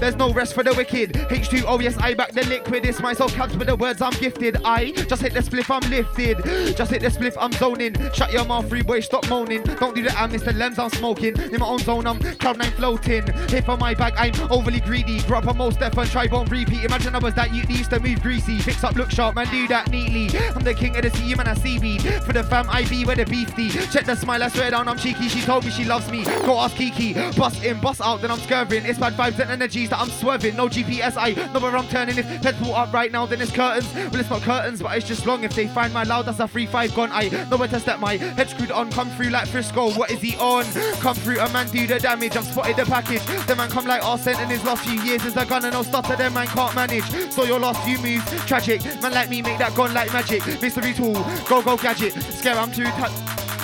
There's 0.00 0.16
no 0.16 0.32
rest 0.32 0.54
for 0.54 0.62
the 0.62 0.74
wicked. 0.74 1.12
H2, 1.12 1.64
oh 1.66 1.80
yes, 1.80 1.96
I 1.98 2.14
back 2.14 2.32
the 2.32 2.44
liquid. 2.46 2.84
It's 2.84 3.00
myself, 3.00 3.34
cabs 3.34 3.56
with 3.56 3.68
the 3.68 3.76
words 3.76 4.00
I'm 4.00 4.12
gifted. 4.12 4.58
I 4.64 4.90
just 4.92 5.22
hit 5.22 5.34
the 5.34 5.39
spliff, 5.40 5.70
I'm 5.70 5.90
lifted. 5.90 6.76
Just 6.76 6.90
hit 6.90 7.02
the 7.02 7.08
spliff, 7.08 7.36
I'm 7.40 7.52
zoning. 7.52 7.94
Shut 8.12 8.32
your 8.32 8.44
mouth, 8.44 8.68
free 8.68 8.82
boy, 8.82 9.00
stop 9.00 9.28
moaning. 9.28 9.62
Don't 9.62 9.94
do 9.94 10.02
that, 10.02 10.16
I'm 10.20 10.30
Mr. 10.30 10.52
Lems, 10.52 10.78
I'm 10.78 10.90
smoking. 10.90 11.38
In 11.38 11.60
my 11.60 11.66
own 11.66 11.78
zone, 11.78 12.06
I'm 12.06 12.18
cloud 12.18 12.58
nine 12.58 12.72
floating. 12.72 13.26
Hit 13.48 13.68
on 13.68 13.78
my 13.78 13.94
back, 13.94 14.14
I'm 14.16 14.34
overly 14.50 14.80
greedy. 14.80 15.20
Up 15.30 15.46
on 15.46 15.56
most 15.56 15.80
and 15.80 15.94
try 16.10 16.26
won't 16.30 16.50
repeat. 16.50 16.84
Imagine 16.84 17.14
I 17.14 17.18
was 17.18 17.34
that 17.34 17.54
you 17.54 17.62
used 17.68 17.90
to 17.90 18.00
move 18.00 18.20
greasy. 18.20 18.58
Fix 18.58 18.84
up, 18.84 18.96
look 18.96 19.10
sharp, 19.10 19.36
man, 19.36 19.46
do 19.50 19.66
that 19.68 19.90
neatly. 19.90 20.28
I'm 20.54 20.62
the 20.62 20.74
king 20.74 20.96
of 20.96 21.02
the 21.02 21.10
sea, 21.10 21.34
man, 21.34 21.46
I 21.46 21.54
see 21.54 21.70
seaweed. 21.78 22.02
For 22.24 22.32
the 22.32 22.42
fam, 22.42 22.68
I 22.68 22.84
be 22.88 23.04
where 23.04 23.16
the 23.16 23.24
beefy. 23.24 23.70
Check 23.70 24.04
the 24.04 24.14
smile, 24.14 24.42
I 24.42 24.48
swear 24.48 24.70
down, 24.70 24.88
I'm 24.88 24.98
cheeky. 24.98 25.28
She 25.28 25.40
told 25.42 25.64
me 25.64 25.70
she 25.70 25.84
loves 25.84 26.10
me. 26.10 26.24
Go 26.24 26.58
ask 26.58 26.76
Kiki. 26.76 27.14
Bust 27.32 27.64
in, 27.64 27.80
bust 27.80 28.00
out, 28.00 28.20
then 28.20 28.30
I'm 28.30 28.38
scurving. 28.40 28.84
It's 28.84 28.98
bad 28.98 29.14
vibes 29.14 29.38
and 29.38 29.50
energies 29.50 29.90
that 29.90 30.00
I'm 30.00 30.10
swerving. 30.10 30.56
No 30.56 30.68
GPS, 30.68 31.16
I 31.16 31.32
know 31.52 31.60
where 31.60 31.76
I'm 31.76 31.88
turning. 31.88 32.18
If 32.18 32.26
heads 32.26 32.58
pull 32.58 32.74
up 32.74 32.92
right 32.92 33.12
now, 33.12 33.26
then 33.26 33.40
it's 33.40 33.52
curtains. 33.52 33.92
Well, 33.94 34.20
it's 34.20 34.30
not 34.30 34.42
curtains, 34.42 34.82
but 34.82 34.96
it's 34.96 35.06
just 35.06 35.22
long. 35.30 35.44
If 35.44 35.54
they 35.54 35.68
find 35.68 35.94
my 35.94 36.02
loud, 36.02 36.26
that's 36.26 36.40
a 36.40 36.48
free 36.48 36.66
five 36.66 36.94
gone. 36.94 37.10
I 37.12 37.28
know 37.48 37.56
where 37.56 37.68
to 37.68 37.78
step 37.78 38.00
my 38.00 38.16
head 38.16 38.48
screwed 38.50 38.72
on. 38.72 38.90
Come 38.90 39.08
through 39.10 39.30
like 39.30 39.46
Frisco. 39.46 39.90
What 39.92 40.10
is 40.10 40.20
he 40.20 40.34
on? 40.36 40.64
Come 41.00 41.14
through, 41.14 41.38
a 41.38 41.48
man 41.52 41.68
do 41.68 41.86
the 41.86 42.00
damage. 42.00 42.36
I've 42.36 42.44
spotted 42.44 42.76
the 42.76 42.84
package. 42.84 43.22
The 43.46 43.54
man 43.54 43.70
come 43.70 43.86
like 43.86 44.04
Arsene 44.04 44.40
in 44.40 44.48
his 44.48 44.64
last 44.64 44.84
few 44.84 45.00
years 45.02 45.24
is 45.24 45.36
a 45.36 45.46
gun 45.46 45.64
and 45.64 45.74
no 45.74 45.82
stutter. 45.82 46.16
Them 46.16 46.34
man 46.34 46.48
can't 46.48 46.74
manage. 46.74 47.04
So 47.30 47.44
your 47.44 47.60
last 47.60 47.82
few 47.84 47.98
moves, 47.98 48.24
tragic. 48.46 48.84
Man 49.02 49.12
like 49.12 49.30
me 49.30 49.42
make 49.42 49.58
that 49.58 49.74
gun 49.74 49.94
like 49.94 50.12
magic. 50.12 50.44
Mystery 50.60 50.92
tool, 50.92 51.14
go 51.48 51.62
go 51.62 51.76
gadget. 51.76 52.14
Scare, 52.14 52.56
I'm 52.56 52.72
too 52.72 52.84
tight. 52.84 53.12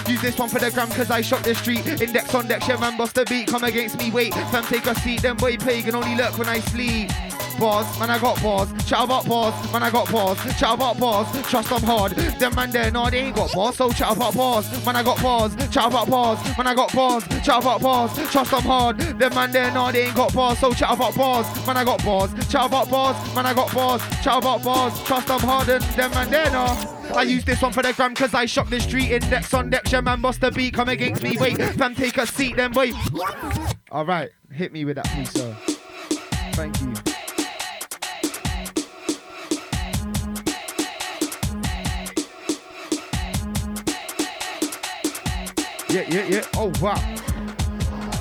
Use 0.09 0.23
this 0.23 0.39
one 0.39 0.49
for 0.49 0.61
the 0.61 0.71
gram 0.71 0.89
cause 0.91 1.11
I 1.11 1.21
shot 1.21 1.43
the 1.43 1.55
street. 1.55 1.85
Index 2.01 2.33
on 2.33 2.47
deck, 2.47 2.67
yeah 2.69 2.79
man, 2.79 2.97
bust 2.97 3.17
the 3.17 3.25
beat. 3.25 3.49
Come 3.49 3.65
against 3.65 3.99
me, 3.99 4.13
wait. 4.13 4.33
Fam, 4.53 4.63
take 4.65 4.87
a 4.87 4.95
seat. 5.01 5.23
Them 5.23 5.37
boy 5.37 5.57
pagan 5.57 5.97
only 5.97 6.15
lurk 6.15 6.39
when 6.39 6.49
I 6.49 6.61
sleep. 6.61 7.11
Bars, 7.59 7.99
man, 7.99 8.11
I 8.11 8.19
got 8.19 8.43
bars. 8.43 8.69
Chat 8.85 9.05
about 9.05 9.27
bars, 9.27 9.73
man, 9.73 9.83
I 9.83 9.91
got 9.91 10.11
bars. 10.13 10.39
Chat 10.59 10.75
about 10.75 10.99
bars, 10.99 11.49
trust 11.49 11.71
them 11.71 11.83
hard. 11.83 12.13
Them 12.13 12.55
man 12.55 12.71
there, 12.71 12.91
no, 12.91 13.09
they 13.09 13.19
ain't 13.19 13.37
got 13.37 13.53
bars. 13.53 13.77
So 13.77 13.91
chat 13.91 14.15
about 14.15 14.35
bars, 14.35 14.87
man, 14.87 14.97
I 14.97 15.03
got 15.03 15.23
bars. 15.23 15.55
Chat 15.71 15.87
about 15.87 16.09
bars, 16.11 16.59
man, 16.59 16.67
I 16.67 16.75
got 16.75 16.93
bars. 16.95 17.25
Chat 17.45 17.63
about 17.63 17.81
bars, 17.81 18.31
trust 18.31 18.51
them 18.51 18.63
hard. 18.63 18.99
Them 18.99 19.35
man 19.35 19.53
there, 19.53 19.73
no, 19.73 19.91
they 19.91 20.07
ain't 20.07 20.17
got 20.17 20.35
bars. 20.35 20.59
So 20.59 20.73
chat 20.73 20.93
about 20.93 21.15
bars, 21.15 21.67
man, 21.67 21.77
I 21.77 21.85
got 21.85 22.05
bars. 22.05 22.31
Chat 22.49 22.67
about 22.67 22.91
bars, 22.91 23.35
man, 23.35 23.47
I 23.47 23.55
got 23.55 23.75
bars. 23.75 24.03
Chat 24.23 24.39
about 24.39 24.63
bars, 24.63 25.03
trust 25.05 25.29
them 25.29 25.41
hard. 25.41 25.67
Them 25.67 26.11
man 26.11 26.31
there, 26.31 26.51
no. 26.51 26.97
I 27.15 27.23
use 27.23 27.45
this 27.45 27.63
one 27.63 27.73
for 27.73 27.83
the 27.83 27.93
gram 27.93 28.15
cause 28.15 28.35
I 28.35 28.47
shot 28.47 28.69
the 28.69 28.81
street 28.81 29.11
index 29.11 29.55
on 29.55 29.71
deck. 29.71 29.91
Yeah, 29.91 30.01
man, 30.01 30.21
bust 30.21 30.41
the 30.41 30.51
beat, 30.51 30.75
come 30.75 30.89
against 30.89 31.23
me. 31.23 31.37
Wait, 31.39 31.57
fam, 31.57 31.95
take 31.95 32.19
a 32.19 32.27
seat, 32.27 32.57
then 32.57 32.73
wait. 32.73 32.95
Alright, 33.91 34.31
hit 34.51 34.73
me 34.73 34.85
with 34.85 34.97
that, 34.97 35.07
please, 35.07 35.31
sir. 35.31 35.57
Thank 36.53 36.81
you. 36.81 37.06
Yeah, 45.97 46.05
yeah, 46.11 46.25
yeah. 46.29 46.45
Oh, 46.59 46.71
wow. 46.83 47.26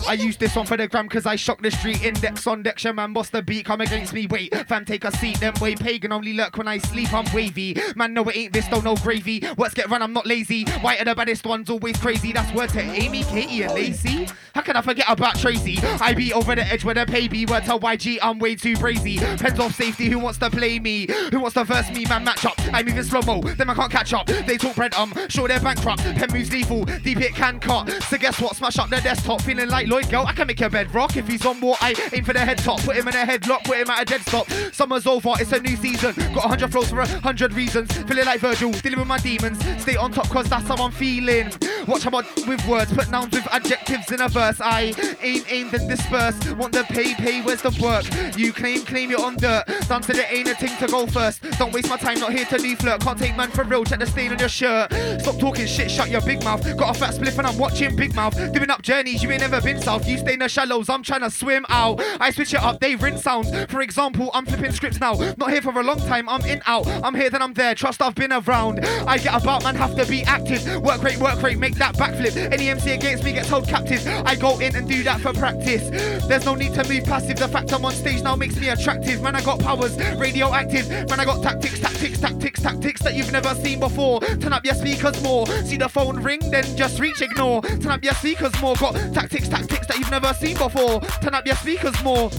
I 0.07 0.13
use 0.13 0.37
this 0.37 0.55
one 0.55 0.65
for 0.65 0.77
the 0.77 0.87
gram 0.87 1.09
cause 1.09 1.25
I 1.25 1.35
shock 1.35 1.61
the 1.61 1.71
street 1.71 2.03
index 2.03 2.45
on 2.47 2.63
deck. 2.63 2.83
Man, 2.93 3.13
boss 3.13 3.29
the 3.29 3.41
beat, 3.41 3.65
come 3.65 3.81
against 3.81 4.13
me. 4.13 4.27
Wait, 4.27 4.55
fam, 4.67 4.85
take 4.85 5.03
a 5.03 5.11
seat. 5.17 5.39
Them 5.39 5.53
way 5.59 5.75
pagan 5.75 6.11
only 6.11 6.33
lurk 6.33 6.57
when 6.57 6.67
I 6.67 6.77
sleep. 6.77 7.13
I'm 7.13 7.25
wavy. 7.33 7.75
Man, 7.95 8.13
no, 8.13 8.23
it 8.25 8.37
ain't 8.37 8.53
this, 8.53 8.67
though, 8.67 8.81
no 8.81 8.95
gravy. 8.95 9.43
Works 9.57 9.73
get 9.73 9.89
run, 9.89 10.01
I'm 10.01 10.13
not 10.13 10.25
lazy. 10.27 10.65
White 10.81 11.01
are 11.01 11.05
the 11.05 11.15
baddest 11.15 11.45
ones, 11.45 11.69
always 11.69 11.97
crazy. 11.97 12.31
That's 12.31 12.53
word 12.53 12.69
to 12.71 12.81
Amy, 12.81 13.23
Katie, 13.23 13.63
and 13.63 13.73
Lacey. 13.73 14.27
How 14.53 14.61
can 14.61 14.77
I 14.77 14.81
forget 14.81 15.05
about 15.09 15.37
Tracy? 15.37 15.79
I 15.99 16.13
be 16.13 16.31
over 16.31 16.55
the 16.55 16.65
edge 16.65 16.85
with 16.85 16.97
a 16.97 17.05
pay 17.05 17.27
Word 17.45 17.65
to 17.65 17.77
YG, 17.77 18.19
I'm 18.21 18.39
way 18.39 18.55
too 18.55 18.77
crazy. 18.77 19.17
Pens 19.17 19.59
off 19.59 19.75
safety, 19.75 20.09
who 20.09 20.19
wants 20.19 20.39
to 20.39 20.49
play 20.49 20.79
me? 20.79 21.07
Who 21.31 21.39
wants 21.39 21.55
to 21.55 21.65
verse 21.65 21.89
me, 21.91 22.05
man, 22.05 22.23
match 22.23 22.45
up? 22.45 22.55
I'm 22.71 22.85
moving 22.85 23.03
slow 23.03 23.21
mo, 23.21 23.41
then 23.41 23.69
I 23.69 23.73
can't 23.73 23.91
catch 23.91 24.13
up. 24.13 24.27
They 24.27 24.57
talk 24.57 24.75
bread, 24.75 24.93
um, 24.95 25.13
sure 25.27 25.47
they're 25.47 25.59
bankrupt. 25.59 26.03
Pen 26.03 26.31
moves 26.31 26.51
lethal, 26.51 26.85
deep 26.85 27.19
it 27.19 27.33
can 27.35 27.59
cut. 27.59 27.91
So 28.03 28.17
guess 28.17 28.39
what? 28.39 28.55
Smash 28.55 28.77
up 28.77 28.89
the 28.89 29.01
desktop, 29.01 29.41
feeling 29.41 29.69
like 29.69 29.87
Lloyd 29.95 30.09
Girl. 30.09 30.25
I 30.27 30.33
can 30.33 30.47
make 30.47 30.59
your 30.59 30.69
bed 30.69 30.93
rock 30.93 31.15
if 31.15 31.25
he's 31.25 31.45
on 31.45 31.61
war. 31.61 31.77
I 31.79 31.95
aim 32.11 32.25
for 32.25 32.33
the 32.33 32.39
head 32.39 32.57
top, 32.57 32.81
put 32.81 32.97
him 32.97 33.07
in 33.07 33.15
a 33.15 33.25
headlock, 33.25 33.63
put 33.63 33.77
him 33.77 33.89
at 33.89 34.01
a 34.01 34.05
dead 34.05 34.19
stop. 34.23 34.45
Summer's 34.73 35.07
over, 35.07 35.31
it's 35.39 35.53
a 35.53 35.59
new 35.61 35.77
season. 35.77 36.13
Got 36.33 36.43
a 36.43 36.47
hundred 36.49 36.73
flows 36.73 36.89
for 36.89 36.99
a 36.99 37.07
hundred 37.07 37.53
reasons. 37.53 37.89
Feeling 38.03 38.25
like 38.25 38.41
Virgil, 38.41 38.73
dealing 38.73 38.99
with 38.99 39.07
my 39.07 39.19
demons. 39.19 39.57
Stay 39.81 39.95
on 39.95 40.11
top 40.11 40.27
cause 40.27 40.49
that's 40.49 40.67
how 40.67 40.75
I'm 40.75 40.91
feeling. 40.91 41.49
Watch 41.87 42.03
how 42.03 42.09
I 42.09 42.23
with 42.45 42.67
words, 42.67 42.91
put 42.91 43.09
nouns 43.09 43.31
with 43.31 43.47
adjectives 43.53 44.11
in 44.11 44.19
a 44.19 44.27
verse. 44.27 44.59
I 44.59 44.93
aim, 45.21 45.43
aimed 45.47 45.73
and 45.73 45.89
dispersed. 45.89 46.51
Want 46.57 46.73
the 46.73 46.83
pay, 46.83 47.13
pay, 47.13 47.41
where's 47.41 47.61
the 47.61 47.71
work? 47.81 48.03
You 48.37 48.51
claim, 48.51 48.81
claim 48.81 49.09
you're 49.09 49.23
on 49.23 49.37
dirt. 49.37 49.63
Done 49.87 50.01
to 50.01 50.11
the 50.11 50.29
ain't 50.33 50.49
a 50.49 50.55
thing 50.55 50.75
to 50.79 50.87
go 50.87 51.07
first. 51.07 51.41
Don't 51.57 51.71
waste 51.71 51.89
my 51.89 51.95
time, 51.95 52.19
not 52.19 52.33
here 52.33 52.43
to 52.45 52.57
do 52.57 52.75
flirt. 52.75 52.99
Can't 52.99 53.17
take 53.17 53.37
man 53.37 53.49
for 53.49 53.63
real, 53.63 53.85
check 53.85 53.99
the 53.99 54.07
stain 54.07 54.33
on 54.33 54.39
your 54.39 54.49
shirt. 54.49 54.91
Stop 55.21 55.39
talking 55.39 55.67
shit, 55.67 55.89
shut 55.89 56.09
your 56.09 56.21
big 56.21 56.43
mouth. 56.43 56.61
Got 56.75 56.97
a 56.97 56.99
fat 56.99 57.13
spliff 57.13 57.37
and 57.37 57.47
I'm 57.47 57.57
watching 57.57 57.95
Big 57.95 58.13
Mouth. 58.13 58.35
Doing 58.51 58.69
up 58.69 58.81
journeys, 58.81 59.23
you 59.23 59.31
ain't 59.31 59.41
never 59.41 59.61
been 59.61 59.79
You 59.85 60.17
stay 60.17 60.33
in 60.33 60.39
the 60.39 60.49
shallows, 60.49 60.89
I'm 60.89 61.03
trying 61.03 61.21
to 61.21 61.29
swim 61.29 61.63
out. 61.69 62.01
I 62.19 62.31
switch 62.31 62.55
it 62.55 62.59
up, 62.59 62.79
they 62.79 62.95
rinse 62.95 63.21
sounds. 63.21 63.53
For 63.65 63.81
example, 63.81 64.31
I'm 64.33 64.43
flipping 64.43 64.71
scripts 64.71 64.99
now. 64.99 65.13
Not 65.37 65.51
here 65.51 65.61
for 65.61 65.79
a 65.79 65.83
long 65.83 65.99
time, 65.99 66.27
I'm 66.27 66.41
in 66.41 66.59
out. 66.65 66.87
I'm 67.03 67.13
here, 67.13 67.29
then 67.29 67.43
I'm 67.43 67.53
there. 67.53 67.75
Trust 67.75 68.01
I've 68.01 68.15
been 68.15 68.33
around. 68.33 68.83
I 69.07 69.19
get 69.19 69.39
about, 69.39 69.63
man, 69.63 69.75
have 69.75 69.95
to 69.95 70.05
be 70.07 70.23
active. 70.23 70.81
Work 70.81 71.03
rate, 71.03 71.19
work 71.19 71.41
rate, 71.43 71.59
make 71.59 71.75
that 71.75 71.95
backflip. 71.95 72.35
Any 72.51 72.69
MC 72.69 72.91
against 72.91 73.23
me 73.23 73.33
gets 73.33 73.47
held 73.47 73.67
captive. 73.67 74.05
I 74.25 74.35
go 74.35 74.57
in 74.59 74.75
and 74.75 74.89
do 74.89 75.03
that 75.03 75.21
for 75.21 75.33
practice. 75.33 75.87
There's 76.25 76.45
no 76.45 76.55
need 76.55 76.73
to 76.73 76.87
move 76.89 77.05
passive. 77.05 77.37
The 77.37 77.47
fact 77.47 77.71
I'm 77.71 77.85
on 77.85 77.93
stage 77.93 78.23
now 78.23 78.35
makes 78.35 78.59
me 78.59 78.69
attractive. 78.69 79.21
Man, 79.21 79.35
I 79.35 79.41
got 79.41 79.59
powers, 79.59 79.97
radioactive. 80.17 80.89
Man, 80.89 81.19
I 81.19 81.25
got 81.25 81.43
tactics, 81.43 81.79
tactics, 81.79 82.19
tactics, 82.19 82.59
tactics 82.59 83.03
that 83.03 83.13
you've 83.13 83.31
never 83.31 83.53
seen 83.53 83.79
before. 83.79 84.19
Turn 84.19 84.51
up 84.51 84.65
your 84.65 84.75
speakers 84.75 85.21
more. 85.21 85.45
See 85.63 85.77
the 85.77 85.89
phone 85.89 86.23
ring, 86.23 86.39
then 86.49 86.63
just 86.75 86.99
reach 86.99 87.21
ignore. 87.21 87.61
Turn 87.61 87.91
up 87.91 88.03
your 88.03 88.15
speakers 88.15 88.59
more. 88.59 88.75
Got 88.75 88.95
tactics, 89.13 89.47
tactics 89.47 89.74
that 89.81 89.97
you've 89.97 90.11
never 90.11 90.33
seen 90.33 90.57
before. 90.57 91.01
Turn 91.21 91.33
up 91.33 91.45
your 91.45 91.55
speakers 91.55 92.01
more. 92.03 92.29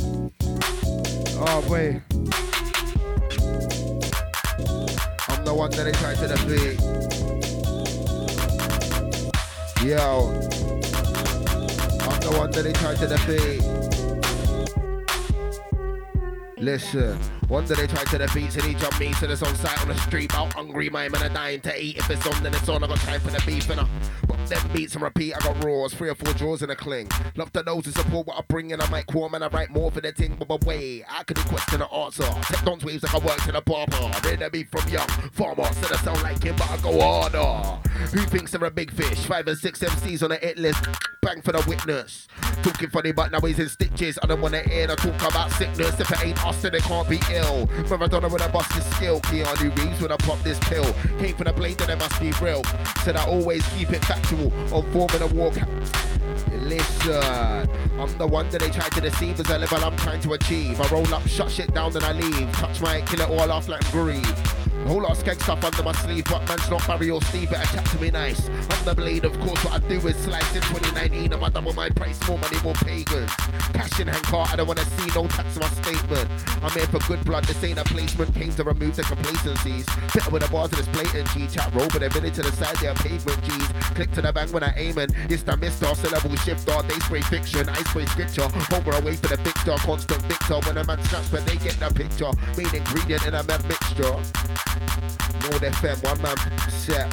Oh, 1.38 1.62
boy. 1.68 2.00
I'm 5.28 5.44
the 5.44 5.54
one 5.54 5.70
that 5.72 5.84
they 5.84 5.92
try 5.92 6.14
to 6.14 6.28
defeat. 6.28 6.80
Yo. 9.86 10.32
I'm 12.08 12.20
the 12.20 12.30
one 12.38 12.50
that 12.50 12.62
they 12.62 12.72
try 12.72 12.94
to 12.94 13.06
defeat. 13.06 13.62
Listen, 16.58 17.18
one 17.48 17.64
day 17.66 17.74
they 17.74 17.86
tried 17.86 18.06
to 18.08 18.18
defeat, 18.18 18.52
so 18.52 18.60
they 18.60 18.74
jump 18.74 18.98
me 18.98 19.12
to 19.14 19.26
the 19.26 19.46
on 19.46 19.54
site 19.54 19.80
on 19.82 19.88
the 19.88 19.96
street. 19.98 20.34
Out 20.34 20.52
hungry, 20.52 20.90
my 20.90 21.08
man, 21.08 21.22
are 21.22 21.28
dying 21.28 21.60
to 21.60 21.80
eat. 21.82 21.96
If 21.98 22.10
it's 22.10 22.26
on, 22.26 22.42
then 22.42 22.54
it's 22.54 22.68
on. 22.68 22.82
I 22.82 22.86
got 22.86 22.98
time 22.98 23.20
for 23.20 23.30
the 23.30 23.42
beef, 23.46 23.68
and 23.70 23.80
I 23.80 23.88
pop 24.26 24.46
them 24.48 24.70
beats 24.72 24.94
and 24.94 25.02
repeat. 25.02 25.34
I 25.36 25.40
got 25.40 25.62
roars, 25.64 25.94
three 25.94 26.08
or 26.08 26.14
four 26.14 26.32
draws 26.34 26.62
in 26.62 26.70
a 26.70 26.76
cling. 26.76 27.08
Love 27.36 27.52
to 27.52 27.62
know 27.62 27.80
to 27.80 27.92
support 27.92 28.26
what 28.26 28.38
I 28.38 28.42
bring, 28.48 28.72
and 28.72 28.82
I 28.82 28.88
might 28.90 29.06
call, 29.06 29.28
man. 29.28 29.42
I 29.42 29.48
write 29.48 29.70
more 29.70 29.90
for 29.90 30.00
the 30.00 30.12
ting, 30.12 30.36
but, 30.38 30.48
but 30.48 30.64
wait, 30.64 31.04
I 31.08 31.22
could 31.22 31.38
question 31.38 31.80
the 31.80 31.92
answer. 31.92 32.24
Take 32.52 32.64
Don's 32.64 32.84
waves 32.84 33.02
like 33.02 33.14
I 33.14 33.18
worked 33.24 33.48
in 33.48 33.56
a 33.56 33.62
barber. 33.62 34.10
Ready 34.24 34.38
to 34.38 34.50
be 34.50 34.64
from 34.64 34.88
young 34.88 35.08
farmer, 35.32 35.64
said 35.72 35.92
I 35.92 35.96
sound 35.96 36.22
like 36.22 36.42
him, 36.42 36.56
but 36.56 36.70
I 36.70 36.76
go 36.78 37.00
harder. 37.00 37.88
Who 38.12 38.18
thinks 38.26 38.50
they're 38.50 38.64
a 38.64 38.70
big 38.70 38.90
fish? 38.92 39.24
Five 39.24 39.46
and 39.48 39.58
six 39.58 39.80
MCs 39.80 40.22
on 40.22 40.30
the 40.30 40.36
hit 40.36 40.58
list. 40.58 40.84
Bang 41.22 41.42
for 41.42 41.52
the 41.52 41.64
witness. 41.66 42.28
Talking 42.62 42.90
funny, 42.90 43.12
but 43.12 43.32
now 43.32 43.40
he's 43.40 43.58
in 43.58 43.68
stitches. 43.68 44.18
I 44.22 44.26
don't 44.26 44.40
wanna 44.40 44.62
hear 44.62 44.86
the 44.86 44.96
talk 44.96 45.28
about 45.28 45.50
sickness. 45.52 45.98
If 45.98 46.10
it 46.10 46.24
ain't 46.24 46.44
us, 46.46 46.62
then 46.62 46.74
it 46.74 46.82
can't 46.82 47.08
be. 47.08 47.18
Maradona 47.42 48.40
I 48.40 48.46
a 48.46 48.48
busted 48.48 48.82
skill. 48.94 49.20
Keanu 49.20 49.76
Reeves 49.76 50.00
when 50.00 50.12
I 50.12 50.16
pop 50.16 50.40
this 50.42 50.58
pill. 50.60 50.84
Came 51.18 51.34
for 51.34 51.44
the 51.44 51.52
blade, 51.52 51.78
then 51.78 51.90
it 51.90 51.98
must 51.98 52.20
be 52.20 52.32
real. 52.42 52.62
Said 53.04 53.16
I 53.16 53.26
always 53.26 53.66
keep 53.76 53.90
it 53.90 54.04
factual. 54.04 54.52
On 54.72 54.82
form 54.92 55.10
in 55.14 55.22
a 55.22 55.26
walk. 55.34 55.54
Listen, 56.60 57.68
I'm 58.00 58.18
the 58.18 58.26
one 58.26 58.48
that 58.50 58.60
they 58.60 58.70
try 58.70 58.88
to 58.88 59.00
deceive 59.00 59.38
as 59.38 59.48
a 59.50 59.58
level 59.58 59.84
I'm 59.84 59.96
trying 59.96 60.20
to 60.22 60.32
achieve. 60.32 60.80
I 60.80 60.88
roll 60.88 61.14
up, 61.14 61.26
shut 61.28 61.50
shit 61.50 61.72
down, 61.72 61.92
then 61.92 62.04
I 62.04 62.12
leave. 62.12 62.50
Touch 62.52 62.80
my 62.80 63.00
kill 63.02 63.20
it 63.20 63.30
all 63.30 63.50
off 63.52 63.68
like 63.68 63.88
breathe. 63.92 64.26
Whole 64.84 65.02
lot 65.02 65.12
of 65.12 65.24
skank 65.24 65.42
stuff 65.42 65.64
under 65.64 65.82
my 65.82 65.92
sleeve, 65.92 66.24
but 66.24 66.46
man's 66.48 66.70
not 66.70 66.86
Barry 66.86 67.10
or 67.10 67.20
Steve, 67.22 67.50
better 67.50 67.66
chat 67.74 67.84
to 67.86 68.00
me 68.00 68.10
nice. 68.10 68.48
I'm 68.48 68.84
the 68.84 68.94
blade, 68.94 69.24
of 69.24 69.38
course, 69.40 69.62
what 69.64 69.74
I 69.74 69.88
do 69.88 69.96
is 70.06 70.16
slice 70.16 70.54
in 70.54 70.62
2019. 70.62 71.32
I'm 71.32 71.42
a 71.42 71.50
double 71.50 71.72
my 71.72 71.90
price, 71.90 72.18
more 72.28 72.38
money, 72.38 72.56
more 72.62 72.74
pagans. 72.74 73.30
Cash 73.74 74.00
in 74.00 74.08
hand 74.08 74.22
car, 74.24 74.46
I 74.50 74.56
don't 74.56 74.68
wanna 74.68 74.84
see 74.84 75.10
no 75.14 75.26
tax 75.26 75.56
on 75.56 75.62
my 75.62 75.68
statement. 75.82 76.30
I'm 76.62 76.70
here 76.70 76.86
for 76.86 77.00
good 77.08 77.24
blood, 77.24 77.44
this 77.44 77.62
ain't 77.64 77.78
a 77.78 77.84
placement. 77.84 78.34
Came 78.34 78.52
to 78.54 78.64
remove 78.64 78.94
the 78.94 79.02
complacencies. 79.02 79.86
Better 80.14 80.30
with 80.30 80.42
the 80.42 80.48
bars 80.50 80.70
of 80.72 80.78
this 80.78 80.88
blatant 80.88 81.28
G 81.30 81.46
chat 81.48 81.74
roll, 81.74 81.88
but 81.88 82.02
a 82.02 82.10
minute 82.14 82.34
to 82.34 82.42
the 82.42 82.52
side, 82.52 82.80
yeah, 82.80 82.94
pavement 82.94 83.42
G's. 83.42 83.68
Click 83.94 84.12
to 84.12 84.22
the 84.22 84.32
bang 84.32 84.52
when 84.52 84.62
I 84.62 84.72
aim 84.76 84.98
and 84.98 85.12
it's 85.28 85.42
the 85.42 85.56
mister, 85.56 85.92
syllable 85.94 86.36
shifter. 86.36 86.82
They 86.82 86.98
spray 87.00 87.22
fiction, 87.22 87.68
I 87.68 87.82
spray 87.84 88.06
scripture. 88.06 88.48
Homer 88.70 88.98
away 88.98 89.16
for 89.16 89.28
the 89.28 89.36
victor, 89.36 89.74
constant 89.78 90.22
victor. 90.22 90.60
When 90.66 90.78
a 90.78 90.84
man 90.84 91.02
snaps, 91.04 91.28
but 91.30 91.44
they 91.46 91.56
get 91.56 91.78
the 91.80 91.90
picture. 91.90 92.30
Main 92.56 92.74
ingredient 92.74 93.26
in 93.26 93.34
a 93.34 93.42
mixture. 93.42 94.65
Nord 95.50 95.62
FM, 95.62 96.02
one 96.02 96.20
man 96.22 96.36
set, 96.68 97.12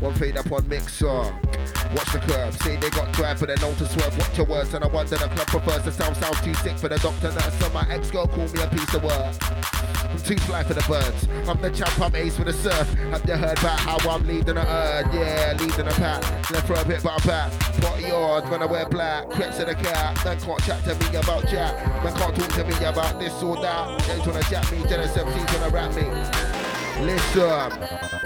one 0.00 0.14
fade 0.14 0.36
up 0.36 0.50
on 0.50 0.66
mixer. 0.68 1.06
Watch 1.06 2.12
the 2.12 2.18
curve, 2.18 2.56
say 2.62 2.76
they 2.76 2.90
got 2.90 3.12
drive, 3.12 3.38
but 3.38 3.48
they 3.48 3.54
know 3.56 3.74
to 3.74 3.86
swerve. 3.86 4.16
Watch 4.18 4.36
your 4.36 4.46
words, 4.46 4.74
and 4.74 4.82
I 4.82 4.88
wonder 4.88 5.16
the 5.16 5.28
club 5.28 5.46
prefers 5.46 5.84
the 5.84 5.92
sound 5.92 6.16
sounds 6.16 6.40
too 6.40 6.54
sick 6.54 6.78
for 6.78 6.88
the 6.88 6.98
doctor 6.98 7.32
nurse. 7.32 7.54
So 7.58 7.68
my 7.70 7.86
ex 7.90 8.10
girl 8.10 8.26
call 8.26 8.48
me 8.48 8.62
a 8.62 8.68
piece 8.68 8.94
of 8.94 9.04
work. 9.04 9.34
I'm 10.10 10.18
too 10.18 10.36
fly 10.38 10.62
for 10.64 10.74
the 10.74 10.84
birds. 10.88 11.28
I'm 11.48 11.60
the 11.60 11.70
champ, 11.70 12.00
I'm 12.00 12.14
ace 12.14 12.36
for 12.36 12.44
the 12.44 12.52
surf. 12.52 12.88
Have 13.10 13.24
you 13.26 13.34
heard 13.34 13.58
about 13.58 13.78
how 13.80 14.10
I'm 14.10 14.26
leading 14.26 14.56
a 14.56 14.64
herd? 14.64 15.12
Yeah, 15.12 15.56
leading 15.58 15.86
a 15.86 15.92
pack. 15.92 16.22
Left 16.50 16.66
for 16.66 16.74
a 16.74 16.84
bit, 16.84 17.02
but 17.02 17.20
I'm 17.20 17.26
back. 17.26 17.52
Pot 17.80 18.00
yours 18.00 18.50
when 18.50 18.62
I 18.62 18.66
wear 18.66 18.88
black. 18.88 19.28
Creps 19.30 19.60
in 19.60 19.66
the 19.66 19.74
cat. 19.74 20.24
Man 20.24 20.40
can't 20.40 20.62
chat 20.62 20.82
to 20.84 20.94
me 20.94 21.16
about 21.16 21.46
jack. 21.48 21.76
Man 22.02 22.16
can't 22.16 22.34
talk 22.34 22.48
to 22.48 22.64
me 22.64 22.84
about 22.84 23.20
this 23.20 23.42
or 23.42 23.56
that. 23.60 23.98
They 24.00 24.18
tryna 24.20 24.50
jack 24.50 24.72
me, 24.72 24.78
Genesis 24.88 25.14
17 25.14 25.46
tryna 25.46 25.72
rap 25.72 25.94
me. 25.94 26.55
Listen, 27.00 27.72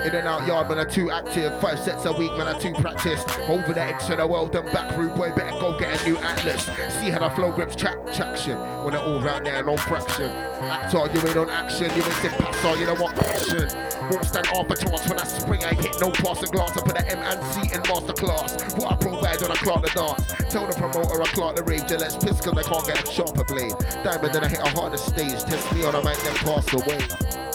in 0.07 0.15
and 0.15 0.29
out 0.29 0.47
yard, 0.47 0.69
man, 0.69 0.79
I'm 0.79 0.89
too 0.89 1.11
active. 1.11 1.61
Five 1.61 1.81
sets 1.81 2.05
a 2.05 2.13
week, 2.13 2.31
man, 2.39 2.47
I'm 2.47 2.61
too 2.61 2.73
practiced. 2.73 3.29
Over 3.41 3.73
the 3.73 3.83
X 3.83 4.09
and 4.11 4.21
the 4.21 4.27
world 4.27 4.55
and 4.55 4.65
back, 4.73 4.97
rude 4.97 5.15
boy, 5.17 5.33
better 5.33 5.59
go 5.59 5.77
get 5.77 6.01
a 6.01 6.09
new 6.09 6.17
atlas. 6.19 6.65
See 7.01 7.11
how 7.11 7.19
the 7.19 7.31
flow 7.35 7.51
grips 7.51 7.75
track 7.75 7.99
traction. 8.15 8.57
When 8.85 8.95
it 8.95 9.01
all 9.01 9.21
round 9.21 9.47
there, 9.47 9.65
no 9.65 9.77
fraction. 9.77 10.31
Actor, 10.31 11.11
you 11.13 11.21
ain't 11.27 11.37
on 11.37 11.51
action, 11.51 11.87
you 11.97 12.03
ain't 12.03 12.13
sit 12.15 12.31
passer, 12.31 12.79
you 12.79 12.87
know 12.87 12.95
what 12.95 13.17
passion. 13.17 13.69
Won't 14.09 14.25
stand 14.25 14.47
off 14.55 14.71
a 14.71 14.77
chance 14.77 15.09
when 15.09 15.19
I 15.19 15.25
spring, 15.25 15.65
I 15.65 15.75
hit 15.75 16.01
no 16.01 16.11
passing 16.11 16.51
glass. 16.51 16.77
I 16.77 16.81
put 16.83 16.97
an 16.97 17.07
M 17.07 17.19
and 17.19 17.43
C 17.53 17.75
in 17.75 17.83
masterclass. 17.83 18.79
What 18.79 18.93
I 18.93 18.97
provide 18.97 19.43
when 19.43 19.51
I 19.51 19.57
clock 19.57 19.83
the 19.83 19.91
dance. 19.91 20.53
Tell 20.53 20.67
the 20.69 20.75
promoter 20.75 21.21
I 21.21 21.27
clock 21.27 21.57
the 21.57 21.65
rave, 21.65 21.91
let's 21.91 22.17
piss 22.17 22.41
cause 22.41 22.57
I 22.57 22.63
can't 22.63 22.87
get 22.87 23.03
a 23.03 23.13
sharper 23.13 23.45
blade. 23.45 23.75
Diamond, 24.05 24.33
then 24.33 24.45
I 24.45 24.49
hit 24.49 24.61
a 24.61 24.69
harder 24.71 24.97
stage. 24.97 25.43
Test 25.43 25.75
me 25.75 25.85
on, 25.85 25.97
a 25.97 26.03
might 26.03 26.19
then 26.19 26.35
pass 26.37 26.73
away. 26.73 27.50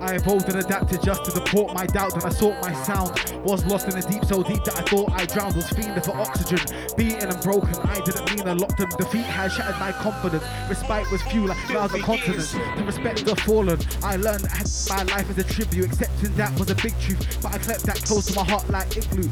I 0.00 0.14
evolved 0.14 0.48
and 0.48 0.58
adapted 0.58 1.02
just 1.02 1.24
to 1.26 1.30
support 1.30 1.74
my 1.74 1.86
doubt 1.86 2.14
Then 2.14 2.24
I 2.24 2.30
sought 2.30 2.60
my 2.62 2.72
sound. 2.84 3.10
Was 3.44 3.64
lost 3.66 3.88
in 3.88 3.98
the 3.98 4.06
deep 4.08 4.24
so 4.24 4.42
deep 4.42 4.64
that 4.64 4.78
I 4.78 4.82
thought 4.82 5.10
I 5.12 5.26
drowned. 5.26 5.56
Was 5.56 5.70
fiending 5.70 6.04
for 6.04 6.16
oxygen 6.16 6.60
Beaten 6.96 7.28
and 7.28 7.42
broken. 7.42 7.74
I 7.88 8.00
didn't 8.00 8.30
mean 8.30 8.48
I 8.48 8.52
locked 8.52 8.78
them 8.78 8.88
Defeat 8.98 9.24
has 9.24 9.52
shattered 9.52 9.78
my 9.78 9.92
confidence. 9.92 10.44
Respite 10.68 11.10
was 11.10 11.22
few 11.22 11.46
like 11.46 11.58
clouds 11.68 11.94
of 11.94 12.00
continents 12.02 12.52
To 12.52 12.84
respect 12.84 13.24
the 13.24 13.36
fallen. 13.36 13.78
I 14.02 14.16
learned 14.16 14.44
that 14.44 14.86
my 14.88 15.02
life 15.14 15.30
is 15.30 15.38
a 15.38 15.44
tribute. 15.44 15.86
Accepting 15.86 16.34
that 16.36 16.58
was 16.58 16.70
a 16.70 16.74
big 16.76 16.98
truth 17.00 17.38
But 17.42 17.54
I 17.54 17.58
kept 17.58 17.84
that 17.84 18.02
close 18.02 18.26
to 18.26 18.34
my 18.34 18.44
heart 18.44 18.68
like 18.70 18.96
igloo. 18.96 19.28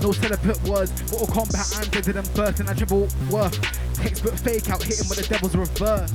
No 0.00 0.12
celibate 0.12 0.62
words, 0.64 0.92
Mortal 1.10 1.26
Kombat 1.28 1.82
and 1.82 2.04
didn't 2.04 2.34
burst 2.34 2.60
and 2.60 2.68
I 2.68 2.74
dribble 2.74 3.08
worth. 3.30 3.58
Textbook 3.94 4.34
fake 4.34 4.70
out, 4.70 4.82
hitting 4.82 5.08
with 5.08 5.18
the 5.18 5.26
devil's 5.28 5.56
reverse. 5.56 6.12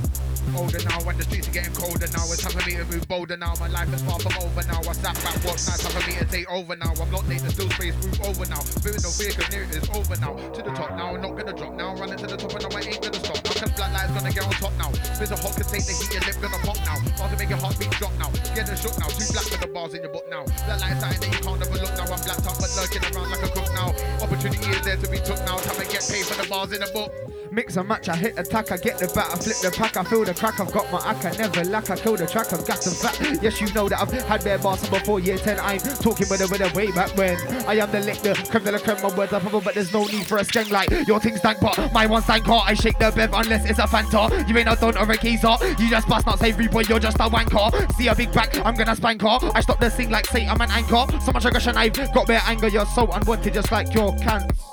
Older 0.56 0.82
now, 0.84 1.00
when 1.04 1.16
the 1.16 1.24
streets 1.24 1.48
are 1.48 1.52
getting 1.52 1.72
colder 1.74 2.06
now, 2.12 2.24
it's 2.26 2.42
time 2.42 2.52
for 2.52 2.68
me 2.68 2.76
to 2.76 2.84
move 2.86 3.06
bolder 3.08 3.36
now. 3.36 3.54
My 3.60 3.68
life 3.68 3.92
is 3.94 4.02
far 4.02 4.18
from 4.18 4.32
over 4.42 4.62
now. 4.66 4.80
I 4.80 4.92
sat 4.92 5.14
back, 5.22 5.34
what's 5.44 5.68
nice, 5.68 5.82
time 5.82 5.92
for 5.92 6.10
me 6.10 6.16
to 6.18 6.24
take 6.26 6.50
over 6.50 6.76
now. 6.76 6.92
I'm 7.00 7.10
not 7.10 7.28
late, 7.28 7.40
the 7.40 7.50
still 7.50 7.70
space, 7.70 7.94
move 8.02 8.20
over 8.22 8.46
now. 8.46 8.60
No 8.60 9.10
fear, 9.10 9.32
cause 9.32 9.50
near 9.50 9.62
it 9.62 9.76
is 9.76 9.88
over 9.90 10.16
now. 10.20 10.34
To 10.34 10.62
the 10.62 10.70
top 10.72 10.90
now, 10.96 11.14
I'm 11.14 11.20
not 11.20 11.36
gonna 11.36 11.52
drop 11.52 11.74
now. 11.74 11.92
I'm 11.92 12.00
Running 12.00 12.18
to 12.18 12.26
the 12.26 12.36
top 12.36 12.54
and 12.54 12.74
I 12.74 12.80
ain't 12.80 13.02
gonna 13.02 13.14
stop. 13.14 13.39
Black 13.80 13.92
light's 13.94 14.12
gonna 14.12 14.30
get 14.30 14.44
on 14.44 14.52
top 14.60 14.76
now. 14.76 14.90
Of 14.92 15.40
hot 15.40 15.56
can 15.56 15.64
take 15.64 15.84
the 15.88 15.96
heat, 15.96 16.12
your 16.12 16.20
lip 16.20 16.36
gonna 16.36 16.60
pop 16.66 16.76
now. 16.84 17.00
Bars 17.16 17.32
to 17.32 17.36
make 17.38 17.48
your 17.48 17.56
heartbeat 17.56 17.90
drop 17.92 18.12
now. 18.18 18.28
Getting 18.52 18.76
shook 18.76 18.92
now, 19.00 19.08
too 19.08 19.24
black 19.32 19.48
for 19.48 19.56
the 19.56 19.72
bars 19.72 19.94
in 19.94 20.02
your 20.02 20.12
book 20.12 20.28
now. 20.28 20.44
That 20.68 20.80
light's 20.84 21.00
something 21.00 21.20
that 21.20 21.32
you 21.32 21.40
can't 21.40 21.64
overlook 21.64 21.96
now. 21.96 22.12
I'm 22.12 22.20
blacked 22.20 22.44
out, 22.44 22.60
but 22.60 22.68
lurking 22.76 23.04
around 23.08 23.30
like 23.32 23.40
a 23.40 23.48
cook 23.48 23.72
now. 23.72 23.88
Opportunity 24.20 24.68
is 24.68 24.84
there 24.84 24.96
to 25.00 25.08
be 25.08 25.16
took 25.16 25.40
now. 25.48 25.56
Time 25.64 25.80
to 25.80 25.88
get 25.88 26.04
paid 26.04 26.28
for 26.28 26.36
the 26.36 26.46
bars 26.48 26.72
in 26.76 26.80
the 26.84 26.90
book. 26.92 27.08
Mix 27.52 27.76
and 27.76 27.88
match, 27.88 28.08
I 28.08 28.14
hit 28.14 28.38
attack, 28.38 28.70
I 28.70 28.76
get 28.76 28.98
the 28.98 29.08
bat, 29.08 29.26
I 29.32 29.36
flip 29.36 29.56
the 29.58 29.76
pack, 29.76 29.96
I 29.96 30.04
feel 30.04 30.24
the 30.24 30.32
crack, 30.32 30.60
I've 30.60 30.70
got 30.70 30.90
my 30.92 30.98
ack, 31.04 31.24
I 31.24 31.36
never 31.36 31.64
lack, 31.64 31.90
I 31.90 31.96
kill 31.96 32.16
the 32.16 32.24
track, 32.24 32.52
I've 32.52 32.64
got 32.64 32.80
some 32.80 32.94
fat. 32.94 33.42
Yes, 33.42 33.60
you 33.60 33.72
know 33.72 33.88
that 33.88 34.00
I've 34.00 34.12
had 34.12 34.44
bare 34.44 34.58
bars 34.58 34.88
before 34.88 35.18
year 35.18 35.36
10, 35.36 35.58
I'm 35.58 35.80
talking 35.80 36.28
with 36.30 36.40
a 36.42 36.46
with 36.46 36.60
a 36.60 36.72
way 36.76 36.92
back 36.92 37.10
when. 37.16 37.36
I 37.66 37.74
am 37.74 37.90
the 37.90 38.00
lick, 38.00 38.18
the 38.18 38.34
creme 38.50 38.62
de 38.62 38.70
la 38.70 38.78
creme, 38.78 39.02
my 39.02 39.16
words 39.16 39.32
are 39.32 39.40
proper, 39.40 39.60
but 39.60 39.74
there's 39.74 39.92
no 39.92 40.04
need 40.04 40.26
for 40.26 40.38
a 40.38 40.42
skeng 40.42 40.70
like 40.70 40.90
your 41.08 41.18
thing's 41.18 41.40
stank 41.40 41.58
pot, 41.58 41.92
my 41.92 42.06
one's 42.06 42.22
stank 42.22 42.44
hot, 42.44 42.68
I 42.68 42.74
shake 42.74 43.00
the 43.00 43.10
bev 43.10 43.32
unless 43.34 43.68
it's 43.70 43.78
a 43.78 43.84
Fanta. 43.84 44.46
You 44.48 44.56
ain't 44.58 44.68
a 44.68 44.76
don 44.76 44.96
or 44.96 45.10
a 45.10 45.16
geezer, 45.16 45.54
you 45.78 45.88
just 45.88 46.08
bust 46.08 46.26
not 46.26 46.38
savory 46.38 46.68
boy, 46.68 46.82
you're 46.88 46.98
just 46.98 47.16
a 47.16 47.28
wanker. 47.28 47.92
See 47.94 48.08
a 48.08 48.14
big 48.14 48.32
back, 48.32 48.54
I'm 48.66 48.74
gonna 48.74 48.96
spank 48.96 49.22
her. 49.22 49.38
I 49.54 49.60
stop 49.60 49.80
the 49.80 49.88
sing 49.88 50.10
like 50.10 50.26
say 50.26 50.46
I'm 50.46 50.60
an 50.60 50.70
anchor. 50.70 51.06
So 51.20 51.32
much 51.32 51.44
aggression, 51.44 51.76
I've 51.76 51.94
got 52.12 52.26
bare 52.26 52.42
anger, 52.44 52.68
you're 52.68 52.86
so 52.86 53.06
unwanted, 53.10 53.54
just 53.54 53.70
like 53.72 53.94
your 53.94 54.16
cans 54.18 54.70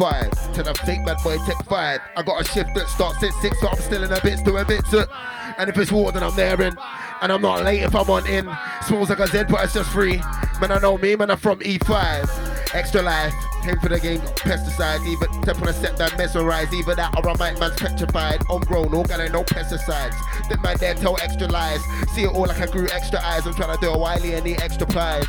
five. 0.00 0.30
To 0.54 0.62
the 0.62 0.74
fake 0.86 1.04
bad 1.04 1.18
boy, 1.22 1.36
take 1.44 1.62
five. 1.64 2.00
I 2.16 2.22
got 2.22 2.40
a 2.40 2.44
shift 2.44 2.74
that 2.74 2.88
starts 2.88 3.22
at 3.22 3.32
six, 3.34 3.60
so 3.60 3.68
I'm 3.68 3.76
still 3.76 4.02
in 4.02 4.10
a 4.10 4.20
bits 4.22 4.42
doing 4.42 4.64
bits. 4.66 4.94
Uh, 4.94 5.04
and 5.58 5.68
if 5.68 5.76
it's 5.76 5.92
water, 5.92 6.12
then 6.12 6.22
I'm 6.22 6.34
there 6.36 6.60
in. 6.62 6.74
And 7.20 7.30
I'm 7.30 7.42
not 7.42 7.64
late 7.64 7.82
if 7.82 7.94
I'm 7.94 8.08
on 8.08 8.26
in. 8.26 8.48
Smalls 8.86 9.10
like 9.10 9.18
a 9.18 9.26
Z, 9.26 9.44
but 9.50 9.62
it's 9.62 9.74
just 9.74 9.90
free. 9.90 10.16
Man, 10.58 10.70
I 10.70 10.78
know 10.78 10.96
me, 10.96 11.16
man, 11.16 11.30
I'm 11.30 11.36
from 11.36 11.60
E5. 11.60 12.74
Extra 12.74 13.02
life, 13.02 13.34
came 13.62 13.78
for 13.78 13.88
the 13.88 14.00
game, 14.00 14.20
pesticides, 14.20 15.06
even 15.06 15.42
step 15.42 15.60
on 15.60 15.68
a 15.68 15.72
set 15.72 15.96
that 15.96 16.16
mesmerize, 16.18 16.72
either 16.72 16.94
that 16.94 17.14
or 17.16 17.28
a 17.28 17.38
mic 17.38 17.58
man's 17.58 17.76
petrified, 17.76 18.42
homegrown, 18.44 18.94
organic, 18.94 19.32
no 19.32 19.42
pesticides. 19.42 20.16
That 20.48 20.60
my 20.62 20.74
dad 20.74 20.96
tell 20.98 21.16
extra 21.22 21.46
lies, 21.46 21.80
see 22.14 22.24
it 22.24 22.28
all 22.34 22.46
like 22.46 22.60
I 22.60 22.66
grew 22.66 22.88
extra 22.92 23.20
eyes, 23.20 23.46
I'm 23.46 23.54
trying 23.54 23.74
to 23.74 23.80
do 23.80 23.90
a 23.90 23.98
Wiley 23.98 24.34
and 24.34 24.44
need 24.44 24.60
extra 24.60 24.86
plies. 24.86 25.26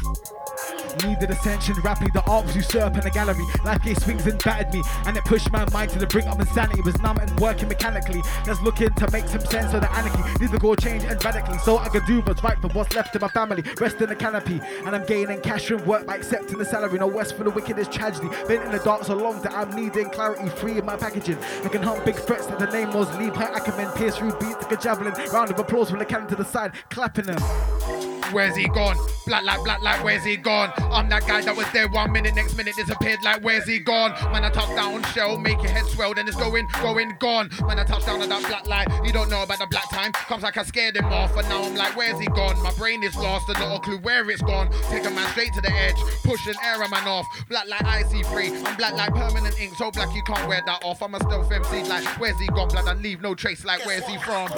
Needed 1.05 1.31
ascension, 1.31 1.75
rapping 1.83 2.09
the 2.13 2.21
arms 2.23 2.53
usurp 2.53 2.95
in 2.95 3.01
the 3.01 3.09
gallery. 3.09 3.45
Life 3.63 3.81
gave 3.81 3.97
swings 3.99 4.27
and 4.27 4.37
battered 4.43 4.73
me, 4.73 4.83
and 5.05 5.15
it 5.15 5.23
pushed 5.23 5.49
my 5.51 5.67
mind 5.71 5.89
to 5.91 5.99
the 5.99 6.05
brink 6.05 6.27
of 6.27 6.37
insanity. 6.39 6.81
Was 6.81 6.99
numb 7.01 7.17
and 7.17 7.39
working 7.39 7.69
mechanically. 7.69 8.21
Just 8.45 8.61
looking 8.61 8.93
to 8.93 9.09
make 9.09 9.25
some 9.27 9.39
sense 9.45 9.73
of 9.73 9.81
the 9.81 9.91
anarchy. 9.93 10.21
Need 10.41 10.51
to 10.51 10.59
go 10.59 10.75
change 10.75 11.03
and 11.05 11.23
radically, 11.23 11.57
so 11.59 11.77
I 11.77 11.87
could 11.87 12.05
do 12.05 12.19
what's 12.21 12.43
right 12.43 12.59
for 12.59 12.67
what's 12.69 12.93
left 12.93 13.15
of 13.15 13.21
my 13.21 13.29
family. 13.29 13.63
Rest 13.79 14.01
in 14.01 14.09
the 14.09 14.15
canopy, 14.15 14.59
and 14.85 14.93
I'm 14.93 15.05
gaining 15.05 15.39
cash 15.39 15.67
from 15.67 15.85
work 15.85 16.05
by 16.05 16.17
accepting 16.17 16.57
the 16.57 16.65
salary. 16.65 16.99
No 16.99 17.07
west 17.07 17.37
for 17.37 17.45
the 17.45 17.51
wicked 17.51 17.79
is 17.79 17.87
tragedy. 17.87 18.20
Been 18.47 18.61
in 18.61 18.71
the 18.71 18.81
dark 18.83 19.03
so 19.03 19.15
long 19.15 19.41
that 19.41 19.53
I'm 19.53 19.71
needing 19.75 20.09
clarity, 20.09 20.49
free 20.49 20.77
in 20.77 20.85
my 20.85 20.95
packaging. 20.95 21.37
I 21.63 21.69
can 21.69 21.81
hunt 21.81 22.05
big 22.05 22.15
threats 22.15 22.47
that 22.47 22.59
the 22.59 22.67
name 22.67 22.91
was 22.93 23.09
Pat 23.31 23.53
Ackerman. 23.53 23.91
Pierce 23.93 24.17
through 24.17 24.31
beats 24.39 24.61
like 24.61 24.71
a 24.71 24.77
javelin. 24.77 25.13
Round 25.31 25.51
of 25.51 25.59
applause 25.59 25.89
from 25.89 25.99
the 25.99 26.05
cannon 26.05 26.27
to 26.29 26.35
the 26.35 26.45
side, 26.45 26.73
clapping 26.89 27.25
them. 27.25 28.10
Where's 28.31 28.55
he 28.55 28.67
gone? 28.69 28.97
Black 29.27 29.43
like 29.43 29.63
black 29.63 29.81
like 29.81 30.03
where's 30.03 30.23
he 30.23 30.37
gone? 30.37 30.71
I'm 30.77 31.09
that 31.09 31.27
guy 31.27 31.41
that 31.41 31.55
was 31.55 31.69
there 31.71 31.87
one 31.89 32.11
minute, 32.11 32.33
next 32.35 32.55
minute 32.55 32.75
disappeared 32.75 33.19
like 33.23 33.43
where's 33.43 33.65
he 33.65 33.79
gone? 33.79 34.11
When 34.31 34.43
I 34.43 34.49
touch 34.49 34.69
down 34.69 35.03
shell, 35.13 35.37
make 35.37 35.61
your 35.61 35.71
head 35.71 35.85
swell, 35.85 36.13
then 36.13 36.27
it's 36.27 36.37
going, 36.37 36.67
going, 36.81 37.15
gone. 37.19 37.49
When 37.65 37.77
I 37.77 37.83
touch 37.83 38.05
down 38.05 38.21
on 38.21 38.29
that 38.29 38.47
black 38.47 38.67
light, 38.67 38.87
you 39.05 39.11
don't 39.11 39.29
know 39.29 39.43
about 39.43 39.59
the 39.59 39.67
black 39.67 39.89
time. 39.89 40.11
Comes 40.13 40.43
like 40.43 40.57
I 40.57 40.63
scared 40.63 40.95
him 40.95 41.05
off, 41.05 41.35
and 41.37 41.47
now 41.49 41.63
I'm 41.63 41.75
like, 41.75 41.95
where's 41.95 42.19
he 42.19 42.27
gone? 42.27 42.61
My 42.63 42.71
brain 42.73 43.03
is 43.03 43.15
lost, 43.15 43.49
and 43.49 43.59
not 43.59 43.77
a 43.77 43.79
clue 43.79 43.97
where 43.99 44.29
it's 44.29 44.41
gone. 44.41 44.69
Take 44.89 45.05
a 45.05 45.09
man 45.09 45.29
straight 45.31 45.53
to 45.53 45.61
the 45.61 45.71
edge, 45.71 45.97
push 46.23 46.47
an 46.47 46.55
error 46.63 46.87
man 46.89 47.07
off. 47.07 47.25
Black 47.49 47.67
like 47.67 47.85
icy 47.85 48.23
free, 48.23 48.51
I'm 48.65 48.75
black 48.77 48.93
like 48.93 49.13
permanent 49.13 49.59
ink, 49.59 49.75
so 49.75 49.91
black 49.91 50.15
you 50.15 50.23
can't 50.23 50.47
wear 50.47 50.61
that 50.65 50.83
off. 50.83 51.01
I'm 51.03 51.15
a 51.15 51.19
stealth 51.19 51.51
MC 51.51 51.83
like, 51.83 52.05
where's 52.19 52.39
he 52.39 52.47
gone? 52.47 52.69
Blood 52.69 52.87
and 52.87 53.01
leave 53.01 53.21
no 53.21 53.35
trace 53.35 53.65
like, 53.65 53.85
where's 53.85 54.05
he 54.05 54.17
from? 54.19 54.51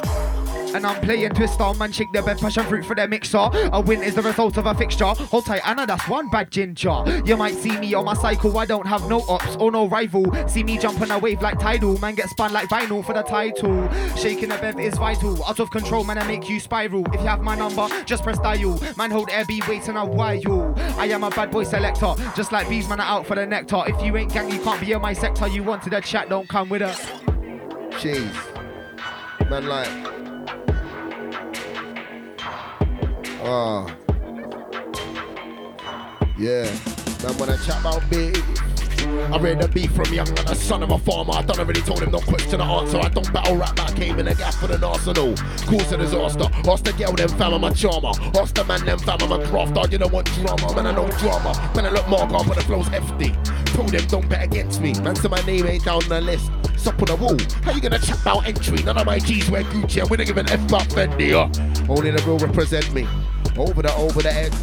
And 0.76 0.86
I'm 0.86 1.02
playing 1.02 1.32
twist 1.32 1.60
on 1.60 1.78
man, 1.78 1.92
shake 1.92 2.12
the 2.14 2.22
best 2.22 2.42
passion 2.42 2.64
fruit 2.66 2.86
for 2.86 2.96
their 2.96 3.08
mixer. 3.08 3.50
A 3.72 3.82
win 3.82 4.04
is 4.04 4.16
the 4.16 4.22
result 4.22 4.58
of 4.58 4.66
a 4.66 4.74
fixture. 4.74 5.06
Hold 5.06 5.46
tight, 5.46 5.62
Anna, 5.66 5.86
that's 5.86 6.08
one 6.08 6.30
bad 6.30 6.52
ginger. 6.52 7.04
You 7.26 7.38
might 7.38 7.56
see 7.56 7.78
me 7.78 7.94
on 7.94 8.06
my 8.06 8.14
cycle, 8.14 8.58
I 8.58 8.66
don't 8.66 8.86
have 8.86 9.08
no 9.10 9.22
ops 9.28 9.56
or 9.58 9.72
no 9.72 9.88
rival. 9.88 10.26
See 10.48 10.64
me 10.64 10.78
jump 10.78 11.02
on 11.02 11.12
a 11.12 11.20
wave 11.20 11.42
like 11.42 11.60
tidal, 11.60 11.98
man, 12.00 12.16
get 12.16 12.30
spun 12.30 12.54
like 12.54 12.70
vinyl 12.70 13.06
for 13.06 13.14
the 13.14 13.22
title. 13.22 13.90
Shaking 14.16 14.50
the 14.50 14.58
bev 14.58 14.80
is 14.80 14.96
vital, 14.96 15.44
out 15.46 15.60
of 15.60 15.72
control, 15.72 16.04
man, 16.04 16.18
I 16.18 16.28
make 16.28 16.50
you 16.50 16.60
spiral. 16.60 17.06
If 17.14 17.22
you 17.22 17.28
have 17.28 17.42
my 17.42 17.56
number, 17.56 17.88
just 18.06 18.24
press 18.24 18.40
dial. 18.40 18.80
Man, 18.98 19.12
hold 19.12 19.30
air, 19.30 19.46
be 19.46 19.62
waiting 19.68 19.96
a 19.96 20.06
while. 20.06 20.74
I 20.98 21.08
am 21.08 21.24
a 21.24 21.30
bad 21.30 21.52
boy 21.52 21.64
selector, 21.64 22.14
just 22.36 22.52
like 22.52 22.70
bees, 22.70 22.88
man, 22.90 23.00
are 23.00 23.20
out 23.20 23.26
for 23.26 23.36
the 23.36 23.46
nectar. 23.46 23.84
If 23.88 24.02
you 24.04 24.16
ain't 24.18 24.34
gang, 24.34 24.52
you 24.52 24.60
can't 24.60 24.80
be 24.80 24.92
in 24.92 25.02
my 25.02 25.14
sector. 25.14 25.48
You 25.48 25.64
wanted 25.64 25.94
a 25.94 26.02
chat, 26.02 26.30
don't 26.30 26.48
come 26.50 26.70
with 26.70 26.82
us. 26.82 27.00
Jeez. 28.00 28.32
Man, 29.50 29.68
like. 29.68 30.23
Oh. 33.46 33.86
Yeah. 36.38 36.64
Man, 37.24 37.38
when 37.38 37.50
I 37.50 37.58
chop 37.66 37.86
out 37.86 38.10
beef, 38.10 38.42
I 39.04 39.38
read 39.38 39.62
the 39.62 39.68
beef 39.68 39.92
from 39.92 40.14
young 40.14 40.28
and 40.28 40.50
a 40.50 40.56
son 40.56 40.84
of 40.84 40.92
a 40.92 40.98
farmer. 40.98 41.34
I 41.34 41.42
done 41.42 41.60
already 41.60 41.82
told 41.82 42.02
him 42.02 42.12
no 42.12 42.20
question 42.20 42.60
to 42.60 42.66
answer. 42.66 42.98
I 43.00 43.10
don't 43.10 43.32
battle 43.34 43.58
rap, 43.58 43.80
I 43.80 43.92
came 43.94 44.20
in 44.20 44.28
a 44.28 44.36
gap 44.36 44.54
for 44.54 44.68
the 44.68 44.86
arsenal. 44.86 45.36
Cause 45.68 45.92
a 45.92 45.98
disaster. 45.98 46.48
Ask 46.70 46.84
the 46.84 46.94
girl, 46.94 47.14
them 47.14 47.30
fam, 47.30 47.54
I'm 47.54 47.64
a 47.64 47.74
charmer. 47.74 48.12
Ask 48.40 48.56
the 48.56 48.64
man, 48.66 48.86
them 48.86 49.00
fam, 49.00 49.18
I'm 49.22 49.32
a 49.32 49.40
crafter. 49.46 49.92
You 49.92 49.98
don't 49.98 50.14
want 50.14 50.28
drama, 50.34 50.76
man, 50.76 50.88
I 50.88 50.92
know 50.92 51.08
drama. 51.18 51.72
Man, 51.76 51.86
I 51.86 51.90
look 51.90 52.08
mark 52.08 52.32
off, 52.32 52.48
but 52.48 52.58
the 52.58 52.64
flow's 52.64 52.88
hefty. 52.88 53.32
Told 53.74 53.90
them 53.90 54.06
don't 54.08 54.30
bet 54.30 54.44
against 54.44 54.82
me. 54.82 54.94
Man, 55.02 55.16
so 55.16 55.30
my 55.30 55.42
name 55.42 55.66
ain't 55.66 55.86
down 55.86 56.02
the 56.08 56.22
list. 56.22 56.52
It's 56.74 56.88
up 56.88 57.02
on 57.02 57.06
the 57.06 57.16
wall. 57.16 57.38
How 57.64 57.72
you 57.72 57.82
gonna 57.82 57.98
chat 57.98 58.22
about 58.22 58.46
entry? 58.46 58.84
None 58.84 58.98
of 58.98 59.06
my 59.06 59.18
G's 59.20 59.50
wear 59.50 59.64
Gucci. 59.64 60.02
I 60.02 60.06
wouldn't 60.06 60.28
give 60.28 60.38
an 60.38 60.50
F 60.50 60.66
about 60.68 60.84
Fendi. 60.90 61.32
Uh. 61.32 61.92
Only 61.92 62.12
the 62.12 62.22
real 62.24 62.38
represent 62.38 62.94
me. 62.94 63.08
Over 63.58 63.82
the 63.82 63.94
over 63.96 64.22
the 64.22 64.34
edge. 64.34 64.54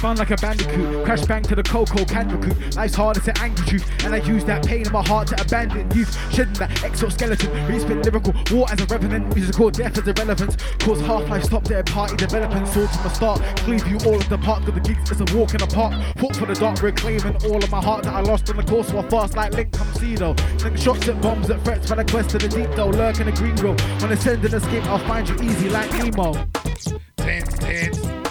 Spun 0.00 0.16
like 0.16 0.30
a 0.30 0.36
bandicoot, 0.36 1.04
crash 1.04 1.26
bang 1.26 1.42
to 1.42 1.54
the 1.54 1.62
cocoa 1.62 2.06
can 2.06 2.26
recruit. 2.30 2.74
Life's 2.74 2.94
hard, 2.94 3.18
it's 3.18 3.28
an 3.28 3.36
angry 3.38 3.66
truth, 3.66 3.86
and 4.02 4.14
I 4.14 4.16
use 4.16 4.46
that 4.46 4.64
pain 4.64 4.86
in 4.86 4.90
my 4.90 5.06
heart 5.06 5.28
to 5.28 5.38
abandon 5.38 5.90
youth. 5.94 6.16
Shedding 6.32 6.54
that 6.54 6.82
exoskeleton, 6.82 7.50
respin 7.68 8.02
lyrical, 8.02 8.32
war 8.50 8.66
as 8.72 8.80
a 8.80 8.86
revenant, 8.86 9.34
musical 9.34 9.68
death 9.70 9.98
as 9.98 10.08
irrelevance. 10.08 10.56
Cause 10.78 11.02
half 11.02 11.28
life 11.28 11.44
stop 11.44 11.64
their 11.64 11.82
party 11.82 12.16
developing, 12.16 12.64
swords 12.64 12.96
from 12.96 13.02
the 13.02 13.10
start. 13.10 13.42
Cleave 13.58 13.86
you 13.88 13.98
all 14.06 14.14
of 14.14 14.26
the 14.30 14.38
park 14.38 14.66
of 14.66 14.74
the 14.74 14.80
gigs, 14.80 15.10
is 15.10 15.20
a 15.20 15.36
walk 15.36 15.52
in 15.52 15.58
the 15.58 15.66
park. 15.66 15.92
Fought 16.16 16.36
for 16.36 16.46
the 16.46 16.54
dark, 16.54 16.80
reclaiming 16.80 17.36
all 17.44 17.62
of 17.62 17.70
my 17.70 17.82
heart 17.82 18.04
that 18.04 18.14
I 18.14 18.20
lost 18.20 18.48
in 18.48 18.56
the 18.56 18.64
course 18.64 18.88
of 18.88 19.04
a 19.04 19.10
fast 19.10 19.36
like 19.36 19.52
Link, 19.52 19.70
come 19.72 19.92
see 19.96 20.14
though. 20.14 20.32
Think 20.32 20.78
shots 20.78 21.08
at 21.08 21.20
bombs 21.20 21.50
at 21.50 21.62
threats, 21.62 21.90
but 21.90 21.98
I 21.98 22.04
quest 22.04 22.30
to 22.30 22.38
the 22.38 22.48
deep 22.48 22.70
though. 22.74 22.88
Lurk 22.88 23.20
in 23.20 23.26
the 23.26 23.32
green 23.32 23.56
room, 23.56 23.76
when 24.00 24.12
I 24.12 24.14
send 24.14 24.42
an 24.46 24.54
escape, 24.54 24.86
I'll 24.86 24.98
find 25.00 25.28
you 25.28 25.34
easy 25.42 25.68
like 25.68 25.92
Nemo. 25.92 26.32
Tense, 27.18 27.58
tense. 27.58 28.29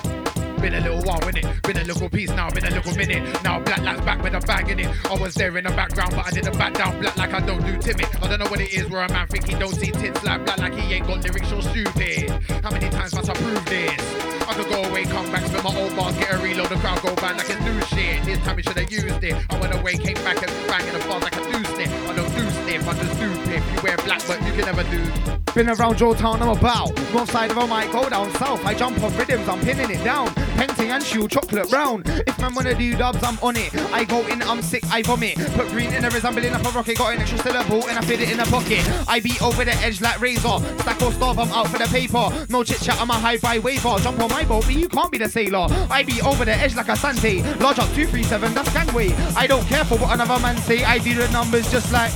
Been 0.62 0.74
a 0.74 0.82
little 0.82 1.02
while 1.04 1.26
in 1.28 1.38
it, 1.38 1.62
been 1.64 1.78
a 1.78 1.84
little 1.86 2.10
piece 2.10 2.30
now, 2.32 2.50
been 2.50 2.66
a 2.66 2.70
little 2.70 2.96
minute. 2.96 3.44
Now 3.44 3.60
black 3.60 3.82
lights 3.82 4.02
back 4.02 4.22
with 4.22 4.34
a 4.34 4.42
bag 4.42 4.70
in 4.70 4.80
it. 4.80 4.90
I 5.10 5.16
was 5.18 5.34
there 5.34 5.58
in 5.58 5.64
the 5.64 5.70
background, 5.72 6.12
but 6.12 6.28
I 6.28 6.32
didn't 6.32 6.58
back 6.58 6.74
down. 6.74 7.00
Black 7.00 7.16
like 7.16 7.34
I 7.34 7.40
don't 7.40 7.66
do 7.66 7.78
timid. 7.78 8.08
I 8.22 8.28
don't 8.28 8.40
know 8.40 8.50
what 8.50 8.60
it 8.60 8.74
is 8.74 8.90
where 8.90 9.02
a 9.02 9.10
man 9.10 9.28
think 9.28 9.48
he 9.48 9.56
don't 9.56 9.74
see 9.74 9.92
tits 9.92 10.22
like 10.24 10.44
black 10.44 10.58
like 10.58 10.74
he 10.74 10.94
ain't 10.94 11.08
got 11.08 11.24
lyrics 11.24 11.52
or 11.54 11.62
stupid. 11.62 12.30
How 12.62 12.72
many 12.72 12.90
times 12.90 13.16
must 13.16 13.30
I 13.30 13.34
prove 13.36 13.66
this? 13.66 14.30
I 14.50 14.54
could 14.54 14.68
go 14.70 14.84
away, 14.84 15.06
come 15.06 15.32
back, 15.32 15.46
spin 15.46 15.64
my 15.64 15.80
old 15.80 15.96
bars, 15.96 16.18
get 16.18 16.34
a 16.34 16.38
reload, 16.40 16.70
the 16.70 16.76
crowd 16.78 17.02
go 17.04 17.16
bang 17.16 17.38
like 17.38 17.50
a 17.50 17.60
new 17.64 17.80
shit. 17.82 18.24
This 18.26 18.40
time 18.40 18.56
we 18.56 18.64
should 18.64 18.78
have 18.78 18.92
used 18.92 19.24
it. 19.24 19.36
I 19.50 19.60
went 19.60 19.76
away, 19.76 19.96
came 19.96 20.16
back 20.26 20.42
and 20.42 20.68
banging 20.68 20.92
the 20.92 21.00
bars 21.08 21.24
like 21.24 21.38
a 21.38 21.44
do 21.52 21.64
snip. 21.66 21.90
I 22.10 22.16
don't 22.16 22.36
do 22.36 22.49
I 22.78 22.94
just 22.94 23.20
do 23.20 23.36
pip. 23.46 23.64
You 23.74 23.82
wear 23.82 23.98
black, 23.98 24.22
but 24.28 24.42
you 24.46 24.54
can 24.54 24.66
never 24.66 24.84
do. 24.84 25.40
Been 25.56 25.70
around 25.70 26.00
your 26.00 26.14
town, 26.14 26.42
I'm 26.44 26.50
about. 26.50 26.96
North 27.12 27.32
side 27.32 27.50
of 27.50 27.58
a 27.58 27.68
mic, 27.68 27.92
go 27.92 28.08
down 28.08 28.32
south. 28.36 28.64
I 28.64 28.76
jump 28.76 29.02
on 29.02 29.16
rhythms, 29.18 29.48
I'm 29.50 29.60
pinning 29.62 29.90
it 29.90 30.04
down. 30.04 30.32
Painting 30.56 30.92
and 30.92 31.04
shoe, 31.04 31.28
chocolate 31.28 31.70
brown. 31.72 32.04
If 32.06 32.38
man 32.40 32.54
wanna 32.54 32.76
do 32.76 32.96
dubs, 32.96 33.24
I'm 33.24 33.40
on 33.42 33.58
it. 33.58 33.76
I 33.92 34.04
go 34.04 34.26
in, 34.28 34.44
I'm 34.44 34.62
sick, 34.62 34.84
I 34.92 35.02
vomit. 35.02 35.38
Put 35.56 35.70
green 35.70 35.92
in 35.92 36.06
a 36.06 36.10
resembling 36.10 36.54
up 36.54 36.64
a 36.64 36.70
rocket. 36.70 36.98
Got 36.98 37.16
an 37.16 37.22
extra 37.22 37.40
syllable 37.40 37.88
and 37.88 37.98
I 37.98 38.02
fit 38.02 38.22
it 38.22 38.32
in 38.32 38.40
a 38.40 38.46
pocket. 38.46 38.88
I 39.08 39.20
beat 39.20 39.42
over 39.42 39.66
the 39.66 39.74
edge 39.78 40.02
like 40.02 40.22
razor. 40.22 40.60
Stack 40.80 41.02
or 41.02 41.12
starve, 41.14 41.40
I'm 41.40 41.52
out 41.52 41.68
for 41.70 41.80
the 41.80 41.86
paper. 41.86 42.30
No 42.50 42.64
chit 42.64 42.82
chat, 42.82 43.02
I'm 43.02 43.10
a 43.10 43.14
high 43.14 43.38
fi 43.38 43.58
waiver. 43.58 43.98
Jump 44.00 44.20
on 44.20 44.30
my 44.30 44.46
boat, 44.46 44.66
but 44.66 44.76
you 44.76 44.88
can't 44.88 45.12
be 45.12 45.18
the 45.18 45.30
sailor. 45.30 45.68
I 45.90 46.04
beat 46.04 46.24
over 46.24 46.46
the 46.46 46.54
edge 46.54 46.76
like 46.76 46.90
a 46.90 46.96
Sante. 46.96 47.42
Large 47.60 47.80
up 47.80 47.90
237, 47.96 48.54
that's 48.54 48.72
gangway. 48.72 49.12
I 49.36 49.48
don't 49.48 49.66
care 49.66 49.84
for 49.84 49.98
what 49.98 50.14
another 50.14 50.40
man 50.40 50.58
say. 50.58 50.84
I 50.84 51.00
do 51.00 51.16
the 51.16 51.28
numbers 51.30 51.72
just 51.72 51.92
like. 51.92 52.14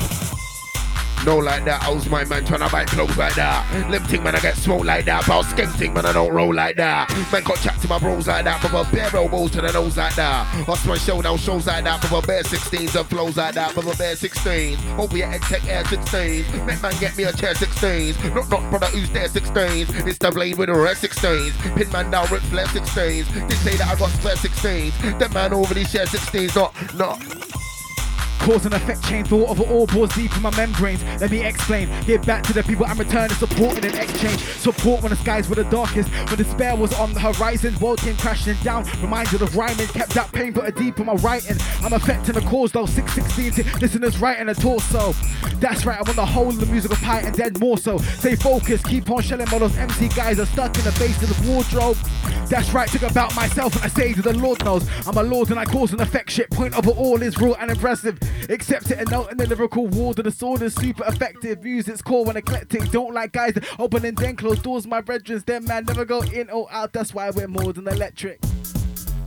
No 1.25 1.37
like 1.37 1.63
that, 1.65 1.81
how's 1.83 2.09
my 2.09 2.25
man 2.25 2.43
tryna 2.43 2.69
buy 2.69 2.83
clothes 2.83 3.17
like 3.17 3.35
that? 3.35 3.89
Limp 3.89 4.07
ting 4.07 4.23
man, 4.23 4.35
I 4.35 4.39
get 4.39 4.57
smoke 4.57 4.83
like 4.83 5.05
that. 5.05 5.25
Bow 5.25 5.41
skink 5.41 5.73
ting 5.77 5.93
man, 5.93 6.05
I 6.05 6.11
don't 6.11 6.33
roll 6.33 6.53
like 6.53 6.75
that. 6.75 7.09
Man 7.31 7.43
got 7.43 7.57
chat 7.59 7.79
to 7.81 7.87
my 7.87 7.97
bros 7.97 8.27
like 8.27 8.43
that, 8.43 8.61
but 8.61 8.73
a 8.73 8.91
bare 8.91 9.15
elbows 9.15 9.51
to 9.51 9.61
the 9.61 9.71
nose 9.71 9.95
like 9.95 10.15
that. 10.15 10.67
Us 10.67 10.85
my 10.85 10.97
show 10.97 11.13
showdown 11.13 11.37
shows 11.37 11.67
like 11.67 11.83
that, 11.83 12.05
but 12.09 12.27
bare 12.27 12.43
16s 12.43 12.99
and 12.99 13.07
flows 13.07 13.37
like 13.37 13.55
that, 13.55 13.73
but 13.75 13.85
a 13.85 13.97
bare 13.97 14.15
16s. 14.15 14.75
Hope 14.95 15.13
your 15.13 15.27
head 15.27 15.41
tech 15.43 15.65
air 15.65 15.83
16s. 15.83 16.65
Make 16.65 16.81
man 16.81 16.93
get 16.99 17.15
me 17.15 17.23
a 17.23 17.31
chair 17.31 17.53
16s. 17.53 18.33
Not 18.33 18.49
not 18.49 18.69
brother 18.69 18.87
who's 18.87 19.09
there 19.11 19.27
16s. 19.27 20.07
It's 20.07 20.17
the 20.17 20.31
blade 20.31 20.57
with 20.57 20.69
the 20.69 20.75
rest 20.75 21.03
16s. 21.03 21.75
Pin 21.75 21.91
man 21.91 22.11
down 22.11 22.27
with 22.31 22.43
flare 22.43 22.65
16s. 22.65 23.47
They 23.47 23.55
say 23.55 23.77
that 23.77 23.87
I 23.87 23.95
got 23.97 24.09
spare 24.11 24.35
16s. 24.35 25.19
That 25.19 25.33
man 25.33 25.53
over 25.53 25.73
these 25.73 25.89
share 25.89 26.05
16s. 26.05 26.55
Not 26.55 26.95
not. 26.95 27.52
Cause 28.43 28.65
and 28.65 28.73
effect 28.73 29.01
chain 29.05 29.23
thought 29.23 29.49
of 29.49 29.61
it 29.61 29.71
all 29.71 29.87
bores 29.87 30.13
deep 30.15 30.35
in 30.35 30.41
my 30.41 30.53
membranes. 30.57 31.01
Let 31.21 31.31
me 31.31 31.45
explain. 31.45 31.87
Give 32.05 32.21
back 32.23 32.43
to 32.43 32.53
the 32.53 32.61
people 32.61 32.85
I'm 32.85 32.97
returning 32.97 33.37
support 33.37 33.77
in 33.77 33.85
an 33.85 33.95
exchange. 33.95 34.41
Support 34.41 35.01
when 35.01 35.11
the 35.11 35.15
skies 35.15 35.47
were 35.47 35.55
the 35.55 35.63
darkest. 35.65 36.09
When 36.09 36.35
despair 36.35 36.75
was 36.75 36.93
on 36.95 37.13
the 37.13 37.21
horizon. 37.21 37.73
World 37.79 37.99
came 37.99 38.17
crashing 38.17 38.57
down. 38.61 38.83
Reminded 39.01 39.41
of 39.41 39.55
rhyming. 39.55 39.87
Kept 39.87 40.13
that 40.15 40.29
pain 40.33 40.51
but 40.51 40.67
a 40.67 40.73
deep 40.73 40.99
in 40.99 41.05
my 41.05 41.13
writing. 41.13 41.55
I'm 41.81 41.93
affecting 41.93 42.33
the 42.33 42.41
cause 42.41 42.73
though. 42.73 42.85
616 42.85 43.63
to 43.63 43.79
listeners 43.79 44.19
writing 44.19 44.49
a 44.49 44.53
torso. 44.53 45.13
That's 45.59 45.85
right. 45.85 45.97
I 45.97 46.01
want 46.01 46.17
the 46.17 46.25
whole 46.25 46.49
of 46.49 46.59
the 46.59 46.65
musical 46.65 46.97
pie 46.97 47.21
and 47.21 47.33
then 47.35 47.53
more 47.59 47.77
so. 47.77 47.97
Stay 47.97 48.35
focused. 48.35 48.85
Keep 48.85 49.09
on 49.09 49.21
shelling 49.21 49.47
while 49.47 49.59
those 49.61 49.77
MC 49.77 50.09
guys 50.09 50.37
are 50.39 50.45
stuck 50.47 50.77
in 50.77 50.83
the 50.83 50.91
base 50.99 51.21
of 51.23 51.29
the 51.29 51.49
wardrobe. 51.49 51.95
That's 52.49 52.71
right. 52.71 52.89
Took 52.89 53.03
about 53.03 53.33
myself 53.37 53.73
and 53.75 53.85
I 53.85 53.87
say 53.87 54.11
to 54.11 54.21
the 54.21 54.33
Lord 54.33 54.63
knows. 54.65 54.85
I'm 55.07 55.15
a 55.15 55.23
lord 55.23 55.49
and 55.49 55.57
I 55.57 55.63
cause 55.63 55.93
and 55.93 56.01
effect 56.01 56.29
shit. 56.29 56.49
Point 56.51 56.77
of 56.77 56.85
it 56.87 56.97
all 56.97 57.21
is 57.21 57.37
real 57.37 57.55
and 57.55 57.71
impressive. 57.71 58.19
Accept 58.49 58.91
it 58.91 58.99
and 58.99 59.09
note 59.09 59.31
in 59.31 59.37
the 59.37 59.47
lyrical 59.47 59.87
wall 59.87 60.13
that 60.13 60.23
the 60.23 60.31
sword 60.31 60.61
is 60.61 60.73
super 60.75 61.03
effective. 61.05 61.65
Use 61.65 61.87
its 61.87 62.01
core 62.01 62.25
when 62.25 62.37
eclectic. 62.37 62.91
Don't 62.91 63.13
like 63.13 63.31
guys 63.31 63.53
that 63.53 63.65
open 63.79 64.05
and 64.05 64.17
then 64.17 64.35
close 64.35 64.59
doors. 64.59 64.85
My 64.85 65.01
brethren, 65.01 65.43
them 65.45 65.65
man 65.65 65.85
never 65.85 66.05
go 66.05 66.21
in 66.21 66.49
or 66.49 66.67
out. 66.71 66.93
That's 66.93 67.13
why 67.13 67.29
we're 67.29 67.47
more 67.47 67.73
than 67.73 67.87
electric. 67.87 68.39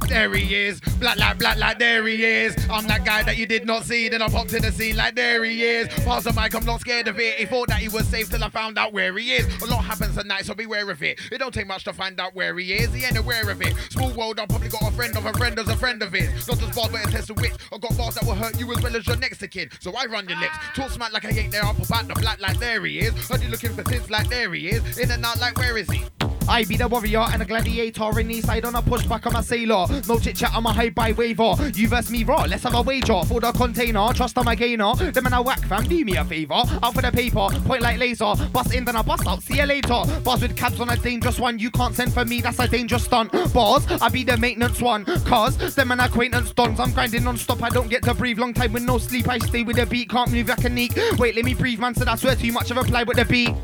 There 0.08 0.32
he 0.34 0.54
is, 0.54 0.80
black 0.98 1.18
like 1.18 1.38
black 1.38 1.58
like 1.58 1.78
there 1.78 2.06
he 2.06 2.24
is. 2.24 2.56
I'm 2.70 2.86
that 2.86 3.04
guy 3.04 3.22
that 3.24 3.36
you 3.36 3.46
did 3.46 3.66
not 3.66 3.84
see, 3.84 4.08
then 4.08 4.22
I 4.22 4.28
popped 4.28 4.52
in 4.54 4.62
the 4.62 4.70
scene 4.72 4.96
like 4.96 5.14
there 5.14 5.44
he 5.44 5.62
is. 5.62 5.88
Pass 6.04 6.24
the 6.24 6.32
mic, 6.32 6.54
I'm 6.54 6.64
not 6.64 6.80
scared 6.80 7.08
of 7.08 7.18
it. 7.18 7.34
He 7.34 7.44
thought 7.44 7.68
that 7.68 7.78
he 7.78 7.88
was 7.88 8.06
safe 8.06 8.30
till 8.30 8.42
I 8.42 8.48
found 8.48 8.78
out 8.78 8.92
where 8.92 9.16
he 9.18 9.32
is. 9.32 9.46
A 9.62 9.66
lot 9.66 9.84
happens 9.84 10.16
tonight, 10.16 10.46
so 10.46 10.54
beware 10.54 10.88
of 10.90 11.02
it. 11.02 11.20
It 11.32 11.38
don't 11.38 11.52
take 11.52 11.66
much 11.66 11.84
to 11.84 11.92
find 11.92 12.18
out 12.20 12.34
where 12.34 12.56
he 12.56 12.72
is. 12.72 12.92
He 12.94 13.04
ain't 13.04 13.18
aware 13.18 13.50
of 13.50 13.60
it. 13.60 13.74
Small 13.90 14.12
world, 14.14 14.38
I 14.38 14.46
probably 14.46 14.68
got 14.68 14.82
a 14.82 14.92
friend 14.92 15.16
of 15.16 15.26
a 15.26 15.32
friend 15.32 15.58
as 15.58 15.68
a 15.68 15.76
friend 15.76 16.02
of 16.02 16.12
his. 16.12 16.46
Not 16.48 16.58
just 16.58 16.74
bars, 16.74 16.88
but 16.92 17.06
a 17.06 17.10
test 17.10 17.30
of 17.30 17.36
wit. 17.40 17.56
I 17.72 17.78
got 17.78 17.96
bars 17.96 18.14
that 18.14 18.24
will 18.24 18.34
hurt 18.34 18.58
you 18.58 18.70
as 18.72 18.82
well 18.82 18.94
as 18.96 19.06
your 19.06 19.16
next 19.16 19.38
to 19.38 19.48
kid. 19.48 19.72
So 19.80 19.92
I 19.96 20.06
run 20.06 20.28
your 20.28 20.38
lips. 20.38 20.56
Talk 20.74 20.90
smack 20.90 21.12
like 21.12 21.24
I 21.24 21.30
ain't 21.30 21.52
there. 21.52 21.64
I'll 21.64 21.74
pop 21.74 21.90
out 21.90 22.08
the 22.08 22.14
black 22.14 22.40
like 22.40 22.58
there 22.58 22.84
he 22.84 23.00
is. 23.00 23.28
Heard 23.28 23.42
you 23.42 23.48
looking 23.48 23.74
for 23.74 23.82
tints 23.82 24.08
like 24.08 24.28
there 24.28 24.52
he 24.54 24.68
is. 24.68 24.98
In 24.98 25.10
and 25.10 25.24
out 25.24 25.40
like 25.40 25.58
where 25.58 25.76
is 25.76 25.90
he? 25.90 26.04
I 26.48 26.64
be 26.64 26.76
the 26.76 26.86
warrior 26.86 27.24
and 27.32 27.42
a 27.42 27.44
gladiator 27.44 28.20
in 28.20 28.28
the 28.28 28.40
side 28.40 28.64
on 28.64 28.74
a 28.74 28.82
pushback, 28.82 29.26
I'm 29.26 29.36
a 29.36 29.42
sailor. 29.42 29.86
No 30.08 30.18
chit 30.18 30.36
chat, 30.36 30.50
I'm 30.54 30.66
a 30.66 30.72
high 30.72 30.90
by 30.90 31.12
waiver. 31.12 31.54
You 31.74 31.88
verse 31.88 32.10
me 32.10 32.24
raw, 32.24 32.44
let's 32.48 32.62
have 32.62 32.74
a 32.74 32.82
wager 32.82 33.22
for 33.24 33.40
the 33.40 33.52
container. 33.52 34.12
Trust 34.12 34.38
on 34.38 34.44
my 34.44 34.54
gainer. 34.54 34.94
Them 34.94 35.24
man 35.24 35.32
I 35.32 35.40
whack 35.40 35.60
fam, 35.66 35.84
do 35.84 36.04
me 36.04 36.16
a 36.16 36.24
favour. 36.24 36.62
Out 36.82 36.94
for 36.94 37.02
the 37.02 37.10
paper, 37.10 37.48
point 37.64 37.82
like 37.82 37.98
laser. 37.98 38.34
Bust 38.52 38.74
in, 38.74 38.84
then 38.84 38.96
I 38.96 39.02
bust 39.02 39.26
out, 39.26 39.42
see 39.42 39.56
you 39.56 39.64
later. 39.64 40.02
Bars 40.22 40.42
with 40.42 40.56
cabs 40.56 40.80
on 40.80 40.88
a 40.88 40.96
dangerous 40.96 41.38
one, 41.38 41.58
you 41.58 41.70
can't 41.70 41.94
send 41.94 42.12
for 42.12 42.24
me, 42.24 42.40
that's 42.40 42.58
a 42.58 42.68
dangerous 42.68 43.04
stunt. 43.04 43.32
Bars, 43.52 43.86
I 44.00 44.08
be 44.08 44.22
the 44.22 44.36
maintenance 44.36 44.80
one. 44.80 45.04
Cause 45.24 45.74
them 45.74 45.90
an 45.90 46.00
acquaintance 46.00 46.52
dons, 46.52 46.78
I'm 46.78 46.92
grinding 46.92 47.24
non 47.24 47.36
stop, 47.36 47.62
I 47.62 47.70
don't 47.70 47.88
get 47.88 48.02
to 48.04 48.14
breathe. 48.14 48.38
Long 48.38 48.54
time 48.54 48.72
with 48.72 48.84
no 48.84 48.98
sleep, 48.98 49.28
I 49.28 49.38
stay 49.38 49.62
with 49.62 49.76
the 49.76 49.86
beat, 49.86 50.10
can't 50.10 50.30
move 50.30 50.48
like 50.48 50.64
a 50.64 50.68
neek. 50.68 50.92
Wait, 51.18 51.34
let 51.34 51.44
me 51.44 51.54
breathe, 51.54 51.80
man, 51.80 51.94
so 51.94 52.04
I 52.06 52.14
swear 52.16 52.36
too 52.36 52.52
much 52.52 52.70
of 52.70 52.76
a 52.76 52.82
play 52.82 53.04
with 53.04 53.16
the 53.16 53.24
beat. 53.24 53.54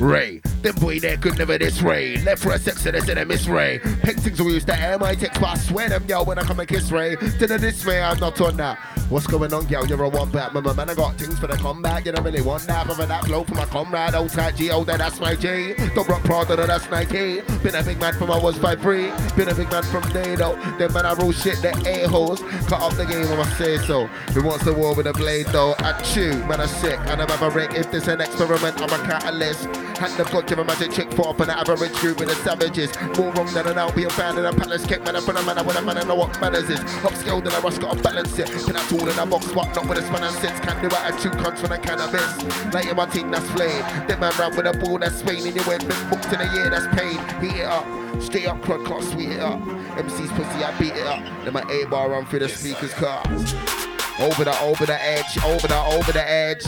Ray, 0.00 0.40
them 0.62 0.74
boy 0.76 0.98
there 0.98 1.16
could 1.16 1.38
never 1.38 1.58
this 1.58 1.80
Ray. 1.82 2.18
Left 2.22 2.42
for 2.42 2.52
a 2.52 2.58
sex 2.58 2.84
and 2.86 3.18
I 3.18 3.24
miss 3.24 3.46
Ray. 3.46 3.80
Pick 4.02 4.18
things 4.18 4.40
we 4.40 4.52
used 4.52 4.66
to 4.66 4.78
air 4.78 4.98
my 4.98 5.14
text, 5.14 5.40
but 5.40 5.50
I 5.50 5.56
swear 5.56 5.88
them 5.88 6.04
yo 6.08 6.24
when 6.24 6.38
I 6.38 6.42
come 6.42 6.60
and 6.60 6.68
kiss 6.68 6.90
Ray. 6.90 7.16
To 7.16 7.46
the 7.46 7.58
dismay, 7.58 8.00
I'm 8.00 8.18
not 8.18 8.40
on 8.40 8.56
that. 8.56 8.78
What's 9.10 9.26
going 9.26 9.52
on, 9.52 9.66
girl? 9.66 9.86
You're 9.86 10.02
a 10.02 10.08
one 10.08 10.30
back. 10.30 10.54
My 10.54 10.60
man, 10.60 10.88
I 10.88 10.94
got 10.94 11.16
things 11.16 11.38
for 11.38 11.46
the 11.46 11.56
comeback. 11.56 12.06
You 12.06 12.12
don't 12.12 12.24
really 12.24 12.40
want 12.40 12.66
that, 12.66 12.86
but 12.86 12.96
that 12.96 13.24
flow 13.26 13.44
for 13.44 13.54
my 13.54 13.66
comrade. 13.66 14.14
Old 14.14 14.30
tight 14.30 14.56
G, 14.56 14.70
oh, 14.70 14.82
that's 14.82 15.20
my 15.20 15.34
G. 15.34 15.74
Don't 15.94 16.08
rock 16.08 16.22
Prada, 16.24 16.56
that's 16.56 16.90
Nike. 16.90 17.42
Been 17.62 17.74
a 17.74 17.82
big 17.82 18.00
man 18.00 18.14
from 18.14 18.30
I 18.30 18.38
was 18.38 18.56
5'3. 18.56 19.36
Been 19.36 19.48
a 19.48 19.54
big 19.54 19.70
man 19.70 19.82
from 19.82 20.02
day 20.12 20.34
though. 20.36 20.56
Them 20.78 20.92
man, 20.94 21.04
I 21.04 21.12
rule 21.12 21.32
shit, 21.32 21.60
the 21.60 21.70
a-holes. 21.86 22.40
Cut 22.66 22.80
off 22.80 22.96
the 22.96 23.04
game, 23.04 23.28
when 23.28 23.40
I 23.40 23.48
say 23.58 23.76
so. 23.78 24.06
Who 24.06 24.42
wants 24.42 24.64
the 24.64 24.72
war 24.72 24.94
with 24.94 25.06
a 25.06 25.12
blade 25.12 25.46
though? 25.46 25.74
I 25.78 26.00
chew, 26.02 26.32
man, 26.46 26.62
I'm 26.62 26.68
sick. 26.68 26.98
And 27.00 27.20
I'm 27.20 27.42
a 27.42 27.50
wreck. 27.50 27.74
If 27.74 27.90
this 27.90 28.08
an 28.08 28.22
experiment, 28.22 28.80
I'm 28.80 28.88
a 28.88 29.06
catalyst. 29.06 29.68
The 29.94 30.24
got 30.24 30.50
a 30.50 30.64
magic 30.64 30.90
chick 30.90 31.12
for 31.12 31.28
up 31.28 31.38
an 31.38 31.50
average 31.50 31.94
group 31.94 32.18
with 32.18 32.28
the 32.28 32.34
savages. 32.34 32.90
More 33.16 33.32
wrong 33.32 33.46
than 33.54 33.68
an 33.68 33.78
Albion 33.78 34.10
fan 34.10 34.36
in 34.36 34.44
a 34.44 34.52
palace 34.52 34.84
kick, 34.84 35.04
man. 35.04 35.14
up 35.14 35.28
in 35.28 35.36
a 35.36 35.42
man, 35.42 35.64
when 35.64 35.76
a 35.76 35.82
man, 35.82 35.98
I 35.98 36.02
know 36.02 36.16
what 36.16 36.38
manners 36.40 36.68
is. 36.68 36.80
Upscale, 37.06 37.42
then 37.42 37.52
I 37.52 37.60
rush, 37.60 37.78
gotta 37.78 38.02
balance 38.02 38.36
it. 38.36 38.50
Can 38.50 38.76
I 38.76 38.84
tool 38.88 39.08
in 39.08 39.16
a 39.16 39.24
box, 39.24 39.52
but 39.52 39.72
not 39.74 39.88
with 39.88 39.98
a 39.98 40.02
span 40.02 40.24
and 40.24 40.34
sits. 40.36 40.58
Can 40.60 40.80
do 40.82 40.88
it 40.88 40.94
at 40.94 41.18
two 41.20 41.30
cunts 41.30 41.62
when 41.62 41.72
I 41.72 41.78
cannabis. 41.78 42.86
In 42.90 42.96
my 42.96 43.06
team, 43.06 43.30
that's 43.30 43.48
flame. 43.50 43.84
Then 44.08 44.18
man 44.18 44.32
run 44.36 44.56
with 44.56 44.66
a 44.66 44.72
ball 44.76 44.98
that's 44.98 45.16
Spain, 45.16 45.46
and 45.46 45.54
you 45.54 45.62
went 45.66 45.86
been 45.86 46.10
booked 46.10 46.32
in 46.32 46.40
a 46.40 46.52
year, 46.54 46.70
that's 46.70 46.86
pain. 46.98 47.18
Heat 47.40 47.60
it 47.60 47.66
up. 47.66 47.86
Straight 48.20 48.48
up, 48.48 48.60
crud, 48.62 48.84
can't 48.86 49.04
sweet 49.04 49.30
it 49.30 49.40
up. 49.40 49.60
MC's 49.96 50.30
pussy, 50.32 50.64
I 50.64 50.76
beat 50.76 50.92
it 50.92 51.06
up. 51.06 51.22
Then 51.44 51.52
my 51.52 51.62
A 51.70 51.86
bar 51.86 52.10
run 52.10 52.26
through 52.26 52.40
the 52.40 52.48
speakers, 52.48 52.92
cars. 52.94 53.54
Over 54.18 54.44
the, 54.44 54.58
over 54.60 54.86
the 54.86 55.00
edge, 55.00 55.38
over 55.44 55.68
the, 55.68 55.80
over 55.86 56.12
the 56.12 56.28
edge. 56.28 56.64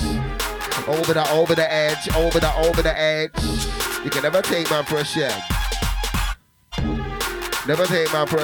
Over 0.86 1.14
the, 1.14 1.30
over 1.32 1.54
the 1.54 1.72
edge, 1.72 2.08
over 2.14 2.38
the, 2.38 2.54
over 2.56 2.82
the 2.82 2.96
edge. 2.96 3.32
You 4.04 4.10
can 4.10 4.22
never 4.22 4.42
take 4.42 4.70
my 4.70 4.82
a. 4.82 5.32
Never 7.66 7.86
take 7.86 8.12
man 8.12 8.26
for 8.28 8.38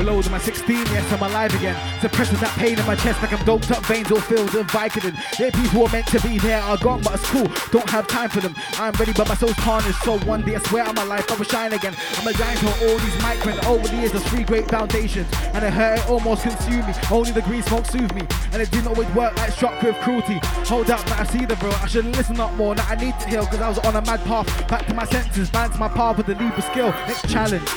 a 0.00 0.22
shag. 0.22 0.30
My 0.30 0.38
16, 0.38 0.76
yes, 0.76 1.12
I'm 1.12 1.22
alive 1.22 1.54
again. 1.54 1.76
Suppressing 2.00 2.38
that 2.38 2.56
pain 2.58 2.78
in 2.78 2.86
my 2.86 2.94
chest 2.96 3.20
like 3.22 3.32
I'm 3.32 3.44
doped 3.44 3.70
up 3.70 3.84
veins 3.86 4.10
all 4.10 4.20
filled 4.20 4.52
with 4.52 4.66
Vicodin. 4.68 5.14
Yeah, 5.38 5.50
people 5.50 5.86
are 5.86 5.92
meant 5.92 6.06
to 6.08 6.20
be 6.20 6.38
there 6.38 6.60
are 6.60 6.76
gone, 6.76 7.02
but 7.02 7.14
it's 7.14 7.28
cool. 7.30 7.46
Don't 7.70 7.88
have 7.90 8.06
time 8.06 8.28
for 8.28 8.40
them. 8.40 8.54
I'm 8.74 8.92
ready, 8.94 9.12
but 9.12 9.28
my 9.28 9.34
soul's 9.34 9.56
tarnished. 9.56 10.02
So 10.02 10.18
one 10.20 10.42
day 10.42 10.56
I 10.56 10.58
swear 10.60 10.86
on 10.86 10.94
my 10.94 11.04
life 11.04 11.30
I 11.30 11.36
will 11.36 11.44
shine 11.44 11.72
again. 11.72 11.94
I'm 12.16 12.26
a 12.26 12.32
giant 12.32 12.64
all 12.64 12.98
these 12.98 13.18
microns. 13.22 13.64
Over 13.66 13.88
the 13.88 13.96
years, 13.96 14.12
there's 14.12 14.24
three 14.28 14.44
great 14.44 14.68
foundations. 14.68 15.28
And 15.54 15.64
I 15.64 15.70
hurt 15.70 15.98
it 15.98 16.08
almost 16.08 16.42
consumed 16.42 16.86
me. 16.86 16.94
Only 17.10 17.32
the 17.32 17.42
green 17.42 17.62
smoke 17.62 17.86
soothed 17.86 18.14
me. 18.14 18.22
And 18.52 18.62
it 18.62 18.70
didn't 18.70 18.88
always 18.88 19.08
work 19.14 19.36
like 19.36 19.52
struck 19.52 19.80
with 19.82 19.96
cruelty. 19.96 20.38
Hold 20.66 20.90
up, 20.90 21.02
but 21.04 21.20
I 21.20 21.24
see 21.24 21.44
the 21.44 21.56
bro. 21.56 21.70
I 21.70 21.86
should 21.86 22.04
listen 22.04 22.38
up 22.40 22.52
more. 22.54 22.74
Now 22.74 22.86
I 22.88 22.94
need 22.94 23.18
to 23.20 23.28
heal, 23.28 23.46
cause 23.46 23.60
I 23.60 23.68
was 23.68 23.78
on 23.78 23.96
a 23.96 24.02
mad 24.02 24.24
path. 24.24 24.46
Back 24.68 24.86
to 24.86 24.94
my 24.94 25.04
senses, 25.04 25.50
back 25.50 25.72
to 25.72 25.78
my 25.78 25.88
path 25.88 26.18
with 26.18 26.28
a 26.28 26.34
leap 26.34 26.56
of 26.56 26.64
skill. 26.64 26.90
Next 27.06 27.28
challenge. 27.28 27.68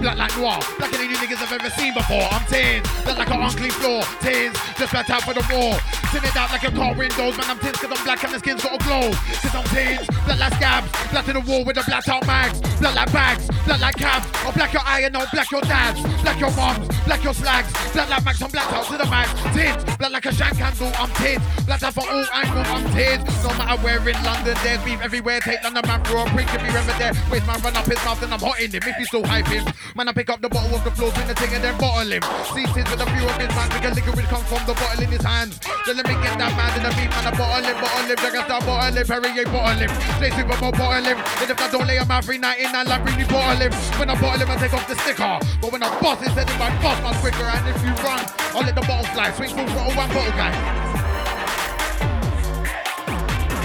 Black 0.00 0.16
like 0.16 0.36
noir, 0.38 0.58
blacker 0.78 0.96
than 0.96 1.10
you 1.10 1.16
niggas 1.16 1.44
have 1.44 1.52
ever 1.52 1.68
seen 1.76 1.92
before. 1.92 2.24
I'm 2.32 2.40
Tints, 2.46 2.88
black 3.04 3.18
like 3.18 3.30
an 3.30 3.42
unclean 3.42 3.70
floor. 3.70 4.02
Tints, 4.24 4.56
just 4.78 4.92
blacked 4.92 5.10
out 5.10 5.22
for 5.22 5.34
the 5.34 5.44
war. 5.52 5.76
Tin 6.08 6.24
it 6.24 6.36
out 6.36 6.50
like 6.50 6.64
a 6.64 6.72
car 6.72 6.94
windows, 6.94 7.36
man. 7.36 7.44
I'm 7.52 7.58
Tints 7.58 7.80
cause 7.80 7.92
I'm 7.92 8.02
black 8.04 8.24
and 8.24 8.32
the 8.32 8.38
skin's 8.38 8.62
got 8.64 8.80
a 8.80 8.84
glow. 8.84 9.12
Cause 9.12 9.54
I'm 9.54 9.64
Tints, 9.76 10.08
black 10.24 10.38
like 10.40 10.54
scabs, 10.54 10.88
black 11.12 11.24
to 11.26 11.32
the 11.34 11.44
wall 11.44 11.64
with 11.64 11.76
the 11.76 11.84
blacked 11.84 12.08
out 12.08 12.26
mags. 12.26 12.60
Black 12.80 12.94
like 12.96 13.12
bags, 13.12 13.46
black 13.66 13.80
like 13.80 13.96
cabs. 13.96 14.26
I'll 14.40 14.52
black 14.52 14.72
your 14.72 14.82
eye 14.86 15.00
and 15.04 15.16
I'll 15.16 15.28
black 15.32 15.50
your 15.50 15.60
dads. 15.68 16.00
Black 16.22 16.40
your 16.40 16.52
moms, 16.56 16.88
black 17.04 17.22
your 17.22 17.34
slags. 17.34 17.68
Black 17.92 18.08
like 18.08 18.24
max, 18.24 18.40
I'm 18.40 18.50
blacked 18.50 18.72
out 18.72 18.86
to 18.88 18.96
the 18.96 19.04
max. 19.04 19.28
Tints, 19.52 19.84
black 19.96 20.12
like 20.12 20.24
a 20.24 20.32
shank 20.32 20.56
candle, 20.56 20.92
I'm 20.96 21.12
Tints. 21.20 21.44
Blacked 21.68 21.84
out 21.84 21.92
for 21.92 22.08
all 22.08 22.24
angles, 22.32 22.68
I'm 22.72 22.88
Tints. 22.96 23.44
No 23.44 23.50
matter 23.60 23.76
where 23.84 24.00
in 24.08 24.16
London, 24.24 24.56
there's 24.64 24.80
beef 24.80 25.00
everywhere. 25.02 25.40
Take 25.40 25.62
London 25.62 25.84
man 25.86 26.02
for 26.04 26.24
a 26.24 26.24
prick 26.32 26.48
if 26.56 26.62
you 26.64 26.72
ever 26.72 26.96
there. 26.96 27.12
Waste 27.30 27.46
man 27.46 27.60
run 27.60 27.76
up 27.76 27.84
his 27.84 28.00
mouth 28.00 28.22
and 28.22 28.32
I'm 28.32 28.40
hot 28.40 28.60
in 28.60 28.70
him. 28.72 28.80
If 28.80 28.98
you 28.98 29.04
still 29.04 29.24
him, 29.26 29.64
man, 29.96 30.08
I 30.08 30.12
pick 30.12 30.30
up 30.30 30.40
the 30.40 30.48
bottle 30.48 30.74
off 30.74 30.84
the 30.84 30.90
floor, 30.90 31.10
bring 31.12 31.26
the 31.26 31.34
thing 31.34 31.54
and 31.54 31.62
then 31.64 31.76
bottle 31.78 32.10
him. 32.10 32.22
Tins 32.52 32.90
with 32.90 33.00
a 33.00 33.08
few 33.12 33.24
of 33.26 33.36
his 33.36 33.50
man, 33.54 33.68
because 33.70 33.94
liquid 33.96 34.26
comes 34.30 34.46
from 34.46 34.62
the 34.66 34.74
bottle 34.74 35.02
in 35.02 35.10
his 35.10 35.22
hands. 35.22 35.58
Then 35.86 35.96
let 35.96 36.06
me 36.06 36.14
get 36.22 36.38
that 36.38 36.52
man 36.54 36.70
in 36.78 36.82
the 36.86 36.92
beat, 36.94 37.10
man, 37.10 37.26
I 37.26 37.32
bottle 37.36 37.64
him, 37.64 37.76
bottle 37.80 38.06
him, 38.06 38.16
drag 38.16 38.36
start 38.44 38.62
bottle 38.66 38.96
him, 38.96 39.06
Perrier 39.06 39.44
bottle 39.50 39.80
him. 39.80 39.90
Play 40.18 40.30
Super 40.30 40.56
Bowl 40.58 40.72
bottle 40.72 41.04
him. 41.04 41.18
And 41.18 41.48
if 41.50 41.58
I 41.60 41.66
don't 41.70 41.86
lay 41.86 41.96
him 41.98 42.10
out 42.10 42.24
399, 42.24 42.86
like 42.86 43.02
really 43.04 43.26
bottle 43.26 43.60
him. 43.60 43.72
When 43.98 44.08
I 44.10 44.16
bottle 44.20 44.42
him, 44.42 44.50
I 44.50 44.56
take 44.56 44.74
off 44.74 44.86
the 44.86 44.96
sticker. 45.02 45.38
But 45.60 45.72
when 45.72 45.82
I 45.82 45.90
boss, 46.00 46.22
instead 46.22 46.48
of 46.48 46.58
my 46.58 46.70
boss, 46.82 46.98
man 47.02 47.14
quicker. 47.20 47.44
And 47.44 47.64
if 47.68 47.78
you 47.82 47.92
run, 48.02 48.22
I'll 48.54 48.62
let 48.62 48.74
the 48.74 48.86
bottle 48.86 49.06
fly. 49.12 49.30
Swing 49.32 49.50
full 49.50 49.66
throttle, 49.68 49.94
one 49.96 50.08
bottle 50.10 50.34
guy. 50.34 50.89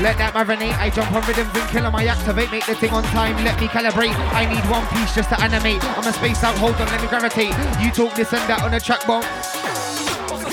Let 0.01 0.17
that 0.17 0.33
marinate, 0.33 0.77
I 0.77 0.89
jump 0.89 1.11
on 1.13 1.25
rhythm, 1.25 1.49
bring 1.51 1.65
killer 1.67 1.89
my 1.89 2.05
activate, 2.05 2.51
make 2.51 2.65
the 2.65 2.75
thing 2.75 2.91
on 2.91 3.03
time, 3.15 3.35
let 3.45 3.59
me 3.59 3.67
calibrate. 3.67 4.13
I 4.33 4.45
need 4.45 4.63
one 4.69 4.85
piece 4.87 5.15
just 5.15 5.29
to 5.29 5.41
animate. 5.41 5.83
I'm 5.97 6.05
a 6.05 6.13
space 6.13 6.43
out, 6.43 6.57
hold 6.57 6.75
on, 6.75 6.87
let 6.87 7.01
me 7.01 7.07
gravitate. 7.07 7.55
You 7.81 7.91
talk 7.91 8.13
this 8.15 8.33
and 8.33 8.43
that 8.49 8.61
on 8.61 8.73
a 8.73 8.79
track 8.79 9.07
bomb. 9.07 9.23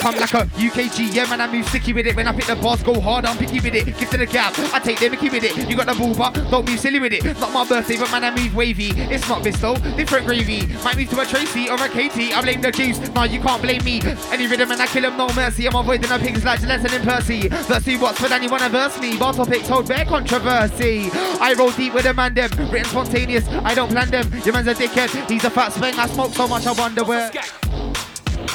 Come 0.02 0.16
like 0.16 0.34
a 0.34 0.46
UKG, 0.58 1.14
yeah 1.14 1.28
man, 1.30 1.40
I 1.40 1.46
move 1.46 1.66
sticky 1.68 1.92
with 1.92 2.06
it. 2.06 2.16
When 2.16 2.26
I 2.26 2.32
pick 2.32 2.46
the 2.46 2.56
boss, 2.56 2.82
go 2.82 3.00
hard, 3.00 3.24
I'm 3.24 3.38
picky 3.38 3.60
with 3.60 3.74
it. 3.74 3.84
Give 3.84 4.10
to 4.10 4.16
the 4.16 4.26
gap, 4.26 4.52
I 4.74 4.80
take 4.80 4.98
the 4.98 5.08
Mickey 5.08 5.30
with 5.30 5.44
it. 5.44 5.68
You 5.70 5.76
got 5.76 5.86
the 5.86 5.94
ball, 5.94 6.14
but 6.14 6.34
don't 6.50 6.68
move 6.68 6.80
silly 6.80 6.98
with 6.98 7.12
it. 7.12 7.24
Not 7.38 7.52
my 7.52 7.66
birthday, 7.66 7.96
but 7.98 8.10
man, 8.10 8.24
I 8.24 8.34
move 8.34 8.54
wavy. 8.54 8.90
It's 8.96 9.28
not 9.28 9.44
this 9.44 9.60
though, 9.60 9.76
different 9.96 10.26
gravy. 10.26 10.66
Might 10.82 10.96
move 10.96 11.10
to 11.10 11.20
a 11.20 11.24
Tracy 11.26 11.68
or 11.68 11.76
a 11.76 11.88
KT. 11.88 12.34
I 12.34 12.42
blame 12.42 12.60
the 12.60 12.72
juice, 12.72 12.98
nah, 13.10 13.24
you 13.24 13.40
can't 13.40 13.62
blame 13.62 13.84
me. 13.84 14.00
Any 14.32 14.46
rhythm 14.46 14.72
and 14.72 14.82
I 14.82 14.86
kill 14.86 15.04
him, 15.04 15.16
no 15.16 15.28
mercy. 15.34 15.68
I'm 15.68 15.76
avoiding 15.76 16.08
the 16.08 16.18
pigs 16.18 16.44
like 16.44 16.60
Gillette 16.60 16.92
and 16.92 17.04
Percy. 17.04 17.48
Let's 17.48 17.84
see 17.84 17.96
what's 17.96 18.18
for 18.18 18.32
anyone 18.32 18.52
wanna 18.52 18.68
verse 18.68 19.00
me. 19.00 19.18
Bar 19.18 19.32
topics 19.32 19.68
hold 19.68 19.88
bare 19.88 20.04
controversy. 20.04 21.10
I 21.40 21.54
roll 21.56 21.70
deep 21.70 21.94
with 21.94 22.06
a 22.06 22.14
man, 22.14 22.34
them. 22.34 22.50
Written 22.70 22.84
spontaneous, 22.84 23.48
I 23.48 23.74
don't 23.74 23.90
plan 23.90 24.10
them. 24.10 24.30
Your 24.44 24.52
man's 24.52 24.68
a 24.68 24.74
dickhead, 24.74 25.30
he's 25.30 25.44
a 25.44 25.50
fat 25.50 25.72
speng. 25.72 25.98
I 25.98 26.06
smoke 26.06 26.32
so 26.32 26.46
much, 26.46 26.66
I 26.66 26.72
wonder 26.72 27.04
where. 27.04 27.30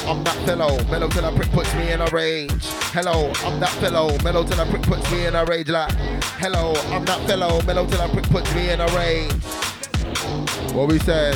I'm 0.08 0.24
that 0.24 0.36
fellow, 0.46 0.82
mellow 0.84 1.08
till 1.08 1.24
a 1.26 1.32
prick 1.36 1.50
puts 1.50 1.74
me 1.74 1.92
in 1.92 2.00
a 2.00 2.06
rage. 2.06 2.50
Hello, 2.94 3.30
I'm 3.44 3.60
that 3.60 3.68
fellow, 3.72 4.16
mellow 4.24 4.42
till 4.42 4.58
a 4.58 4.64
prick 4.64 4.80
puts 4.80 5.12
me 5.12 5.26
in 5.26 5.34
a 5.34 5.44
rage. 5.44 5.68
Like, 5.68 5.92
hello, 6.40 6.72
I'm 6.86 7.04
that 7.04 7.20
fellow, 7.26 7.60
mellow 7.64 7.86
till 7.86 8.00
a 8.00 8.08
prick 8.08 8.24
puts 8.30 8.54
me 8.54 8.70
in 8.70 8.80
a 8.80 8.86
rage. 8.96 9.30
What 10.72 10.88
we 10.88 10.98
said? 10.98 11.34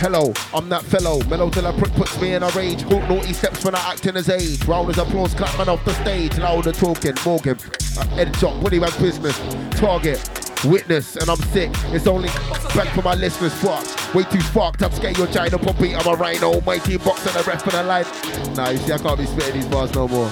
Hello, 0.00 0.32
I'm 0.54 0.70
that 0.70 0.82
fellow, 0.82 1.22
mellow 1.24 1.50
till 1.50 1.66
a 1.66 1.74
prick 1.74 1.92
puts 1.92 2.18
me 2.22 2.32
in 2.32 2.42
a 2.42 2.48
rage. 2.52 2.80
Hook 2.80 3.06
naughty 3.06 3.34
steps 3.34 3.66
when 3.66 3.74
I 3.74 3.80
act 3.80 4.06
in 4.06 4.14
his 4.14 4.30
age. 4.30 4.64
Round 4.64 4.88
as 4.88 4.96
applause, 4.96 5.34
clap 5.34 5.58
man 5.58 5.68
off 5.68 5.84
the 5.84 5.92
stage. 5.92 6.38
Louder 6.38 6.72
talking, 6.72 7.12
Morgan. 7.22 7.58
Uh, 7.98 8.24
Jock, 8.40 8.62
Woody 8.62 8.78
Man's 8.78 8.96
business. 8.96 9.38
Target, 9.78 10.47
witness, 10.64 11.16
and 11.16 11.28
I'm 11.28 11.36
sick. 11.36 11.70
It's 11.92 12.06
only 12.06 12.28
back 12.74 12.88
for 12.94 13.02
my 13.02 13.14
listeners. 13.14 13.54
Fuck, 13.54 14.14
way 14.14 14.24
too 14.24 14.40
fucked. 14.40 14.82
I'm 14.82 14.92
scared 14.92 15.18
your 15.18 15.26
giant 15.28 15.60
puppy. 15.62 15.94
I'm 15.94 16.06
a 16.06 16.14
rhino, 16.14 16.60
mighty 16.62 16.96
box 16.98 17.26
and 17.26 17.36
a 17.36 17.42
ref 17.48 17.62
for 17.62 17.70
the 17.70 17.82
line. 17.82 18.06
Nah, 18.54 18.70
you 18.70 18.78
see, 18.78 18.92
I 18.92 18.98
can't 18.98 19.18
be 19.18 19.26
spitting 19.26 19.54
these 19.54 19.66
bars 19.66 19.94
no 19.94 20.08
more. 20.08 20.30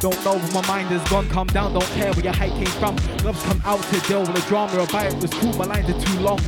Don't 0.00 0.24
know 0.24 0.36
where 0.36 0.52
my 0.52 0.66
mind 0.66 0.92
is 0.92 1.08
gone, 1.08 1.28
calm 1.28 1.46
down, 1.46 1.72
don't 1.72 1.84
care 1.92 2.12
where 2.12 2.24
your 2.24 2.32
height 2.32 2.50
came 2.54 2.66
from. 2.66 2.96
Gloves 3.18 3.40
come 3.44 3.62
out 3.64 3.80
to 3.80 4.00
deal 4.00 4.20
with 4.22 4.34
the 4.34 4.40
drama, 4.48 4.78
a 4.78 5.14
was 5.14 5.30
cool, 5.34 5.52
my 5.52 5.64
lines 5.64 5.88
are 5.88 6.00
too 6.00 6.18
long. 6.18 6.40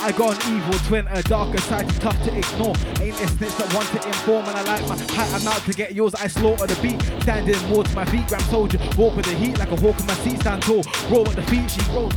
I 0.00 0.12
got 0.12 0.46
an 0.46 0.56
evil 0.56 0.78
twin, 0.86 1.06
a 1.08 1.22
darker 1.22 1.58
side, 1.62 1.88
tough 2.00 2.22
to 2.24 2.36
ignore. 2.36 2.74
Ain't 3.00 3.20
a 3.20 3.28
snitch 3.28 3.56
that 3.56 3.74
want 3.74 3.88
to 3.88 4.06
inform, 4.06 4.46
and 4.46 4.56
I 4.56 4.62
like 4.62 4.88
my 4.88 4.96
height. 5.14 5.34
I'm 5.34 5.46
out 5.48 5.60
to 5.62 5.72
get 5.72 5.94
yours. 5.94 6.14
I 6.14 6.28
slaughter 6.28 6.66
the 6.66 6.80
beat, 6.80 7.02
standing 7.22 7.60
more 7.68 7.82
to 7.82 7.94
my 7.94 8.04
feet. 8.04 8.26
Gram 8.28 8.40
soldier, 8.42 8.78
walk 8.96 9.16
with 9.16 9.26
the 9.26 9.34
heat 9.34 9.58
like 9.58 9.72
a 9.72 9.76
hawk 9.80 9.98
in 9.98 10.06
my 10.06 10.14
seat. 10.14 10.40
Stand 10.40 10.62
tall, 10.62 10.82
roll 11.10 11.24
with 11.24 11.34
the 11.34 11.42
feet. 11.42 11.70
She 11.70 11.80
rolls. 11.90 12.14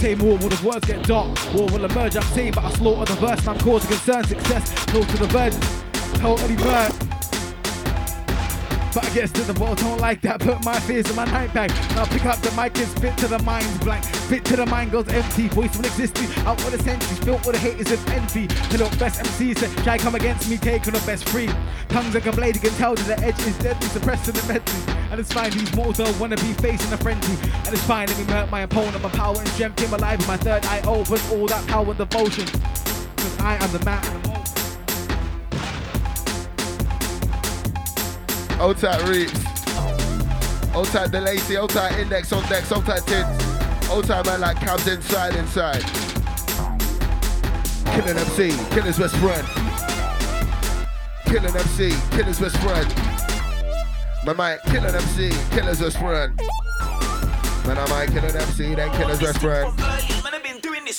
Say 0.00 0.14
more, 0.14 0.36
will 0.38 0.48
the 0.48 0.60
words 0.66 0.86
get 0.86 1.06
dark? 1.06 1.28
War 1.54 1.66
will 1.68 1.84
emerge. 1.84 2.16
I'm 2.16 2.22
saying, 2.34 2.52
but 2.52 2.64
I 2.64 2.70
slaughter 2.72 3.14
the 3.14 3.20
verse. 3.20 3.46
I'm 3.46 3.58
causing 3.58 3.88
concern, 3.88 4.24
success, 4.24 4.84
close 4.86 5.06
to 5.06 5.16
the 5.16 5.26
verge. 5.28 5.54
Totally 6.20 6.56
burnt. 6.56 7.19
But 8.92 9.04
I 9.04 9.10
guess 9.14 9.30
that 9.32 9.46
the 9.46 9.60
world 9.60 9.78
don't 9.78 10.00
like 10.00 10.20
that. 10.22 10.40
Put 10.40 10.64
my 10.64 10.78
fears 10.80 11.08
in 11.08 11.16
my 11.16 11.24
night 11.26 11.54
bag. 11.54 11.70
Now 11.94 12.04
pick 12.04 12.26
up 12.26 12.40
the 12.40 12.50
mic 12.52 12.76
and 12.76 12.88
spit 12.88 13.16
to 13.18 13.28
the 13.28 13.38
mind's 13.40 13.78
blank. 13.78 14.04
Spit 14.04 14.44
to 14.46 14.56
the 14.56 14.66
mind 14.66 14.90
goes 14.90 15.06
empty. 15.08 15.48
Voice 15.48 15.76
will 15.76 15.84
exist 15.84 16.16
out 16.44 16.60
for 16.60 16.70
the 16.70 16.82
centuries. 16.82 17.20
Built 17.20 17.46
with 17.46 17.54
the 17.54 17.60
haters 17.60 17.92
of 17.92 18.08
envy. 18.08 18.48
Look 18.76 18.98
best 18.98 19.20
MCs 19.20 19.60
that 19.60 19.84
try 19.84 19.98
come 19.98 20.14
against 20.14 20.50
me, 20.50 20.56
taking 20.56 20.92
the 20.92 21.02
best 21.06 21.28
free. 21.28 21.48
Tongues 21.88 22.14
like 22.14 22.26
a 22.26 22.32
blade, 22.32 22.56
you 22.56 22.60
can 22.60 22.70
tell 22.72 22.94
that 22.94 23.06
the 23.06 23.18
edge 23.24 23.38
is 23.46 23.56
deadly, 23.58 23.88
suppressing 23.88 24.34
the 24.34 24.52
mentally. 24.52 24.96
And 25.10 25.20
it's 25.20 25.32
fine, 25.32 25.50
these 25.50 25.74
mortals 25.74 25.98
don't 25.98 26.18
wanna 26.18 26.36
be 26.36 26.52
facing 26.54 26.92
a 26.92 26.96
frenzy. 26.96 27.36
And 27.64 27.68
it's 27.68 27.82
fine, 27.84 28.08
let 28.08 28.18
me 28.18 28.24
murk 28.24 28.50
my 28.50 28.62
opponent. 28.62 29.02
My 29.02 29.10
power 29.10 29.36
and 29.38 29.48
strength 29.48 29.76
came 29.76 29.92
alive 29.92 30.18
with 30.18 30.28
my 30.28 30.36
third 30.36 30.64
eye 30.66 30.80
open. 30.82 31.20
All 31.32 31.46
that 31.46 31.66
power 31.68 31.86
and 31.86 31.98
devotion. 31.98 32.46
Cause 33.16 33.40
I 33.40 33.56
am 33.62 33.72
the 33.72 33.84
man. 33.84 34.59
Reeps. 38.60 39.32
Old 40.74 40.86
tight 40.88 41.10
DeLacy, 41.10 41.68
tight 41.70 41.98
Index 41.98 42.30
on 42.32 42.42
deck, 42.48 42.70
old 42.70 42.84
tight 42.84 43.02
Tints. 43.06 44.06
Tight 44.06 44.26
man 44.26 44.40
like 44.40 44.58
cabs 44.58 44.86
inside, 44.86 45.34
inside. 45.34 45.82
Killing 47.86 48.18
MC, 48.18 48.50
killer's 48.70 48.98
best 48.98 49.16
friend. 49.16 49.46
Killing 51.24 51.56
MC, 51.56 51.92
killer's 52.10 52.38
best 52.38 52.56
friend. 52.58 52.94
My 54.26 54.34
mic, 54.34 54.62
killing 54.64 54.94
MC, 54.94 55.30
killer's 55.50 55.80
best 55.80 55.98
friend. 55.98 56.38
Man, 57.66 57.78
I 57.78 57.86
might 57.88 58.10
killing 58.10 58.36
MC, 58.36 58.74
then 58.74 58.90
killer's 58.92 59.20
best 59.20 59.38
friend. 59.38 60.19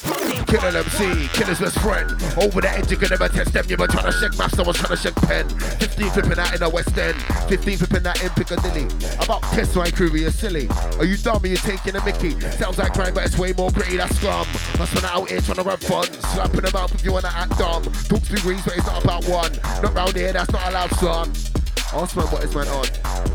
Killing 0.02 0.76
MC, 0.76 1.28
killer's 1.34 1.60
best 1.60 1.80
friend. 1.80 2.12
Over 2.42 2.62
the 2.62 2.70
edge, 2.70 2.92
you 2.92 2.98
can 2.98 3.10
never 3.10 3.30
test 3.30 3.54
them. 3.54 3.66
You 3.70 3.78
were 3.78 3.88
trying 3.88 4.06
to 4.06 4.12
shake 4.12 4.38
maths, 4.38 4.58
I 4.58 4.64
was 4.64 4.76
trying 4.76 4.96
to 4.96 5.02
shake 5.02 5.16
pen. 5.16 5.48
15 5.50 6.10
flipping 6.10 6.40
out 6.40 6.54
in 6.54 6.60
the 6.60 6.70
West 6.70 6.98
End, 6.98 7.16
15 7.48 7.78
flipping 7.78 8.08
out 8.08 8.22
in 8.24 8.30
Piccadilly. 8.32 8.86
About 9.24 9.44
test 9.54 9.76
my 9.76 9.92
crew, 9.92 10.10
you're 10.10 10.32
silly. 10.32 10.68
Are 10.98 11.06
you 11.06 11.18
dumb? 11.18 11.44
Are 11.44 11.48
you 11.48 11.58
taking 11.58 11.96
a 11.96 12.04
Mickey? 12.04 12.40
Sounds 12.58 12.78
like 12.78 12.94
crime, 12.94 13.14
but 13.14 13.26
it's 13.26 13.38
way 13.38 13.54
more 13.54 13.72
gritty, 13.72 13.98
that's 13.98 14.16
scum. 14.18 14.48
Must 14.78 14.94
run 14.96 15.06
out 15.06 15.30
here 15.30 15.42
trying 15.42 15.64
to 15.64 15.64
have 15.64 15.82
fun. 15.82 16.06
Slapping 16.34 16.62
them 16.62 16.76
out 16.76 16.94
if 16.94 17.06
you 17.06 17.14
wanna 17.14 17.32
act 17.34 17.58
dumb. 17.58 17.84
Talks 17.84 18.30
degrees, 18.30 18.64
but 18.66 18.76
it's 18.76 18.88
not 18.88 19.04
about 19.04 19.26
one. 19.26 19.54
Not 19.82 19.94
round 19.94 20.16
here, 20.16 20.34
that's 20.34 20.52
not 20.52 20.68
allowed, 20.68 20.92
son. 20.96 21.61
Ask 21.94 22.16
man 22.16 22.26
what 22.28 22.44
is 22.44 22.56
man 22.56 22.68
on. 22.70 22.86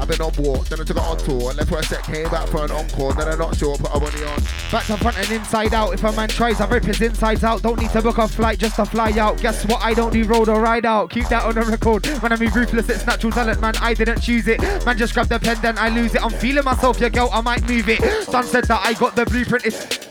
I've 0.01 0.09
been 0.09 0.21
on 0.21 0.33
war, 0.39 0.65
then 0.65 0.81
I 0.81 0.85
took 0.85 0.97
it 0.97 1.03
on 1.03 1.19
tour. 1.19 1.53
Left 1.53 1.69
for 1.69 1.79
a 1.79 1.83
sec, 1.83 2.03
came 2.05 2.29
back 2.31 2.49
for 2.49 2.65
an 2.65 2.71
encore. 2.71 3.13
Then 3.13 3.29
I'm 3.29 3.39
not 3.39 3.55
sure, 3.57 3.77
put 3.77 3.95
a 3.95 4.01
money 4.01 4.25
on. 4.25 4.43
Back 4.73 4.87
to 4.87 4.97
front 4.97 5.19
and 5.19 5.31
inside 5.31 5.75
out. 5.75 5.93
If 5.93 6.05
a 6.05 6.13
man 6.13 6.29
tries, 6.29 6.61
I 6.61 6.69
rip 6.69 6.85
his 6.85 7.01
insides 7.01 7.45
out. 7.45 7.63
Don't 7.63 7.79
need 7.79 7.91
to 7.91 8.01
book 8.01 8.19
a 8.19 8.27
flight 8.27 8.59
just 8.59 8.77
to 8.77 8.87
fly 8.87 9.11
out. 9.13 9.41
Guess 9.41 9.67
what? 9.67 9.83
I 9.83 9.93
don't 9.93 10.13
do 10.13 10.25
road 10.25 10.49
or 10.49 10.61
ride 10.61 10.87
out. 10.87 11.11
Keep 11.11 11.29
that 11.29 11.45
on 11.45 11.55
the 11.55 11.63
record. 11.63 12.07
When 12.23 12.33
I 12.33 12.37
move 12.37 12.57
ruthless, 12.57 12.89
it's 12.89 13.07
natural 13.07 13.33
talent, 13.33 13.61
man. 13.61 13.75
I 13.81 13.93
didn't 13.93 14.21
choose 14.21 14.49
it. 14.49 14.61
Man, 14.87 14.97
just 14.97 15.13
grab 15.13 15.29
the 15.29 15.39
pen, 15.39 15.59
then 15.61 15.77
I 15.77 15.91
lose 15.91 16.15
it. 16.15 16.23
I'm 16.23 16.31
feeling 16.31 16.65
myself, 16.65 16.99
your 16.99 17.11
girl. 17.11 17.29
I 17.33 17.43
might 17.43 17.69
move 17.69 17.89
it. 17.89 18.01
Son 18.25 18.45
said 18.45 18.65
that 18.65 18.81
I 18.87 18.95
got 18.95 19.15
the 19.15 19.27
blueprint. 19.27 19.67
It's 19.67 20.07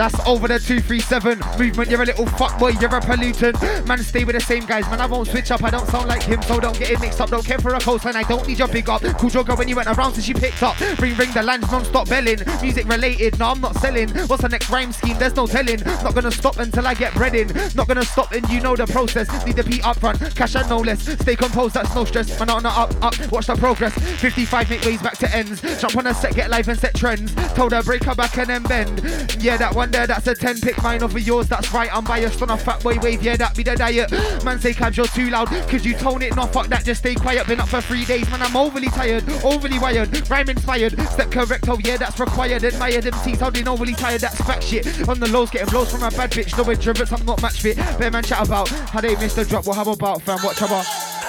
that's 0.00 0.18
over 0.26 0.48
the 0.48 0.58
237 0.58 1.40
movement. 1.58 1.90
You're 1.90 2.00
a 2.00 2.06
little 2.06 2.24
fuckboy, 2.24 2.80
you're 2.80 2.88
a 2.88 3.00
pollutant. 3.00 3.86
Man, 3.86 3.98
stay 3.98 4.24
with 4.24 4.34
the 4.34 4.40
same 4.40 4.64
guys. 4.64 4.88
Man, 4.88 4.98
I 4.98 5.04
won't 5.04 5.28
switch 5.28 5.50
up. 5.50 5.62
I 5.62 5.68
don't 5.68 5.86
sound 5.88 6.08
like 6.08 6.22
him, 6.22 6.40
so 6.40 6.58
don't 6.58 6.78
get 6.78 6.90
it 6.90 7.00
mixed 7.02 7.20
up. 7.20 7.28
Don't 7.28 7.44
care 7.44 7.58
for 7.58 7.74
a 7.74 7.80
coastline. 7.80 8.16
I 8.16 8.22
don't 8.22 8.48
need 8.48 8.58
your 8.58 8.68
big 8.68 8.88
up. 8.88 9.02
Cool 9.18 9.28
joker 9.28 9.54
when 9.56 9.68
you 9.68 9.76
went 9.76 9.88
around 9.88 10.14
since 10.14 10.24
she 10.24 10.32
picked 10.32 10.62
up. 10.62 10.80
Ring 10.98 11.14
ring 11.16 11.30
the 11.32 11.42
lines 11.42 11.70
non-stop 11.70 12.08
belling. 12.08 12.38
Music 12.62 12.88
related. 12.88 13.38
No, 13.38 13.48
I'm 13.48 13.60
not 13.60 13.76
selling. 13.76 14.08
What's 14.26 14.40
the 14.40 14.48
next 14.48 14.70
rhyme 14.70 14.90
scheme? 14.90 15.18
There's 15.18 15.36
no 15.36 15.46
telling. 15.46 15.80
Not 16.02 16.14
gonna 16.14 16.30
stop 16.30 16.56
until 16.56 16.86
I 16.86 16.94
get 16.94 17.12
bread 17.12 17.34
in. 17.34 17.48
Not 17.74 17.86
gonna 17.86 18.06
stop 18.06 18.32
and 18.32 18.48
you 18.48 18.60
know 18.62 18.76
the 18.76 18.86
process. 18.86 19.28
Need 19.44 19.56
the 19.56 19.64
beat 19.64 19.86
up 19.86 19.98
front. 19.98 20.18
Cash 20.34 20.54
and 20.54 20.66
no 20.70 20.78
less. 20.78 21.02
Stay 21.20 21.36
composed. 21.36 21.74
That's 21.74 21.94
no 21.94 22.06
stress. 22.06 22.38
Man, 22.38 22.48
on 22.48 22.64
up 22.64 22.90
up. 23.02 23.14
Watch 23.30 23.48
the 23.48 23.54
progress. 23.54 23.92
55 24.18 24.70
make 24.70 24.82
ways 24.82 25.02
back 25.02 25.18
to 25.18 25.36
ends. 25.36 25.60
Jump 25.78 25.94
on 25.98 26.06
a 26.06 26.14
set, 26.14 26.34
get 26.34 26.48
live 26.48 26.68
and 26.68 26.78
set 26.78 26.94
trends. 26.94 27.34
Told 27.52 27.72
her 27.72 27.82
break 27.82 28.04
her 28.04 28.14
back 28.14 28.38
and 28.38 28.48
then 28.48 28.62
bend. 28.62 29.36
Yeah, 29.40 29.58
that 29.58 29.74
one 29.74 29.89
there. 29.90 30.06
That's 30.06 30.26
a 30.26 30.34
10 30.34 30.60
pick 30.60 30.82
mine 30.82 31.02
over 31.02 31.18
yours, 31.18 31.48
that's 31.48 31.72
right. 31.72 31.94
I'm 31.94 32.04
biased 32.04 32.40
on 32.42 32.50
a 32.50 32.56
fat 32.56 32.82
boy 32.82 32.98
wave, 33.00 33.22
yeah, 33.22 33.36
that 33.36 33.56
be 33.56 33.62
the 33.62 33.74
diet. 33.76 34.10
Man 34.44 34.58
say 34.60 34.72
cabs, 34.72 34.96
you're 34.96 35.06
too 35.06 35.30
loud. 35.30 35.48
Could 35.68 35.84
you 35.84 35.94
tone 35.94 36.22
it? 36.22 36.34
No, 36.36 36.46
fuck 36.46 36.68
that, 36.68 36.84
just 36.84 37.00
stay 37.00 37.14
quiet. 37.14 37.46
Been 37.46 37.60
up 37.60 37.68
for 37.68 37.80
three 37.80 38.04
days, 38.04 38.28
man, 38.30 38.42
I'm 38.42 38.56
overly 38.56 38.88
tired, 38.88 39.28
overly 39.44 39.78
wired. 39.78 40.28
Rhyme 40.30 40.50
inspired, 40.50 41.00
step 41.08 41.30
correct, 41.30 41.68
oh 41.68 41.78
yeah, 41.84 41.96
that's 41.96 42.18
required. 42.18 42.64
Admired 42.64 43.04
MCs, 43.04 43.38
how 43.38 43.50
they 43.50 43.64
overly 43.64 43.94
tired, 43.94 44.20
that's 44.20 44.40
fact 44.42 44.64
shit. 44.64 44.86
On 45.08 45.18
the 45.18 45.28
lows, 45.28 45.50
getting 45.50 45.68
blows 45.68 45.90
from 45.90 46.02
a 46.02 46.10
bad 46.10 46.30
bitch. 46.30 46.56
No 46.56 46.64
introverts, 46.64 47.18
I'm 47.18 47.26
not 47.26 47.40
match 47.42 47.60
fit. 47.60 47.76
Bear 47.98 48.10
man 48.10 48.22
chat 48.22 48.46
about 48.46 48.68
how 48.68 49.00
they 49.00 49.14
missed 49.16 49.36
the 49.36 49.44
drop. 49.44 49.66
Well, 49.66 49.74
how 49.74 49.90
about 49.90 50.22
fam? 50.22 50.38
Watch 50.42 50.58
about. 50.58 50.86
Uh, 50.86 51.20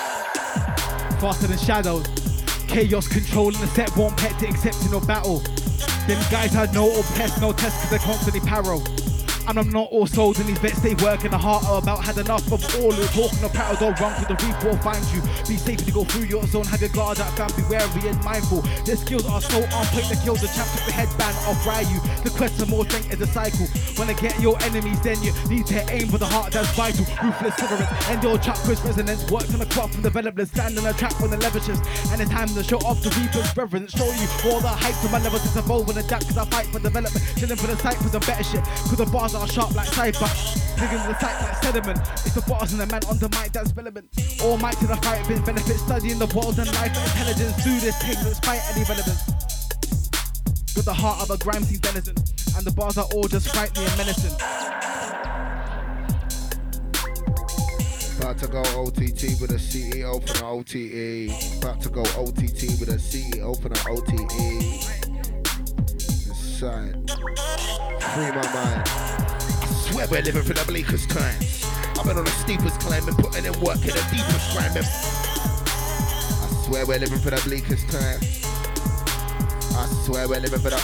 faster 1.19 1.47
than 1.47 1.57
shadows. 1.59 2.07
Chaos 2.67 3.07
controlling 3.07 3.59
the 3.61 3.67
set, 3.67 3.95
won't 3.95 4.17
pet 4.17 4.37
to 4.39 4.47
accepting 4.47 4.99
battle. 5.05 5.43
Them 6.07 6.19
guys 6.31 6.51
had 6.51 6.73
no 6.73 6.89
or 6.89 7.03
pest, 7.15 7.39
no 7.39 7.53
test, 7.53 7.79
cause 7.81 7.89
they're 7.89 7.99
constantly 7.99 8.41
paro. 8.41 9.10
And 9.47 9.57
I'm 9.59 9.69
not 9.69 9.89
all 9.91 10.07
sold 10.07 10.39
in 10.39 10.47
these 10.47 10.59
bets 10.59 10.79
they 10.81 10.95
work 10.95 11.25
in 11.25 11.31
the 11.31 11.37
heart 11.37 11.65
are 11.65 11.79
about 11.79 12.03
had 12.03 12.17
enough 12.17 12.45
of 12.51 12.61
all 12.79 12.91
the 12.91 13.05
talking 13.07 13.43
of 13.43 13.53
parallel 13.53 13.93
run 13.99 14.13
through 14.15 14.35
the 14.35 14.45
reap 14.45 14.63
will 14.63 14.77
find 14.77 15.03
you. 15.13 15.21
Be 15.47 15.57
safe 15.57 15.85
to 15.85 15.91
go 15.91 16.03
through 16.03 16.25
your 16.25 16.45
zone, 16.47 16.65
have 16.65 16.81
your 16.81 16.89
guard 16.91 17.19
up, 17.19 17.29
fam, 17.37 17.49
be 17.55 17.63
wary 17.69 18.07
and 18.07 18.23
mindful. 18.23 18.61
Their 18.85 18.95
skills 18.95 19.25
are 19.25 19.41
so 19.41 19.57
on 19.75 19.85
point 19.91 20.07
to 20.07 20.17
kill 20.23 20.35
the 20.35 20.47
champ 20.47 20.69
with 20.75 20.85
the 20.85 20.91
headband, 20.91 21.35
fry 21.63 21.81
you. 21.81 21.99
The 22.23 22.31
quest 22.35 22.59
for 22.59 22.65
more 22.65 22.85
strength 22.85 23.13
is 23.13 23.21
a 23.21 23.27
cycle. 23.27 23.65
When 23.97 24.09
I 24.09 24.13
get 24.13 24.39
your 24.39 24.57
enemies, 24.63 24.99
then 25.01 25.21
you 25.21 25.33
need 25.49 25.65
to 25.67 25.79
aim 25.91 26.07
for 26.07 26.17
the 26.17 26.25
heart 26.25 26.53
that's 26.53 26.71
vital. 26.75 27.05
Ruthless 27.23 27.55
cigarettes, 27.55 27.91
and 28.09 28.23
your 28.23 28.37
chakras 28.37 28.83
resonance. 28.83 29.29
Work 29.31 29.49
on 29.53 29.59
the 29.59 29.65
crop 29.67 29.91
from 29.91 30.01
development, 30.01 30.49
stand 30.49 30.77
on 30.77 30.83
the 30.83 30.93
track 30.93 31.19
when 31.19 31.31
the 31.31 31.37
lever 31.37 31.59
shifts. 31.59 31.81
And 32.11 32.21
it's 32.21 32.31
time 32.31 32.47
to 32.49 32.63
show 32.63 32.77
off 32.85 33.01
the 33.01 33.09
reaper's 33.19 33.55
reverence. 33.55 33.91
Show 33.91 34.05
you 34.05 34.27
all 34.51 34.59
the 34.59 34.69
hype 34.69 34.95
to 35.01 35.09
my 35.09 35.21
level 35.21 35.39
to 35.39 35.59
evolve 35.59 35.89
and 35.89 35.97
adapt, 35.97 36.27
cause 36.27 36.37
I 36.37 36.45
fight 36.45 36.67
for 36.67 36.79
development. 36.79 37.21
Chilling 37.37 37.57
for 37.57 37.67
the 37.67 37.75
for 37.75 38.09
some 38.09 38.21
better 38.21 38.43
shit. 38.43 38.63
Cause 38.63 38.97
the 38.97 39.05
bars 39.05 39.30
are 39.35 39.47
sharp 39.47 39.75
like 39.75 39.87
cyber. 39.89 40.29
Digging 40.75 41.03
the 41.07 41.17
sight 41.19 41.41
like 41.41 41.63
sediment. 41.63 41.99
It's 42.25 42.33
the 42.33 42.41
bars 42.41 42.71
and 42.71 42.81
the 42.81 42.87
man 42.87 43.01
on 43.09 43.17
the 43.19 43.29
mic 43.29 43.51
that's 43.51 43.71
relevant. 43.73 44.09
All 44.43 44.57
mic 44.57 44.77
to 44.79 44.87
the 44.87 44.97
fight, 44.97 45.27
been 45.27 45.43
benefit 45.43 45.77
studying 45.77 46.19
the 46.19 46.27
world 46.35 46.57
and 46.59 46.67
life 46.75 46.95
intelligence. 46.95 47.63
Do 47.63 47.79
this, 47.79 47.97
take 47.99 48.19
this 48.19 48.39
fight 48.39 48.61
any 48.73 48.83
relevance. 48.83 49.21
Got 50.75 50.85
the 50.85 50.93
heart 50.93 51.21
of 51.21 51.29
a 51.29 51.37
scene 51.63 51.79
denizen. 51.79 52.15
And 52.57 52.65
the 52.65 52.71
bars 52.71 52.97
are 52.97 53.07
all 53.13 53.27
just 53.27 53.53
frightening 53.53 53.87
and 53.87 53.97
menacing. 53.97 54.35
About 58.19 58.37
to 58.39 58.47
go 58.47 58.61
OTT 58.79 59.39
with 59.41 59.51
a 59.51 59.59
CEO 59.59 60.21
for 60.25 60.33
the 60.33 60.45
OTE. 60.45 61.61
About 61.61 61.81
to 61.81 61.89
go 61.89 62.01
OTT 62.01 62.79
with 62.79 62.89
a 62.89 62.99
CEO 62.99 63.59
for 63.61 63.69
the 63.69 63.79
OTE. 63.89 65.00
Free 66.61 66.69
my 66.69 68.53
mind. 68.53 68.87
Swear 69.89 70.05
we're 70.11 70.21
living 70.21 70.43
for 70.43 70.53
the 70.53 70.63
bleakest 70.67 71.09
times. 71.09 71.65
I've 71.97 72.05
been 72.05 72.19
on 72.19 72.25
the 72.25 72.29
steepest 72.29 72.79
climb 72.81 73.07
and 73.07 73.17
putting 73.17 73.45
in 73.45 73.59
work 73.61 73.81
in 73.81 73.89
the 73.89 74.07
deepest 74.11 74.53
grime. 74.53 74.71
I 74.77 74.83
swear 76.63 76.85
we're 76.85 76.99
living 76.99 77.17
for 77.17 77.31
the 77.31 77.41
bleakest 77.45 77.89
times. 77.89 78.45
I 79.75 79.87
swear 80.05 80.27
we're 80.29 80.39
living 80.39 80.59
for 80.59 80.69
the. 80.69 80.77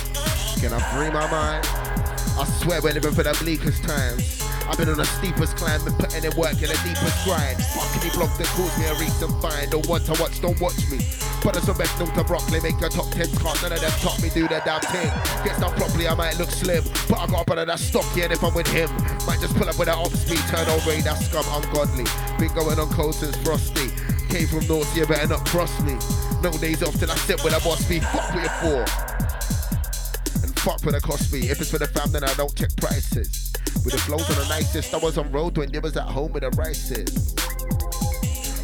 Can 0.59 0.73
I 0.73 0.79
free 0.95 1.11
my 1.11 1.29
mind? 1.29 2.06
I 2.37 2.45
swear 2.61 2.81
we're 2.85 2.93
living 2.93 3.13
for 3.17 3.23
the 3.23 3.33
bleakest 3.41 3.81
times. 3.83 4.45
I've 4.69 4.77
been 4.77 4.89
on 4.93 4.97
the 5.01 5.09
steepest 5.09 5.57
climb 5.57 5.81
and 5.89 5.97
putting 5.97 6.21
in 6.21 6.29
work 6.37 6.53
in 6.61 6.69
the 6.69 6.77
deepest 6.85 7.25
grind. 7.25 7.57
Fuck 7.73 7.89
any 7.97 8.13
blog 8.13 8.29
that 8.37 8.45
calls 8.53 8.69
me 8.77 8.85
a 8.85 8.93
recent 9.01 9.33
find. 9.41 9.71
Don't 9.73 9.87
want 9.89 10.05
to 10.05 10.13
watch, 10.21 10.37
don't 10.37 10.59
watch 10.61 10.77
me. 10.93 11.01
But 11.41 11.57
as 11.57 11.65
a 11.65 11.73
best 11.73 11.97
note 11.97 12.13
to 12.13 12.23
broccoli, 12.23 12.61
make 12.61 12.77
your 12.77 12.93
top 12.93 13.09
10 13.09 13.25
can't 13.41 13.57
none 13.65 13.73
of 13.73 13.81
them 13.81 13.89
top 14.05 14.21
me 14.21 14.29
do 14.29 14.45
the 14.45 14.61
damn 14.61 14.85
thing. 14.93 15.09
Gets 15.41 15.65
done 15.65 15.73
properly, 15.81 16.05
I 16.05 16.13
might 16.13 16.37
look 16.37 16.53
slim. 16.53 16.85
But 17.09 17.17
I 17.17 17.25
got 17.25 17.41
a 17.41 17.45
brother 17.45 17.65
that's 17.65 17.81
stocky, 17.81 18.21
and 18.21 18.29
if 18.29 18.43
I'm 18.45 18.53
with 18.53 18.69
him, 18.69 18.93
might 19.25 19.41
just 19.41 19.57
pull 19.57 19.65
up 19.65 19.79
with 19.81 19.89
that 19.89 19.97
off 19.97 20.13
speed, 20.13 20.45
turn 20.53 20.69
over, 20.69 20.93
that 20.93 21.17
scum 21.17 21.45
ungodly. 21.57 22.05
Been 22.37 22.53
going 22.53 22.77
on 22.77 22.93
cold 22.93 23.15
since 23.17 23.33
frosty. 23.41 23.89
Came 24.29 24.45
from 24.45 24.61
north, 24.69 24.85
you 24.93 25.09
better 25.09 25.25
not 25.25 25.41
cross 25.49 25.73
me. 25.81 25.97
No 26.45 26.53
days 26.61 26.85
off 26.85 26.93
till 27.01 27.09
I 27.09 27.17
sit 27.25 27.41
with 27.41 27.57
a 27.57 27.61
boss 27.65 27.81
me. 27.89 27.97
Fuck 27.97 28.29
with 28.37 28.45
you 28.45 28.53
for. 28.61 29.16
Fuck 30.59 30.83
with 30.83 30.95
a 30.95 31.01
cost 31.01 31.31
me. 31.31 31.49
If 31.49 31.61
it's 31.61 31.71
for 31.71 31.77
the 31.77 31.87
fam, 31.87 32.11
then 32.11 32.23
I 32.23 32.33
don't 32.33 32.53
check 32.55 32.75
prices. 32.75 33.53
With 33.85 33.93
the 33.93 33.99
flows 33.99 34.29
on 34.29 34.35
the 34.35 34.47
nicest, 34.49 34.93
I 34.93 34.97
was 34.97 35.17
on 35.17 35.31
road 35.31 35.57
when 35.57 35.71
you 35.71 35.79
was 35.79 35.95
at 35.95 36.03
home 36.03 36.33
with 36.33 36.43
the 36.43 36.49
rices. 36.51 37.33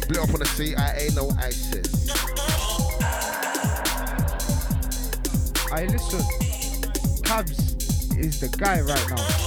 Blew 0.06 0.20
up 0.20 0.28
on 0.30 0.40
the 0.40 0.46
sea, 0.46 0.74
I 0.76 0.96
ain't 0.98 1.14
no 1.16 1.30
ISIS. 1.38 2.10
I 5.72 5.86
listen. 5.86 6.20
Cabs 7.24 7.58
is 8.16 8.38
the 8.40 8.48
guy 8.58 8.80
right 8.80 9.08
now. 9.10 9.44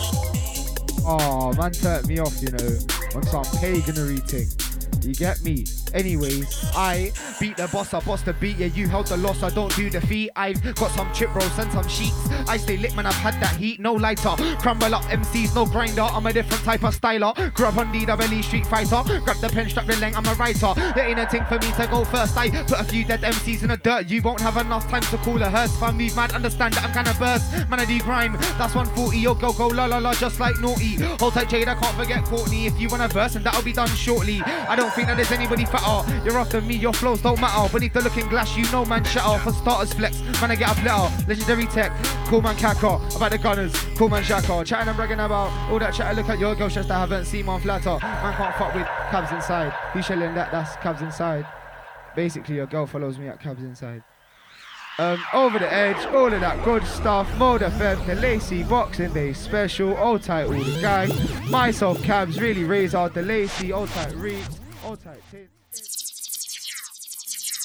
Oh, 1.06 1.54
man 1.54 1.72
turned 1.72 2.08
me 2.08 2.20
off, 2.20 2.42
you 2.42 2.50
know, 2.52 2.80
on 3.16 3.24
some 3.24 3.46
paganary 3.60 4.18
thing. 4.18 4.50
You 5.02 5.14
get 5.14 5.42
me? 5.44 5.64
Anyways, 5.94 6.72
I 6.76 7.12
beat 7.40 7.58
the 7.58 7.68
boss, 7.68 7.94
I 7.94 8.00
boss 8.00 8.22
the 8.22 8.34
beat. 8.34 8.58
Yeah, 8.58 8.68
you 8.68 8.88
held 8.88 9.08
the 9.08 9.18
loss, 9.18 9.44
I 9.44 9.50
don't 9.50 9.74
do 9.76 9.90
defeat. 9.90 10.32
I've 10.36 10.62
got 10.76 10.92
some 10.92 11.12
chip 11.14 11.34
rolls 11.34 11.58
and 11.58 11.72
some 11.72 11.88
sheets. 11.88 12.30
I 12.48 12.58
stay 12.58 12.78
lit, 12.78 12.96
man, 12.96 13.06
I've 13.06 13.16
had 13.16 13.36
that 13.42 13.56
heat. 13.56 13.80
No 13.80 13.94
lighter, 13.94 14.36
crumble 14.60 14.94
up 14.94 15.04
MCs, 15.04 15.56
no 15.56 15.66
grinder. 15.66 16.02
I'm 16.02 16.26
a 16.26 16.34
different 16.34 16.64
type 16.64 16.84
of 16.84 17.00
styler. 17.00 17.38
Up 17.68 17.78
on 17.78 17.92
DWE 17.94 18.44
Street 18.44 18.66
Fighter. 18.66 19.04
Grab 19.20 19.38
the 19.38 19.50
pen, 19.50 19.70
strap 19.70 19.86
the 19.86 19.98
length, 19.98 20.18
I'm 20.18 20.26
a 20.26 20.34
writer. 20.36 20.74
There 20.96 21.10
ain't 21.10 21.20
a 21.20 21.28
thing 21.28 21.44
for 21.46 21.56
me 21.56 21.72
to 21.74 21.88
go 21.92 22.06
first. 22.06 22.38
I 22.38 22.50
put 22.50 22.80
a 22.80 22.84
few 22.84 23.04
dead 23.04 23.22
MCs 23.22 23.64
in 23.64 23.70
the 23.70 23.78
dirt. 23.78 24.10
You 24.10 24.22
won't 24.22 24.40
have 24.40 24.56
enough 24.58 24.88
time 24.90 25.02
to 25.02 25.18
call 25.18 25.42
a 25.42 25.50
hearse. 25.50 25.76
If 25.76 25.84
I 25.84 25.92
move 25.92 26.16
mad, 26.16 26.32
understand 26.32 26.76
that 26.76 26.86
I'm 26.86 26.94
kinda 26.94 27.14
burst. 27.20 27.70
Man, 27.70 27.80
I 27.80 27.86
do 27.86 28.00
grime. 28.00 28.38
That's 28.58 28.74
140. 28.74 29.18
Yo, 29.18 29.34
go, 29.34 29.52
go, 29.52 29.68
la 29.68 29.86
la 29.86 29.98
la, 29.98 30.14
just 30.14 30.40
like 30.40 30.58
naughty. 30.60 30.96
Hold 31.20 31.34
tight, 31.34 31.50
Jade, 31.50 31.68
I 31.68 31.76
can't 31.76 31.96
forget 31.98 32.24
Courtney. 32.24 32.68
If 32.68 32.80
you 32.80 32.88
want 32.88 33.04
a 33.04 33.08
verse, 33.08 33.36
and 33.36 33.46
that'll 33.46 33.64
be 33.64 33.74
done 33.74 33.90
shortly. 33.90 34.42
I 34.42 34.76
don't 34.76 34.94
think 34.94 35.08
that 35.08 35.18
there's 35.18 35.32
anybody 35.32 35.66
You're 36.26 36.38
after 36.38 36.62
me, 36.62 36.76
your 36.76 36.94
flows 36.94 37.22
don't 37.22 37.40
matter. 37.40 37.72
Beneath 37.72 37.94
the 37.94 38.02
looking 38.02 38.28
glass, 38.28 38.56
you 38.58 38.70
know 38.72 38.86
man 38.86 39.04
shatter. 39.04 39.40
For 39.44 39.52
starters, 39.52 39.94
flex, 39.94 40.22
man, 40.42 40.52
I 40.52 40.56
get 40.56 40.70
up 40.70 40.84
letter. 40.84 41.26
Legendary 41.28 41.66
tech, 41.68 41.92
cool 42.28 42.42
man 42.42 42.58
Kaka. 42.58 43.00
About 43.16 43.32
the 43.32 43.38
gunners, 43.38 43.74
cool 43.96 44.10
man 44.10 44.24
Shaka. 44.24 44.64
Chatting 44.66 44.88
and 44.88 44.98
bragging 44.98 45.20
about 45.20 45.52
all 45.72 45.80
that 45.80 45.94
chat. 45.94 46.16
Look 46.16 46.30
at 46.30 46.40
your 46.40 46.56
girl, 46.56 46.70
just 46.70 46.92
I 46.92 47.00
haven't 47.00 47.26
seen 47.26 47.46
one 47.46 47.62
flatter. 47.62 47.98
Man 48.02 48.34
can't 48.36 48.56
fuck 48.56 48.74
with 48.74 48.86
cabs 48.86 49.32
inside. 49.32 49.72
Who's 49.94 50.06
shelling 50.06 50.36
that? 50.36 50.52
That's 50.52 50.76
cabs 50.78 51.02
inside. 51.02 51.46
Basically, 52.16 52.56
your 52.56 52.66
girl 52.68 52.86
follows 52.86 53.18
me 53.18 53.28
at 53.28 53.40
cabs 53.40 53.64
inside. 53.64 54.04
Um, 55.00 55.24
over 55.32 55.60
the 55.60 55.72
edge, 55.72 56.04
all 56.08 56.34
of 56.34 56.42
that 56.42 56.66
good 56.66 56.84
stuff. 56.84 57.32
Mode 57.38 57.62
FM, 57.62 57.98
DeLacy 58.06 58.68
Boxing 58.68 59.14
Day 59.14 59.32
special, 59.32 59.96
old 59.96 60.24
tight 60.24 60.46
all 60.46 60.54
the 60.54 60.82
guys. 60.82 61.12
Myself, 61.52 62.02
cabs, 62.02 62.42
really 62.42 62.64
raise 62.64 62.96
out 62.96 63.14
DeLacy, 63.14 63.72
old 63.72 63.90
tight 63.90 64.16
reads, 64.16 64.60
old 64.84 65.00
tight 65.00 65.22